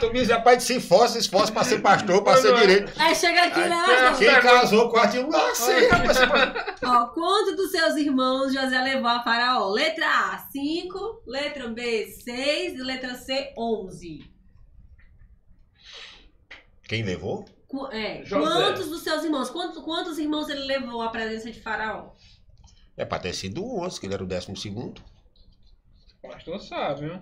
Tu 0.00 0.06
me 0.08 0.12
diz, 0.20 0.28
rapaz, 0.28 0.58
de 0.58 0.64
se 0.64 0.76
esforça, 0.76 1.14
se 1.14 1.18
esforça 1.20 1.52
pra 1.52 1.64
ser 1.64 1.80
pastor, 1.80 2.22
pra 2.22 2.36
ser 2.36 2.48
Não, 2.48 2.54
não. 2.54 2.60
direito. 2.60 2.92
Aí 2.98 3.14
chega 3.14 3.42
aqui, 3.44 3.60
né? 3.60 3.84
Aí, 3.86 3.96
pastor? 4.02 4.18
Quem 4.18 4.40
casou 4.40 4.88
com 4.90 4.96
a 4.98 5.08
tia, 5.08 5.26
nasci, 5.26 5.86
rapaz. 5.88 6.18
Ó, 6.84 7.06
quanto 7.06 7.56
dos 7.56 7.70
seus 7.70 7.94
irmãos 7.96 8.52
José 8.52 8.80
levou 8.82 9.08
a 9.08 9.22
Faraó? 9.22 9.70
Letra 9.70 10.06
A, 10.06 10.38
5. 10.50 11.22
Letra 11.26 11.68
B, 11.68 12.06
6. 12.24 12.74
E 12.74 12.82
letra 12.82 13.14
C, 13.14 13.52
11. 13.56 14.30
Quem 16.88 17.02
levou? 17.04 17.44
É, 17.92 18.22
quantos 18.28 18.88
dos 18.88 19.00
seus 19.02 19.24
irmãos? 19.24 19.50
Quantos, 19.50 19.82
quantos 19.82 20.18
irmãos 20.18 20.48
ele 20.48 20.64
levou 20.64 21.00
à 21.02 21.08
presença 21.08 21.50
de 21.50 21.60
Faraó? 21.60 22.10
É 22.96 23.04
pra 23.04 23.18
ter 23.18 23.32
sido 23.32 23.64
o 23.64 23.80
11, 23.84 23.98
que 23.98 24.06
ele 24.06 24.14
era 24.14 24.22
o 24.22 24.26
décimo 24.26 24.56
segundo. 24.56 25.00
Pastor 26.22 26.60
sabe, 26.60 27.00
viu? 27.02 27.14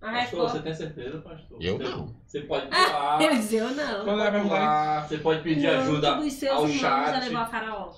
A 0.00 0.12
Pastor, 0.12 0.50
você 0.50 0.60
tem 0.62 0.74
certeza, 0.74 1.18
pastor? 1.20 1.58
Eu 1.62 1.76
Você- 1.78 1.84
não. 1.84 2.16
Você 2.26 2.40
pode 2.42 2.66
pular. 2.66 3.18
Dizia 3.36 3.60
eu 3.60 3.70
não. 3.70 4.20
É 4.20 4.28
a 4.28 4.42
pular, 4.42 5.08
Você 5.08 5.18
pode 5.18 5.42
pedir 5.42 5.66
ajuda 5.66 6.08
Quanto 6.12 6.24
dos 6.24 6.32
seus 6.34 6.52
ao 6.52 6.68
irmãos 6.68 6.80
chat. 6.80 7.20
levou 7.24 7.38
a 7.40 7.46
Faraó? 7.46 7.92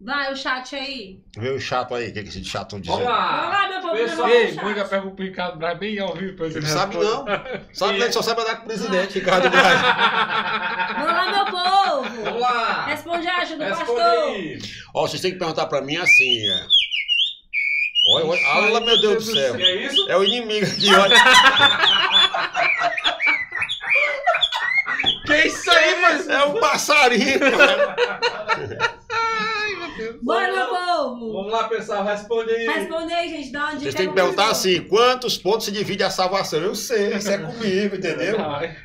Vai, 0.00 0.32
o 0.32 0.36
chat 0.36 0.76
aí. 0.76 1.18
Vê 1.36 1.50
o 1.50 1.60
chato 1.60 1.92
aí, 1.92 2.10
o 2.10 2.12
que, 2.12 2.22
que 2.22 2.28
esse 2.28 2.44
chato 2.44 2.70
tá 2.70 2.76
Vamos 2.76 2.86
dizendo? 2.86 3.04
Vamos 3.04 3.18
lá. 3.20 3.48
lá, 3.48 3.68
meu 3.68 3.80
povo. 3.80 3.94
pessoal- 3.96 4.28
Ei, 4.28 4.52
o 4.52 4.64
manda 4.64 4.84
pergunta 4.84 5.14
pro 5.16 5.24
Ricardo 5.24 5.58
Braz 5.58 5.78
bem 5.78 5.98
ao 5.98 6.14
vivo 6.14 6.36
pra 6.36 6.46
ele 6.46 6.58
Ele 6.58 6.66
sabe 6.66 6.96
não. 6.98 7.24
Sabe, 7.72 7.94
ele 8.00 8.12
só 8.12 8.22
sabe 8.22 8.40
andar 8.42 8.56
com 8.58 8.62
o 8.62 8.66
presidente, 8.66 9.18
Ricardo 9.18 9.50
Braz. 9.50 9.80
Vamos 10.98 11.12
lá, 11.12 11.32
meu 11.32 11.44
povo. 11.46 12.22
Vamos 12.24 12.40
lá. 12.40 12.84
Responde 12.86 13.26
a 13.26 13.36
ajuda 13.38 13.64
do 13.64 13.74
Responde 13.74 14.00
pastor. 14.00 14.28
aí. 14.34 14.58
Ó, 14.94 15.02
vocês 15.08 15.20
têm 15.20 15.32
que 15.32 15.38
perguntar 15.38 15.66
pra 15.66 15.80
mim 15.82 15.96
assim, 15.96 16.48
é. 16.48 16.66
Olha, 18.14 18.26
olha, 18.26 18.40
olha, 18.76 18.80
meu 18.86 19.00
Deus 19.00 19.26
do 19.26 19.32
céu. 19.34 19.56
É 19.56 19.74
isso? 19.84 20.08
É 20.08 20.16
o 20.16 20.22
inimigo 20.22 20.64
aqui, 20.64 20.94
olha. 20.94 21.16
Que 25.26 25.46
isso 25.46 25.70
aí, 25.70 26.00
mas... 26.00 26.26
É 26.28 26.44
um 26.46 26.58
passarinho, 26.58 27.38
cara. 27.38 27.96
Bora, 30.22 30.52
meu 30.52 30.66
povo. 30.66 31.32
Vamos 31.32 31.52
lá, 31.52 31.68
pessoal. 31.68 32.04
Responde 32.04 32.50
aí. 32.50 32.66
Responde 32.66 33.12
aí, 33.12 33.28
gente. 33.28 33.52
Dá 33.52 33.60
uma 33.60 33.68
dica 33.70 33.80
Vocês 33.82 33.94
têm 33.94 34.08
que 34.08 34.14
perguntar 34.14 34.50
assim, 34.50 34.80
quantos 34.82 35.36
pontos 35.38 35.64
se 35.66 35.72
divide 35.72 36.02
a 36.02 36.10
salvação? 36.10 36.60
Eu 36.60 36.74
sei, 36.74 37.14
isso 37.14 37.30
é 37.30 37.38
comigo, 37.38 37.96
entendeu? 37.96 38.40
Ai, 38.40 38.76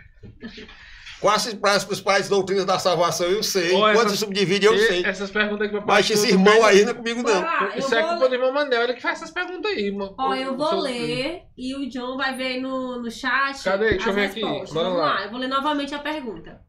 Quais 1.22 1.48
as 1.64 1.86
principais 1.86 2.28
doutrinas 2.28 2.66
da 2.66 2.78
salvação? 2.78 3.26
Eu 3.28 3.42
sei. 3.42 3.74
Ó, 3.74 3.80
Quantos 3.80 4.00
essas- 4.00 4.12
se 4.12 4.18
subdivide? 4.18 4.66
Eu 4.66 4.76
e- 4.76 4.80
sei. 4.88 5.06
Essas 5.06 5.32
perguntas 5.32 5.72
pra 5.72 5.82
Mas 5.86 6.10
esse 6.10 6.28
irmão 6.28 6.66
aí 6.66 6.84
não 6.84 6.92
é 6.92 6.94
comigo, 6.94 7.24
não. 7.24 7.78
Isso 7.78 7.96
é 7.96 8.02
vou 8.02 8.10
culpa 8.12 8.28
do 8.28 8.36
irmão 8.36 8.52
Manel, 8.52 8.82
ele 8.84 8.94
que 8.94 9.02
faz 9.02 9.20
essas 9.22 9.32
perguntas 9.32 9.72
aí, 9.72 9.90
mano. 9.90 10.14
Ó, 10.20 10.36
eu 10.36 10.58
vou 10.58 10.82
ler 10.82 11.44
e 11.58 11.74
o 11.76 11.90
John 11.90 12.18
vai 12.18 12.36
ver 12.36 12.60
no, 12.60 13.02
no 13.02 13.10
chat. 13.10 13.64
Cadê? 13.64 13.92
Deixa 13.92 14.10
eu 14.10 14.10
as 14.10 14.16
ver 14.16 14.26
aqui. 14.26 14.42
Vamos 14.42 14.74
lá. 14.74 14.90
lá. 15.14 15.24
eu 15.24 15.32
vou 15.32 15.40
ler 15.40 15.48
novamente 15.48 15.96
a 15.96 16.00
pergunta. 16.00 16.60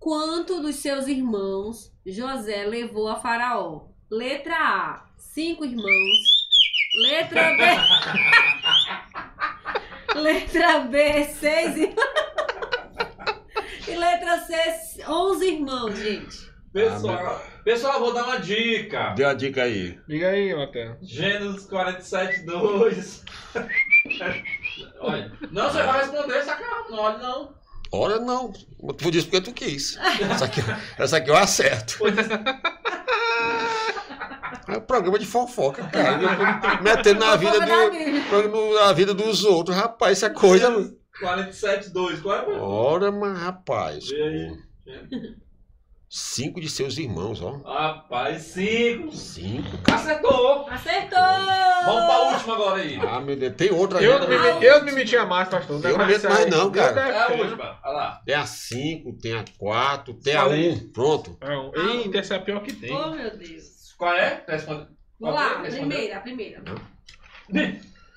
Quanto 0.00 0.62
dos 0.62 0.76
seus 0.76 1.06
irmãos 1.06 1.92
José 2.06 2.64
levou 2.64 3.06
a 3.06 3.16
Faraó? 3.16 3.82
Letra 4.10 4.56
A, 4.56 5.04
cinco 5.18 5.62
irmãos. 5.62 6.48
Letra 7.02 7.54
B. 7.54 7.62
letra 10.18 10.80
B, 10.80 11.24
seis 11.24 11.76
irmãos. 11.76 11.96
E 13.88 13.96
letra 13.96 14.38
C, 14.38 15.04
onze 15.08 15.46
irmãos, 15.46 15.98
gente. 15.98 16.50
Pessoal, 16.72 17.44
pessoal, 17.64 17.98
vou 17.98 18.14
dar 18.14 18.22
uma 18.24 18.38
dica. 18.38 19.14
Dê 19.14 19.24
uma 19.24 19.34
dica 19.34 19.64
aí. 19.64 19.98
Liga 20.06 20.28
aí, 20.28 20.54
Matheus. 20.54 20.96
Gênesis 21.02 21.66
47, 21.66 22.42
2. 22.42 23.24
Olha, 25.00 25.32
não, 25.50 25.68
você 25.68 25.82
vai 25.82 25.98
responder, 26.02 26.42
sacanagem. 26.44 26.90
Não 26.90 26.98
olha, 26.98 27.18
não. 27.18 27.59
Ora, 27.92 28.20
não. 28.20 28.52
Tu 28.96 29.10
disse 29.10 29.26
porque 29.26 29.40
tu 29.40 29.52
quis. 29.52 29.98
Essa 30.30 30.44
aqui, 30.44 30.60
essa 30.98 31.16
aqui 31.16 31.30
eu 31.30 31.36
acerto. 31.36 31.98
É 34.68 34.76
um 34.76 34.80
programa 34.80 35.18
de 35.18 35.26
fofoca, 35.26 35.82
cara. 35.88 36.80
Metendo 36.80 37.20
na 37.20 37.34
vida, 37.34 37.58
do, 37.58 38.74
na 38.74 38.92
vida 38.92 39.12
dos 39.12 39.44
outros. 39.44 39.76
Rapaz, 39.76 40.18
isso 40.18 40.26
é 40.26 40.30
coisa. 40.30 40.70
Gênesis 40.70 41.00
47, 41.20 41.90
2. 41.90 42.20
Qual 42.20 42.34
é? 42.36 42.58
Ora, 42.58 43.12
mas 43.12 43.38
rapaz. 43.38 44.08
Vê 44.08 44.22
aí. 44.22 44.56
pô, 45.10 45.49
Cinco 46.12 46.60
de 46.60 46.68
seus 46.68 46.98
irmãos, 46.98 47.40
ó. 47.40 47.58
Rapaz, 47.58 48.42
5. 48.42 49.12
Cinco. 49.14 49.68
Acertou. 49.92 50.66
Acertou! 50.68 51.18
Vamos 51.84 52.04
pra 52.04 52.18
última 52.32 52.54
agora 52.54 52.82
aí. 52.82 52.98
Ah, 53.00 53.20
meu 53.20 53.36
Deus. 53.36 53.54
Tem 53.54 53.70
outra 53.70 54.02
Eu, 54.02 54.14
ainda. 54.14 54.26
não 54.26 54.58
me, 54.58 54.66
eu 54.66 54.78
não 54.80 54.84
me 54.86 54.92
metia 54.92 55.24
mais, 55.24 55.48
pastor. 55.48 55.80
Eu 55.84 55.96
não 55.96 56.04
meto 56.06 56.28
mais 56.28 56.46
não, 56.50 56.72
cara. 56.72 57.00
É 57.00 57.16
a 57.16 57.28
última. 57.28 57.78
Olha 57.84 57.92
lá. 57.92 58.22
Tem 58.26 58.34
a 58.34 58.44
cinco, 58.44 59.12
tem 59.12 59.34
a 59.38 59.44
quatro, 59.56 60.14
tem 60.14 60.34
a 60.34 60.46
um. 60.48 60.90
Pronto. 60.92 61.38
Eita, 61.76 62.18
essa 62.18 62.34
é 62.34 62.38
a 62.38 62.40
pior 62.40 62.60
que 62.64 62.72
tem. 62.72 62.90
Oh, 62.92 63.10
meu 63.12 63.36
Deus. 63.36 63.92
Qual 63.96 64.12
é? 64.12 64.42
Responde. 64.48 64.88
Vamos 65.20 65.36
lá, 65.36 65.42
a 65.46 65.62
Respondeu? 65.62 65.88
primeira, 65.88 66.16
a 66.16 66.20
primeira. 66.20 66.62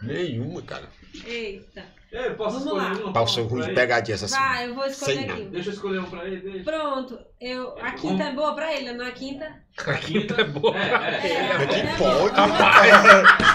Nenhuma, 0.01 0.61
cara. 0.63 0.89
Eita. 1.25 1.85
Eu 2.13 2.35
posso 2.35 2.59
Vamos 2.59 2.73
lá. 2.77 2.91
escolher 2.91 3.09
um? 3.09 3.13
Pra 3.13 3.21
o 3.23 3.27
seu 3.27 3.43
ruim 3.47 3.63
de 3.63 3.73
pegadinha 3.73 4.13
essa. 4.13 4.27
Vai, 4.27 4.67
eu 4.69 4.75
vou 4.75 4.85
escolher 4.85 5.25
não. 5.25 5.33
aqui. 5.33 5.45
Deixa 5.45 5.69
eu 5.69 5.73
escolher 5.73 5.99
um 5.99 6.03
pra 6.05 6.25
ele. 6.25 6.41
Deixa. 6.41 6.63
Pronto, 6.71 7.17
eu, 7.41 7.75
a 7.81 7.91
quinta 7.93 8.23
é 8.23 8.31
boa 8.33 8.53
pra 8.53 8.71
ele, 8.71 8.91
não 8.93 9.03
é 9.03 9.09
a 9.09 9.11
quinta? 9.11 9.51
A 9.87 9.93
quinta 9.95 10.41
é 10.41 10.43
boa. 10.43 10.77
É, 10.77 10.81
é. 10.81 11.63
É, 11.63 11.65
Que 11.65 11.75
é 11.79 11.95
pode, 11.97 11.97
boa. 11.97 12.29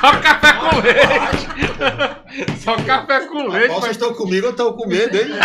Só 0.01 0.20
café 0.20 0.52
com 0.55 0.76
leite. 0.80 2.60
Só 2.60 2.76
café 2.85 3.20
com 3.26 3.43
leite. 3.48 3.68
Vocês 3.68 3.80
mas- 3.82 3.90
estão 3.93 4.12
comigo 4.14 4.47
ou 4.47 4.51
estão 4.51 4.72
com 4.72 4.89
medo, 4.89 5.16
hein? 5.16 5.28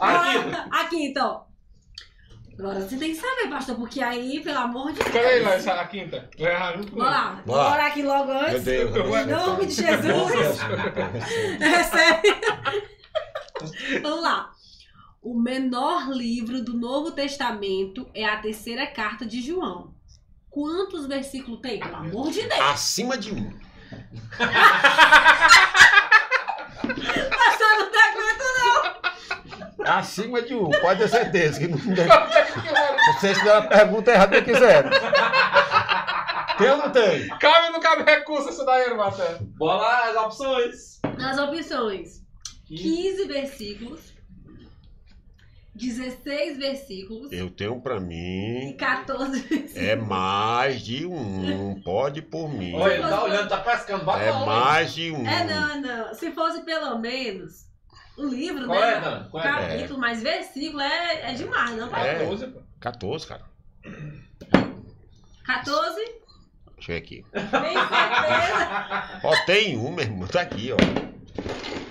Aqui. 0.00 0.38
A 0.70 0.84
quinta, 0.88 1.24
ó. 1.26 1.49
Agora 2.60 2.78
você 2.78 2.98
tem 2.98 3.14
que 3.14 3.16
saber, 3.18 3.48
pastor, 3.48 3.74
porque 3.74 4.02
aí, 4.02 4.40
pelo 4.40 4.58
amor 4.58 4.92
de 4.92 4.98
Deus. 4.98 5.06
Escolhe 5.06 5.26
aí 5.26 5.42
lá, 5.42 5.54
essa, 5.54 5.72
a 5.80 5.86
quinta. 5.86 6.28
Vai 6.38 6.52
errar 6.52 6.76
junto 6.76 6.94
lá, 6.98 7.42
Bora. 7.46 7.64
vou 7.64 7.72
orar 7.72 7.86
aqui 7.86 8.02
logo 8.02 8.26
Meu 8.26 8.38
antes. 8.38 8.64
Deus. 8.64 8.94
Em 8.94 9.26
nome 9.26 9.64
de 9.64 9.72
Jesus. 9.72 10.58
Recebe. 11.58 12.28
Vamos 14.02 14.22
lá. 14.22 14.50
O 15.22 15.40
menor 15.40 16.10
livro 16.10 16.62
do 16.62 16.74
Novo 16.74 17.12
Testamento 17.12 18.06
é 18.12 18.26
a 18.26 18.36
terceira 18.36 18.86
carta 18.86 19.24
de 19.24 19.40
João. 19.40 19.94
Quantos 20.50 21.06
versículos 21.06 21.60
tem? 21.62 21.80
Pelo 21.80 21.96
amor 21.96 22.30
de 22.30 22.42
Deus. 22.42 22.60
Acima 22.60 23.16
de 23.16 23.32
um. 23.32 23.50
Pastor, 26.80 27.68
não 27.78 27.90
tá 27.90 28.10
aguentando. 28.10 28.49
Acima 29.98 30.40
de 30.40 30.54
um, 30.54 30.70
pode 30.80 31.00
ter 31.00 31.08
certeza. 31.08 31.58
Que 31.58 31.66
não 31.66 31.76
Vocês 33.18 33.38
fizeram 33.38 33.58
a 33.58 33.62
pergunta 33.62 34.12
errada 34.12 34.40
que 34.40 34.52
quiseram. 34.52 34.90
Tem 36.56 36.70
ou 36.70 36.76
não 36.76 36.90
tem? 36.90 37.28
Cabe 37.28 37.66
ou 37.66 37.72
não 37.72 37.80
cabe 37.80 38.02
recurso 38.04 38.50
isso 38.50 38.64
daí, 38.64 38.94
Matheus? 38.94 39.38
Bora 39.56 39.78
lá, 39.78 40.10
as 40.10 40.16
opções. 40.16 41.00
Nas 41.18 41.38
opções: 41.38 42.22
15 42.68 43.26
versículos, 43.26 44.12
16 45.74 46.58
versículos 46.58 47.32
Eu 47.32 47.50
tenho 47.50 47.80
pra 47.80 47.96
e 47.96 48.00
mim. 48.00 48.76
14 48.76 49.40
versículos. 49.40 49.76
É 49.76 49.96
mais 49.96 50.82
de 50.82 51.04
um. 51.04 51.80
Pode 51.82 52.22
por 52.22 52.48
mim. 52.48 52.74
Olha, 52.74 52.94
ele 52.94 53.02
tá 53.02 53.24
olhando, 53.24 53.48
tá 53.48 53.58
pescando. 53.58 54.04
Vai 54.04 54.28
É 54.28 54.32
mais 54.32 54.94
de 54.94 55.10
um. 55.10 55.26
É, 55.26 55.44
não, 55.44 55.80
não. 55.80 56.14
Se 56.14 56.30
fosse 56.30 56.62
pelo 56.62 56.96
menos 56.98 57.69
o 58.16 58.26
livro, 58.26 58.66
Qual 58.66 58.80
né? 58.80 58.94
é, 58.94 59.00
Dan? 59.00 59.24
Qual 59.30 59.42
é? 59.42 59.46
Capítulo, 59.48 59.98
mas 59.98 60.22
versículo 60.22 60.80
é, 60.82 61.30
é 61.30 61.34
demais, 61.34 61.76
não? 61.76 61.94
É. 61.96 62.14
14, 62.18 62.46
pô. 62.48 62.60
14, 62.80 63.26
cara. 63.26 63.42
14, 65.46 66.20
Deixa 66.76 66.92
eu 66.92 66.96
ver 66.96 66.96
aqui. 66.96 67.24
tem 67.32 67.40
certeza. 67.42 69.20
Ó, 69.24 69.36
tem 69.44 69.76
um, 69.76 69.90
meu 69.92 70.04
irmão. 70.04 70.26
Tá 70.28 70.40
aqui, 70.40 70.72
ó. 70.72 70.76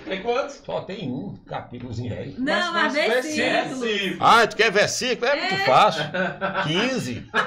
Tem 0.04 0.20
quantos? 0.22 0.60
Só 0.66 0.80
tem 0.80 1.08
um 1.08 1.36
capítulozinho 1.46 2.12
aí. 2.12 2.34
Não, 2.36 2.72
mas, 2.72 2.92
mas 2.92 2.94
versículo. 2.94 3.80
Versículo. 3.80 4.16
Ah, 4.26 4.46
tu 4.46 4.56
quer 4.56 4.72
versículo? 4.72 5.30
É 5.30 5.36
muito 5.36 5.64
fácil. 5.64 6.02
15. 6.66 7.28
É 7.32 7.40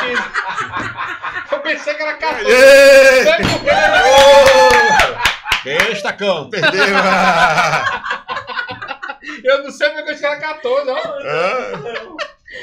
15. 0.00 0.22
Eu 1.52 1.60
pensei 1.60 1.94
que 1.94 2.02
era 2.02 2.14
14. 2.18 2.50
Ê! 2.50 3.24
Pegou. 3.24 5.20
Besta, 5.64 6.12
cão. 6.12 6.48
Perdeu. 6.50 6.70
Eu 9.44 9.62
não 9.62 9.70
sei 9.70 9.90
porque 9.90 10.14
que 10.14 10.24
era 10.24 10.38
14, 10.38 10.90
ó. 10.90 10.96
Ah. 10.96 11.70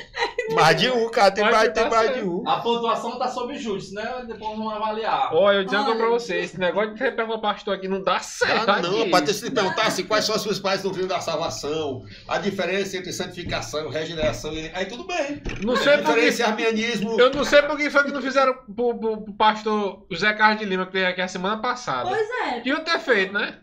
mais 0.54 0.78
de 0.78 0.90
um, 0.90 1.10
cara. 1.10 1.32
Tem 1.32 1.44
mais, 1.44 1.74
tem 1.74 1.90
mais 1.90 2.14
de 2.16 2.22
um. 2.22 2.48
A 2.48 2.60
pontuação 2.62 3.18
tá 3.18 3.28
sob 3.28 3.58
júri, 3.58 3.92
né? 3.92 4.24
Depois 4.28 4.58
vamos 4.58 4.74
avaliar. 4.74 5.30
Ó, 5.34 5.52
eu 5.52 5.64
dizendo 5.64 5.90
Olha. 5.90 5.98
pra 5.98 6.08
você, 6.10 6.40
esse 6.40 6.60
negócio 6.60 6.94
de 6.94 7.00
o 7.34 7.42
pastor 7.42 7.76
aqui 7.76 7.88
não 7.88 8.02
dá 8.02 8.20
certo. 8.20 8.70
Ah, 8.70 8.82
não, 8.82 9.10
ter 9.22 9.34
se 9.34 9.52
perguntar 9.52 9.88
assim, 9.88 10.04
quais 10.04 10.26
são 10.26 10.36
as 10.36 10.44
principais 10.44 10.82
doutrinas 10.82 11.10
da 11.10 11.20
salvação, 11.20 12.04
a 12.28 12.38
diferença 12.38 12.98
entre 12.98 13.12
santificação, 13.12 13.90
regeneração, 13.90 14.54
e- 14.54 14.72
aí 14.74 14.86
tudo 14.86 15.06
bem. 15.06 15.42
Não 15.64 15.76
sei 15.76 15.98
por 15.98 16.06
diferença 16.08 16.38
que. 16.38 16.44
é 16.44 16.46
arminianismo. 16.46 17.20
Eu 17.20 17.32
não 17.32 17.44
sei 17.44 17.62
por 17.62 17.78
que 17.78 17.90
foi 17.90 18.04
que 18.04 18.12
não 18.12 18.22
fizeram 18.22 18.54
pro, 18.76 18.98
pro, 18.98 19.22
pro 19.22 19.34
pastor 19.34 20.06
José 20.10 20.34
Carlos 20.34 20.60
de 20.60 20.66
Lima, 20.66 20.86
que 20.86 20.94
veio 20.94 21.08
aqui 21.08 21.22
a 21.22 21.28
semana 21.28 21.58
passada. 21.58 22.10
Pois 22.10 22.28
é. 22.46 22.56
Deviam 22.58 22.84
ter 22.84 23.00
feito, 23.00 23.34
né? 23.34 23.58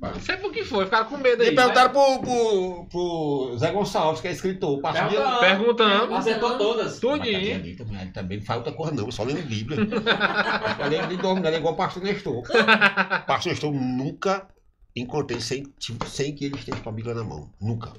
Não 0.00 0.20
sei 0.20 0.36
por 0.36 0.52
que 0.52 0.64
foi, 0.64 0.84
ficaram 0.84 1.06
com 1.08 1.16
medo 1.16 1.42
aí. 1.42 1.48
E 1.48 1.54
perguntaram 1.54 1.90
pro, 1.92 2.20
pro, 2.20 2.86
pro 2.90 3.58
Zé 3.58 3.70
Gonçalves, 3.72 4.20
que 4.20 4.28
é 4.28 4.32
escritor, 4.32 4.78
o 4.78 4.80
pastor 4.82 5.08
de... 5.08 5.16
Pergunta- 5.16 5.40
Perguntando. 5.40 6.14
Acertou 6.14 6.58
todas. 6.58 6.98
Tudinho. 7.00 7.54
Ali 7.56 7.76
também, 7.76 8.00
ele 8.02 8.10
também 8.12 8.38
não 8.38 8.44
faz 8.44 8.58
outra 8.58 8.72
coisa 8.72 8.92
não, 8.92 9.10
só 9.10 9.22
lendo 9.24 9.42
Bíblia. 9.46 9.78
Só 10.76 10.84
lendo 10.86 11.08
de 11.08 11.16
dorme, 11.16 11.46
é 11.48 11.56
igual 11.56 11.74
o 11.74 11.76
pastor 11.76 12.02
Nestor. 12.02 12.38
O 12.38 12.42
pastor 13.26 13.52
Nestor 13.52 13.72
nunca 13.72 14.48
encontrei 14.94 15.40
sem, 15.40 15.64
tipo, 15.78 16.06
sem 16.08 16.34
que 16.34 16.44
ele 16.46 16.56
esteja 16.56 16.80
com 16.80 16.88
a 16.88 16.92
Bíblia 16.92 17.14
na 17.14 17.24
mão. 17.24 17.50
Nunca. 17.60 17.92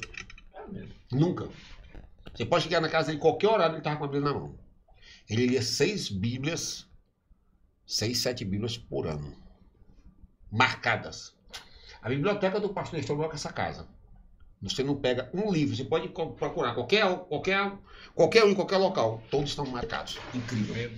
Nunca. 1.11 1.49
Você 2.33 2.45
pode 2.45 2.63
chegar 2.65 2.81
na 2.81 2.89
casa 2.89 3.07
dele, 3.07 3.19
qualquer 3.19 3.47
horário 3.49 3.73
ele 3.73 3.79
estava 3.79 3.97
com 3.97 4.05
a 4.05 4.07
Bíblia 4.07 4.31
na 4.33 4.39
mão. 4.39 4.55
Ele 5.29 5.47
lia 5.47 5.61
seis 5.61 6.09
Bíblias, 6.09 6.87
seis, 7.85 8.19
sete 8.19 8.45
Bíblias 8.45 8.77
por 8.77 9.07
ano. 9.07 9.33
Marcadas. 10.51 11.34
A 12.05 12.09
biblioteca 12.09 12.59
do 12.59 12.69
pastor 12.69 12.97
Nestor 12.97 13.15
coloca 13.15 13.33
essa 13.33 13.51
casa. 13.51 13.87
Você 14.61 14.83
não 14.83 14.95
pega 14.95 15.27
um 15.33 15.51
livro, 15.51 15.75
você 15.75 15.83
pode 15.83 16.07
procurar 16.09 16.75
qualquer, 16.75 17.03
qualquer, 17.27 17.71
qualquer 18.13 18.43
um 18.43 18.49
em 18.49 18.53
qualquer 18.53 18.77
local. 18.77 19.23
Todos 19.31 19.49
estão 19.49 19.65
marcados. 19.65 20.19
Incrível. 20.31 20.91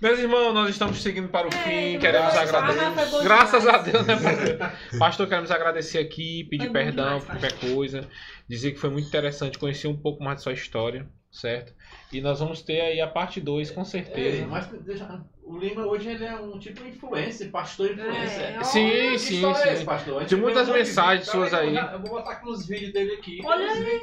Meus 0.00 0.18
irmãos, 0.18 0.54
nós 0.54 0.70
estamos 0.70 1.02
seguindo 1.02 1.28
para 1.28 1.48
o 1.48 1.52
fim, 1.52 1.96
É, 1.96 1.98
queremos 1.98 2.34
agradecer. 2.34 3.22
Graças 3.22 3.66
a 3.66 3.76
Deus, 3.76 4.06
né, 4.06 4.16
pastor? 4.16 4.98
Pastor, 4.98 5.28
queremos 5.28 5.50
agradecer 5.50 5.98
aqui, 5.98 6.44
pedir 6.44 6.72
perdão 6.72 7.04
demais, 7.04 7.24
por 7.24 7.32
qualquer 7.32 7.52
coisa, 7.58 8.08
dizer 8.48 8.72
que 8.72 8.78
foi 8.78 8.88
muito 8.88 9.06
interessante 9.06 9.58
conhecer 9.58 9.86
um 9.86 9.96
pouco 9.96 10.24
mais 10.24 10.38
de 10.38 10.44
sua 10.44 10.54
história, 10.54 11.06
certo? 11.30 11.72
E 12.12 12.20
nós 12.20 12.40
vamos 12.40 12.60
ter 12.62 12.80
aí 12.80 13.00
a 13.00 13.06
parte 13.06 13.40
2, 13.40 13.70
com 13.70 13.84
certeza. 13.84 14.46
mas 14.46 14.66
deixa- 14.82 15.24
o 15.44 15.56
Lima 15.58 15.84
hoje 15.86 16.08
ele 16.08 16.24
é 16.24 16.34
um 16.36 16.58
tipo 16.58 16.82
de 16.82 16.90
influencer, 16.90 17.50
pastor 17.50 17.90
influencer. 17.92 18.56
É, 18.58 18.62
Sim, 18.64 19.18
sim, 19.18 19.34
história 19.36 19.58
é 19.68 19.72
esse, 19.72 19.80
sim. 19.80 19.84
pastor? 19.84 20.24
Tem 20.24 20.38
muitas 20.38 20.68
mensagens 20.68 21.26
vídeo. 21.26 21.40
suas 21.40 21.54
aí. 21.54 21.74
Eu 21.76 22.00
vou- 22.00 22.10
botar 22.10 22.32
aqui 22.32 22.48
uns 22.48 22.66
vídeos 22.66 22.92
dele 22.92 23.12
aqui. 23.14 23.40
Olha 23.44 23.66
Tem 23.68 23.80
uns 23.82 23.84
vi- 23.86 24.00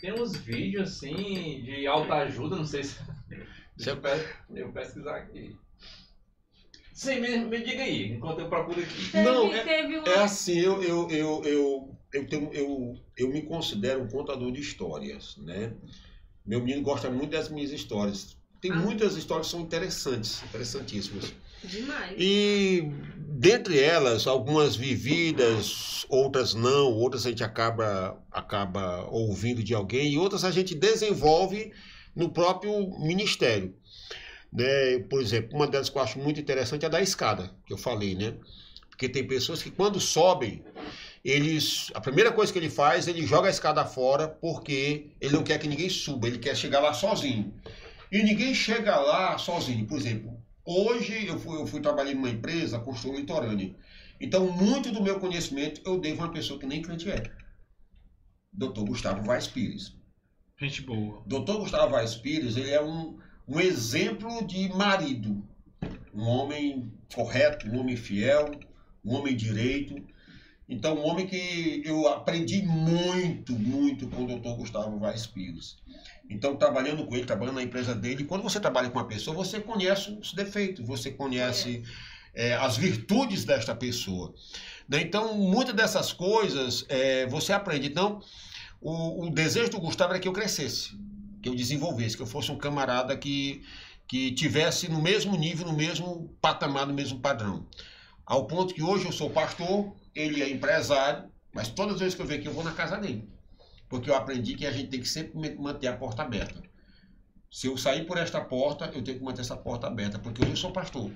Tem 0.00 0.12
uns 0.14 0.36
vídeos 0.36 0.90
assim 0.90 1.62
de 1.62 1.86
autoajuda, 1.86 2.56
não 2.56 2.64
sei 2.64 2.82
se. 2.84 2.98
Deixa 3.76 3.90
eu, 3.92 3.96
pe- 3.98 4.26
eu 4.54 4.72
pesquisar 4.72 5.16
aqui. 5.16 5.54
Sim, 6.92 7.20
me, 7.20 7.38
me 7.38 7.58
diga 7.62 7.82
aí, 7.82 8.12
enquanto 8.12 8.40
eu 8.40 8.48
procuro 8.48 8.80
aqui. 8.80 9.10
Teve, 9.10 9.24
Não, 9.24 9.54
é- 9.54 9.62
teve 9.64 9.96
uma... 9.98 10.08
É 10.08 10.18
assim, 10.22 10.58
eu, 10.58 10.82
eu, 10.82 11.08
eu, 11.10 11.42
eu, 11.44 11.96
eu, 12.12 12.26
tenho, 12.26 12.50
eu, 12.52 12.96
eu 13.16 13.28
me 13.28 13.42
considero 13.42 14.02
um 14.02 14.08
contador 14.08 14.50
de 14.52 14.60
histórias, 14.60 15.36
né? 15.38 15.72
Meu 16.46 16.60
menino 16.60 16.82
gosta 16.82 17.10
muito 17.10 17.30
das 17.30 17.48
minhas 17.48 17.70
histórias. 17.70 18.36
Tem 18.60 18.70
Ah. 18.72 18.76
muitas 18.76 19.16
histórias 19.16 19.46
que 19.46 19.52
são 19.52 19.60
interessantes, 19.60 20.42
interessantíssimas. 20.44 21.32
Demais. 21.64 22.14
E 22.18 22.90
dentre 23.16 23.78
elas, 23.78 24.26
algumas 24.26 24.76
vividas, 24.76 26.04
outras 26.08 26.54
não, 26.54 26.92
outras 26.92 27.26
a 27.26 27.30
gente 27.30 27.44
acaba, 27.44 28.18
acaba 28.30 29.06
ouvindo 29.10 29.62
de 29.62 29.74
alguém, 29.74 30.12
e 30.12 30.18
outras 30.18 30.44
a 30.44 30.50
gente 30.50 30.74
desenvolve 30.74 31.72
no 32.14 32.30
próprio 32.30 32.90
ministério. 33.00 33.74
Né? 34.52 34.98
Por 35.08 35.20
exemplo, 35.22 35.56
uma 35.56 35.66
delas 35.66 35.88
que 35.88 35.96
eu 35.96 36.02
acho 36.02 36.18
muito 36.18 36.40
interessante 36.40 36.84
é 36.84 36.86
a 36.86 36.90
da 36.90 37.00
escada, 37.00 37.50
que 37.64 37.72
eu 37.72 37.78
falei, 37.78 38.14
né? 38.14 38.34
Porque 38.90 39.08
tem 39.08 39.26
pessoas 39.26 39.62
que 39.62 39.70
quando 39.70 39.98
sobem, 40.00 40.62
eles 41.24 41.90
a 41.94 42.00
primeira 42.00 42.32
coisa 42.32 42.52
que 42.52 42.58
ele 42.58 42.70
faz, 42.70 43.06
ele 43.06 43.26
joga 43.26 43.48
a 43.48 43.50
escada 43.50 43.84
fora 43.84 44.28
porque 44.28 45.10
ele 45.20 45.34
não 45.34 45.42
quer 45.42 45.58
que 45.58 45.68
ninguém 45.68 45.88
suba, 45.88 46.26
ele 46.26 46.38
quer 46.38 46.56
chegar 46.56 46.80
lá 46.80 46.92
sozinho. 46.94 47.52
E 48.10 48.22
ninguém 48.22 48.54
chega 48.54 48.98
lá 48.98 49.38
sozinho. 49.38 49.86
Por 49.86 49.98
exemplo, 49.98 50.36
hoje 50.64 51.26
eu 51.26 51.38
fui, 51.38 51.60
eu 51.60 51.66
fui 51.66 51.80
trabalhar 51.80 52.14
numa 52.14 52.30
empresa, 52.30 52.78
construção 52.78 53.18
litorânea. 53.18 53.74
Então, 54.20 54.50
muito 54.50 54.90
do 54.90 55.02
meu 55.02 55.18
conhecimento 55.18 55.80
eu 55.84 55.98
devo 55.98 56.22
a 56.22 56.26
uma 56.26 56.32
pessoa 56.32 56.58
que 56.58 56.66
nem 56.66 56.82
crente 56.82 57.10
é. 57.10 57.22
Dr. 58.52 58.82
Gustavo 58.82 59.22
Vaz 59.22 59.46
Pires. 59.46 59.94
Gente 60.58 60.82
boa. 60.82 61.22
Dr. 61.26 61.58
Gustavo 61.58 61.92
Vaz 61.92 62.16
Pires, 62.16 62.56
ele 62.56 62.70
é 62.70 62.82
um, 62.82 63.18
um 63.48 63.60
exemplo 63.60 64.44
de 64.46 64.68
marido. 64.70 65.42
Um 66.12 66.22
homem 66.22 66.92
correto, 67.14 67.66
um 67.68 67.78
homem 67.78 67.96
fiel, 67.96 68.50
um 69.04 69.14
homem 69.14 69.34
direito. 69.34 69.94
Então, 70.70 70.94
um 70.94 71.04
homem 71.04 71.26
que 71.26 71.82
eu 71.84 72.06
aprendi 72.06 72.62
muito, 72.62 73.52
muito 73.58 74.06
com 74.06 74.22
o 74.22 74.26
Dr. 74.26 74.56
Gustavo 74.56 74.96
Vaz 75.00 75.26
Pires. 75.26 75.76
Então, 76.30 76.54
trabalhando 76.54 77.04
com 77.04 77.16
ele, 77.16 77.24
trabalhando 77.24 77.56
na 77.56 77.62
empresa 77.64 77.92
dele, 77.92 78.22
quando 78.22 78.42
você 78.42 78.60
trabalha 78.60 78.88
com 78.88 78.96
uma 78.96 79.08
pessoa, 79.08 79.36
você 79.36 79.58
conhece 79.58 80.12
os 80.12 80.32
defeitos, 80.32 80.86
você 80.86 81.10
conhece 81.10 81.82
é, 82.32 82.54
as 82.54 82.76
virtudes 82.76 83.44
desta 83.44 83.74
pessoa. 83.74 84.32
Né? 84.88 85.02
Então, 85.02 85.34
muitas 85.34 85.74
dessas 85.74 86.12
coisas 86.12 86.86
é, 86.88 87.26
você 87.26 87.52
aprende. 87.52 87.88
Então, 87.88 88.22
o, 88.80 89.26
o, 89.26 89.30
desejo 89.30 89.70
do 89.70 89.80
Gustavo 89.80 90.12
era 90.12 90.20
que 90.20 90.28
eu 90.28 90.32
crescesse, 90.32 90.96
que 91.42 91.48
eu 91.48 91.54
desenvolvesse, 91.56 92.16
que 92.16 92.22
eu 92.22 92.28
fosse 92.28 92.52
um 92.52 92.56
camarada 92.56 93.16
que, 93.16 93.64
que 94.06 94.30
tivesse 94.30 94.88
no 94.88 95.02
mesmo 95.02 95.36
nível, 95.36 95.66
no 95.66 95.72
mesmo 95.72 96.32
patamar, 96.40 96.86
no 96.86 96.94
mesmo 96.94 97.18
padrão. 97.18 97.66
Ao 98.24 98.46
ponto 98.46 98.72
que 98.72 98.82
hoje 98.82 99.06
eu 99.06 99.12
sou 99.12 99.28
pastor, 99.30 99.92
ele 100.14 100.42
é 100.42 100.50
empresário, 100.50 101.30
mas 101.52 101.68
todas 101.68 101.94
as 101.94 102.00
vezes 102.00 102.14
que 102.14 102.22
eu 102.22 102.26
venho 102.26 102.40
aqui 102.40 102.48
eu 102.48 102.52
vou 102.52 102.64
na 102.64 102.72
casa 102.72 102.96
dele. 102.96 103.28
Porque 103.88 104.08
eu 104.08 104.14
aprendi 104.14 104.54
que 104.54 104.66
a 104.66 104.72
gente 104.72 104.88
tem 104.88 105.00
que 105.00 105.08
sempre 105.08 105.56
manter 105.56 105.88
a 105.88 105.96
porta 105.96 106.22
aberta. 106.22 106.62
Se 107.50 107.66
eu 107.66 107.76
sair 107.76 108.06
por 108.06 108.16
esta 108.16 108.40
porta, 108.40 108.86
eu 108.94 109.02
tenho 109.02 109.18
que 109.18 109.24
manter 109.24 109.40
essa 109.40 109.56
porta 109.56 109.88
aberta, 109.88 110.18
porque 110.18 110.42
hoje 110.42 110.52
eu 110.52 110.56
sou 110.56 110.72
pastor. 110.72 111.10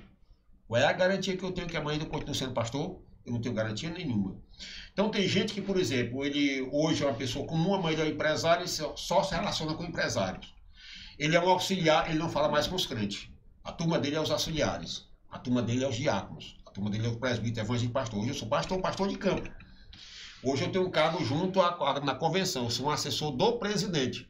Qual 0.66 0.81
é 0.81 0.85
a 0.85 0.93
garantia 0.93 1.37
que 1.37 1.45
eu 1.45 1.53
tenho 1.53 1.69
que 1.69 1.77
amanhã 1.77 2.01
eu 2.01 2.07
continuo 2.07 2.35
sendo 2.35 2.53
pastor? 2.53 3.01
Eu 3.25 3.33
não 3.33 3.41
tenho 3.41 3.55
garantia 3.55 3.89
nenhuma. 3.91 4.37
Então 4.93 5.11
tem 5.11 5.27
gente 5.29 5.55
que, 5.55 5.62
por 5.62 5.79
exemplo, 5.79 6.25
ele 6.25 6.69
hoje 6.73 7.05
é 7.05 7.07
uma 7.07 7.15
pessoa 7.15 7.47
comum, 7.47 7.75
amanhã 7.75 7.93
ele 7.93 8.03
é 8.03 8.05
um 8.07 8.15
empresário 8.15 8.65
e 8.65 8.69
só 8.69 9.23
se 9.23 9.35
relaciona 9.35 9.75
com 9.75 9.85
empresários. 9.85 10.53
Ele 11.19 11.37
é 11.37 11.41
um 11.41 11.49
auxiliar, 11.49 12.11
ele 12.11 12.19
não 12.19 12.29
fala 12.29 12.49
mais 12.49 12.66
com 12.66 12.75
os 12.75 12.87
crentes. 12.87 13.29
A 13.62 13.73
turma 13.73 13.99
dele 13.99 14.16
é 14.16 14.21
os 14.21 14.31
auxiliares. 14.31 15.09
A 15.31 15.39
turma 15.39 15.62
dele 15.62 15.85
é 15.85 15.89
os 15.89 15.97
diáconos. 15.97 16.57
Turma 16.75 16.91
dele 16.91 17.07
é 17.07 17.09
o 17.09 17.17
presbítero, 17.17 17.65
evangélico 17.65 17.93
pastor. 17.93 18.19
Hoje 18.19 18.31
eu 18.31 18.35
sou 18.35 18.49
pastor, 18.49 18.81
pastor 18.81 19.09
de 19.09 19.17
campo. 19.17 19.49
Hoje 20.43 20.65
eu 20.65 20.73
tenho 20.73 20.85
um 20.85 20.91
cargo 20.91 21.25
junto 21.25 21.61
na 22.03 22.15
convenção, 22.17 22.65
eu 22.65 22.71
sou 22.71 22.87
um 22.87 22.91
assessor 22.91 23.31
do 23.31 23.53
presidente. 23.53 24.29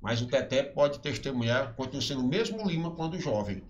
Mas 0.00 0.22
o 0.22 0.26
Teté 0.28 0.62
pode 0.62 1.00
testemunhar, 1.00 1.74
continua 1.74 2.00
sendo 2.00 2.20
o 2.20 2.28
mesmo 2.28 2.64
Lima 2.64 2.92
quando 2.92 3.20
jovem. 3.20 3.60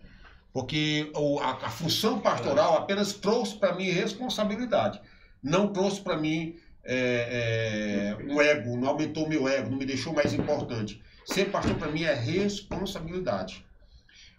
Porque 0.52 1.10
o, 1.16 1.38
a, 1.40 1.52
a, 1.52 1.70
função 1.70 2.20
pastoral 2.20 2.76
apenas 2.76 3.14
trouxe 3.14 3.56
para 3.56 3.74
mim 3.74 3.84
responsabilidade. 3.84 5.00
Não 5.42 5.72
trouxe 5.72 6.02
para 6.02 6.18
mim 6.18 6.56
é, 6.84 8.16
é, 8.20 8.24
um 8.30 8.38
ego, 8.38 8.76
não 8.76 8.88
aumentou 8.88 9.26
meu 9.26 9.48
ego, 9.48 9.70
não 9.70 9.78
me 9.78 9.86
deixou 9.86 10.12
mais 10.12 10.34
importante. 10.34 11.02
Ser 11.24 11.50
pastor 11.50 11.74
para 11.76 11.90
mim 11.90 12.02
é 12.02 12.12
responsabilidade. 12.12 13.64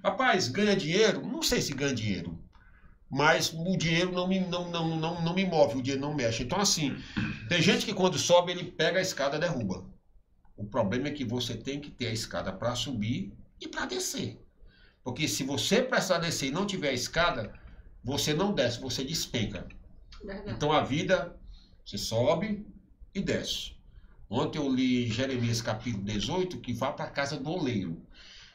Rapaz, 0.03 0.49
ganha 0.49 0.76
dinheiro? 0.76 1.26
Não 1.26 1.41
sei 1.41 1.61
se 1.61 1.73
ganha 1.73 1.95
dinheiro. 1.95 2.42
Mas 3.14 3.53
o 3.53 3.77
dinheiro 3.77 4.11
não 4.11 4.27
me, 4.27 4.40
não, 4.40 4.72
não, 4.72 4.98
não, 4.98 5.22
não 5.22 5.35
me 5.35 5.45
move, 5.45 5.77
o 5.77 5.81
dinheiro 5.84 6.02
não 6.02 6.15
mexe. 6.15 6.41
Então, 6.41 6.60
assim, 6.60 6.98
tem 7.48 7.61
gente 7.61 7.85
que 7.85 7.94
quando 7.94 8.18
sobe, 8.18 8.52
ele 8.52 8.72
pega 8.72 8.98
a 8.98 9.03
escada 9.03 9.38
e 9.38 9.40
derruba. 9.40 9.85
O 10.57 10.65
problema 10.65 11.10
é 11.10 11.11
que 11.11 11.23
você 11.23 11.56
tem 11.56 11.80
que 11.80 11.91
ter 11.91 12.07
a 12.07 12.11
escada 12.11 12.52
para 12.52 12.73
subir 12.73 13.31
e 13.61 13.68
para 13.68 13.85
descer. 13.85 14.44
Porque 15.03 15.27
se 15.27 15.44
você 15.44 15.80
precisar 15.84 16.18
descer 16.18 16.48
e 16.48 16.52
não 16.52 16.65
tiver 16.65 16.90
a 16.90 16.94
escada, 16.94 17.53
você 18.03 18.34
não 18.34 18.52
desce, 18.52 18.80
você 18.80 19.03
despenca. 19.03 19.68
Verdade. 20.23 20.49
Então 20.49 20.72
a 20.72 20.81
vida, 20.81 21.35
você 21.85 21.99
sobe 21.99 22.65
e 23.14 23.22
desce. 23.22 23.73
Ontem 24.27 24.57
eu 24.57 24.68
li 24.68 25.07
Jeremias 25.07 25.61
capítulo 25.61 26.03
18, 26.03 26.60
que 26.61 26.73
vá 26.73 26.91
para 26.91 27.06
a 27.06 27.11
casa 27.11 27.38
do 27.38 27.52
oleiro. 27.52 28.02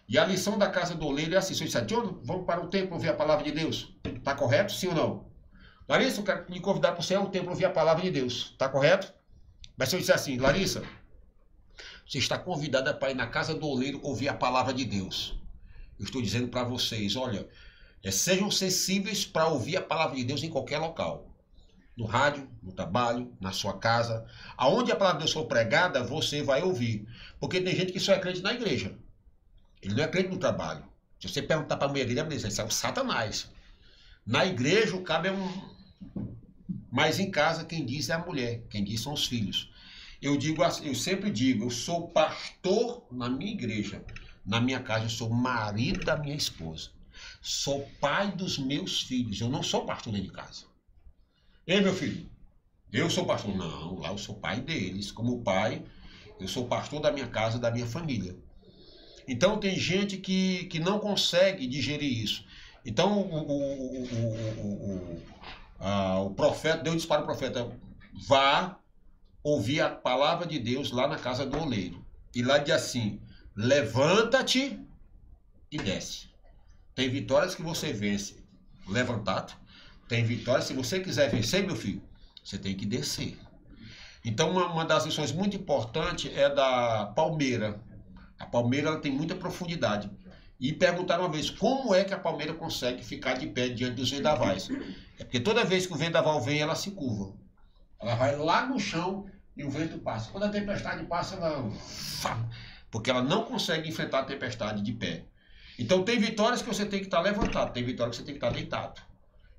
E 0.08 0.16
a 0.16 0.24
lição 0.24 0.56
da 0.56 0.70
casa 0.70 0.94
do 0.94 1.06
oleiro 1.06 1.34
é 1.34 1.38
assim: 1.38 1.54
se 1.54 1.80
John, 1.82 2.18
vamos 2.22 2.46
para 2.46 2.64
o 2.64 2.68
templo 2.68 2.94
ouvir 2.94 3.10
a 3.10 3.14
palavra 3.14 3.44
de 3.44 3.52
Deus. 3.52 3.94
Está 4.04 4.34
correto? 4.34 4.72
Sim 4.72 4.88
ou 4.88 4.94
não? 4.94 5.28
Larissa, 5.86 6.20
eu 6.20 6.24
quero 6.24 6.46
lhe 6.48 6.60
convidar 6.60 6.92
para 6.92 7.00
o 7.00 7.04
céu, 7.04 7.22
o 7.22 7.28
templo 7.28 7.50
ouvir 7.50 7.66
a 7.66 7.70
palavra 7.70 8.02
de 8.02 8.10
Deus. 8.10 8.50
Está 8.52 8.68
correto? 8.68 9.12
Mas 9.76 9.90
se 9.90 9.96
eu 9.96 10.00
disser 10.00 10.14
assim, 10.14 10.38
Larissa, 10.38 10.82
você 12.06 12.18
está 12.18 12.38
convidada 12.38 12.92
para 12.94 13.10
ir 13.10 13.14
na 13.14 13.26
casa 13.26 13.54
do 13.54 13.66
oleiro 13.66 14.00
ouvir 14.02 14.28
a 14.28 14.34
palavra 14.34 14.72
de 14.72 14.84
Deus. 14.84 15.38
Eu 15.98 16.04
estou 16.04 16.22
dizendo 16.22 16.48
para 16.48 16.64
vocês, 16.64 17.16
olha, 17.16 17.48
é, 18.02 18.10
sejam 18.10 18.50
sensíveis 18.50 19.26
para 19.26 19.48
ouvir 19.48 19.76
a 19.76 19.82
palavra 19.82 20.16
de 20.16 20.24
Deus 20.24 20.42
em 20.42 20.50
qualquer 20.50 20.78
local. 20.78 21.34
No 21.96 22.06
rádio, 22.06 22.48
no 22.62 22.72
trabalho, 22.72 23.36
na 23.40 23.52
sua 23.52 23.78
casa. 23.78 24.24
Aonde 24.56 24.92
a 24.92 24.96
palavra 24.96 25.18
de 25.18 25.24
Deus 25.24 25.34
for 25.34 25.46
pregada, 25.46 26.02
você 26.02 26.42
vai 26.42 26.62
ouvir. 26.62 27.06
Porque 27.40 27.60
tem 27.60 27.74
gente 27.74 27.92
que 27.92 28.00
só 28.00 28.12
é 28.12 28.18
crente 28.18 28.40
na 28.40 28.52
igreja. 28.52 28.96
Ele 29.82 29.94
não 29.94 30.04
é 30.04 30.08
crente 30.08 30.28
no 30.28 30.38
trabalho. 30.38 30.84
Se 31.20 31.28
você 31.28 31.42
perguntar 31.42 31.76
para 31.76 31.86
a 31.86 31.90
mulher 31.90 32.06
dele, 32.06 32.34
isso 32.34 32.60
é 32.60 32.64
o 32.64 32.70
satanás. 32.70 33.50
Na 34.26 34.44
igreja 34.44 34.94
o 34.94 35.02
cabo 35.02 35.26
é 35.26 35.32
um... 35.32 35.78
Mas 36.90 37.18
em 37.18 37.30
casa 37.30 37.64
quem 37.64 37.84
diz 37.84 38.08
é 38.08 38.14
a 38.14 38.18
mulher, 38.18 38.62
quem 38.70 38.84
diz 38.84 39.00
são 39.00 39.12
os 39.12 39.26
filhos. 39.26 39.70
Eu 40.20 40.36
digo 40.36 40.62
assim, 40.62 40.86
eu 40.86 40.94
sempre 40.94 41.30
digo, 41.30 41.64
eu 41.64 41.70
sou 41.70 42.08
pastor 42.08 43.06
na 43.10 43.28
minha 43.28 43.52
igreja. 43.52 44.04
Na 44.44 44.60
minha 44.60 44.80
casa 44.80 45.04
eu 45.04 45.10
sou 45.10 45.30
marido 45.30 46.04
da 46.04 46.16
minha 46.16 46.34
esposa. 46.34 46.90
Sou 47.40 47.88
pai 48.00 48.32
dos 48.32 48.58
meus 48.58 49.02
filhos. 49.02 49.40
Eu 49.40 49.48
não 49.48 49.62
sou 49.62 49.84
pastor 49.84 50.12
dentro 50.12 50.28
de 50.28 50.34
casa. 50.34 50.64
Ei, 51.66 51.80
meu 51.80 51.94
filho, 51.94 52.28
eu 52.92 53.10
sou 53.10 53.26
pastor. 53.26 53.54
Não, 53.54 53.98
lá 53.98 54.08
eu 54.08 54.18
sou 54.18 54.34
pai 54.34 54.60
deles. 54.60 55.12
Como 55.12 55.42
pai, 55.42 55.84
eu 56.40 56.48
sou 56.48 56.66
pastor 56.66 57.00
da 57.00 57.12
minha 57.12 57.28
casa, 57.28 57.58
da 57.58 57.70
minha 57.70 57.86
família. 57.86 58.36
Então 59.28 59.58
tem 59.58 59.78
gente 59.78 60.16
que, 60.16 60.64
que 60.64 60.80
não 60.80 60.98
consegue 60.98 61.66
digerir 61.66 62.10
isso. 62.10 62.44
Então 62.84 63.20
o, 63.20 63.36
o, 63.36 64.02
o, 64.02 65.22
o, 65.78 66.26
o 66.26 66.30
profeta, 66.30 66.82
Deus 66.82 66.96
disse 66.96 67.06
para 67.06 67.20
o 67.20 67.24
profeta, 67.24 67.70
vá 68.26 68.78
ouvir 69.42 69.82
a 69.82 69.90
palavra 69.90 70.46
de 70.46 70.58
Deus 70.58 70.90
lá 70.90 71.06
na 71.06 71.18
casa 71.18 71.44
do 71.44 71.60
oleiro. 71.60 72.04
E 72.34 72.42
lá 72.42 72.58
diz 72.58 72.74
assim, 72.74 73.20
levanta-te 73.54 74.80
e 75.70 75.76
desce. 75.76 76.28
Tem 76.94 77.08
vitórias 77.10 77.54
que 77.54 77.62
você 77.62 77.92
vence 77.92 78.42
levantado. 78.88 79.54
Tem 80.08 80.24
vitórias, 80.24 80.64
se 80.64 80.72
você 80.72 81.00
quiser 81.00 81.30
vencer, 81.30 81.64
meu 81.64 81.76
filho, 81.76 82.02
você 82.42 82.56
tem 82.56 82.74
que 82.74 82.86
descer. 82.86 83.38
Então, 84.24 84.50
uma, 84.50 84.66
uma 84.66 84.84
das 84.84 85.04
lições 85.04 85.32
muito 85.32 85.56
importantes 85.56 86.30
é 86.34 86.48
da 86.48 87.06
palmeira. 87.14 87.80
A 88.38 88.46
palmeira 88.46 88.88
ela 88.88 89.00
tem 89.00 89.12
muita 89.12 89.34
profundidade. 89.34 90.10
E 90.60 90.72
perguntaram 90.72 91.24
uma 91.24 91.30
vez 91.30 91.50
como 91.50 91.94
é 91.94 92.04
que 92.04 92.12
a 92.12 92.18
palmeira 92.18 92.52
consegue 92.52 93.04
ficar 93.04 93.34
de 93.34 93.46
pé 93.46 93.68
diante 93.68 93.94
dos 93.94 94.10
vendavais. 94.10 94.68
É 95.18 95.24
porque 95.24 95.40
toda 95.40 95.64
vez 95.64 95.86
que 95.86 95.92
o 95.92 95.96
vendaval 95.96 96.40
vem, 96.40 96.60
ela 96.60 96.74
se 96.74 96.90
curva. 96.90 97.34
Ela 98.00 98.14
vai 98.14 98.36
lá 98.36 98.66
no 98.66 98.78
chão 98.78 99.26
e 99.56 99.64
o 99.64 99.70
vento 99.70 99.98
passa. 99.98 100.30
Quando 100.30 100.44
a 100.44 100.48
tempestade 100.48 101.04
passa, 101.04 101.36
ela 101.36 101.70
porque 102.90 103.10
ela 103.10 103.22
não 103.22 103.44
consegue 103.44 103.88
enfrentar 103.88 104.20
a 104.20 104.24
tempestade 104.24 104.82
de 104.82 104.92
pé. 104.92 105.24
Então 105.78 106.02
tem 106.02 106.18
vitórias 106.18 106.62
que 106.62 106.68
você 106.68 106.84
tem 106.84 107.00
que 107.00 107.06
estar 107.06 107.20
levantado, 107.20 107.72
tem 107.72 107.84
vitórias 107.84 108.16
que 108.16 108.22
você 108.22 108.26
tem 108.26 108.38
que 108.38 108.44
estar 108.44 108.54
deitado. 108.54 109.00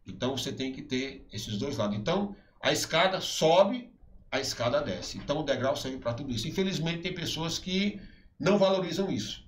Então 0.06 0.36
você 0.36 0.52
tem 0.52 0.72
que 0.72 0.82
ter 0.82 1.26
esses 1.32 1.58
dois 1.58 1.78
lados. 1.78 1.96
Então 1.96 2.36
a 2.62 2.72
escada 2.72 3.22
sobe, 3.22 3.92
a 4.32 4.40
escada 4.40 4.82
desce. 4.82 5.18
Então 5.18 5.40
o 5.40 5.44
degrau 5.44 5.76
serve 5.76 5.98
para 5.98 6.14
tudo 6.14 6.32
isso. 6.32 6.48
Infelizmente 6.48 7.02
tem 7.02 7.14
pessoas 7.14 7.58
que 7.58 8.02
não 8.40 8.58
valorizam 8.58 9.12
isso. 9.12 9.44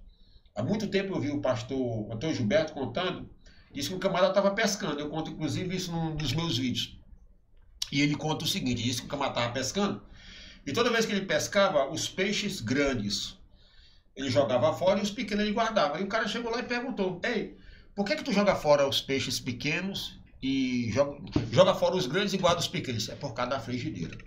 Há 0.53 0.61
muito 0.61 0.87
tempo 0.87 1.15
eu 1.15 1.21
vi 1.21 1.29
o 1.29 1.39
pastor 1.39 2.11
Antônio 2.11 2.35
Gilberto 2.35 2.73
contando, 2.73 3.29
disse 3.73 3.89
que 3.89 3.95
o 3.95 3.99
camarada 3.99 4.29
estava 4.29 4.51
pescando. 4.51 4.99
Eu 4.99 5.09
conto 5.09 5.31
inclusive 5.31 5.75
isso 5.75 5.91
num 5.91 6.15
dos 6.15 6.33
meus 6.33 6.57
vídeos. 6.57 6.99
E 7.91 8.01
ele 8.01 8.15
conta 8.15 8.43
o 8.43 8.47
seguinte: 8.47 8.83
disse 8.83 9.01
que 9.01 9.07
o 9.07 9.09
camarada 9.09 9.39
estava 9.39 9.53
pescando. 9.53 10.01
E 10.65 10.73
toda 10.73 10.91
vez 10.91 11.05
que 11.05 11.11
ele 11.11 11.25
pescava, 11.25 11.89
os 11.89 12.07
peixes 12.07 12.59
grandes, 12.59 13.37
ele 14.15 14.29
jogava 14.29 14.73
fora 14.73 14.99
e 14.99 15.03
os 15.03 15.09
pequenos 15.09 15.45
ele 15.45 15.53
guardava. 15.53 15.99
E 15.99 16.03
o 16.03 16.07
cara 16.07 16.27
chegou 16.27 16.51
lá 16.51 16.59
e 16.59 16.63
perguntou: 16.63 17.19
Ei, 17.23 17.57
por 17.95 18.05
que, 18.05 18.15
que 18.15 18.23
tu 18.23 18.33
joga 18.33 18.55
fora 18.55 18.87
os 18.87 19.01
peixes 19.01 19.39
pequenos 19.39 20.19
e 20.41 20.91
joga, 20.91 21.17
joga 21.51 21.73
fora 21.73 21.95
os 21.95 22.05
grandes 22.05 22.33
e 22.33 22.37
guarda 22.37 22.59
os 22.59 22.67
pequenos? 22.67 23.09
É 23.09 23.15
por 23.15 23.33
causa 23.33 23.51
da 23.51 23.59
frigideira. 23.59 24.17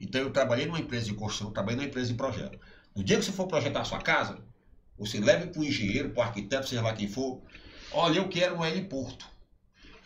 Então 0.00 0.20
eu 0.20 0.30
trabalhei 0.30 0.66
numa 0.66 0.78
empresa 0.78 1.06
de 1.06 1.14
construção, 1.14 1.52
trabalhei 1.52 1.76
numa 1.76 1.88
empresa 1.88 2.08
de 2.08 2.14
projeto. 2.14 2.58
No 2.98 3.04
dia 3.04 3.16
que 3.16 3.24
você 3.24 3.30
for 3.30 3.46
projetar 3.46 3.82
a 3.82 3.84
sua 3.84 4.00
casa, 4.00 4.40
Você 4.98 5.20
leve 5.20 5.46
para 5.46 5.60
o 5.60 5.64
engenheiro, 5.64 6.10
para 6.10 6.18
o 6.18 6.22
arquiteto, 6.24 6.68
seja 6.68 6.82
lá 6.82 6.92
quem 6.92 7.06
for. 7.06 7.40
Olha, 7.92 8.18
eu 8.18 8.28
quero 8.28 8.56
um 8.56 8.66
heliporto. 8.66 9.24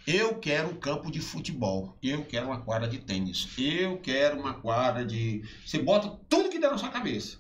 Eu 0.06 0.35
quero 0.35 0.69
um 0.69 0.74
campo 0.74 1.10
de 1.10 1.19
futebol. 1.19 1.97
Eu 2.02 2.23
quero 2.27 2.48
uma 2.48 2.60
quadra 2.60 2.86
de 2.86 2.98
tênis. 2.98 3.48
Eu 3.56 3.97
quero 3.97 4.39
uma 4.39 4.52
quadra 4.52 5.06
de. 5.06 5.43
Você 5.64 5.78
bota 5.78 6.20
tudo 6.28 6.51
que 6.51 6.59
der 6.59 6.70
na 6.70 6.77
sua 6.77 6.90
cabeça. 6.90 7.39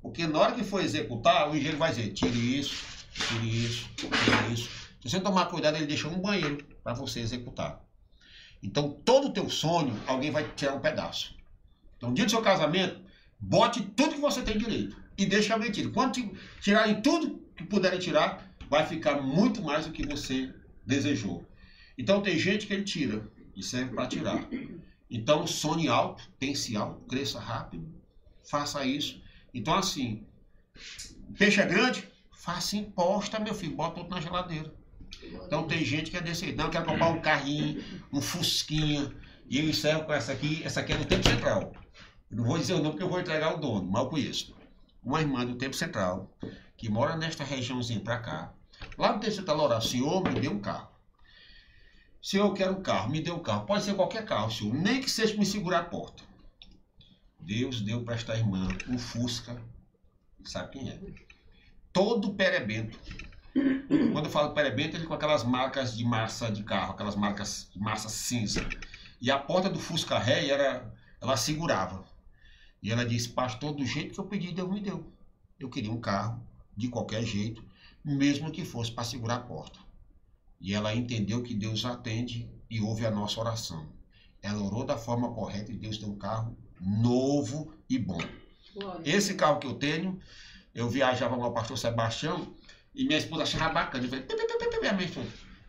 Porque 0.00 0.24
na 0.24 0.38
hora 0.38 0.52
que 0.52 0.62
for 0.62 0.80
executar, 0.80 1.50
o 1.50 1.56
engenheiro 1.56 1.78
vai 1.78 1.90
dizer: 1.90 2.12
tire 2.12 2.60
isso, 2.60 2.84
tire 3.12 3.64
isso, 3.64 3.88
tire 3.96 4.52
isso. 4.54 4.70
Se 5.00 5.10
você 5.10 5.18
tomar 5.18 5.46
cuidado, 5.46 5.78
ele 5.78 5.86
deixa 5.86 6.06
um 6.06 6.20
banheiro 6.20 6.64
para 6.84 6.94
você 6.94 7.18
executar. 7.18 7.84
Então, 8.62 8.88
todo 9.04 9.26
o 9.26 9.32
teu 9.32 9.50
sonho, 9.50 10.00
alguém 10.06 10.30
vai 10.30 10.48
tirar 10.54 10.74
um 10.74 10.80
pedaço. 10.80 11.34
Então, 11.96 12.10
no 12.10 12.14
dia 12.14 12.24
do 12.24 12.30
seu 12.30 12.40
casamento, 12.40 13.02
bote 13.42 13.82
tudo 13.82 14.14
que 14.14 14.20
você 14.20 14.40
tem 14.42 14.56
direito. 14.56 14.96
E 15.18 15.26
deixe 15.26 15.52
a 15.52 15.58
mentira. 15.58 15.90
Quando 15.90 16.12
ti- 16.12 16.32
tirarem 16.60 17.02
tudo 17.02 17.42
que 17.56 17.64
puderem 17.64 17.98
tirar, 17.98 18.48
vai 18.70 18.86
ficar 18.86 19.20
muito 19.20 19.60
mais 19.62 19.84
do 19.86 19.92
que 19.92 20.06
você 20.06 20.54
desejou. 20.86 21.46
Então, 21.98 22.22
tem 22.22 22.38
gente 22.38 22.66
que 22.66 22.72
ele 22.72 22.84
tira 22.84 23.30
e 23.54 23.62
serve 23.62 23.94
para 23.94 24.06
tirar. 24.06 24.48
Então, 25.10 25.46
sonhe 25.46 25.88
alto, 25.88 26.22
pense 26.38 26.74
alto, 26.74 27.00
cresça 27.06 27.38
rápido, 27.38 27.86
faça 28.48 28.84
isso. 28.86 29.20
Então, 29.52 29.74
assim, 29.74 30.24
peixe 31.36 31.60
é 31.60 31.66
grande, 31.66 32.08
faça 32.32 32.76
imposta, 32.76 33.38
meu 33.38 33.54
filho, 33.54 33.76
bota 33.76 34.00
tudo 34.00 34.08
na 34.08 34.20
geladeira. 34.20 34.72
Então 35.44 35.68
tem 35.68 35.84
gente 35.84 36.10
que 36.10 36.16
é 36.16 36.20
desse. 36.22 36.52
Não, 36.52 36.64
eu 36.64 36.70
quero 36.70 36.86
comprar 36.86 37.08
um 37.10 37.20
carrinho, 37.20 37.84
um 38.12 38.20
fusquinha. 38.20 39.12
E 39.48 39.58
eu 39.58 39.68
encerro 39.68 40.04
com 40.04 40.12
essa 40.12 40.32
aqui. 40.32 40.62
Essa 40.64 40.80
aqui 40.80 40.92
é 40.92 40.96
do 40.96 41.04
Tempo 41.04 41.28
Central. 41.28 41.72
Não 42.32 42.44
vou 42.44 42.58
dizer 42.58 42.72
o 42.72 42.78
nome 42.78 42.92
porque 42.92 43.02
eu 43.02 43.10
vou 43.10 43.20
entregar 43.20 43.54
o 43.54 43.58
dono, 43.58 43.92
eu 43.94 44.06
conheço. 44.06 44.56
Uma 45.04 45.20
irmã 45.20 45.44
do 45.44 45.56
Tempo 45.56 45.76
Central, 45.76 46.34
que 46.78 46.88
mora 46.88 47.14
nesta 47.14 47.44
regiãozinha 47.44 48.00
pra 48.00 48.20
cá. 48.20 48.54
Lá 48.96 49.12
no 49.12 49.20
Tempo 49.20 49.34
Central, 49.34 49.60
orava, 49.60 49.80
senhor, 49.82 50.22
me 50.22 50.40
dê 50.40 50.48
um 50.48 50.58
carro. 50.58 50.88
Senhor, 52.22 52.46
eu 52.46 52.54
quero 52.54 52.72
um 52.72 52.82
carro, 52.82 53.10
me 53.10 53.20
dê 53.20 53.30
um 53.30 53.40
carro. 53.40 53.66
Pode 53.66 53.84
ser 53.84 53.94
qualquer 53.94 54.24
carro, 54.24 54.50
senhor. 54.50 54.72
Nem 54.72 55.00
que 55.00 55.10
seja 55.10 55.36
me 55.36 55.44
segurar 55.44 55.80
a 55.80 55.84
porta. 55.84 56.22
Deus 57.38 57.82
deu 57.82 58.02
para 58.02 58.14
esta 58.14 58.34
irmã 58.34 58.68
um 58.88 58.96
Fusca. 58.96 59.60
Sabe 60.44 60.70
quem 60.70 60.88
é? 60.88 60.98
Todo 61.92 62.32
perebento. 62.32 62.98
Quando 64.12 64.26
eu 64.26 64.30
falo 64.30 64.54
perebento, 64.54 64.96
ele 64.96 65.06
com 65.06 65.12
aquelas 65.12 65.44
marcas 65.44 65.94
de 65.94 66.04
massa 66.04 66.50
de 66.50 66.62
carro, 66.62 66.92
aquelas 66.92 67.14
marcas 67.14 67.68
de 67.70 67.78
massa 67.78 68.08
cinza. 68.08 68.66
E 69.20 69.30
a 69.30 69.38
porta 69.38 69.68
do 69.68 69.78
Fusca 69.78 70.18
Ré 70.18 70.48
era, 70.48 70.90
ela 71.20 71.36
segurava. 71.36 72.10
E 72.82 72.90
ela 72.90 73.04
disse, 73.04 73.28
pastor, 73.28 73.72
do 73.74 73.84
jeito 73.86 74.14
que 74.14 74.20
eu 74.20 74.24
pedi, 74.24 74.52
Deus 74.52 74.70
me 74.70 74.80
deu. 74.80 75.06
Eu 75.58 75.70
queria 75.70 75.92
um 75.92 76.00
carro, 76.00 76.42
de 76.76 76.88
qualquer 76.88 77.22
jeito, 77.22 77.64
mesmo 78.04 78.50
que 78.50 78.64
fosse 78.64 78.90
para 78.90 79.04
segurar 79.04 79.36
a 79.36 79.40
porta. 79.40 79.78
E 80.60 80.74
ela 80.74 80.94
entendeu 80.94 81.42
que 81.42 81.54
Deus 81.54 81.84
atende 81.84 82.48
e 82.68 82.80
ouve 82.80 83.06
a 83.06 83.10
nossa 83.10 83.40
oração. 83.40 83.86
Ela 84.40 84.62
orou 84.62 84.84
da 84.84 84.96
forma 84.96 85.32
correta 85.32 85.70
e 85.70 85.76
Deus 85.76 85.98
deu 85.98 86.08
um 86.08 86.16
carro 86.16 86.56
novo 86.80 87.72
e 87.88 87.98
bom. 87.98 88.20
Glória. 88.74 89.02
Esse 89.04 89.34
carro 89.34 89.60
que 89.60 89.66
eu 89.66 89.74
tenho, 89.74 90.18
eu 90.74 90.88
viajava 90.88 91.36
com 91.36 91.42
o 91.42 91.52
pastor 91.52 91.78
Sebastião 91.78 92.54
e 92.94 93.04
minha 93.04 93.18
esposa 93.18 93.42
achava 93.44 93.72
bacana. 93.72 94.04
Eu 94.04 94.10
falei, 94.10 94.24
"Pi, 94.24 94.34
pi, 94.34 94.46
pi, 94.46 94.58
pi, 94.58 94.80
pi", 94.80 94.86
a 94.86 94.92
minha 94.92 95.08
esposa, 95.08 95.28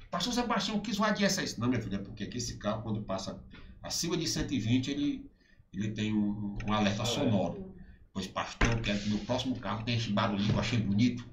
pastor 0.09 0.33
Sebastião, 0.33 0.79
quis 0.79 0.99
adiessa 0.99 1.43
isso. 1.43 1.59
Não, 1.59 1.67
minha 1.67 1.81
filha, 1.81 1.97
é 1.97 1.99
porque 1.99 2.23
aqui 2.23 2.37
esse 2.37 2.57
carro, 2.57 2.81
quando 2.81 3.01
passa 3.01 3.39
acima 3.81 4.15
de 4.15 4.27
120, 4.27 4.89
ele, 4.89 5.29
ele 5.73 5.91
tem 5.91 6.13
um, 6.13 6.57
um 6.67 6.73
alerta 6.73 7.05
sonoro. 7.05 7.73
Pois, 8.13 8.27
pastor, 8.27 8.69
eu 8.69 8.77
quero 8.77 8.99
que 8.99 9.09
no 9.09 9.17
próximo 9.19 9.57
carro 9.59 9.83
tenha 9.83 9.97
esse 9.97 10.11
barulhinho 10.11 10.49
que 10.49 10.55
eu 10.55 10.59
achei 10.59 10.79
bonito. 10.79 11.25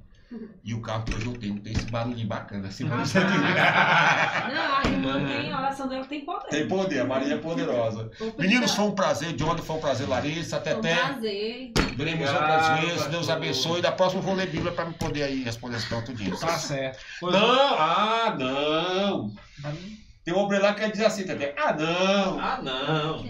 E 0.63 0.73
o 0.75 0.81
carro 0.81 1.05
que 1.05 1.15
hoje 1.15 1.27
eu 1.27 1.33
tenho 1.33 1.59
tem 1.59 1.73
esse 1.73 1.87
barulhinho 1.91 2.29
bacana, 2.29 2.69
acima 2.69 3.03
de 3.03 3.09
120. 3.09 3.41
Não, 3.43 4.77
a 4.77 4.83
irmã 4.85 5.27
tem, 5.27 5.53
a 5.53 5.59
oração 5.59 5.89
dela 5.89 6.05
tem 6.05 6.25
poder. 6.25 6.49
Tem 6.49 6.69
poder, 6.69 7.01
a 7.01 7.05
Maria 7.05 7.35
é 7.35 7.39
poderosa. 7.39 8.11
Meninos, 8.39 8.73
foi 8.73 8.85
um 8.85 8.93
prazer. 8.93 9.33
John, 9.33 9.59
foi 9.59 9.77
um 9.77 9.81
prazer. 9.81 10.09
Larissa, 10.09 10.61
Foi 10.61 10.75
um 10.77 10.81
prazer. 10.81 11.73
Veremos 11.97 12.31
outras 12.31 12.81
vezes. 12.81 13.07
Deus 13.09 13.29
abençoe. 13.29 13.83
Da 13.83 13.91
próxima 13.91 14.21
eu 14.21 14.25
vou 14.25 14.35
ler 14.35 14.49
Bíblia 14.49 14.73
para 14.73 14.85
me 14.85 14.95
poder 14.95 15.25
aí 15.25 15.43
responder 15.43 15.79
esse 15.79 15.89
tanto 15.89 16.15
disso. 16.15 16.41
Tá 16.41 16.57
certo. 16.57 16.99
Pois 17.19 17.33
Não, 17.33 17.75
ah, 17.79 18.37
não. 18.39 19.35
Tem 20.31 20.39
um 20.39 20.43
obreiro 20.45 20.65
lá 20.65 20.75
que 20.75 20.89
diz 20.93 21.01
assim 21.01 21.25
também. 21.27 21.53
Ah, 21.57 21.73
não. 21.73 22.39
Ah, 22.41 22.61
não. 22.63 23.25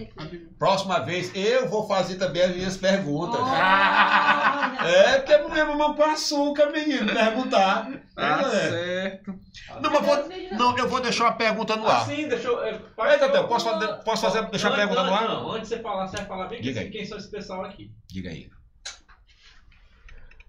Próxima 0.59 0.99
vez 1.01 1.35
eu 1.35 1.67
vou 1.67 1.89
fazer 1.89 2.17
também 2.17 2.43
as 2.43 2.55
minhas 2.55 2.77
perguntas. 2.77 3.41
Olha. 3.41 4.87
É, 4.87 5.19
porque 5.19 5.33
é 5.33 5.49
mesmo 5.49 5.79
mão 5.79 5.95
com 5.95 6.03
açúcar, 6.03 6.67
menino, 6.71 7.11
perguntar. 7.11 7.91
Tá 8.15 8.41
É. 8.43 8.69
certo. 8.69 9.35
Não, 9.81 9.91
mas 9.91 10.05
vou, 10.05 10.29
não, 10.59 10.77
eu 10.77 10.89
vou 10.91 11.01
deixar 11.01 11.25
uma 11.25 11.33
pergunta 11.33 11.75
no 11.75 11.89
ar. 11.89 12.03
Assim, 12.03 12.29
deixa 12.29 12.49
eu. 12.49 12.63
É, 12.63 13.17
Tadeu, 13.19 13.49
posso 13.49 13.65
fazer, 13.71 13.95
posso 14.05 14.23
fazer 14.23 14.51
deixar 14.51 14.73
a 14.73 14.77
pergunta 14.77 15.03
no 15.03 15.15
ar? 15.15 15.25
Não, 15.27 15.53
antes 15.53 15.71
de 15.71 15.77
você 15.77 15.83
falar, 15.83 16.07
você 16.07 16.19
vai 16.19 16.27
falar 16.27 16.49
bem 16.49 16.61
Diga 16.61 16.81
quem, 16.81 16.83
aí. 16.89 16.91
quem 16.93 17.07
são 17.07 17.17
esse 17.17 17.31
pessoal 17.31 17.65
aqui. 17.65 17.91
Diga 18.09 18.29
aí. 18.29 18.51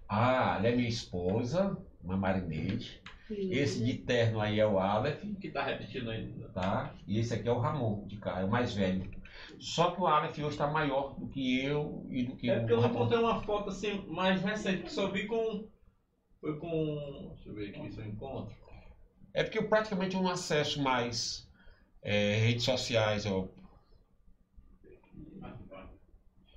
Ah, 0.09 0.55
ela 0.57 0.67
é 0.67 0.75
minha 0.75 0.89
esposa, 0.89 1.77
uma 2.03 2.17
Marinete. 2.17 3.01
Esse 3.33 3.83
de 3.83 3.93
terno 3.99 4.39
aí 4.41 4.59
é 4.59 4.67
o 4.67 4.79
Aleph. 4.79 5.23
Que 5.39 5.49
tá 5.49 5.63
repetindo 5.63 6.09
ainda. 6.09 6.49
tá? 6.49 6.93
E 7.07 7.19
esse 7.19 7.33
aqui 7.33 7.47
é 7.47 7.51
o 7.51 7.59
Ramon, 7.59 8.05
de 8.07 8.17
cá, 8.17 8.41
é 8.41 8.45
o 8.45 8.49
mais 8.49 8.73
velho. 8.73 9.09
Só 9.59 9.91
que 9.91 10.01
o 10.01 10.07
Aleph 10.07 10.37
hoje 10.37 10.47
está 10.49 10.67
maior 10.67 11.15
do 11.19 11.27
que 11.27 11.63
eu 11.63 12.05
e 12.09 12.23
do 12.23 12.35
que 12.35 12.49
É 12.49 12.59
porque 12.59 12.73
eu 12.73 12.77
o 12.77 12.81
não 12.81 12.87
Ramon. 12.87 12.99
encontrei 13.01 13.19
uma 13.23 13.41
foto 13.41 13.69
assim 13.69 14.05
mais 14.07 14.41
recente, 14.41 14.83
que 14.83 14.91
só 14.91 15.09
vi 15.09 15.25
com. 15.27 15.67
Foi 16.39 16.57
com. 16.59 17.33
Deixa 17.35 17.49
eu 17.49 17.53
ver 17.55 17.69
aqui 17.69 17.91
se 17.91 17.99
eu 17.99 18.07
encontro. 18.07 18.55
É 19.33 19.43
porque 19.43 19.59
eu 19.59 19.69
praticamente 19.69 20.15
não 20.15 20.27
acesso 20.27 20.81
mais 20.81 21.49
é, 22.01 22.35
redes 22.35 22.63
sociais. 22.63 23.25
Eu... 23.25 23.53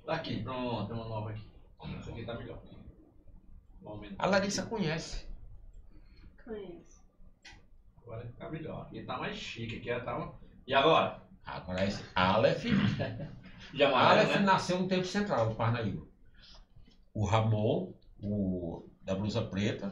Tá 0.05 0.13
aqui, 0.15 0.43
pronto, 0.43 0.87
tem 0.87 0.95
uma 0.95 1.07
nova 1.09 1.31
aqui. 1.31 1.41
Essa 1.97 2.11
aqui 2.11 2.25
tá 2.25 2.35
melhor. 2.35 2.61
A 4.17 4.25
Larissa 4.27 4.63
conhece. 4.65 5.25
Conheço. 6.45 7.03
Agora 8.01 8.31
tá 8.37 8.49
melhor. 8.49 8.83
Aqui 8.83 9.01
tá 9.03 9.17
mais 9.17 9.35
chique, 9.35 9.77
aqui 9.91 10.05
tá. 10.05 10.17
um- 10.17 10.33
E 10.67 10.73
agora? 10.73 11.21
Agora 11.45 11.85
esse 11.85 12.03
Aleph. 12.15 12.63
Já 13.73 13.89
Aleph 13.97 14.29
né? 14.35 14.39
nasceu 14.39 14.79
no 14.79 14.87
tempo 14.87 15.05
central 15.05 15.49
do 15.49 15.55
Parnaíba. 15.55 16.05
O 17.13 17.25
Ramon, 17.25 17.93
o 18.21 18.87
da 19.01 19.15
blusa 19.15 19.41
preta, 19.41 19.91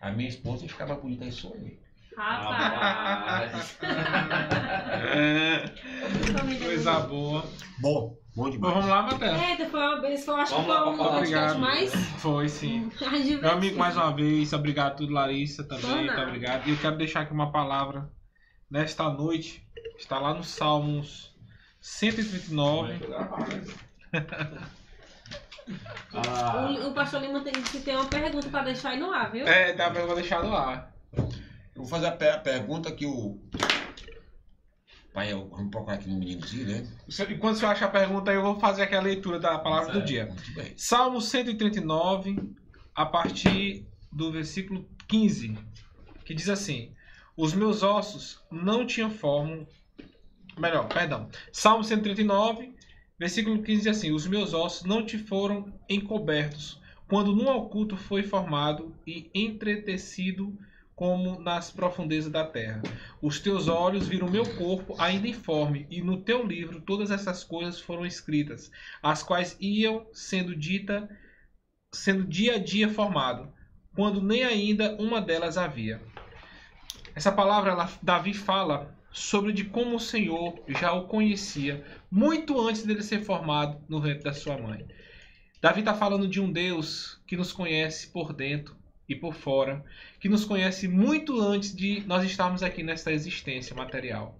a 0.00 0.10
minha 0.12 0.28
esposa 0.28 0.66
ficava 0.68 0.94
bonita 0.94 1.24
isso 1.24 1.52
aí. 1.52 1.80
Rapaz. 2.18 3.78
Coisa 6.64 7.00
boa. 7.00 7.44
Bom, 7.80 8.16
bom 8.34 8.50
demais. 8.50 8.74
vamos 8.74 8.88
lá, 8.90 9.02
Matheus. 9.02 9.40
Eita, 9.40 9.66
foi 9.66 9.80
uma 9.80 10.00
vez, 10.00 10.24
foi, 10.24 10.34
acho 10.40 10.52
que 10.52 10.60
Vamos 10.60 10.74
lá, 10.74 10.82
foi 10.82 10.92
um 10.92 10.96
podcast 10.96 11.26
Obrigado. 11.26 11.58
mais 11.60 11.94
Foi 12.20 12.48
sim. 12.48 12.90
Meu 13.40 13.52
amigo, 13.52 13.78
mais 13.78 13.96
uma 13.96 14.12
vez, 14.12 14.52
obrigado 14.52 14.96
tudo, 14.96 15.12
Larissa 15.12 15.62
também, 15.62 16.06
muito 16.06 16.20
obrigado. 16.20 16.66
E 16.66 16.70
eu 16.70 16.76
quero 16.78 16.96
deixar 16.96 17.20
aqui 17.20 17.32
uma 17.32 17.52
palavra 17.52 18.10
nesta 18.68 19.08
noite, 19.08 19.64
está 19.96 20.18
lá 20.18 20.34
no 20.34 20.42
Salmos 20.42 21.32
139. 21.80 22.98
Ah, 26.12 26.74
O, 26.82 26.88
o 26.88 26.94
pastor 26.94 27.20
Lima 27.20 27.40
tem 27.42 27.52
que 27.52 27.78
ter 27.80 27.94
uma 27.94 28.06
pergunta 28.06 28.48
pra 28.48 28.64
deixar 28.64 28.90
aí 28.90 28.98
no 28.98 29.12
ar, 29.12 29.30
viu? 29.30 29.46
É, 29.46 29.72
dá 29.72 29.88
pra 29.88 30.00
eu 30.00 30.06
vou 30.06 30.16
deixar 30.16 30.42
no 30.42 30.56
ar. 30.56 30.92
Eu 31.78 31.84
vou 31.84 31.86
fazer 31.86 32.06
a, 32.06 32.10
per- 32.10 32.42
pergunta 32.42 32.90
que 32.90 33.06
o. 33.06 33.38
Pai, 35.14 35.32
eu, 35.32 35.48
vamos 35.48 35.70
procurar 35.70 35.94
aqui 35.94 36.08
no 36.08 36.18
meninozinho, 36.18 36.66
né? 36.66 36.88
Enquanto 37.30 37.56
você 37.58 37.66
acha 37.66 37.84
a 37.84 37.88
pergunta, 37.88 38.32
eu 38.32 38.42
vou 38.42 38.58
fazer 38.58 38.82
aqui 38.82 38.96
a 38.96 39.00
leitura 39.00 39.38
da 39.38 39.56
palavra 39.60 39.92
do 39.92 39.98
Certo. 39.98 40.06
dia. 40.08 40.26
Muito 40.26 40.54
bem. 40.54 40.74
Salmo 40.76 41.20
139, 41.20 42.52
a 42.96 43.06
partir 43.06 43.86
do 44.12 44.32
versículo 44.32 44.88
15, 45.06 45.56
que 46.24 46.34
diz 46.34 46.48
assim: 46.48 46.92
Os 47.36 47.54
meus 47.54 47.84
ossos 47.84 48.40
não 48.50 48.84
tinham 48.84 49.08
forma. 49.10 49.64
Melhor, 50.58 50.88
perdão. 50.88 51.28
Salmo 51.52 51.84
139, 51.84 52.74
versículo 53.16 53.62
15 53.62 53.82
diz 53.84 53.96
assim: 53.96 54.10
Os 54.10 54.26
meus 54.26 54.52
ossos 54.52 54.84
não 54.84 55.06
te 55.06 55.16
foram 55.16 55.72
encobertos, 55.88 56.80
quando 57.08 57.36
num 57.36 57.48
oculto 57.48 57.96
foi 57.96 58.24
formado 58.24 58.96
e 59.06 59.30
entretecido 59.32 60.58
como 60.98 61.38
nas 61.38 61.70
profundezas 61.70 62.32
da 62.32 62.44
terra. 62.44 62.82
Os 63.22 63.38
teus 63.38 63.68
olhos 63.68 64.08
viram 64.08 64.28
meu 64.28 64.44
corpo 64.56 64.96
ainda 64.98 65.28
informe, 65.28 65.86
e 65.88 66.02
no 66.02 66.16
teu 66.16 66.44
livro 66.44 66.80
todas 66.80 67.12
essas 67.12 67.44
coisas 67.44 67.78
foram 67.78 68.04
escritas, 68.04 68.68
as 69.00 69.22
quais 69.22 69.56
iam 69.60 70.08
sendo 70.12 70.56
dita, 70.56 71.08
sendo 71.92 72.24
dia 72.24 72.56
a 72.56 72.58
dia 72.58 72.88
formado, 72.88 73.48
quando 73.94 74.20
nem 74.20 74.42
ainda 74.42 74.96
uma 74.96 75.20
delas 75.20 75.56
havia. 75.56 76.02
Essa 77.14 77.30
palavra, 77.30 77.70
ela- 77.70 77.92
Davi 78.02 78.34
fala 78.34 78.92
sobre 79.12 79.52
de 79.52 79.66
como 79.66 79.94
o 79.94 80.00
Senhor 80.00 80.60
já 80.66 80.92
o 80.92 81.06
conhecia 81.06 81.84
muito 82.10 82.60
antes 82.60 82.82
dele 82.82 83.04
ser 83.04 83.20
formado 83.20 83.80
no 83.88 84.00
ventre 84.00 84.24
da 84.24 84.32
sua 84.32 84.58
mãe. 84.58 84.84
Davi 85.62 85.78
está 85.78 85.94
falando 85.94 86.26
de 86.26 86.40
um 86.40 86.50
Deus 86.50 87.20
que 87.24 87.36
nos 87.36 87.52
conhece 87.52 88.08
por 88.08 88.32
dentro 88.32 88.76
e 89.08 89.14
por 89.14 89.34
fora, 89.34 89.84
que 90.20 90.28
nos 90.28 90.44
conhece 90.44 90.86
muito 90.86 91.40
antes 91.40 91.74
de 91.74 92.02
nós 92.06 92.24
estarmos 92.24 92.62
aqui 92.62 92.82
nesta 92.82 93.12
existência 93.12 93.74
material. 93.74 94.38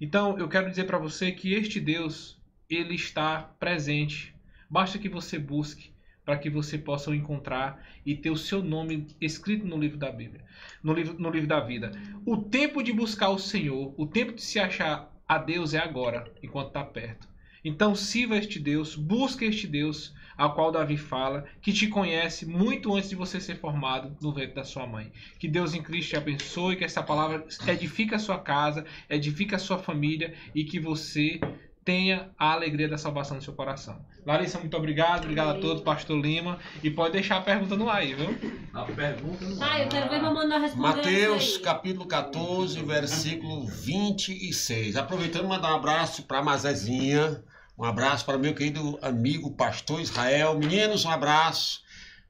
Então, 0.00 0.38
eu 0.38 0.48
quero 0.48 0.68
dizer 0.68 0.84
para 0.84 0.98
você 0.98 1.32
que 1.32 1.54
este 1.54 1.80
Deus, 1.80 2.40
ele 2.68 2.94
está 2.94 3.42
presente. 3.58 4.34
Basta 4.68 4.98
que 4.98 5.08
você 5.08 5.38
busque 5.38 5.92
para 6.24 6.38
que 6.38 6.50
você 6.50 6.78
possa 6.78 7.10
o 7.10 7.14
encontrar 7.14 7.84
e 8.06 8.14
ter 8.14 8.30
o 8.30 8.36
seu 8.36 8.62
nome 8.62 9.06
escrito 9.20 9.66
no 9.66 9.78
livro 9.78 9.98
da 9.98 10.10
Bíblia, 10.10 10.44
no 10.82 10.92
livro, 10.92 11.18
no 11.18 11.30
livro 11.30 11.48
da 11.48 11.60
vida. 11.60 11.92
O 12.24 12.36
tempo 12.36 12.82
de 12.82 12.92
buscar 12.92 13.30
o 13.30 13.38
Senhor, 13.38 13.94
o 13.96 14.06
tempo 14.06 14.32
de 14.32 14.42
se 14.42 14.58
achar 14.58 15.12
a 15.26 15.38
Deus 15.38 15.74
é 15.74 15.78
agora, 15.78 16.32
enquanto 16.42 16.68
está 16.68 16.84
perto. 16.84 17.28
Então 17.64 17.94
sirva 17.94 18.36
este 18.36 18.58
Deus, 18.58 18.94
busque 18.94 19.44
este 19.44 19.66
Deus, 19.66 20.14
ao 20.42 20.54
qual 20.54 20.72
Davi 20.72 20.96
fala, 20.96 21.44
que 21.60 21.72
te 21.72 21.86
conhece 21.86 22.44
muito 22.44 22.92
antes 22.96 23.08
de 23.08 23.14
você 23.14 23.40
ser 23.40 23.54
formado 23.54 24.16
no 24.20 24.32
ventre 24.32 24.54
da 24.54 24.64
sua 24.64 24.84
mãe. 24.88 25.12
Que 25.38 25.46
Deus 25.46 25.72
em 25.72 25.80
Cristo 25.80 26.10
te 26.10 26.16
abençoe, 26.16 26.74
que 26.74 26.84
essa 26.84 27.00
palavra 27.00 27.46
edifique 27.68 28.12
a 28.12 28.18
sua 28.18 28.40
casa, 28.40 28.84
edifique 29.08 29.54
a 29.54 29.58
sua 29.58 29.78
família 29.78 30.34
e 30.52 30.64
que 30.64 30.80
você 30.80 31.38
tenha 31.84 32.30
a 32.36 32.52
alegria 32.52 32.88
da 32.88 32.98
salvação 32.98 33.36
no 33.36 33.42
seu 33.42 33.54
coração. 33.54 34.04
Larissa, 34.26 34.58
muito 34.58 34.76
obrigado. 34.76 35.22
Obrigado 35.22 35.58
a 35.58 35.60
todos, 35.60 35.80
Pastor 35.80 36.20
Lima. 36.20 36.58
E 36.82 36.90
pode 36.90 37.12
deixar 37.12 37.36
a 37.36 37.40
pergunta 37.40 37.76
no 37.76 37.88
ar 37.88 37.98
aí, 37.98 38.14
viu? 38.14 38.36
A 38.74 38.82
pergunta 38.82 39.44
não 39.44 39.62
Ah, 39.62 39.80
eu 39.80 39.88
quero 39.88 40.10
ver 40.10 40.22
Mamãe 40.22 40.60
responder. 40.60 40.96
Mateus 40.96 41.58
capítulo 41.58 42.06
14, 42.06 42.82
versículo 42.82 43.64
26. 43.66 44.96
Aproveitando, 44.96 45.46
mandar 45.46 45.72
um 45.72 45.76
abraço 45.76 46.24
para 46.24 46.38
a 46.38 46.42
Mazezinha, 46.42 47.42
um 47.78 47.84
abraço 47.84 48.24
para 48.24 48.38
meu 48.38 48.54
querido 48.54 48.98
amigo 49.02 49.50
pastor 49.50 50.00
Israel. 50.00 50.58
Meninos, 50.58 51.04
um 51.04 51.10
abraço. 51.10 51.82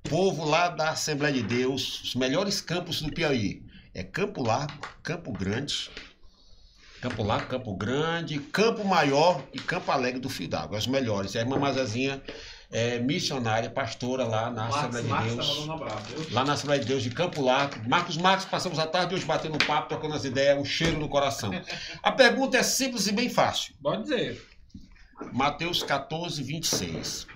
Povo 0.02 0.44
lá 0.44 0.68
da 0.68 0.90
Assembleia 0.90 1.34
de 1.34 1.42
Deus, 1.42 2.02
os 2.02 2.14
melhores 2.14 2.60
campos 2.60 3.00
do 3.00 3.12
Piauí. 3.12 3.62
É 3.94 4.02
Campo 4.02 4.42
Largo, 4.42 4.88
Campo 5.02 5.32
Grande, 5.32 5.90
Campo 7.00 7.22
Largo, 7.22 7.48
Campo 7.48 7.76
Grande, 7.76 8.38
Campo 8.38 8.84
Maior 8.84 9.42
e 9.52 9.58
Campo 9.58 9.92
Alegre 9.92 10.20
do 10.20 10.28
Fio 10.28 10.48
d'Água. 10.48 10.78
Os 10.78 10.86
melhores. 10.86 11.34
É 11.34 11.40
a 11.40 11.42
irmã 11.42 11.58
Mazezinha 11.58 12.22
é 12.72 12.98
missionária, 12.98 13.68
pastora 13.68 14.24
lá 14.24 14.50
na 14.50 14.62
Marcos, 14.68 14.96
Assembleia 14.96 15.28
de 15.28 15.36
Deus 15.36 15.66
tá 15.66 15.74
lá 16.30 16.44
na 16.44 16.52
Assembleia 16.54 16.80
de 16.80 16.86
Deus 16.88 17.02
de 17.02 17.10
Campo 17.10 17.42
Largo. 17.42 17.86
Marcos 17.86 18.16
Marcos, 18.16 18.46
passamos 18.46 18.78
a 18.78 18.86
tarde 18.86 19.14
hoje 19.14 19.26
batendo 19.26 19.58
papo, 19.66 19.88
trocando 19.90 20.14
as 20.14 20.24
ideias, 20.24 20.58
o 20.58 20.64
cheiro 20.64 20.98
no 20.98 21.06
coração. 21.08 21.50
A 22.02 22.10
pergunta 22.10 22.56
é 22.56 22.62
simples 22.62 23.06
e 23.06 23.12
bem 23.12 23.28
fácil. 23.28 23.74
Pode 23.82 24.04
dizer. 24.04 24.51
Mateus 25.32 25.82
14, 25.82 26.42
26. 26.42 27.26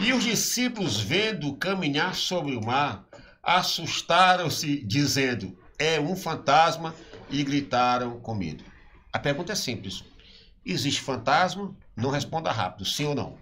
E 0.00 0.12
os 0.12 0.24
discípulos, 0.24 1.00
vendo 1.00 1.54
caminhar 1.56 2.14
sobre 2.14 2.54
o 2.56 2.64
mar, 2.64 3.04
assustaram-se, 3.42 4.84
dizendo: 4.84 5.58
É 5.78 6.00
um 6.00 6.16
fantasma, 6.16 6.94
e 7.30 7.42
gritaram 7.42 8.20
com 8.20 8.34
medo. 8.34 8.64
A 9.12 9.18
pergunta 9.18 9.52
é 9.52 9.56
simples: 9.56 10.04
Existe 10.64 11.00
fantasma? 11.00 11.74
Não 11.94 12.10
responda 12.10 12.52
rápido, 12.52 12.84
sim 12.84 13.04
ou 13.04 13.14
não. 13.14 13.38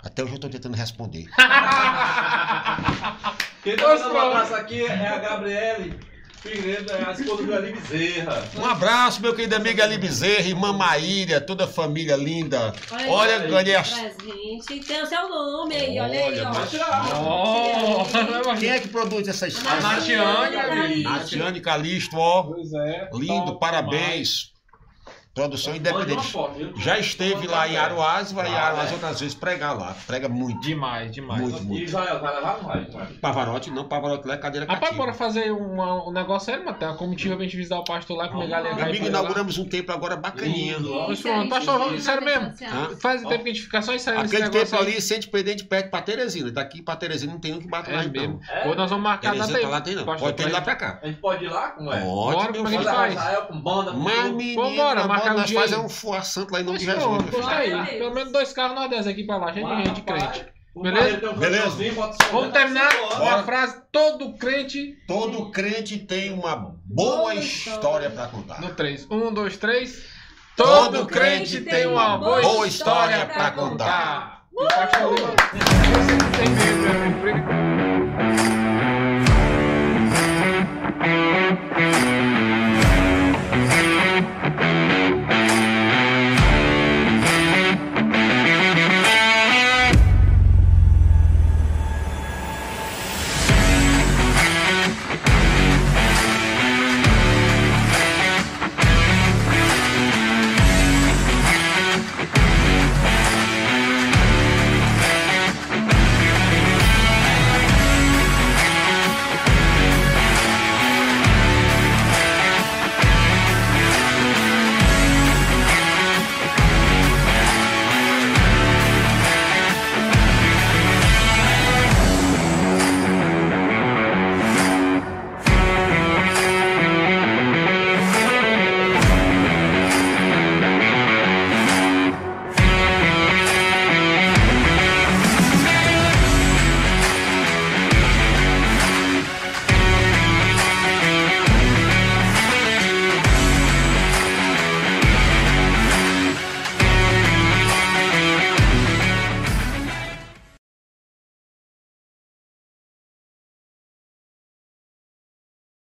Até 0.00 0.22
hoje 0.22 0.32
eu 0.32 0.36
estou 0.36 0.50
tentando 0.50 0.76
responder. 0.76 1.26
Quem 3.62 3.76
tá 3.76 3.94
um 3.94 4.18
abraço 4.18 4.54
aqui 4.54 4.84
é 4.84 5.08
a 5.08 5.18
Gabriele 5.18 5.98
Figueiredo, 6.40 6.92
é 6.92 7.04
a 7.04 7.12
esposa 7.12 7.42
do 7.42 7.54
Eli 7.54 7.72
Bezerra. 7.72 8.44
Um 8.56 8.64
abraço, 8.64 9.20
meu 9.20 9.34
querido 9.34 9.56
amigo 9.56 9.82
Ali 9.82 9.98
Bezerra, 9.98 10.46
irmã 10.48 10.72
Maíra, 10.72 11.40
toda 11.40 11.64
a 11.64 11.68
família 11.68 12.16
linda. 12.16 12.72
Olha, 12.92 13.10
Olha, 13.10 13.38
ganhei 13.38 13.74
a... 13.74 13.82
Presente. 13.82 14.86
Tem 14.86 15.02
o 15.02 15.06
seu 15.06 15.28
nome 15.28 15.74
aí, 15.74 15.98
olha, 15.98 16.26
aí, 16.26 16.40
ó. 16.40 18.04
Oh, 18.04 18.56
Quem 18.56 18.70
é 18.70 18.78
que 18.78 18.88
produz 18.88 19.26
essa 19.26 19.46
a 19.46 19.48
história? 19.48 19.80
Natiane, 19.80 20.56
ali. 20.56 21.02
Natiane 21.02 21.60
Calixto, 21.60 22.16
ó. 22.16 22.44
Pois 22.44 22.72
é. 22.72 23.10
Lindo, 23.14 23.58
parabéns. 23.58 24.52
Produção 25.38 25.76
independente. 25.76 26.34
Já 26.78 26.98
esteve 26.98 27.46
lá 27.46 27.68
em 27.68 27.76
Aruás, 27.76 28.32
vai 28.32 28.48
em 28.48 28.54
Ah, 28.54 28.66
Aruás 28.66 28.90
é. 28.90 28.94
outras 28.94 29.20
vezes 29.20 29.34
pregar 29.34 29.76
lá. 29.78 29.94
Prega 30.06 30.28
muito. 30.28 30.60
Demais, 30.60 31.12
demais. 31.12 31.40
Muito, 31.40 31.58
E 31.58 31.64
muito. 31.64 31.82
Israel, 31.84 32.20
vai 32.20 32.34
levar 32.34 32.56
ou 32.56 32.62
não 32.62 32.68
vai? 32.68 32.84
Vai. 32.86 33.06
Pavarotti, 33.14 33.70
não, 33.70 33.84
Pavarotti 33.84 34.26
lá 34.26 34.34
é 34.34 34.36
cadeira 34.38 34.66
Rapaz, 34.66 34.80
cativa. 34.80 34.96
bora 35.04 35.12
fazer 35.14 35.50
uma- 35.52 36.08
um 36.08 36.12
negócio 36.12 36.46
sério, 36.46 36.64
Matheus. 36.64 36.90
Uma 36.92 36.96
comitiva 36.98 37.36
pra 37.36 37.44
gente 37.44 37.56
visitar 37.56 37.78
o 37.78 37.84
pastor 37.84 38.16
lá, 38.16 38.28
comer 38.28 38.48
galinha 38.48 38.74
Meu 38.74 38.84
amigo, 38.84 39.04
lá. 39.04 39.08
inauguramos 39.10 39.58
um 39.58 39.68
templo 39.68 39.94
agora 39.94 40.16
bacaninha. 40.16 40.76
Pronto, 40.78 41.48
pastor, 41.48 41.78
vamos- 41.78 42.02
sério 42.02 42.24
mesmo. 42.24 42.52
Hã? 42.62 42.96
Faz 43.00 43.22
tempo 43.22 43.44
que 43.44 43.50
a 43.50 43.52
gente 43.52 43.62
fica 43.62 43.82
só 43.82 43.94
ensaiando 43.94 44.24
esse 44.24 44.34
Aquele 44.36 44.50
negócio 44.50 44.66
templo 44.70 44.86
aí. 44.86 44.92
ali, 44.94 45.02
se 45.02 45.12
a 45.12 45.16
gente 45.16 45.28
perder, 45.28 45.50
a 45.50 45.56
gente 45.56 45.66
perde 45.66 45.90
pra 45.90 46.02
Teresina. 46.02 46.50
Daqui 46.50 46.82
pra 46.82 46.96
Teresina 46.96 47.32
não 47.32 47.40
tem 47.40 47.54
um 47.54 47.60
que 47.60 47.68
bate 47.68 47.90
lá 47.90 48.02
É 48.02 48.04
então. 48.06 48.22
mesmo. 48.22 48.40
Hoje 48.66 48.76
nós 48.76 48.90
vamos 48.90 49.04
marcar 49.04 49.28
a 49.28 49.34
data 49.34 49.46
Teresina 49.46 49.58
aí. 49.58 49.64
tá 49.64 49.68
lá, 49.70 49.80
tem 49.80 49.94
não. 49.94 50.04
pastor, 50.04 50.20
Pode 50.28 50.36
ter 50.36 50.42
pra 50.44 50.52
lá 50.52 50.60
pra 50.62 50.76
cá. 50.76 50.98
A 51.02 51.06
gente 51.06 51.20
pode 51.20 51.44
ir 51.44 51.48
lá? 51.48 51.70
Como 51.70 51.92
é? 51.92 52.00
Pode, 52.00 52.36
Bora, 52.36 52.52
meu 52.52 52.64
como 52.64 52.68
é 52.68 52.70
que 52.70 52.78
filho. 52.78 52.90
faz? 52.96 53.14
Israel 53.14 53.42
com 53.42 53.60
banda, 53.60 53.90
com 53.92 53.98
Mas, 53.98 54.22
tudo. 54.22 54.36
menino, 54.36 54.62
Vambora, 54.62 55.06
na 55.06 55.08
carros 55.28 55.52
nós 55.52 55.62
fazemos 55.62 55.84
é 55.84 55.86
um 55.86 55.88
fuar 55.88 56.24
santo 56.24 56.52
lá 56.52 56.60
em 56.60 56.64
nome 56.64 56.78
de 56.78 56.84
Jesus. 56.84 57.24
Pelo 57.90 58.14
menos 58.14 58.32
dois 58.32 58.52
carros 58.52 58.74
nós 58.74 58.90
dez 58.90 59.06
aqui 59.06 59.24
pra 59.24 59.36
lá, 59.36 59.52
gente, 59.52 59.76
de 59.76 59.84
gente 59.84 60.02
crente. 60.02 60.46
Beleza? 60.76 61.32
Beleza. 61.32 61.76
Vamos 62.30 62.52
terminar 62.52 62.88
com 62.94 63.28
a 63.28 63.42
frase: 63.42 63.82
todo 63.90 64.34
crente. 64.34 64.96
Todo 65.06 65.50
crente 65.50 65.98
tem 65.98 66.32
uma 66.32 66.74
boa 66.84 67.34
história 67.34 68.10
pra 68.10 68.28
contar. 68.28 68.60
No 68.60 68.74
3. 68.74 69.06
1, 69.10 69.34
2, 69.34 69.56
3. 69.56 70.18
Todo 70.56 71.06
crente 71.06 71.60
tem 71.60 71.86
uma 71.86 72.18
boa 72.18 72.66
história 72.66 73.26
pra 73.26 73.50
contar. 73.50 74.44
Uh! 74.52 74.66
Você 74.68 74.98
não 82.64 82.67